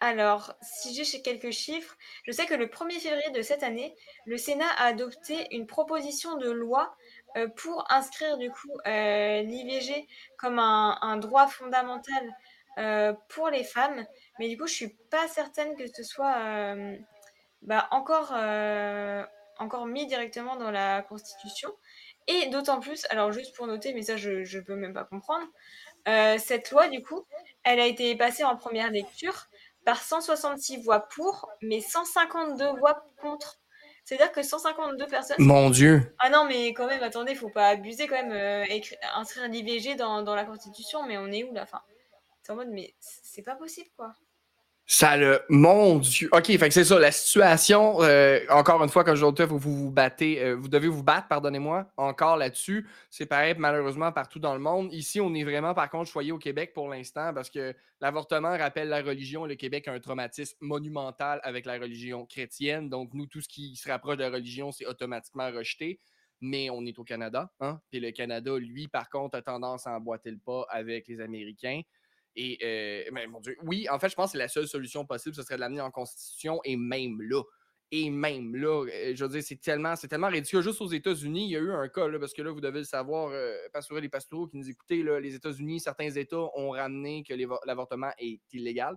alors, 0.00 0.54
si 0.62 0.94
j'ai 0.94 1.22
quelques 1.22 1.50
chiffres, 1.50 1.96
je 2.24 2.30
sais 2.30 2.46
que 2.46 2.54
le 2.54 2.66
1er 2.68 3.00
février 3.00 3.30
de 3.30 3.42
cette 3.42 3.64
année, 3.64 3.96
le 4.26 4.36
Sénat 4.36 4.68
a 4.78 4.84
adopté 4.86 5.48
une 5.50 5.66
proposition 5.66 6.36
de 6.36 6.48
loi 6.50 6.94
pour 7.56 7.84
inscrire 7.90 8.38
du 8.38 8.50
coup 8.50 8.72
euh, 8.86 9.42
l'IVG 9.42 10.06
comme 10.38 10.58
un, 10.58 11.16
droit 11.18 11.46
fondamental 11.46 12.22
euh, 12.78 13.12
pour 13.28 13.50
les 13.50 13.64
femmes. 13.64 14.04
Mais 14.38 14.48
du 14.48 14.56
coup, 14.56 14.66
je 14.66 14.74
suis 14.74 14.96
pas 15.10 15.26
certaine 15.28 15.76
que 15.76 15.86
ce 15.86 16.02
soit 16.02 16.36
euh, 16.38 16.96
bah, 17.62 17.88
encore, 17.90 18.32
euh, 18.34 19.24
encore 19.58 19.86
mis 19.86 20.06
directement 20.06 20.56
dans 20.56 20.70
la 20.70 21.02
Constitution. 21.02 21.70
Et 22.28 22.46
d'autant 22.50 22.78
plus, 22.80 23.06
alors 23.10 23.32
juste 23.32 23.56
pour 23.56 23.66
noter, 23.66 23.94
mais 23.94 24.02
ça 24.02 24.16
je 24.16 24.30
ne 24.30 24.60
peux 24.62 24.76
même 24.76 24.92
pas 24.92 25.04
comprendre, 25.04 25.46
euh, 26.08 26.38
cette 26.38 26.70
loi, 26.70 26.88
du 26.88 27.02
coup, 27.02 27.26
elle 27.64 27.80
a 27.80 27.86
été 27.86 28.14
passée 28.16 28.44
en 28.44 28.56
première 28.56 28.90
lecture 28.90 29.48
par 29.84 30.02
166 30.02 30.82
voix 30.82 31.00
pour, 31.00 31.50
mais 31.62 31.80
152 31.80 32.78
voix 32.78 33.04
contre. 33.20 33.57
C'est-à-dire 34.08 34.32
que 34.32 34.42
152 34.42 35.06
personnes. 35.06 35.36
Mon 35.38 35.68
Dieu! 35.68 36.14
Ah 36.18 36.30
non, 36.30 36.46
mais 36.46 36.68
quand 36.68 36.86
même, 36.86 37.02
attendez, 37.02 37.34
faut 37.34 37.50
pas 37.50 37.68
abuser 37.68 38.06
quand 38.06 38.14
même. 38.14 38.32
Euh, 38.32 38.64
inscrire 39.14 39.48
l'IVG 39.48 39.96
dans, 39.96 40.22
dans, 40.22 40.34
la 40.34 40.46
Constitution, 40.46 41.06
mais 41.06 41.18
on 41.18 41.26
est 41.26 41.44
où 41.44 41.52
là? 41.52 41.64
Enfin, 41.64 41.82
C'est 42.42 42.52
en 42.52 42.56
mode, 42.56 42.70
mais 42.70 42.94
c'est 43.00 43.42
pas 43.42 43.54
possible 43.54 43.90
quoi. 43.98 44.14
Ça 44.90 45.18
le. 45.18 45.42
Mon 45.50 45.98
Dieu. 45.98 46.30
OK, 46.32 46.46
fait 46.46 46.58
que 46.60 46.70
c'est 46.70 46.84
ça. 46.84 46.98
La 46.98 47.12
situation, 47.12 48.02
euh, 48.02 48.40
encore 48.48 48.82
une 48.82 48.88
fois, 48.88 49.04
comme 49.04 49.16
je 49.16 49.24
vous 49.44 49.58
vous 49.58 49.76
vous 49.76 49.90
battez, 49.90 50.42
euh, 50.42 50.54
vous 50.54 50.68
devez 50.68 50.88
vous 50.88 51.02
battre, 51.02 51.28
pardonnez-moi, 51.28 51.92
encore 51.98 52.38
là-dessus. 52.38 52.88
C'est 53.10 53.26
pareil, 53.26 53.54
malheureusement, 53.58 54.12
partout 54.12 54.38
dans 54.38 54.54
le 54.54 54.60
monde. 54.60 54.90
Ici, 54.94 55.20
on 55.20 55.34
est 55.34 55.44
vraiment, 55.44 55.74
par 55.74 55.90
contre, 55.90 56.10
choyé 56.10 56.32
au 56.32 56.38
Québec 56.38 56.72
pour 56.72 56.88
l'instant 56.88 57.34
parce 57.34 57.50
que 57.50 57.74
l'avortement 58.00 58.56
rappelle 58.56 58.88
la 58.88 59.02
religion 59.02 59.44
le 59.44 59.56
Québec 59.56 59.88
a 59.88 59.92
un 59.92 60.00
traumatisme 60.00 60.56
monumental 60.62 61.38
avec 61.42 61.66
la 61.66 61.74
religion 61.74 62.24
chrétienne. 62.24 62.88
Donc, 62.88 63.10
nous, 63.12 63.26
tout 63.26 63.42
ce 63.42 63.48
qui 63.48 63.76
se 63.76 63.90
rapproche 63.90 64.16
de 64.16 64.22
la 64.22 64.30
religion, 64.30 64.72
c'est 64.72 64.86
automatiquement 64.86 65.50
rejeté. 65.52 66.00
Mais 66.40 66.70
on 66.70 66.86
est 66.86 66.98
au 66.98 67.04
Canada, 67.04 67.50
hein? 67.60 67.78
Et 67.92 68.00
le 68.00 68.10
Canada, 68.10 68.56
lui, 68.56 68.88
par 68.88 69.10
contre, 69.10 69.36
a 69.36 69.42
tendance 69.42 69.86
à 69.86 69.90
emboîter 69.90 70.30
le 70.30 70.38
pas 70.38 70.64
avec 70.70 71.08
les 71.08 71.20
Américains. 71.20 71.82
Et, 72.40 72.56
euh, 72.62 73.10
mais 73.12 73.26
mon 73.26 73.40
Dieu, 73.40 73.56
oui, 73.64 73.88
en 73.90 73.98
fait, 73.98 74.08
je 74.08 74.14
pense 74.14 74.32
que 74.32 74.38
la 74.38 74.46
seule 74.46 74.68
solution 74.68 75.04
possible, 75.04 75.34
ce 75.34 75.42
serait 75.42 75.56
de 75.56 75.60
l'amener 75.60 75.80
en 75.80 75.90
constitution 75.90 76.60
et 76.64 76.76
même 76.76 77.20
là. 77.20 77.42
Et 77.90 78.10
même 78.10 78.54
là, 78.54 78.84
euh, 78.84 79.12
je 79.16 79.24
veux 79.24 79.30
dire, 79.30 79.42
c'est 79.42 79.60
tellement, 79.60 79.96
c'est 79.96 80.06
tellement 80.06 80.28
ridicule. 80.28 80.62
Juste 80.62 80.80
aux 80.80 80.88
États-Unis, 80.92 81.46
il 81.46 81.50
y 81.50 81.56
a 81.56 81.58
eu 81.58 81.72
un 81.72 81.88
cas, 81.88 82.06
là, 82.06 82.20
parce 82.20 82.32
que 82.32 82.42
là, 82.42 82.52
vous 82.52 82.60
devez 82.60 82.78
le 82.78 82.84
savoir, 82.84 83.30
euh, 83.32 83.56
les 84.00 84.08
pastoureaux 84.08 84.46
qui 84.46 84.56
nous 84.56 84.70
écoutez, 84.70 85.02
là, 85.02 85.18
les 85.18 85.34
États-Unis, 85.34 85.80
certains 85.80 86.10
États 86.10 86.48
ont 86.54 86.70
ramené 86.70 87.24
que 87.24 87.34
l'avortement 87.66 88.12
est 88.18 88.40
illégal. 88.52 88.94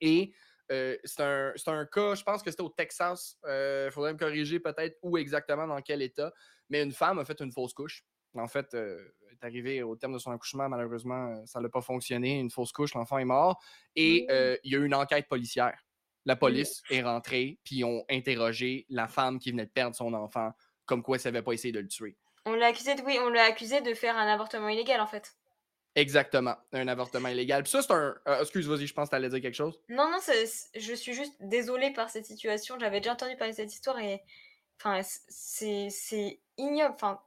Et 0.00 0.32
euh, 0.72 0.96
c'est 1.04 1.22
un, 1.22 1.52
un, 1.66 1.86
cas, 1.86 2.16
je 2.16 2.24
pense 2.24 2.42
que 2.42 2.50
c'était 2.50 2.62
au 2.64 2.70
Texas. 2.70 3.38
Il 3.44 3.90
faudrait 3.92 4.14
me 4.14 4.18
corriger 4.18 4.58
peut-être 4.58 4.98
où 5.02 5.16
exactement, 5.16 5.68
dans 5.68 5.80
quel 5.80 6.02
État. 6.02 6.32
Mais 6.70 6.82
une 6.82 6.92
femme 6.92 7.20
a 7.20 7.24
fait 7.24 7.40
une 7.40 7.52
fausse 7.52 7.72
couche. 7.72 8.04
En 8.34 8.48
fait, 8.48 8.74
euh, 8.74 8.98
est 9.30 9.46
arrivée 9.46 9.82
au 9.82 9.96
terme 9.96 10.12
de 10.12 10.18
son 10.18 10.30
accouchement, 10.30 10.68
malheureusement, 10.68 11.28
euh, 11.28 11.46
ça 11.46 11.60
n'a 11.60 11.68
pas 11.68 11.80
fonctionné. 11.80 12.38
Une 12.38 12.50
fausse 12.50 12.72
couche, 12.72 12.94
l'enfant 12.94 13.18
est 13.18 13.24
mort. 13.24 13.60
Et 13.96 14.22
mmh. 14.22 14.32
euh, 14.32 14.56
il 14.64 14.72
y 14.72 14.76
a 14.76 14.78
eu 14.78 14.86
une 14.86 14.94
enquête 14.94 15.28
policière. 15.28 15.78
La 16.24 16.34
mmh. 16.34 16.38
police 16.38 16.82
est 16.90 17.02
rentrée, 17.02 17.58
puis 17.64 17.76
ils 17.76 17.84
ont 17.84 18.04
interrogé 18.10 18.86
la 18.88 19.08
femme 19.08 19.38
qui 19.38 19.50
venait 19.50 19.66
de 19.66 19.70
perdre 19.70 19.96
son 19.96 20.12
enfant, 20.14 20.52
comme 20.84 21.02
quoi 21.02 21.16
elle 21.16 21.32
n'avait 21.32 21.42
pas 21.42 21.52
essayé 21.52 21.72
de 21.72 21.80
le 21.80 21.88
tuer. 21.88 22.16
On 22.44 22.54
l'a 22.54 22.66
accusé 22.66 22.94
de, 22.94 23.02
oui, 23.02 23.18
on 23.20 23.28
l'a 23.28 23.44
accusé 23.44 23.80
de 23.80 23.94
faire 23.94 24.16
un 24.16 24.26
avortement 24.26 24.68
illégal, 24.68 25.00
en 25.00 25.06
fait. 25.06 25.34
Exactement, 25.94 26.54
un 26.72 26.86
avortement 26.86 27.28
illégal. 27.28 27.62
Puis 27.64 27.72
ça, 27.72 27.82
c'est 27.82 27.92
un. 27.92 28.14
Euh, 28.28 28.40
excuse, 28.40 28.68
vas-y, 28.68 28.86
je 28.86 28.94
pense 28.94 29.08
que 29.08 29.10
tu 29.10 29.16
allais 29.16 29.28
dire 29.28 29.40
quelque 29.40 29.54
chose. 29.54 29.80
Non, 29.88 30.08
non, 30.10 30.18
je 30.20 30.94
suis 30.94 31.12
juste 31.12 31.34
désolée 31.40 31.92
par 31.92 32.08
cette 32.08 32.26
situation. 32.26 32.78
J'avais 32.78 33.00
déjà 33.00 33.14
entendu 33.14 33.36
parler 33.36 33.52
de 33.52 33.56
cette 33.56 33.72
histoire 33.72 33.98
et. 33.98 34.22
Enfin, 34.80 35.00
c'est 35.28 36.40
ignoble. 36.56 36.94
Enfin, 36.94 37.20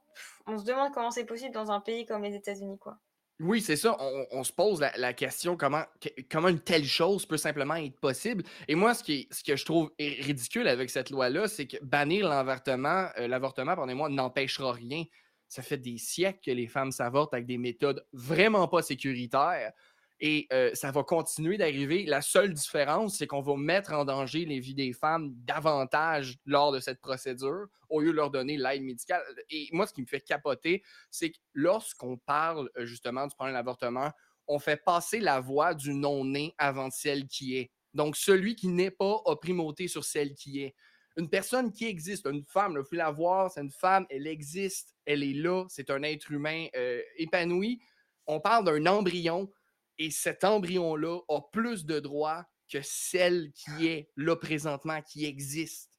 on 0.46 0.58
se 0.58 0.64
demande 0.64 0.92
comment 0.92 1.10
c'est 1.10 1.24
possible 1.24 1.54
dans 1.54 1.70
un 1.70 1.80
pays 1.80 2.04
comme 2.06 2.22
les 2.22 2.34
États-Unis, 2.34 2.78
quoi. 2.78 2.98
Oui, 3.40 3.60
c'est 3.60 3.76
ça. 3.76 3.96
On, 4.30 4.44
se 4.44 4.52
pose 4.52 4.80
la, 4.80 5.12
question 5.14 5.56
comment, 5.56 5.82
comment 6.30 6.46
une 6.46 6.60
telle 6.60 6.84
chose 6.84 7.26
peut 7.26 7.36
simplement 7.36 7.74
être 7.74 7.98
possible. 7.98 8.44
Et 8.68 8.76
moi, 8.76 8.94
ce, 8.94 9.02
qui 9.02 9.26
ce 9.32 9.42
que 9.42 9.56
je 9.56 9.64
trouve 9.64 9.90
ridicule 9.98 10.68
avec 10.68 10.90
cette 10.90 11.10
loi-là, 11.10 11.48
c'est 11.48 11.66
que 11.66 11.76
bannir 11.82 12.28
l'avortement, 12.28 13.08
euh, 13.18 13.26
l'avortement, 13.26 13.74
pardonnez-moi, 13.74 14.10
n'empêchera 14.10 14.72
rien. 14.72 15.04
Ça 15.48 15.62
fait 15.62 15.76
des 15.76 15.98
siècles 15.98 16.38
que 16.44 16.50
les 16.52 16.68
femmes 16.68 16.92
s'avortent 16.92 17.34
avec 17.34 17.46
des 17.46 17.58
méthodes 17.58 18.06
vraiment 18.12 18.68
pas 18.68 18.80
sécuritaires 18.80 19.72
et 20.20 20.46
euh, 20.52 20.70
ça 20.74 20.90
va 20.90 21.02
continuer 21.02 21.58
d'arriver. 21.58 22.04
La 22.04 22.22
seule 22.22 22.52
différence, 22.54 23.18
c'est 23.18 23.26
qu'on 23.26 23.40
va 23.40 23.56
mettre 23.56 23.92
en 23.92 24.04
danger 24.04 24.44
les 24.44 24.60
vies 24.60 24.74
des 24.74 24.92
femmes 24.92 25.32
davantage 25.44 26.36
lors 26.46 26.72
de 26.72 26.80
cette 26.80 27.00
procédure 27.00 27.66
au 27.88 28.00
lieu 28.00 28.12
de 28.12 28.16
leur 28.16 28.30
donner 28.30 28.56
l'aide 28.56 28.82
médicale. 28.82 29.22
Et 29.50 29.68
moi, 29.72 29.86
ce 29.86 29.92
qui 29.92 30.00
me 30.00 30.06
fait 30.06 30.20
capoter, 30.20 30.82
c'est 31.10 31.30
que 31.30 31.38
lorsqu'on 31.54 32.16
parle 32.16 32.70
euh, 32.76 32.86
justement 32.86 33.26
du 33.26 33.34
problème 33.34 33.54
de 33.54 33.58
l'avortement, 33.58 34.10
on 34.46 34.58
fait 34.58 34.76
passer 34.76 35.20
la 35.20 35.40
voix 35.40 35.74
du 35.74 35.94
non-né 35.94 36.54
avant 36.58 36.90
celle 36.90 37.26
qui 37.26 37.56
est. 37.56 37.70
Donc, 37.94 38.16
celui 38.16 38.54
qui 38.54 38.68
n'est 38.68 38.90
pas 38.90 39.22
a 39.26 39.36
primauté 39.36 39.88
sur 39.88 40.04
celle 40.04 40.34
qui 40.34 40.62
est. 40.62 40.74
Une 41.16 41.28
personne 41.28 41.72
qui 41.72 41.84
existe, 41.84 42.26
une 42.26 42.44
femme, 42.44 42.76
il 42.78 42.84
faut 42.84 42.96
la 42.96 43.10
voir, 43.10 43.50
c'est 43.50 43.60
une 43.60 43.70
femme, 43.70 44.06
elle 44.08 44.26
existe, 44.26 44.94
elle 45.04 45.22
est 45.22 45.34
là, 45.34 45.64
c'est 45.68 45.90
un 45.90 46.02
être 46.02 46.30
humain 46.30 46.66
euh, 46.74 47.02
épanoui. 47.16 47.82
On 48.26 48.40
parle 48.40 48.64
d'un 48.64 48.86
embryon 48.86 49.50
et 49.98 50.10
cet 50.10 50.44
embryon-là 50.44 51.20
a 51.28 51.40
plus 51.52 51.84
de 51.84 52.00
droits 52.00 52.44
que 52.70 52.80
celle 52.82 53.52
qui 53.52 53.86
est 53.86 54.08
là 54.16 54.36
présentement, 54.36 55.02
qui 55.02 55.26
existe. 55.26 55.90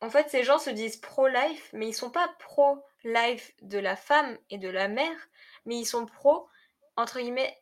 En 0.00 0.10
fait, 0.10 0.30
ces 0.30 0.44
gens 0.44 0.58
se 0.58 0.70
disent 0.70 0.96
pro-life, 0.96 1.70
mais 1.72 1.88
ils 1.88 1.94
sont 1.94 2.10
pas 2.10 2.28
pro-life 2.38 3.52
de 3.62 3.78
la 3.78 3.96
femme 3.96 4.38
et 4.48 4.58
de 4.58 4.68
la 4.68 4.88
mère, 4.88 5.28
mais 5.66 5.76
ils 5.76 5.86
sont 5.86 6.06
pro, 6.06 6.48
entre 6.96 7.20
guillemets, 7.20 7.54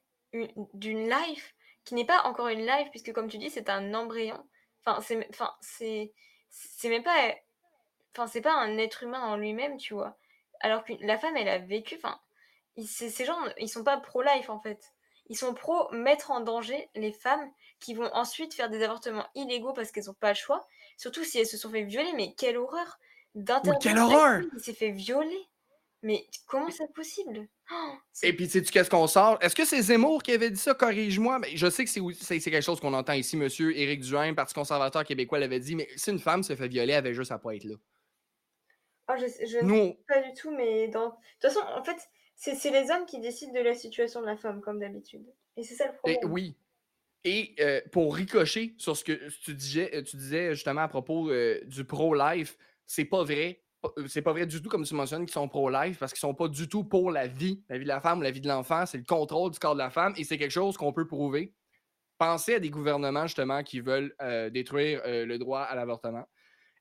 d'une 0.74 1.09
life 1.09 1.55
qui 1.84 1.95
n'est 1.95 2.05
pas 2.05 2.22
encore 2.24 2.49
une 2.49 2.66
life 2.66 2.91
puisque 2.91 3.12
comme 3.12 3.28
tu 3.28 3.39
dis, 3.39 3.51
c'est 3.51 3.70
un 3.70 3.95
embryon. 3.95 4.47
Enfin, 4.84 5.01
c'est 5.01 5.28
enfin, 5.30 5.57
même 6.84 7.03
pas, 7.03 7.34
enfin, 8.14 8.26
c'est 8.26 8.41
pas 8.41 8.55
un 8.55 8.78
être 8.78 9.03
humain 9.03 9.22
en 9.22 9.36
lui-même, 9.36 9.78
tu 9.78 9.95
vois? 9.95 10.16
Alors 10.61 10.84
que 10.84 10.93
la 11.01 11.18
femme, 11.18 11.36
elle 11.36 11.49
a 11.49 11.59
vécu, 11.59 11.97
enfin, 11.97 12.20
ces 12.84 13.24
gens, 13.24 13.39
ils 13.57 13.68
sont 13.68 13.84
pas 13.84 13.99
pro-life, 13.99 14.51
en 14.51 14.61
fait. 14.61 14.93
Ils 15.29 15.37
sont 15.37 15.55
pro 15.55 15.91
mettre 15.93 16.31
en 16.31 16.41
danger 16.41 16.89
les 16.95 17.12
femmes 17.12 17.51
qui 17.81 17.95
vont 17.95 18.11
ensuite 18.14 18.55
faire 18.55 18.70
des 18.70 18.83
avortements 18.83 19.26
illégaux 19.35 19.72
parce 19.72 19.93
qu'elles 19.93 20.11
ont 20.11 20.14
pas 20.14 20.31
le 20.31 20.37
choix, 20.37 20.66
surtout 20.97 21.24
si 21.24 21.39
elles 21.39 21.47
se 21.47 21.57
sont 21.57 21.70
fait 21.70 21.85
violer, 21.85 22.12
mais 22.16 22.35
quelle 22.37 22.57
horreur! 22.57 22.99
D'interdire 23.35 23.79
quelle 23.79 23.99
horreur! 23.99 24.43
qui 24.57 24.64
s'est 24.64 24.72
fait 24.72 24.91
violer, 24.91 25.49
mais 26.03 26.26
comment 26.47 26.70
c'est 26.70 26.93
possible? 26.93 27.39
Et 27.39 27.74
c'est 28.12 28.33
puis, 28.33 28.49
sais-tu 28.49 28.72
qu'est-ce 28.72 28.89
qu'on 28.89 29.07
sort? 29.07 29.39
Est-ce 29.43 29.55
que 29.55 29.64
c'est 29.64 29.83
Zemmour 29.83 30.22
qui 30.22 30.33
avait 30.33 30.51
dit 30.51 30.59
ça? 30.59 30.74
Corrige-moi, 30.74 31.39
mais 31.39 31.57
je 31.57 31.68
sais 31.68 31.85
que 31.85 31.91
c'est 31.91 32.01
c'est 32.14 32.51
quelque 32.51 32.62
chose 32.62 32.81
qu'on 32.81 32.95
entend 32.95 33.12
ici. 33.12 33.37
Monsieur 33.37 33.76
Éric 33.76 34.01
Duhaime, 34.01 34.35
Parti 34.35 34.55
conservateur 34.55 35.05
québécois, 35.05 35.39
l'avait 35.39 35.61
dit, 35.61 35.76
mais 35.76 35.89
si 35.97 36.11
une 36.11 36.18
femme 36.18 36.43
se 36.43 36.57
fait 36.57 36.68
violer, 36.68 36.93
elle 36.93 36.99
avait 36.99 37.14
juste 37.14 37.33
à 37.33 37.39
pas 37.39 37.55
être 37.55 37.64
là. 37.64 37.74
Je 39.16 39.24
ne 39.24 39.29
sais 39.29 39.62
on 39.62 39.97
pas 40.07 40.20
du 40.20 40.35
tout, 40.35 40.51
mais 40.51 40.89
dans 40.89 41.09
de 41.09 41.14
toute 41.41 41.53
façon, 41.53 41.61
en 41.61 41.83
fait, 41.83 41.97
c'est 42.39 42.70
les 42.70 42.91
hommes 42.91 43.07
qui 43.07 43.20
décident 43.20 43.53
de 43.53 43.61
la 43.61 43.74
situation 43.74 44.20
de 44.22 44.26
la 44.26 44.36
femme, 44.39 44.62
comme 44.62 44.78
d'habitude 44.80 45.26
et 45.57 45.62
c'est 45.64 45.74
ça 45.74 45.89
le 45.93 45.97
et 46.05 46.18
problème. 46.18 46.24
oui. 46.24 46.57
Et 47.24 47.55
heu, 47.61 47.82
pour 47.93 48.16
ricocher 48.16 48.74
sur 48.78 48.97
ce 48.97 49.05
que 49.05 49.30
tu 49.45 49.55
disais 49.55 50.03
tu 50.05 50.16
disais 50.16 50.55
justement 50.55 50.82
à 50.82 50.89
propos, 50.89 51.30
heu, 51.30 51.62
du 51.66 51.84
pro-life, 51.84 52.59
c'est 52.86 53.07
pas 53.07 53.24
vrai. 53.24 53.64
C'est 54.09 54.22
pas 54.22 54.32
vrai 54.32 54.47
du 54.47 54.62
tout 54.62 54.70
comme 54.70 54.84
tu 54.84 54.95
mentionnes 54.95 55.26
qu'ils 55.26 55.34
sont 55.34 55.49
pro-life 55.49 55.99
parce 56.01 56.12
qu'ils 56.12 56.20
sont 56.20 56.34
pas 56.34 56.49
du 56.49 56.68
tout 56.68 56.84
pour 56.84 57.12
la 57.12 57.28
vie, 57.28 57.64
la 57.68 57.78
vie 57.78 57.84
de 57.84 57.89
la 57.89 58.01
femme 58.01 58.20
ou 58.20 58.22
la 58.22 58.30
vie 58.32 58.41
de 58.43 58.49
l'enfant, 58.49 58.86
c'est 58.86 58.99
le 58.99 59.05
contrôle 59.05 59.53
du 59.53 59.59
corps 59.61 59.74
de 59.74 59.80
la 59.80 59.91
femme 59.91 60.14
et 60.18 60.24
c'est 60.24 60.39
quelque 60.39 60.53
chose 60.53 60.76
qu'on 60.78 60.93
peut 60.93 61.07
prouver. 61.07 61.55
Pensez 62.18 62.55
à 62.57 62.61
des 62.61 62.70
gouvernements 62.70 63.26
justement 63.26 63.62
qui 63.64 63.80
veulent, 63.80 64.14
détruire, 64.53 65.03
le 65.07 65.39
droit 65.39 65.62
à 65.62 65.74
l'avortement. 65.76 66.24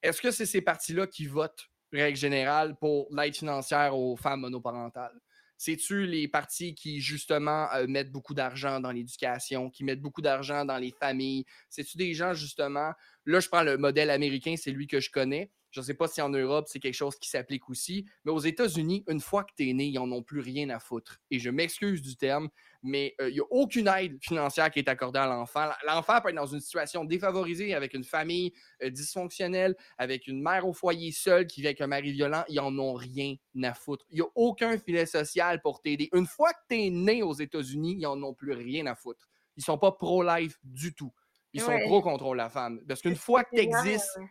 Est-ce 0.04 0.22
que 0.22 0.32
c'est 0.32 0.46
ces 0.48 0.62
partis-là 0.62 1.08
qui 1.08 1.28
votent, 1.28 1.68
règle 1.94 2.18
générale, 2.18 2.78
pour 2.80 3.08
l'aide 3.16 3.36
financière 3.36 3.98
aux 3.98 4.16
femmes 4.18 4.42
monoparentales? 4.42 5.20
C'est-tu 5.58 6.06
les 6.06 6.28
partis 6.28 6.76
qui, 6.76 7.02
justement, 7.02 7.68
euh, 7.74 7.88
mettent 7.88 8.12
beaucoup 8.12 8.34
d'argent 8.34 8.80
dans 8.80 8.92
l'éducation, 8.92 9.70
qui 9.70 9.84
mettent 9.84 10.02
beaucoup 10.02 10.22
d'argent 10.22 10.66
dans 10.66 10.78
les 10.78 10.92
familles? 10.92 11.46
C'est-tu 11.70 11.98
des 11.98 12.14
gens, 12.14 12.34
justement, 12.34 12.94
là, 13.26 13.40
je 13.40 13.48
prends 13.50 13.64
le 13.64 13.78
modèle 13.78 14.10
américain, 14.10 14.56
c'est 14.58 14.72
lui 14.72 14.88
que 14.88 15.00
je 15.00 15.10
connais. 15.10 15.52
Je 15.72 15.82
ne 15.82 15.86
sais 15.86 15.94
pas 15.94 16.08
si 16.08 16.22
en 16.22 16.30
Europe, 16.30 16.68
c'est 16.70 16.80
quelque 16.80 16.94
chose 16.94 17.18
qui 17.18 17.30
s'applique 17.30 17.70
aussi, 17.70 18.06
mais 18.24 18.32
aux 18.32 18.40
États-Unis, 18.40 19.04
une 19.08 19.20
fois 19.20 19.44
que 19.44 19.52
tu 19.56 19.70
es 19.70 19.74
né, 19.74 19.86
ils 19.86 19.96
n'en 19.96 20.12
ont 20.12 20.24
plus 20.24 20.40
rien 20.40 20.70
à 20.70 20.80
foutre. 20.80 21.20
Et 21.30 21.40
je 21.40 21.50
m'excuse 21.50 22.02
du 22.02 22.16
terme, 22.16 22.50
mais 22.88 23.14
il 23.20 23.26
euh, 23.26 23.32
n'y 23.32 23.40
a 23.40 23.44
aucune 23.50 23.88
aide 23.88 24.18
financière 24.22 24.72
qui 24.72 24.80
est 24.80 24.90
accordée 24.90 25.20
à 25.20 25.28
l'enfant. 25.28 25.70
L'enfant 25.86 26.20
peut 26.22 26.30
être 26.30 26.36
dans 26.36 26.46
une 26.46 26.62
situation 26.62 27.04
défavorisée 27.04 27.76
avec 27.76 27.94
une 27.94 28.04
famille 28.04 28.54
euh, 28.82 28.90
dysfonctionnelle, 28.90 29.76
avec 29.98 30.28
une 30.28 30.42
mère 30.42 30.68
au 30.68 30.74
foyer 30.74 31.12
seule 31.12 31.46
qui 31.46 31.62
vit 31.62 31.68
avec 31.68 31.82
un 31.82 31.88
mari 31.88 32.12
violent. 32.12 32.44
Ils 32.48 32.56
n'en 32.56 32.78
ont 32.80 32.94
rien 32.94 33.36
à 33.64 33.74
foutre. 33.74 34.06
Il 34.10 34.16
n'y 34.16 34.22
a 34.22 34.30
aucun 34.36 34.78
filet 34.78 35.06
social 35.06 35.62
pour 35.62 35.82
t'aider. 35.82 36.10
Une 36.14 36.26
fois 36.26 36.54
que 36.54 36.60
tu 36.70 36.82
es 36.82 36.90
né 36.90 37.22
aux 37.22 37.34
États-Unis, 37.34 37.98
ils 38.00 38.04
n'en 38.04 38.22
ont 38.24 38.34
plus 38.34 38.54
rien 38.54 38.86
à 38.88 38.96
foutre. 38.96 39.28
Ils 39.58 39.62
ne 39.62 39.66
sont 39.66 39.78
pas 39.78 39.92
pro-life 39.92 40.58
du 40.64 40.94
tout. 40.94 41.12
Ils 41.54 41.62
sont 41.62 41.72
Ouais, 41.72 41.86
pro-contrôle 41.86 42.38
la 42.38 42.50
femme. 42.50 42.80
Parce 42.88 43.02
qu'une 43.02 43.16
fois 43.16 43.44
que 43.44 43.56
tu 43.56 43.62
existes, 43.62 44.18
ouais. 44.18 44.26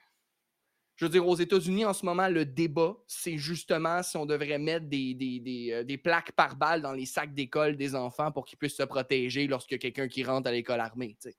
Je 0.97 1.05
veux 1.05 1.11
dire, 1.11 1.27
aux 1.27 1.37
États-Unis, 1.37 1.85
en 1.85 1.93
ce 1.93 2.07
moment, 2.07 2.29
le 2.29 2.45
débat, 2.47 2.97
c'est 3.07 3.37
justement 3.37 4.03
si 4.03 4.17
on 4.17 4.25
devrait 4.25 4.59
mettre 4.59 4.87
des, 4.87 5.15
des, 5.15 5.41
des, 5.41 5.73
euh, 5.73 5.85
des 5.85 5.99
plaques 5.99 6.33
par 6.33 6.57
balle 6.57 6.81
dans 6.81 6.93
les 6.93 7.05
sacs 7.05 7.35
d'école 7.35 7.77
des 7.77 7.95
enfants 7.95 8.33
pour 8.33 8.47
qu'ils 8.47 8.59
puissent 8.59 8.77
se 8.77 8.83
protéger 8.83 9.47
lorsqu'il 9.47 9.75
y 9.75 9.77
a 9.77 9.79
quelqu'un 9.79 10.09
qui 10.09 10.25
rentre 10.25 10.49
à 10.49 10.53
l'école 10.53 10.81
armée. 10.81 11.17
tu 11.21 11.31
sais. 11.31 11.37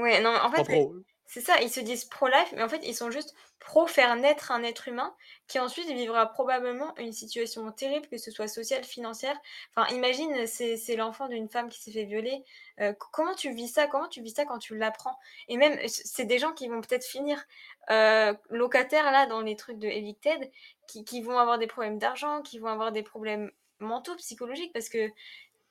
Ouais, 0.00 0.22
non, 0.22 0.34
en 0.42 0.50
fait. 0.50 0.78
C'est 1.28 1.40
ça, 1.40 1.60
ils 1.60 1.70
se 1.70 1.80
disent 1.80 2.04
pro-life, 2.04 2.52
mais 2.54 2.62
en 2.62 2.68
fait, 2.68 2.80
ils 2.84 2.94
sont 2.94 3.10
juste 3.10 3.34
pro 3.58 3.86
faire 3.88 4.14
naître 4.14 4.52
un 4.52 4.62
être 4.62 4.86
humain 4.86 5.12
qui 5.48 5.58
ensuite 5.58 5.88
vivra 5.88 6.26
probablement 6.26 6.96
une 6.98 7.12
situation 7.12 7.70
terrible, 7.72 8.06
que 8.06 8.16
ce 8.16 8.30
soit 8.30 8.46
sociale, 8.46 8.84
financière. 8.84 9.36
Enfin, 9.74 9.92
imagine, 9.92 10.46
c'est 10.46 10.94
l'enfant 10.96 11.26
d'une 11.28 11.48
femme 11.48 11.68
qui 11.68 11.80
s'est 11.82 11.90
fait 11.90 12.04
violer. 12.04 12.44
Co 12.78 13.08
comment 13.12 13.34
tu 13.34 13.52
vis 13.52 13.66
ça? 13.68 13.88
Comment 13.88 14.06
tu 14.08 14.22
vis 14.22 14.34
ça 14.34 14.44
quand 14.44 14.58
tu 14.58 14.76
l'apprends? 14.76 15.18
Et 15.48 15.56
même, 15.56 15.76
c'est 15.88 16.26
des 16.26 16.38
gens 16.38 16.52
qui 16.52 16.68
vont 16.68 16.80
peut-être 16.80 17.04
finir, 17.04 17.44
heu, 17.90 18.36
locataires 18.50 19.10
là, 19.10 19.26
dans 19.26 19.40
les 19.40 19.56
trucs 19.56 19.78
de 19.78 19.88
Evicted, 19.88 20.50
qui 20.86 21.04
qui 21.04 21.22
vont 21.22 21.38
avoir 21.38 21.58
des 21.58 21.66
problèmes 21.66 21.98
d'argent, 21.98 22.40
qui 22.42 22.58
vont 22.60 22.68
avoir 22.68 22.92
des 22.92 23.02
problèmes 23.02 23.50
mentaux, 23.80 24.14
psychologiques. 24.16 24.72
Parce 24.72 24.88
que 24.88 25.08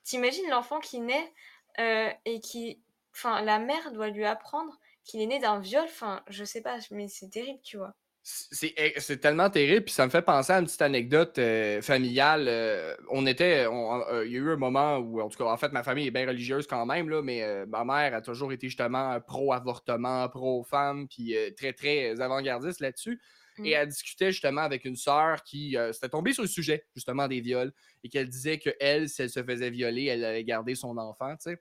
tu 0.04 0.16
imagines 0.16 0.48
l'enfant 0.50 0.80
qui 0.80 1.00
naît, 1.00 1.32
heu, 1.80 2.10
et 2.26 2.40
qui 2.40 2.80
enfin, 3.14 3.42
la 3.42 3.58
mère 3.58 3.92
doit 3.92 4.08
lui 4.08 4.24
apprendre 4.26 4.78
qu'il 5.06 5.22
est 5.22 5.26
né 5.26 5.38
d'un 5.40 5.60
viol, 5.60 5.84
enfin, 5.86 6.22
je 6.28 6.44
sais 6.44 6.62
pas, 6.62 6.78
mais 6.90 7.08
c'est 7.08 7.30
terrible, 7.30 7.60
tu 7.62 7.78
vois? 7.78 7.96
C'est 8.28 8.74
eh, 8.76 8.94
c'est 8.98 9.18
tellement 9.18 9.48
terrible, 9.50 9.84
puis 9.84 9.94
ça 9.94 10.04
me 10.04 10.10
fait 10.10 10.20
penser 10.22 10.52
à 10.52 10.58
une 10.58 10.64
petite 10.64 10.82
anecdote 10.82 11.38
euh, 11.38 11.80
familiale. 11.80 12.46
euh, 12.48 12.96
on 13.08 13.24
était, 13.24 13.66
on- 13.68 14.02
euh, 14.08 14.26
il 14.26 14.32
y 14.32 14.34
a 14.34 14.38
eu 14.40 14.50
un 14.50 14.56
moment 14.56 14.96
où, 14.98 15.20
en 15.20 15.28
tout 15.28 15.38
cas, 15.38 15.44
en 15.44 15.56
fait, 15.56 15.70
ma 15.70 15.84
famille 15.84 16.08
est 16.08 16.10
bien 16.10 16.26
religieuse 16.26 16.66
quand 16.66 16.84
même, 16.86 17.08
là, 17.08 17.22
mais 17.22 17.64
ma 17.66 17.84
mère 17.84 18.14
a 18.14 18.20
toujours 18.22 18.52
été 18.52 18.66
justement 18.68 19.20
pro-avortement, 19.20 20.28
pro-femme, 20.28 21.06
puis 21.06 21.36
très, 21.56 21.72
très 21.72 22.20
avant-gardiste 22.20 22.80
là-dessus. 22.80 23.20
Et 23.62 23.70
Mmh. 23.70 23.72
elle 23.72 23.88
discutait 23.88 24.32
justement 24.32 24.62
avec 24.62 24.84
une 24.84 24.96
sœur 24.96 25.44
qui 25.44 25.76
s'était 25.92 26.08
tombée 26.08 26.32
sur 26.32 26.42
le 26.42 26.48
sujet, 26.48 26.84
justement, 26.96 27.28
des 27.28 27.40
viols, 27.40 27.72
et 28.02 28.08
qu'elle 28.08 28.28
disait 28.28 28.58
que 28.58 28.70
elle, 28.80 29.08
si 29.08 29.22
elle 29.22 29.30
se 29.30 29.42
faisait 29.44 29.70
violer, 29.70 30.06
elle 30.06 30.24
allait 30.24 30.42
garder 30.44 30.74
son 30.74 30.98
enfant, 30.98 31.30
tu 31.36 31.50
sais. 31.52 31.58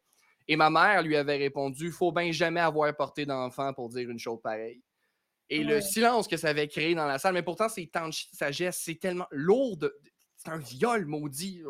Et 0.47 0.55
ma 0.55 0.69
mère 0.69 1.01
lui 1.01 1.15
avait 1.15 1.37
répondu 1.37 1.91
Faut 1.91 2.11
bien 2.11 2.31
jamais 2.31 2.59
avoir 2.59 2.95
porté 2.95 3.25
d'enfant 3.25 3.73
pour 3.73 3.89
dire 3.89 4.09
une 4.09 4.19
chose 4.19 4.39
pareille. 4.43 4.81
Et 5.49 5.63
le 5.63 5.79
silence 5.81 6.27
que 6.27 6.37
ça 6.37 6.49
avait 6.49 6.67
créé 6.67 6.95
dans 6.95 7.05
la 7.05 7.19
salle, 7.19 7.33
mais 7.35 7.43
pourtant, 7.43 7.69
c'est 7.69 7.85
tant 7.87 8.09
de 8.09 8.13
sagesse, 8.13 8.81
c'est 8.83 8.95
tellement 8.99 9.27
lourd. 9.31 9.77
de- 9.77 9.95
C'est 10.37 10.49
un 10.49 10.57
viol, 10.57 11.05
maudit. 11.05 11.63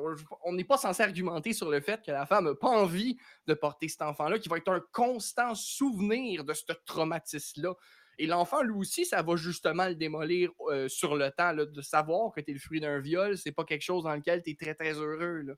On 0.43 0.53
n'est 0.53 0.63
pas 0.63 0.77
censé 0.77 1.03
argumenter 1.03 1.53
sur 1.53 1.69
le 1.69 1.81
fait 1.81 2.01
que 2.05 2.11
la 2.11 2.25
femme 2.25 2.45
n'a 2.45 2.55
pas 2.55 2.69
envie 2.69 3.17
de 3.47 3.53
porter 3.53 3.87
cet 3.89 4.01
enfant-là, 4.01 4.39
qui 4.39 4.49
va 4.49 4.57
être 4.57 4.69
un 4.71 4.81
constant 4.91 5.55
souvenir 5.55 6.43
de 6.45 6.53
ce 6.53 6.63
traumatisme-là. 6.85 7.73
Et 8.17 8.27
l'enfant, 8.27 8.61
lui 8.63 8.75
aussi, 8.79 9.05
ça 9.05 9.21
va 9.21 9.35
justement 9.35 9.87
le 9.87 9.95
démolir 9.95 10.49
euh, 10.69 10.87
sur 10.87 11.15
le 11.15 11.29
temps, 11.31 11.51
là, 11.51 11.65
de 11.65 11.81
savoir 11.81 12.31
que 12.31 12.39
tu 12.41 12.51
es 12.51 12.53
le 12.53 12.59
fruit 12.61 12.79
d'un 12.79 12.99
viol, 12.99 13.37
c'est 13.37 13.51
pas 13.51 13.65
quelque 13.65 13.81
chose 13.83 14.03
dans 14.05 14.15
lequel 14.15 14.41
tu 14.41 14.51
es 14.51 14.55
très, 14.55 14.73
très 14.73 14.93
heureux. 14.93 15.41
là. 15.41 15.53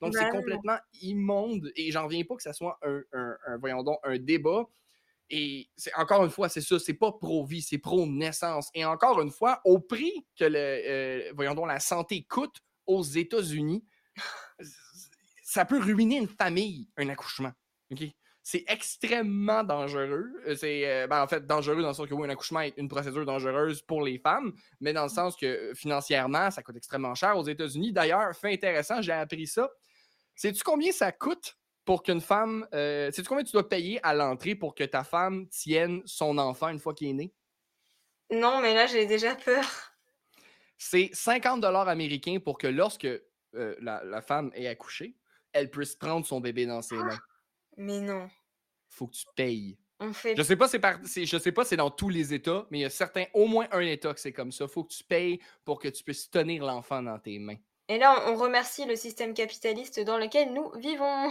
Donc, 0.00 0.14
c'est 0.14 0.30
complètement 0.30 0.78
immonde 1.02 1.70
et 1.76 1.90
j'en 1.92 2.04
reviens 2.04 2.24
pas 2.24 2.36
que 2.36 2.42
ça 2.42 2.52
soit 2.52 2.78
un, 2.82 3.02
un- 3.12 3.36
un- 3.46 3.58
voyons 3.58 3.82
donc, 3.82 3.98
un 4.04 4.18
débat. 4.18 4.64
Et 5.32 5.68
c'est 5.76 5.94
encore 5.94 6.24
une 6.24 6.30
fois, 6.30 6.48
c'est 6.48 6.60
ça, 6.60 6.78
c'est 6.80 6.94
pas 6.94 7.12
pro-vie, 7.12 7.62
c'est 7.62 7.78
pro-naissance. 7.78 8.68
Et 8.74 8.84
encore 8.84 9.20
une 9.20 9.30
fois, 9.30 9.60
au 9.64 9.78
prix 9.78 10.26
que 10.36 10.44
le, 10.44 10.56
euh, 10.58 11.32
voyons 11.36 11.54
donc, 11.54 11.68
la 11.68 11.78
santé 11.80 12.24
coûte 12.24 12.56
aux 12.86 13.02
États-Unis, 13.02 13.84
ça 15.42 15.64
peut 15.64 15.78
ruiner 15.78 16.16
une 16.16 16.28
famille, 16.28 16.88
un 16.96 17.08
accouchement. 17.08 17.52
OK? 17.92 18.02
C'est 18.42 18.64
extrêmement 18.68 19.62
dangereux. 19.62 20.32
Euh, 20.46 20.56
C'est 20.56 20.82
euh, 20.88 21.06
ben, 21.06 21.22
en 21.22 21.28
fait 21.28 21.46
dangereux 21.46 21.82
dans 21.82 21.88
le 21.88 21.94
sens 21.94 22.08
que 22.08 22.14
oui, 22.14 22.26
un 22.26 22.30
accouchement 22.30 22.60
est 22.60 22.76
une 22.78 22.88
procédure 22.88 23.24
dangereuse 23.24 23.82
pour 23.82 24.02
les 24.02 24.18
femmes, 24.18 24.52
mais 24.80 24.92
dans 24.92 25.04
le 25.04 25.08
sens 25.10 25.36
que 25.36 25.72
financièrement, 25.74 26.50
ça 26.50 26.62
coûte 26.62 26.76
extrêmement 26.76 27.14
cher 27.14 27.36
aux 27.36 27.44
États-Unis. 27.44 27.92
D'ailleurs, 27.92 28.34
fait 28.34 28.52
intéressant, 28.52 29.02
j'ai 29.02 29.12
appris 29.12 29.46
ça. 29.46 29.70
Sais-tu 30.36 30.62
combien 30.62 30.92
ça 30.92 31.12
coûte 31.12 31.56
pour 31.84 32.02
qu'une 32.02 32.20
femme. 32.20 32.66
Euh, 32.74 33.10
sais-tu 33.10 33.28
combien 33.28 33.44
tu 33.44 33.52
dois 33.52 33.68
payer 33.68 34.00
à 34.04 34.14
l'entrée 34.14 34.54
pour 34.54 34.74
que 34.74 34.84
ta 34.84 35.04
femme 35.04 35.48
tienne 35.48 36.02
son 36.06 36.38
enfant 36.38 36.68
une 36.68 36.78
fois 36.78 36.94
qu'il 36.94 37.08
est 37.08 37.12
né? 37.14 37.34
Non, 38.30 38.60
mais 38.60 38.74
là, 38.74 38.86
j'ai 38.86 39.06
déjà 39.06 39.34
peur. 39.34 39.64
C'est 40.78 41.10
50 41.12 41.60
dollars 41.60 41.88
américains 41.88 42.38
pour 42.42 42.56
que 42.58 42.66
lorsque 42.66 43.04
euh, 43.04 43.74
la, 43.80 44.02
la 44.04 44.22
femme 44.22 44.50
est 44.54 44.66
accouchée, 44.66 45.16
elle 45.52 45.68
puisse 45.70 45.96
prendre 45.96 46.24
son 46.24 46.40
bébé 46.40 46.64
dans 46.66 46.80
ses 46.82 46.94
mains. 46.96 47.18
Mais 47.76 48.00
non, 48.00 48.30
Faut 48.88 49.06
que 49.08 49.14
tu 49.14 49.24
payes. 49.36 49.78
on 49.98 50.12
fait 50.12 50.36
Je 50.36 50.42
sais 50.42 50.56
pas, 50.56 50.68
c'est 50.68 50.78
par, 50.78 50.98
c'est- 51.04 51.26
je 51.26 51.38
sais 51.38 51.52
pas, 51.52 51.64
c'est 51.64 51.76
dans 51.76 51.90
tous 51.90 52.08
les 52.08 52.32
États, 52.34 52.66
mais 52.70 52.78
il 52.78 52.82
y 52.82 52.84
a 52.84 52.90
certains, 52.90 53.24
au 53.34 53.46
moins 53.46 53.66
un 53.72 53.80
État 53.80 54.12
que 54.14 54.20
c'est 54.20 54.32
comme 54.32 54.52
ça. 54.52 54.66
Faut 54.68 54.84
que 54.84 54.92
tu 54.92 55.02
payes 55.04 55.40
pour 55.64 55.78
que 55.78 55.88
tu 55.88 56.02
puisses 56.04 56.30
tenir 56.30 56.64
l'enfant 56.64 57.02
dans 57.02 57.18
tes 57.18 57.38
mains. 57.38 57.56
Et 57.92 57.98
là, 57.98 58.24
on 58.28 58.36
remercie 58.36 58.84
le 58.86 58.96
système 58.96 59.34
capitaliste 59.34 60.00
dans 60.00 60.16
lequel 60.18 60.52
nous 60.54 60.70
vivons. 60.78 61.30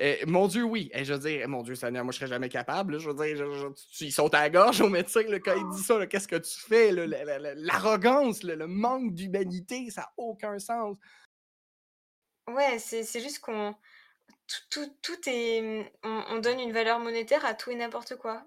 Euh, 0.00 0.16
mon 0.26 0.48
Dieu, 0.48 0.62
oui. 0.64 0.90
Eh, 0.94 1.04
je 1.04 1.12
veux 1.12 1.18
dire, 1.18 1.46
mon 1.46 1.62
Dieu, 1.62 1.74
Seigneur, 1.74 2.04
moi, 2.04 2.12
je 2.12 2.16
serais 2.18 2.26
jamais 2.28 2.48
capable. 2.48 2.94
là. 2.94 2.98
Je 2.98 3.10
veux 3.10 3.14
dire, 3.22 3.36
je- 3.36 3.52
je- 3.52 3.96
tu- 3.96 4.04
ils 4.06 4.12
sont 4.12 4.32
à 4.32 4.40
la 4.40 4.48
gorge 4.48 4.80
au 4.80 4.88
médecin 4.88 5.22
là, 5.24 5.38
quand 5.40 5.54
il 5.54 5.68
dit 5.76 5.82
ça. 5.82 6.06
Qu'est-ce 6.06 6.26
que 6.26 6.36
tu 6.36 6.58
fais? 6.58 6.90
L'arrogance, 6.90 8.42
le 8.42 8.66
manque 8.66 9.12
d'humanité, 9.12 9.90
ça 9.90 10.00
n'a 10.00 10.12
aucun 10.16 10.58
sens. 10.58 10.96
Ouais, 12.48 12.78
c'est 12.78 13.20
juste 13.20 13.40
qu'on 13.40 13.74
tout 14.48 14.62
tout 14.70 14.92
tout 15.02 15.28
est, 15.28 15.92
on 16.02 16.24
on 16.30 16.38
donne 16.38 16.60
une 16.60 16.72
valeur 16.72 16.98
monétaire 16.98 17.44
à 17.44 17.52
tout 17.54 17.70
et 17.70 17.76
n'importe 17.76 18.16
quoi. 18.16 18.42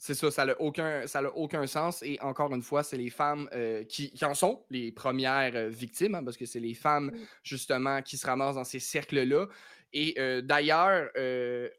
C'est 0.00 0.14
ça, 0.14 0.30
ça 0.30 0.44
n'a 0.44 0.60
aucun, 0.60 1.04
aucun 1.34 1.66
sens. 1.66 2.02
Et 2.04 2.20
encore 2.20 2.54
une 2.54 2.62
fois, 2.62 2.84
c'est 2.84 2.96
les 2.96 3.10
femmes 3.10 3.48
euh, 3.52 3.82
qui, 3.84 4.12
en 4.22 4.32
sont 4.34 4.64
les 4.70 4.92
premières 4.92 5.56
euh, 5.56 5.68
victimes, 5.68 6.14
hein, 6.14 6.22
parce 6.24 6.36
que 6.36 6.46
c'est 6.46 6.60
les 6.60 6.74
femmes, 6.74 7.12
justement, 7.42 8.00
qui 8.02 8.16
se 8.16 8.24
ramassent 8.26 8.54
dans 8.54 8.64
ces 8.64 8.78
cercles-là. 8.78 9.48
Et 9.92 10.14
euh, 10.18 10.40
d'ailleurs, 10.40 11.10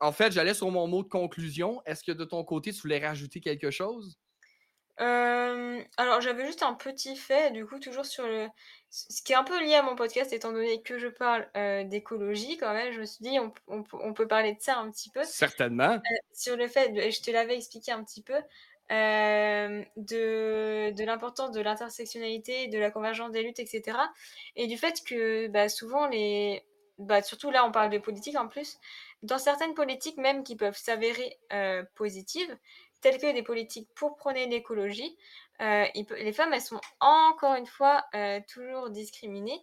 en 0.02 0.12
fait, 0.12 0.34
j'allais 0.34 0.54
sur 0.54 0.70
mon 0.70 0.88
mot 0.88 1.04
de 1.04 1.08
conclusion. 1.08 1.82
Est-ce 1.86 2.04
que 2.04 2.12
de 2.12 2.26
ton 2.26 2.44
côté, 2.44 2.74
tu 2.74 2.82
voulais 2.82 3.06
rajouter 3.06 3.40
quelque 3.40 3.72
chose? 3.72 4.20
Alors 5.00 6.22
j'avais 6.22 6.46
juste 6.46 6.64
un 6.64 6.74
petit 6.74 7.16
fait, 7.16 7.52
du 7.52 7.66
coup, 7.66 7.80
toujours 7.80 8.06
sur 8.06 8.28
le 8.28 8.48
ce 8.92 9.22
qui 9.22 9.34
est 9.34 9.36
un 9.36 9.44
peu 9.44 9.64
lié 9.64 9.76
à 9.76 9.84
mon 9.84 9.96
podcast 9.96 10.34
étant 10.34 10.52
donné 10.52 10.82
que 10.82 10.98
je 10.98 11.08
parle, 11.08 11.48
d'écologie 11.88 12.58
quand 12.58 12.74
même, 12.74 12.92
je 12.92 13.02
me 13.02 13.06
suis 13.06 13.24
dit: 13.24 13.38
«On 13.68 14.14
peut 14.14 14.28
parler 14.28 14.54
de 14.54 14.62
ça 14.62 14.78
un 14.78 14.90
petit 14.92 15.10
peu». 15.12 15.24
Certainement. 15.24 16.00
sur 16.34 16.58
le 16.58 16.68
fait 16.68 16.92
et 16.98 17.12
je 17.12 17.22
te 17.22 17.32
l'avais 17.32 17.56
expliqué 17.56 17.92
un 17.92 18.04
petit 18.04 18.24
peu, 18.24 18.36
de 18.90 20.92
de 20.92 21.04
l'importance 21.06 21.52
de 21.52 21.62
l'intersectionnalité, 21.62 22.68
de 22.68 22.80
la 22.80 22.90
convergence 22.92 23.32
des 23.32 23.44
luttes 23.44 23.60
et 23.60 23.66
cetera 23.68 24.10
et 24.56 24.66
du 24.68 24.78
fait 24.78 25.02
que, 25.06 25.48
bah, 25.48 25.70
souvent 25.70 26.08
les 26.08 26.64
bah, 26.98 27.22
surtout 27.22 27.50
là, 27.52 27.66
on 27.66 27.72
parle 27.72 27.92
de 27.92 27.98
politique 27.98 28.36
en 28.38 28.48
plus, 28.50 28.78
dans 29.24 29.38
certaines 29.38 29.74
politiques 29.74 30.18
même 30.18 30.44
qui 30.44 30.58
peuvent 30.58 30.76
s'avérer, 30.78 31.38
positives, 31.96 32.58
telles 33.02 33.18
que 33.18 33.34
des 33.34 33.44
politiques 33.44 33.90
pour 33.96 34.16
prôner 34.16 34.48
l'écologie, 34.48 35.18
euh, 35.62 35.86
les 36.18 36.32
femmes, 36.32 36.54
elles 36.54 36.62
sont 36.62 36.80
encore 37.00 37.56
une 37.56 37.66
fois 37.66 38.06
euh, 38.16 38.40
toujours 38.52 38.90
discriminées. 38.90 39.62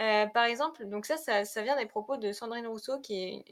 Euh, 0.00 0.26
par 0.26 0.44
exemple, 0.44 0.84
donc 0.84 1.06
ça, 1.06 1.16
ça, 1.16 1.62
vient 1.62 1.76
des 1.76 1.86
propos 1.86 2.18
de 2.18 2.30
Sandrine 2.32 2.68
Rousseau, 2.68 3.00
qui, 3.00 3.42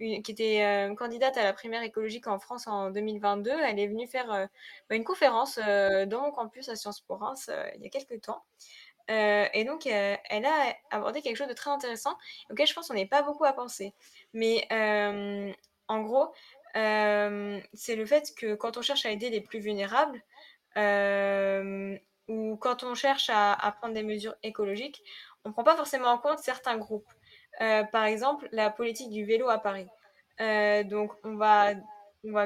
était 0.00 0.94
candidate 0.98 1.36
à 1.36 1.44
la 1.44 1.52
primaire 1.52 1.82
écologique 1.82 2.26
en 2.26 2.40
France 2.40 2.66
en 2.66 2.90
2022. 2.90 3.50
Elle 3.50 3.78
est 3.78 3.86
venue 3.86 4.08
faire 4.08 4.48
une 4.90 5.04
conférence 5.04 5.58
dans 5.58 6.22
mon 6.22 6.32
campus 6.32 6.68
à 6.68 6.74
Sciences 6.74 7.00
Po 7.02 7.16
Reims 7.16 7.50
il 7.76 7.82
y 7.84 7.86
a 7.86 7.90
quelques 7.90 8.20
temps. 8.22 8.42
et 9.08 9.64
donc, 9.64 9.86
elle 9.86 10.44
a 10.44 10.74
abordé 10.90 11.22
quelque 11.22 11.36
chose 11.36 11.46
de 11.46 11.54
très 11.54 11.70
intéressant, 11.70 12.16
auquel 12.50 12.66
je 12.66 12.74
pense 12.74 12.88
qu'on 12.88 12.94
n'est 12.94 13.06
pas 13.06 13.22
beaucoup 13.22 13.44
à 13.44 13.52
penser. 13.52 13.94
Mais 14.32 14.66
en 15.88 16.00
gros, 16.02 16.32
c'est 16.74 17.96
le 17.96 18.06
fait 18.06 18.34
que 18.36 18.54
quand 18.54 18.76
on 18.76 18.82
cherche 18.82 19.06
à 19.06 19.10
aider 19.10 19.30
les 19.30 19.40
plus 19.40 19.60
vulnérables, 19.60 20.22
ou 22.28 22.56
quand 22.56 22.82
on 22.82 22.94
cherche 22.94 23.30
à, 23.32 23.74
prendre 23.78 23.94
des 23.94 24.02
mesures 24.02 24.34
écologiques, 24.42 25.02
on 25.44 25.50
ne 25.50 25.52
prend 25.54 25.64
pas 25.64 25.76
forcément 25.76 26.08
en 26.08 26.18
compte 26.18 26.38
certains 26.38 26.76
groupes. 26.76 27.12
par 27.58 28.04
exemple, 28.04 28.48
la 28.52 28.70
politique 28.70 29.10
du 29.10 29.24
vélo 29.24 29.48
à 29.48 29.58
Paris. 29.58 29.86
donc, 30.88 31.12
on 31.24 31.36
va, 31.36 31.74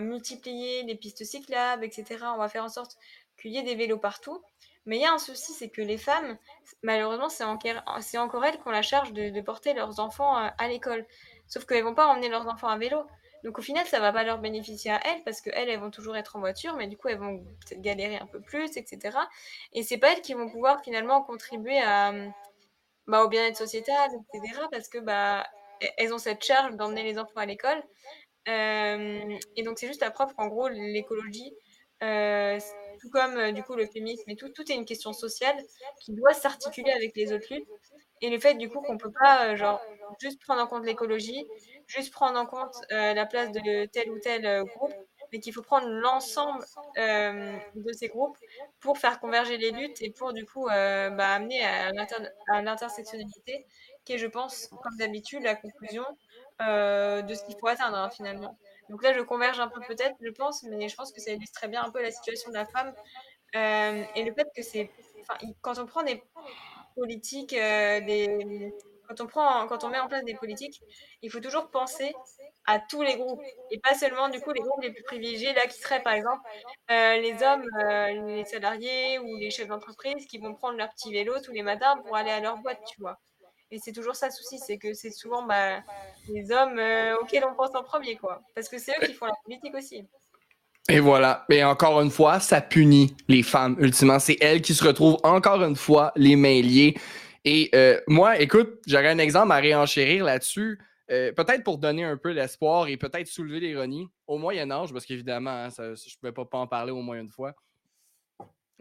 multiplier 0.01 0.83
les 0.83 0.97
pistes 0.97 1.25
cyclables, 1.25 1.85
etc. 1.85 2.19
On 2.35 2.39
va 2.39 2.49
faire 2.49 2.65
en 2.65 2.69
sorte 2.69 2.97
qu'il 3.41 3.53
y 3.53 3.59
ait 3.59 3.63
des 3.63 3.77
vélos 3.77 3.99
partout. 3.99 4.43
Mais 4.87 4.97
il 4.97 5.03
y 5.03 5.05
a 5.05 5.13
un 5.13 5.19
souci, 5.19 5.53
c'est 5.53 5.69
que 5.69 5.83
les 5.83 5.99
femmes, 5.99 6.39
malheureusement, 6.83 7.29
c'est 7.29 7.45
encore, 7.45 8.45
elles 8.45 8.59
qui 8.59 8.67
ont 8.67 8.71
la 8.71 8.83
charge 8.83 9.13
de, 9.13 9.29
de 9.29 9.41
porter 9.43 9.75
leurs 9.75 10.01
enfants 10.01 10.35
à 10.35 10.69
l'école. 10.69 11.07
Sauf 11.47 11.67
qu'elles 11.67 11.79
ne 11.79 11.89
vont 11.89 11.95
pas 11.95 12.07
emmener 12.07 12.29
leurs 12.29 12.49
enfants 12.49 12.69
à 12.69 12.79
vélo. 12.79 13.05
Donc 13.45 13.59
au 13.59 13.63
final, 13.63 13.87
ça 13.87 14.01
va 14.01 14.13
pas 14.13 14.25
leur 14.25 14.39
bénéficier 14.39 14.91
à 14.91 15.01
elles 15.07 15.23
parce 15.25 15.41
qu'elles, 15.41 15.69
elles 15.69 15.81
vont 15.81 15.91
toujours 15.91 16.17
être 16.17 16.37
en 16.37 16.41
voiture, 16.41 16.75
mais 16.77 16.87
du 16.87 16.97
coup, 16.97 17.09
elles 17.09 17.19
vont 17.19 17.39
peut-être 17.39 17.81
galérer 17.81 18.17
un 18.17 18.27
peu 18.27 18.41
plus, 18.41 18.77
etc. 18.77 19.17
Et 19.73 19.83
c'est 19.83 19.99
pas 19.99 20.13
elles 20.13 20.23
qui 20.23 20.35
vont 20.35 20.51
pouvoir 20.51 20.83
finalement 20.83 21.23
contribuer 21.23 21.81
à, 21.81 22.13
bah, 23.07 23.25
au 23.25 23.29
bien-être 23.29 23.57
sociétal, 23.57 24.11
etc. 24.35 24.61
Parce 24.71 24.89
que 24.89 24.99
bah, 24.99 25.47
elles 25.97 26.13
ont 26.13 26.19
cette 26.19 26.45
charge 26.45 26.77
d'emmener 26.77 27.03
les 27.03 27.19
enfants 27.19 27.41
à 27.41 27.47
l'école. 27.47 27.83
Euh, 28.49 29.39
et 29.57 29.63
donc 29.63 29.79
c'est 29.79 29.87
juste 29.87 30.01
la 30.01 30.11
preuve 30.11 30.35
qu'en 30.35 30.49
gros, 30.49 30.69
l'écologie, 30.69 31.53
euh, 32.03 32.59
tout 33.01 33.11
comme 33.11 33.37
euh, 33.37 33.53
du 33.53 33.63
coup 33.63 33.75
le 33.75 33.87
féminisme 33.87 34.31
et 34.31 34.37
tout, 34.37 34.49
tout 34.51 34.71
est 34.71 34.75
une 34.75 34.85
question 34.85 35.13
sociale 35.13 35.57
qui 36.01 36.13
doit 36.13 36.33
s'articuler 36.33 36.93
avec 36.93 37.15
les 37.17 37.33
autres 37.33 37.53
luttes. 37.53 37.69
Et 38.21 38.31
le 38.31 38.39
fait 38.39 38.55
du 38.55 38.69
coup 38.69 38.81
qu'on 38.81 38.99
peut 38.99 39.13
pas 39.13 39.55
genre 39.55 39.81
juste 40.21 40.41
prendre 40.43 40.63
en 40.63 40.67
compte 40.67 40.85
l'écologie, 40.85 41.47
juste 41.89 42.13
prendre 42.13 42.39
en 42.39 42.47
compte 42.47 42.77
euh, 42.93 43.15
la 43.15 43.27
place 43.27 43.51
de 43.51 43.87
tel 43.87 44.11
ou 44.11 44.19
tel 44.19 44.47
euh, 44.47 44.65
groupe, 44.65 44.93
mais 45.33 45.41
qu'il 45.41 45.53
faut 45.53 45.63
prendre 45.63 45.89
l'ensemble 45.89 46.65
euh, 46.99 47.57
de 47.75 47.93
ces 47.93 48.09
groupes 48.09 48.37
pour 48.81 48.99
faire 48.99 49.21
converger 49.21 49.57
les 49.57 49.73
luttes 49.73 50.01
et 50.01 50.11
pour 50.11 50.33
du 50.33 50.47
coup 50.47 50.67
bah, 50.67 51.35
amener 51.35 51.63
à 51.65 52.63
l'intersectionnalité, 52.63 53.67
qui 54.05 54.15
est, 54.15 54.19
je 54.19 54.27
pense, 54.27 54.69
comme 54.83 54.97
d'habitude, 54.97 55.43
la 55.43 55.55
conclusion 55.55 56.05
de 56.61 57.35
ce 57.35 57.45
qu'il 57.45 57.57
faut 57.61 57.69
atteindre 57.69 57.97
hein, 57.99 58.11
finalement. 58.11 58.57
Donc 58.89 59.03
là, 59.03 59.13
je 59.13 59.21
converge 59.21 59.61
un 59.61 59.69
peu 59.69 59.81
peut-être, 59.87 60.17
je 60.23 60.31
pense, 60.31 60.63
mais 60.63 60.89
je 60.89 60.97
pense 60.97 61.13
que 61.13 61.21
ça 61.21 61.31
illustre 61.31 61.59
très 61.59 61.69
bien 61.69 61.85
un 61.85 61.91
peu 61.91 62.01
la 62.01 62.11
situation 62.11 62.51
de 62.51 62.57
la 62.57 62.65
femme 62.65 62.95
et 63.53 64.25
le 64.25 64.33
fait 64.33 64.49
que 64.57 64.63
c'est, 64.63 64.91
quand 65.61 65.79
on 65.79 65.85
prend 65.85 66.05
des 66.05 66.23
politiques, 66.95 67.51
des 67.51 68.73
quand 69.09 69.21
on, 69.23 69.27
prend, 69.27 69.67
quand 69.67 69.85
on 69.85 69.89
met 69.89 69.99
en 69.99 70.09
place 70.09 70.25
des 70.25 70.35
politiques, 70.35 70.81
il 71.23 71.31
faut 71.31 71.41
toujours 71.41 71.71
penser 71.71 72.13
à 72.67 72.79
tous 72.79 73.03
les 73.03 73.17
groupes 73.17 73.41
et 73.71 73.79
pas 73.79 73.95
seulement 73.95 74.29
du 74.29 74.41
coup 74.41 74.53
les 74.53 74.61
groupes 74.61 74.83
les 74.83 74.93
plus 74.93 75.03
privilégiés 75.03 75.55
là 75.55 75.67
qui 75.67 75.79
seraient 75.79 76.03
par 76.03 76.13
exemple 76.13 76.43
euh, 76.91 77.17
les 77.17 77.43
hommes, 77.43 77.65
euh, 77.83 78.37
les 78.37 78.45
salariés 78.45 79.19
ou 79.19 79.37
les 79.39 79.51
chefs 79.51 79.69
d'entreprise 79.69 80.27
qui 80.27 80.39
vont 80.39 80.55
prendre 80.55 80.77
leur 80.77 80.91
petit 80.91 81.13
vélo 81.13 81.35
tous 81.43 81.53
les 81.53 81.63
matins 81.63 81.97
pour 82.05 82.17
aller 82.17 82.31
à 82.31 82.41
leur 82.41 82.59
boîte, 82.59 82.81
tu 82.87 83.01
vois. 83.01 83.19
Et 83.71 83.79
c'est 83.79 83.93
toujours 83.93 84.17
ça 84.17 84.27
le 84.27 84.33
souci, 84.33 84.59
c'est 84.59 84.79
que 84.79 84.95
c'est 84.95 85.11
souvent 85.11 85.43
bah, 85.43 85.83
les 86.29 86.51
hommes 86.53 86.79
euh, 86.79 87.17
auxquels 87.21 87.45
on 87.45 87.55
pense 87.55 87.75
en 87.75 87.83
premier, 87.83 88.17
quoi. 88.17 88.41
Parce 88.55 88.69
que 88.69 88.79
c'est 88.79 88.93
eux 88.93 89.07
qui 89.07 89.13
font 89.13 89.27
la 89.27 89.35
politique 89.45 89.75
aussi. 89.75 90.07
Et 90.89 91.01
voilà. 91.01 91.45
Mais 91.51 91.63
encore 91.65 92.01
une 92.01 92.11
fois, 92.11 92.41
ça 92.41 92.63
punit 92.63 93.15
les 93.29 93.43
femmes, 93.43 93.77
ultimement. 93.79 94.19
C'est 94.19 94.39
elles 94.41 94.63
qui 94.63 94.75
se 94.75 94.83
retrouvent 94.83 95.19
encore 95.23 95.63
une 95.63 95.77
fois 95.77 96.13
les 96.17 96.35
mains 96.35 96.63
liées. 96.63 96.95
Et 97.51 97.71
euh, 97.75 97.99
moi, 98.07 98.39
écoute, 98.39 98.79
j'aurais 98.87 99.09
un 99.09 99.17
exemple 99.17 99.53
à 99.53 99.57
réenchérir 99.57 100.23
là-dessus. 100.23 100.79
Euh, 101.11 101.33
peut-être 101.33 101.65
pour 101.65 101.79
donner 101.79 102.05
un 102.05 102.19
peu 102.19 102.31
l'espoir 102.33 102.89
et 102.89 102.99
peut-être 102.99 103.27
soulever 103.27 103.59
l'ironie. 103.59 104.11
Au 104.27 104.37
Moyen 104.37 104.71
Âge, 104.71 104.93
parce 104.93 105.07
qu'évidemment, 105.07 105.65
hein, 105.65 105.69
je 105.71 105.83
ne 105.83 106.21
pouvais 106.21 106.45
pas, 106.45 106.59
en 106.59 106.67
parler 106.67 106.93
au 106.93 107.01
moins 107.01 107.19
une 107.19 107.31
fois. 107.31 107.55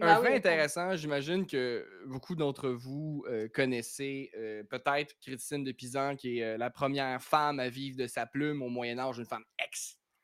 Un 0.02 0.16
bah 0.16 0.22
fait 0.22 0.36
intéressant, 0.36 0.98
j'imagine 0.98 1.48
que 1.48 1.88
beaucoup 2.08 2.36
d'entre 2.36 2.68
vous 2.68 3.24
euh, 3.30 3.48
connaissez 3.48 4.32
peut-être 4.70 5.16
Christine 5.22 5.64
de 5.64 5.72
Pisan, 5.72 6.18
qui 6.18 6.40
est 6.40 6.58
la 6.58 6.70
première 6.70 7.22
femme 7.22 7.62
à 7.62 7.70
vivre 7.70 7.98
de 7.98 8.06
sa 8.06 8.26
plume 8.26 8.62
au 8.62 8.68
Moyen 8.68 9.00
Âge, 9.00 9.18
une 9.18 9.26
femme 9.26 9.46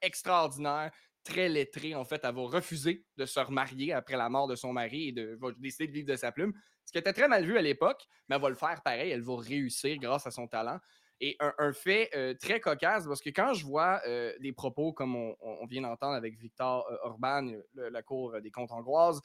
extraordinaire, 0.02 0.92
très 1.24 1.50
lettrée. 1.50 1.96
En 1.96 2.06
fait, 2.06 2.22
elle 2.24 2.36
va 2.36 2.42
refuser 2.42 3.06
de 3.18 3.26
se 3.26 3.40
remarier 3.40 3.94
après 3.94 4.18
la 4.18 4.30
mort 4.30 4.48
de 4.48 4.56
son 4.56 4.74
mari 4.74 5.10
et 5.10 5.12
de, 5.12 5.38
va 5.40 5.50
décider 5.58 5.88
de 5.88 5.94
vivre 5.94 6.08
de 6.08 6.16
sa 6.16 6.32
plume 6.32 6.54
ce 6.86 6.92
qui 6.92 6.98
était 6.98 7.14
très 7.14 7.28
mal 7.28 7.46
vu 7.46 7.58
à 7.58 7.62
l'époque, 7.62 8.06
mais 8.28 8.36
elle 8.36 8.42
va 8.42 8.50
le 8.50 8.56
faire 8.56 8.82
pareil, 8.84 9.12
elle 9.12 9.22
va 9.22 9.38
réussir 9.38 9.98
grâce 9.98 10.28
à 10.28 10.32
son 10.32 10.48
talent. 10.48 10.80
Et 11.20 11.38
un, 11.40 11.72
fait 11.72 12.10
euh, 12.16 12.34
très 12.34 12.60
cocasse, 12.60 13.06
parce 13.06 13.22
que 13.22 13.30
quand 13.30 13.54
je 13.54 13.66
vois 13.66 14.02
euh, 14.06 14.34
des 14.40 14.52
propos 14.52 14.92
comme 14.92 15.16
on, 15.16 15.66
vient 15.68 15.82
d'entendre 15.82 16.16
avec 16.16 16.38
Victor 16.38 16.86
euh, 16.92 16.98
Orban, 17.04 17.50
la 17.76 18.02
Cour 18.02 18.42
des 18.42 18.52
comptes 18.52 18.72
hongroises, 18.72 19.22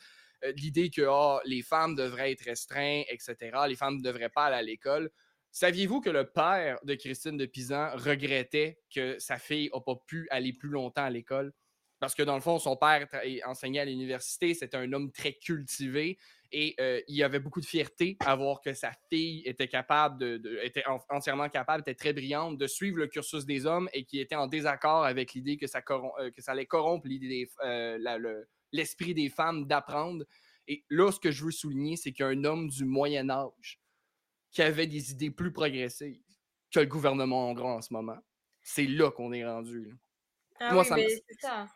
l'idée 0.55 0.91
que 0.91 1.03
ah, 1.09 1.41
les 1.45 1.63
femmes 1.63 1.97
devraient 1.97 2.31
être 2.31 2.45
restreintes, 2.45 3.07
etc., 3.09 3.37
les 3.67 3.75
femmes 3.75 3.97
ne 3.97 4.03
devraient 4.03 4.29
pas 4.29 4.45
aller 4.45 4.57
à 4.57 4.63
l'école. 4.63 5.11
Saviez-vous 5.51 6.01
que 6.01 6.11
le 6.11 6.31
père 6.31 6.79
de 6.85 6.95
Christine 6.95 7.37
de 7.37 7.47
Pisan 7.47 7.91
regrettait 7.95 8.79
que 8.95 9.19
sa 9.19 9.39
fille 9.39 9.71
n'a 9.75 9.81
pas 9.81 9.97
pu 10.07 10.29
aller 10.31 10.53
plus 10.53 10.69
longtemps 10.69 11.05
à 11.05 11.11
l'école? 11.11 11.53
Parce 12.01 12.15
que 12.15 12.23
dans 12.23 12.35
le 12.35 12.41
fond, 12.41 12.59
son 12.59 12.77
père 12.77 13.09
enseignait 13.45 13.81
à 13.81 13.85
l'université, 13.85 14.55
c'était 14.55 14.77
un 14.77 14.93
homme 14.93 15.11
très 15.11 15.33
cultivé. 15.33 16.19
Et 16.51 16.75
euh, 16.81 17.03
il 17.09 17.23
avait 17.23 17.41
beaucoup 17.41 17.61
de 17.61 17.67
fierté 17.67 18.17
à 18.21 18.35
voir 18.35 18.63
que 18.63 18.73
sa 18.73 18.93
fille 19.11 19.43
était 19.45 19.69
capable 19.69 20.19
de, 20.19 20.61
était 20.63 20.85
entièrement 21.11 21.49
capable, 21.51 21.83
était 21.83 21.95
très 21.95 22.13
brillante, 22.13 22.57
de 22.57 22.67
suivre 22.67 22.99
le 22.99 23.07
cursus 23.07 23.45
des 23.45 23.67
hommes 23.67 23.89
et 23.93 24.05
qui 24.05 24.19
était 24.19 24.35
en 24.35 24.47
désaccord 24.47 25.05
avec 25.05 25.35
l'idée 25.35 25.59
que 25.59 25.67
ça, 25.67 25.83
euh, 25.91 26.31
que 26.31 26.41
ça 26.41 26.53
allait 26.53 26.67
corrompre 26.67 27.07
euh, 27.65 28.45
l'esprit 28.73 29.13
des 29.13 29.29
femmes 29.29 29.67
d'apprendre. 29.67 30.25
Et 30.69 30.85
là, 30.89 31.11
ce 31.11 31.21
que 31.21 31.31
je 31.31 31.45
veux 31.45 31.51
souligner, 31.51 31.97
c'est 31.97 32.13
qu'un 32.13 32.45
homme 32.45 32.69
du 32.69 32.85
Moyen 32.85 33.29
Âge 33.29 33.81
qui 34.51 34.63
avait 34.63 34.87
des 34.87 35.11
idées 35.11 35.31
plus 35.31 35.53
progressives 35.53 36.23
que 36.73 36.81
le 36.81 36.87
gouvernement 36.87 37.51
hongrois 37.51 37.75
en 37.75 37.83
ce 37.83 37.93
moment, 37.93 38.19
c'est 38.63 38.87
là 38.87 39.11
qu'on 39.11 39.33
est 39.33 39.45
rendu. 39.45 39.95
Ah 40.61 40.73
Moi, 40.73 40.85
ça, 40.85 40.97
ça 41.41 41.69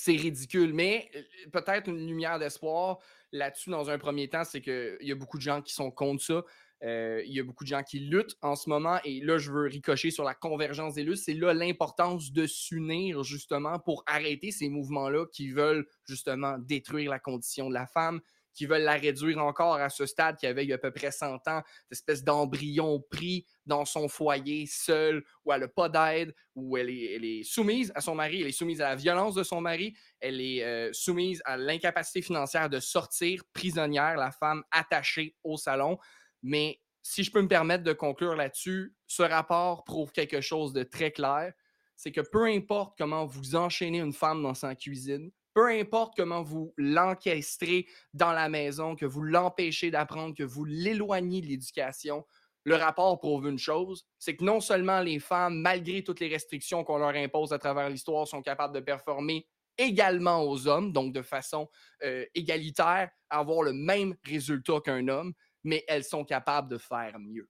c'est 0.00 0.16
ridicule. 0.16 0.72
Mais 0.74 1.10
peut-être 1.52 1.88
une 1.88 2.06
lumière 2.06 2.38
d'espoir 2.38 2.98
là-dessus, 3.32 3.70
dans 3.70 3.90
un 3.90 3.98
premier 3.98 4.28
temps, 4.28 4.44
c'est 4.44 4.60
qu'il 4.60 4.98
y 5.00 5.12
a 5.12 5.14
beaucoup 5.14 5.38
de 5.38 5.42
gens 5.42 5.62
qui 5.62 5.72
sont 5.72 5.90
contre 5.90 6.22
ça. 6.22 6.42
il 6.82 7.32
y 7.32 7.40
a 7.40 7.44
beaucoup 7.44 7.64
de 7.64 7.68
gens 7.68 7.82
qui 7.82 8.00
luttent 8.00 8.36
en 8.42 8.56
ce 8.56 8.68
moment. 8.68 8.98
Et 9.04 9.20
là, 9.20 9.38
je 9.38 9.52
veux 9.52 9.66
ricocher 9.66 10.10
sur 10.10 10.24
la 10.24 10.34
convergence 10.34 10.94
des 10.94 11.04
luttes. 11.04 11.18
C'est 11.18 11.34
là 11.34 11.54
l'importance 11.54 12.32
de 12.32 12.46
s'unir 12.46 13.22
justement 13.22 13.78
pour 13.78 14.02
arrêter 14.06 14.50
ces 14.50 14.68
mouvements-là 14.68 15.26
qui 15.26 15.50
veulent 15.50 15.86
justement 16.04 16.58
détruire 16.58 17.10
la 17.10 17.18
condition 17.18 17.68
de 17.68 17.74
la 17.74 17.86
femme, 17.86 18.20
qui 18.52 18.66
veulent 18.66 18.82
la 18.82 18.94
réduire 18.94 19.38
encore 19.38 19.74
à 19.74 19.88
ce 19.88 20.06
stade 20.06 20.36
qui 20.36 20.46
avait 20.46 20.64
il 20.64 20.68
y 20.68 20.72
a 20.72 20.76
à 20.76 20.78
peu 20.78 20.90
près 20.90 21.10
100 21.10 21.48
ans, 21.48 21.62
cette 21.84 21.92
espèce 21.92 22.24
d'embryon 22.24 23.02
pris 23.10 23.46
dans 23.66 23.84
son 23.84 24.08
foyer 24.08 24.66
seul, 24.66 25.24
où 25.44 25.52
elle 25.52 25.60
n'a 25.60 25.68
pas 25.68 25.88
d'aide, 25.88 26.34
où 26.54 26.76
elle 26.76 26.90
est, 26.90 27.42
soumise 27.44 27.92
à 27.94 28.00
son 28.00 28.14
mari, 28.14 28.40
elle 28.40 28.48
est 28.48 28.52
soumise 28.52 28.80
à 28.80 28.90
la 28.90 28.96
violence 28.96 29.34
de 29.34 29.42
son 29.42 29.60
mari, 29.60 29.94
elle 30.20 30.40
est 30.40 30.64
euh, 30.64 30.92
soumise 30.92 31.40
à 31.44 31.56
l'incapacité 31.56 32.22
financière 32.22 32.68
de 32.68 32.80
sortir 32.80 33.42
prisonnière, 33.52 34.16
la 34.16 34.30
femme 34.30 34.62
attachée 34.70 35.36
au 35.44 35.56
salon. 35.56 35.98
Mais 36.42 36.80
si 37.02 37.24
je 37.24 37.30
peux 37.30 37.42
me 37.42 37.48
permettre 37.48 37.84
de 37.84 37.92
conclure 37.92 38.34
là-dessus, 38.34 38.94
ce 39.06 39.22
rapport 39.22 39.84
prouve 39.84 40.12
quelque 40.12 40.40
chose 40.40 40.72
de 40.72 40.82
très 40.82 41.10
clair. 41.10 41.52
C'est 41.96 42.12
que 42.12 42.20
peu 42.20 42.44
importe 42.46 42.94
comment 42.96 43.26
vous 43.26 43.56
enchaînez 43.56 43.98
une 43.98 44.12
femme 44.12 44.42
dans 44.42 44.54
sa 44.54 44.74
cuisine, 44.74 45.30
peu 45.54 45.68
importe 45.68 46.14
comment 46.16 46.42
vous 46.42 46.72
l'encastrez 46.76 47.86
dans 48.14 48.32
la 48.32 48.48
maison, 48.48 48.96
que 48.96 49.06
vous 49.06 49.22
l'empêchez 49.22 49.90
d'apprendre, 49.90 50.34
que 50.34 50.42
vous 50.42 50.64
l'éloignez 50.64 51.40
de 51.40 51.46
l'éducation, 51.46 52.24
le 52.64 52.76
rapport 52.76 53.18
prouve 53.18 53.48
une 53.48 53.58
chose, 53.58 54.06
c'est 54.18 54.36
que 54.36 54.44
non 54.44 54.60
seulement 54.60 55.00
les 55.00 55.18
femmes, 55.18 55.60
malgré 55.60 56.04
toutes 56.04 56.20
les 56.20 56.28
restrictions 56.28 56.84
qu'on 56.84 56.98
leur 56.98 57.14
impose 57.14 57.52
à 57.52 57.58
travers 57.58 57.88
l'histoire, 57.88 58.28
sont 58.28 58.42
capables 58.42 58.74
de 58.74 58.80
performer 58.80 59.48
également 59.78 60.42
aux 60.42 60.68
hommes, 60.68 60.92
donc 60.92 61.14
de 61.14 61.22
façon 61.22 61.68
euh, 62.04 62.26
égalitaire, 62.34 63.10
avoir 63.30 63.62
le 63.62 63.72
même 63.72 64.14
résultat 64.24 64.80
qu'un 64.84 65.08
homme, 65.08 65.32
mais 65.64 65.84
elles 65.88 66.04
sont 66.04 66.24
capables 66.24 66.68
de 66.68 66.76
faire 66.76 67.18
mieux. 67.18 67.48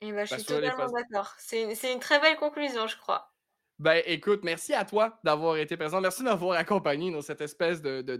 Eh 0.00 0.12
ben, 0.12 0.24
je 0.26 0.34
suis 0.34 0.44
totalement 0.44 0.86
d'accord. 0.90 1.34
C'est 1.38 1.92
une 1.92 2.00
très 2.00 2.20
belle 2.20 2.36
conclusion, 2.36 2.86
je 2.86 2.96
crois. 2.96 3.33
Ben, 3.80 4.00
écoute, 4.06 4.44
merci 4.44 4.72
à 4.72 4.84
toi 4.84 5.18
d'avoir 5.24 5.56
été 5.56 5.76
présent. 5.76 6.00
Merci 6.00 6.22
d'avoir 6.22 6.56
accompagné 6.56 7.10
dans 7.10 7.22
cette 7.22 7.40
espèce 7.40 7.82
de, 7.82 8.02
de, 8.02 8.14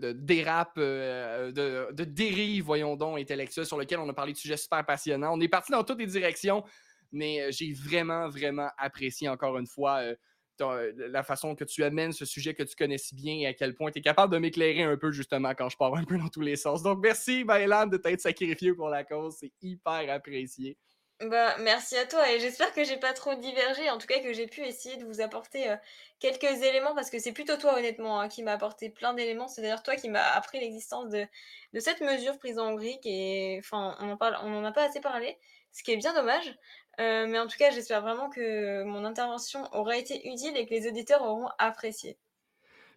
euh, 0.78 1.52
de, 1.52 1.92
de, 1.92 2.04
dérive, 2.04 2.64
voyons 2.64 2.96
donc, 2.96 3.20
intellectuelle 3.20 3.64
sur 3.64 3.78
lequel 3.78 4.00
on 4.00 4.08
a 4.08 4.12
parlé 4.12 4.32
de 4.32 4.38
sujets 4.38 4.56
super 4.56 4.84
passionnants. 4.84 5.32
On 5.32 5.40
est 5.40 5.48
parti 5.48 5.70
dans 5.70 5.84
toutes 5.84 6.00
les 6.00 6.06
directions, 6.06 6.64
mais 7.12 7.40
euh, 7.40 7.50
j'ai 7.52 7.72
vraiment, 7.72 8.28
vraiment 8.28 8.68
apprécié 8.78 9.28
encore 9.28 9.56
une 9.56 9.68
fois 9.68 10.00
euh, 10.00 10.92
la 10.96 11.22
façon 11.22 11.54
que 11.54 11.62
tu 11.62 11.84
amènes 11.84 12.12
ce 12.12 12.24
sujet 12.24 12.54
que 12.54 12.64
tu 12.64 12.74
connais 12.74 12.98
si 12.98 13.14
bien 13.14 13.34
et 13.34 13.46
à 13.46 13.54
quel 13.54 13.76
point 13.76 13.92
tu 13.92 14.00
es 14.00 14.02
capable 14.02 14.32
de 14.32 14.38
m'éclairer 14.38 14.82
un 14.82 14.96
peu, 14.96 15.12
justement, 15.12 15.54
quand 15.54 15.68
je 15.68 15.76
pars 15.76 15.94
un 15.94 16.04
peu 16.04 16.18
dans 16.18 16.28
tous 16.28 16.40
les 16.40 16.56
sens. 16.56 16.82
Donc, 16.82 16.98
merci, 17.00 17.44
Bailan, 17.44 17.86
de 17.86 17.96
t'être 17.96 18.20
sacrifié 18.20 18.74
pour 18.74 18.88
la 18.88 19.04
cause. 19.04 19.36
C'est 19.38 19.52
hyper 19.62 20.12
apprécié. 20.12 20.76
Bah, 21.20 21.56
merci 21.60 21.96
à 21.96 22.06
toi 22.06 22.28
et 22.30 22.40
j'espère 22.40 22.72
que 22.74 22.82
j'ai 22.82 22.96
pas 22.96 23.12
trop 23.12 23.34
divergé, 23.36 23.88
en 23.88 23.98
tout 23.98 24.06
cas 24.06 24.18
que 24.18 24.32
j'ai 24.32 24.48
pu 24.48 24.62
essayer 24.62 24.96
de 24.96 25.04
vous 25.04 25.20
apporter 25.20 25.72
quelques 26.18 26.62
éléments 26.62 26.94
parce 26.94 27.08
que 27.08 27.20
c'est 27.20 27.32
plutôt 27.32 27.56
toi 27.56 27.78
honnêtement 27.78 28.20
hein, 28.20 28.28
qui 28.28 28.42
m'a 28.42 28.52
apporté 28.52 28.90
plein 28.90 29.14
d'éléments. 29.14 29.46
C'est 29.46 29.62
d'ailleurs 29.62 29.84
toi 29.84 29.94
qui 29.94 30.08
m'a 30.08 30.24
appris 30.32 30.58
l'existence 30.58 31.10
de, 31.10 31.24
de 31.72 31.80
cette 31.80 32.00
mesure 32.00 32.36
prise 32.38 32.58
en 32.58 32.72
Hongrie 32.72 32.98
et 33.04 33.56
enfin 33.60 33.96
on 34.00 34.10
en 34.10 34.16
parle, 34.16 34.36
on 34.42 34.54
en 34.56 34.64
a 34.64 34.72
pas 34.72 34.88
assez 34.88 35.00
parlé, 35.00 35.38
ce 35.72 35.84
qui 35.84 35.92
est 35.92 35.96
bien 35.96 36.12
dommage. 36.14 36.52
Mais 36.98 37.38
en 37.38 37.46
tout 37.46 37.58
cas 37.58 37.70
j'espère 37.70 38.02
vraiment 38.02 38.28
que 38.28 38.82
mon 38.82 39.04
intervention 39.04 39.68
aura 39.72 39.96
été 39.96 40.28
utile 40.28 40.56
et 40.56 40.66
que 40.66 40.74
les 40.74 40.88
auditeurs 40.88 41.22
auront 41.22 41.48
apprécié. 41.58 42.18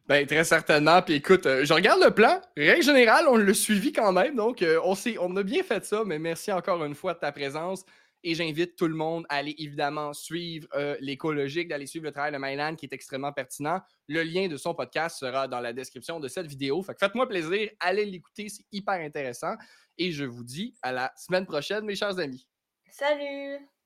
Ben, 0.07 0.25
très 0.25 0.45
certainement. 0.45 1.01
Puis 1.01 1.15
écoute, 1.15 1.43
je 1.43 1.73
regarde 1.73 2.01
le 2.01 2.11
plan. 2.11 2.41
Règle 2.55 2.81
générale, 2.81 3.25
on 3.27 3.35
l'a 3.35 3.53
suivi 3.53 3.91
quand 3.91 4.13
même. 4.13 4.35
Donc, 4.35 4.63
on, 4.83 4.95
on 5.19 5.35
a 5.35 5.43
bien 5.43 5.63
fait 5.63 5.83
ça. 5.83 6.03
Mais 6.05 6.17
merci 6.17 6.49
encore 6.51 6.83
une 6.85 6.95
fois 6.95 7.13
de 7.13 7.19
ta 7.19 7.33
présence. 7.33 7.83
Et 8.23 8.35
j'invite 8.35 8.75
tout 8.75 8.87
le 8.87 8.95
monde 8.95 9.25
à 9.29 9.37
aller 9.37 9.55
évidemment 9.57 10.13
suivre 10.13 10.67
euh, 10.73 10.97
l'écologique, 10.99 11.67
d'aller 11.67 11.85
suivre 11.85 12.05
le 12.05 12.11
travail 12.11 12.31
de 12.31 12.37
Mylan 12.37 12.75
qui 12.75 12.85
est 12.85 12.93
extrêmement 12.93 13.31
pertinent. 13.31 13.79
Le 14.07 14.23
lien 14.23 14.47
de 14.47 14.57
son 14.57 14.73
podcast 14.73 15.19
sera 15.19 15.47
dans 15.47 15.59
la 15.59 15.73
description 15.73 16.19
de 16.19 16.27
cette 16.27 16.47
vidéo. 16.47 16.81
Fait 16.81 16.97
faites-moi 16.99 17.27
plaisir, 17.27 17.69
allez 17.79 18.05
l'écouter, 18.05 18.49
c'est 18.49 18.65
hyper 18.71 18.95
intéressant. 18.95 19.55
Et 19.97 20.11
je 20.11 20.25
vous 20.25 20.43
dis 20.43 20.75
à 20.81 20.91
la 20.91 21.11
semaine 21.15 21.45
prochaine, 21.45 21.85
mes 21.85 21.95
chers 21.95 22.17
amis. 22.19 22.47
Salut! 22.89 23.76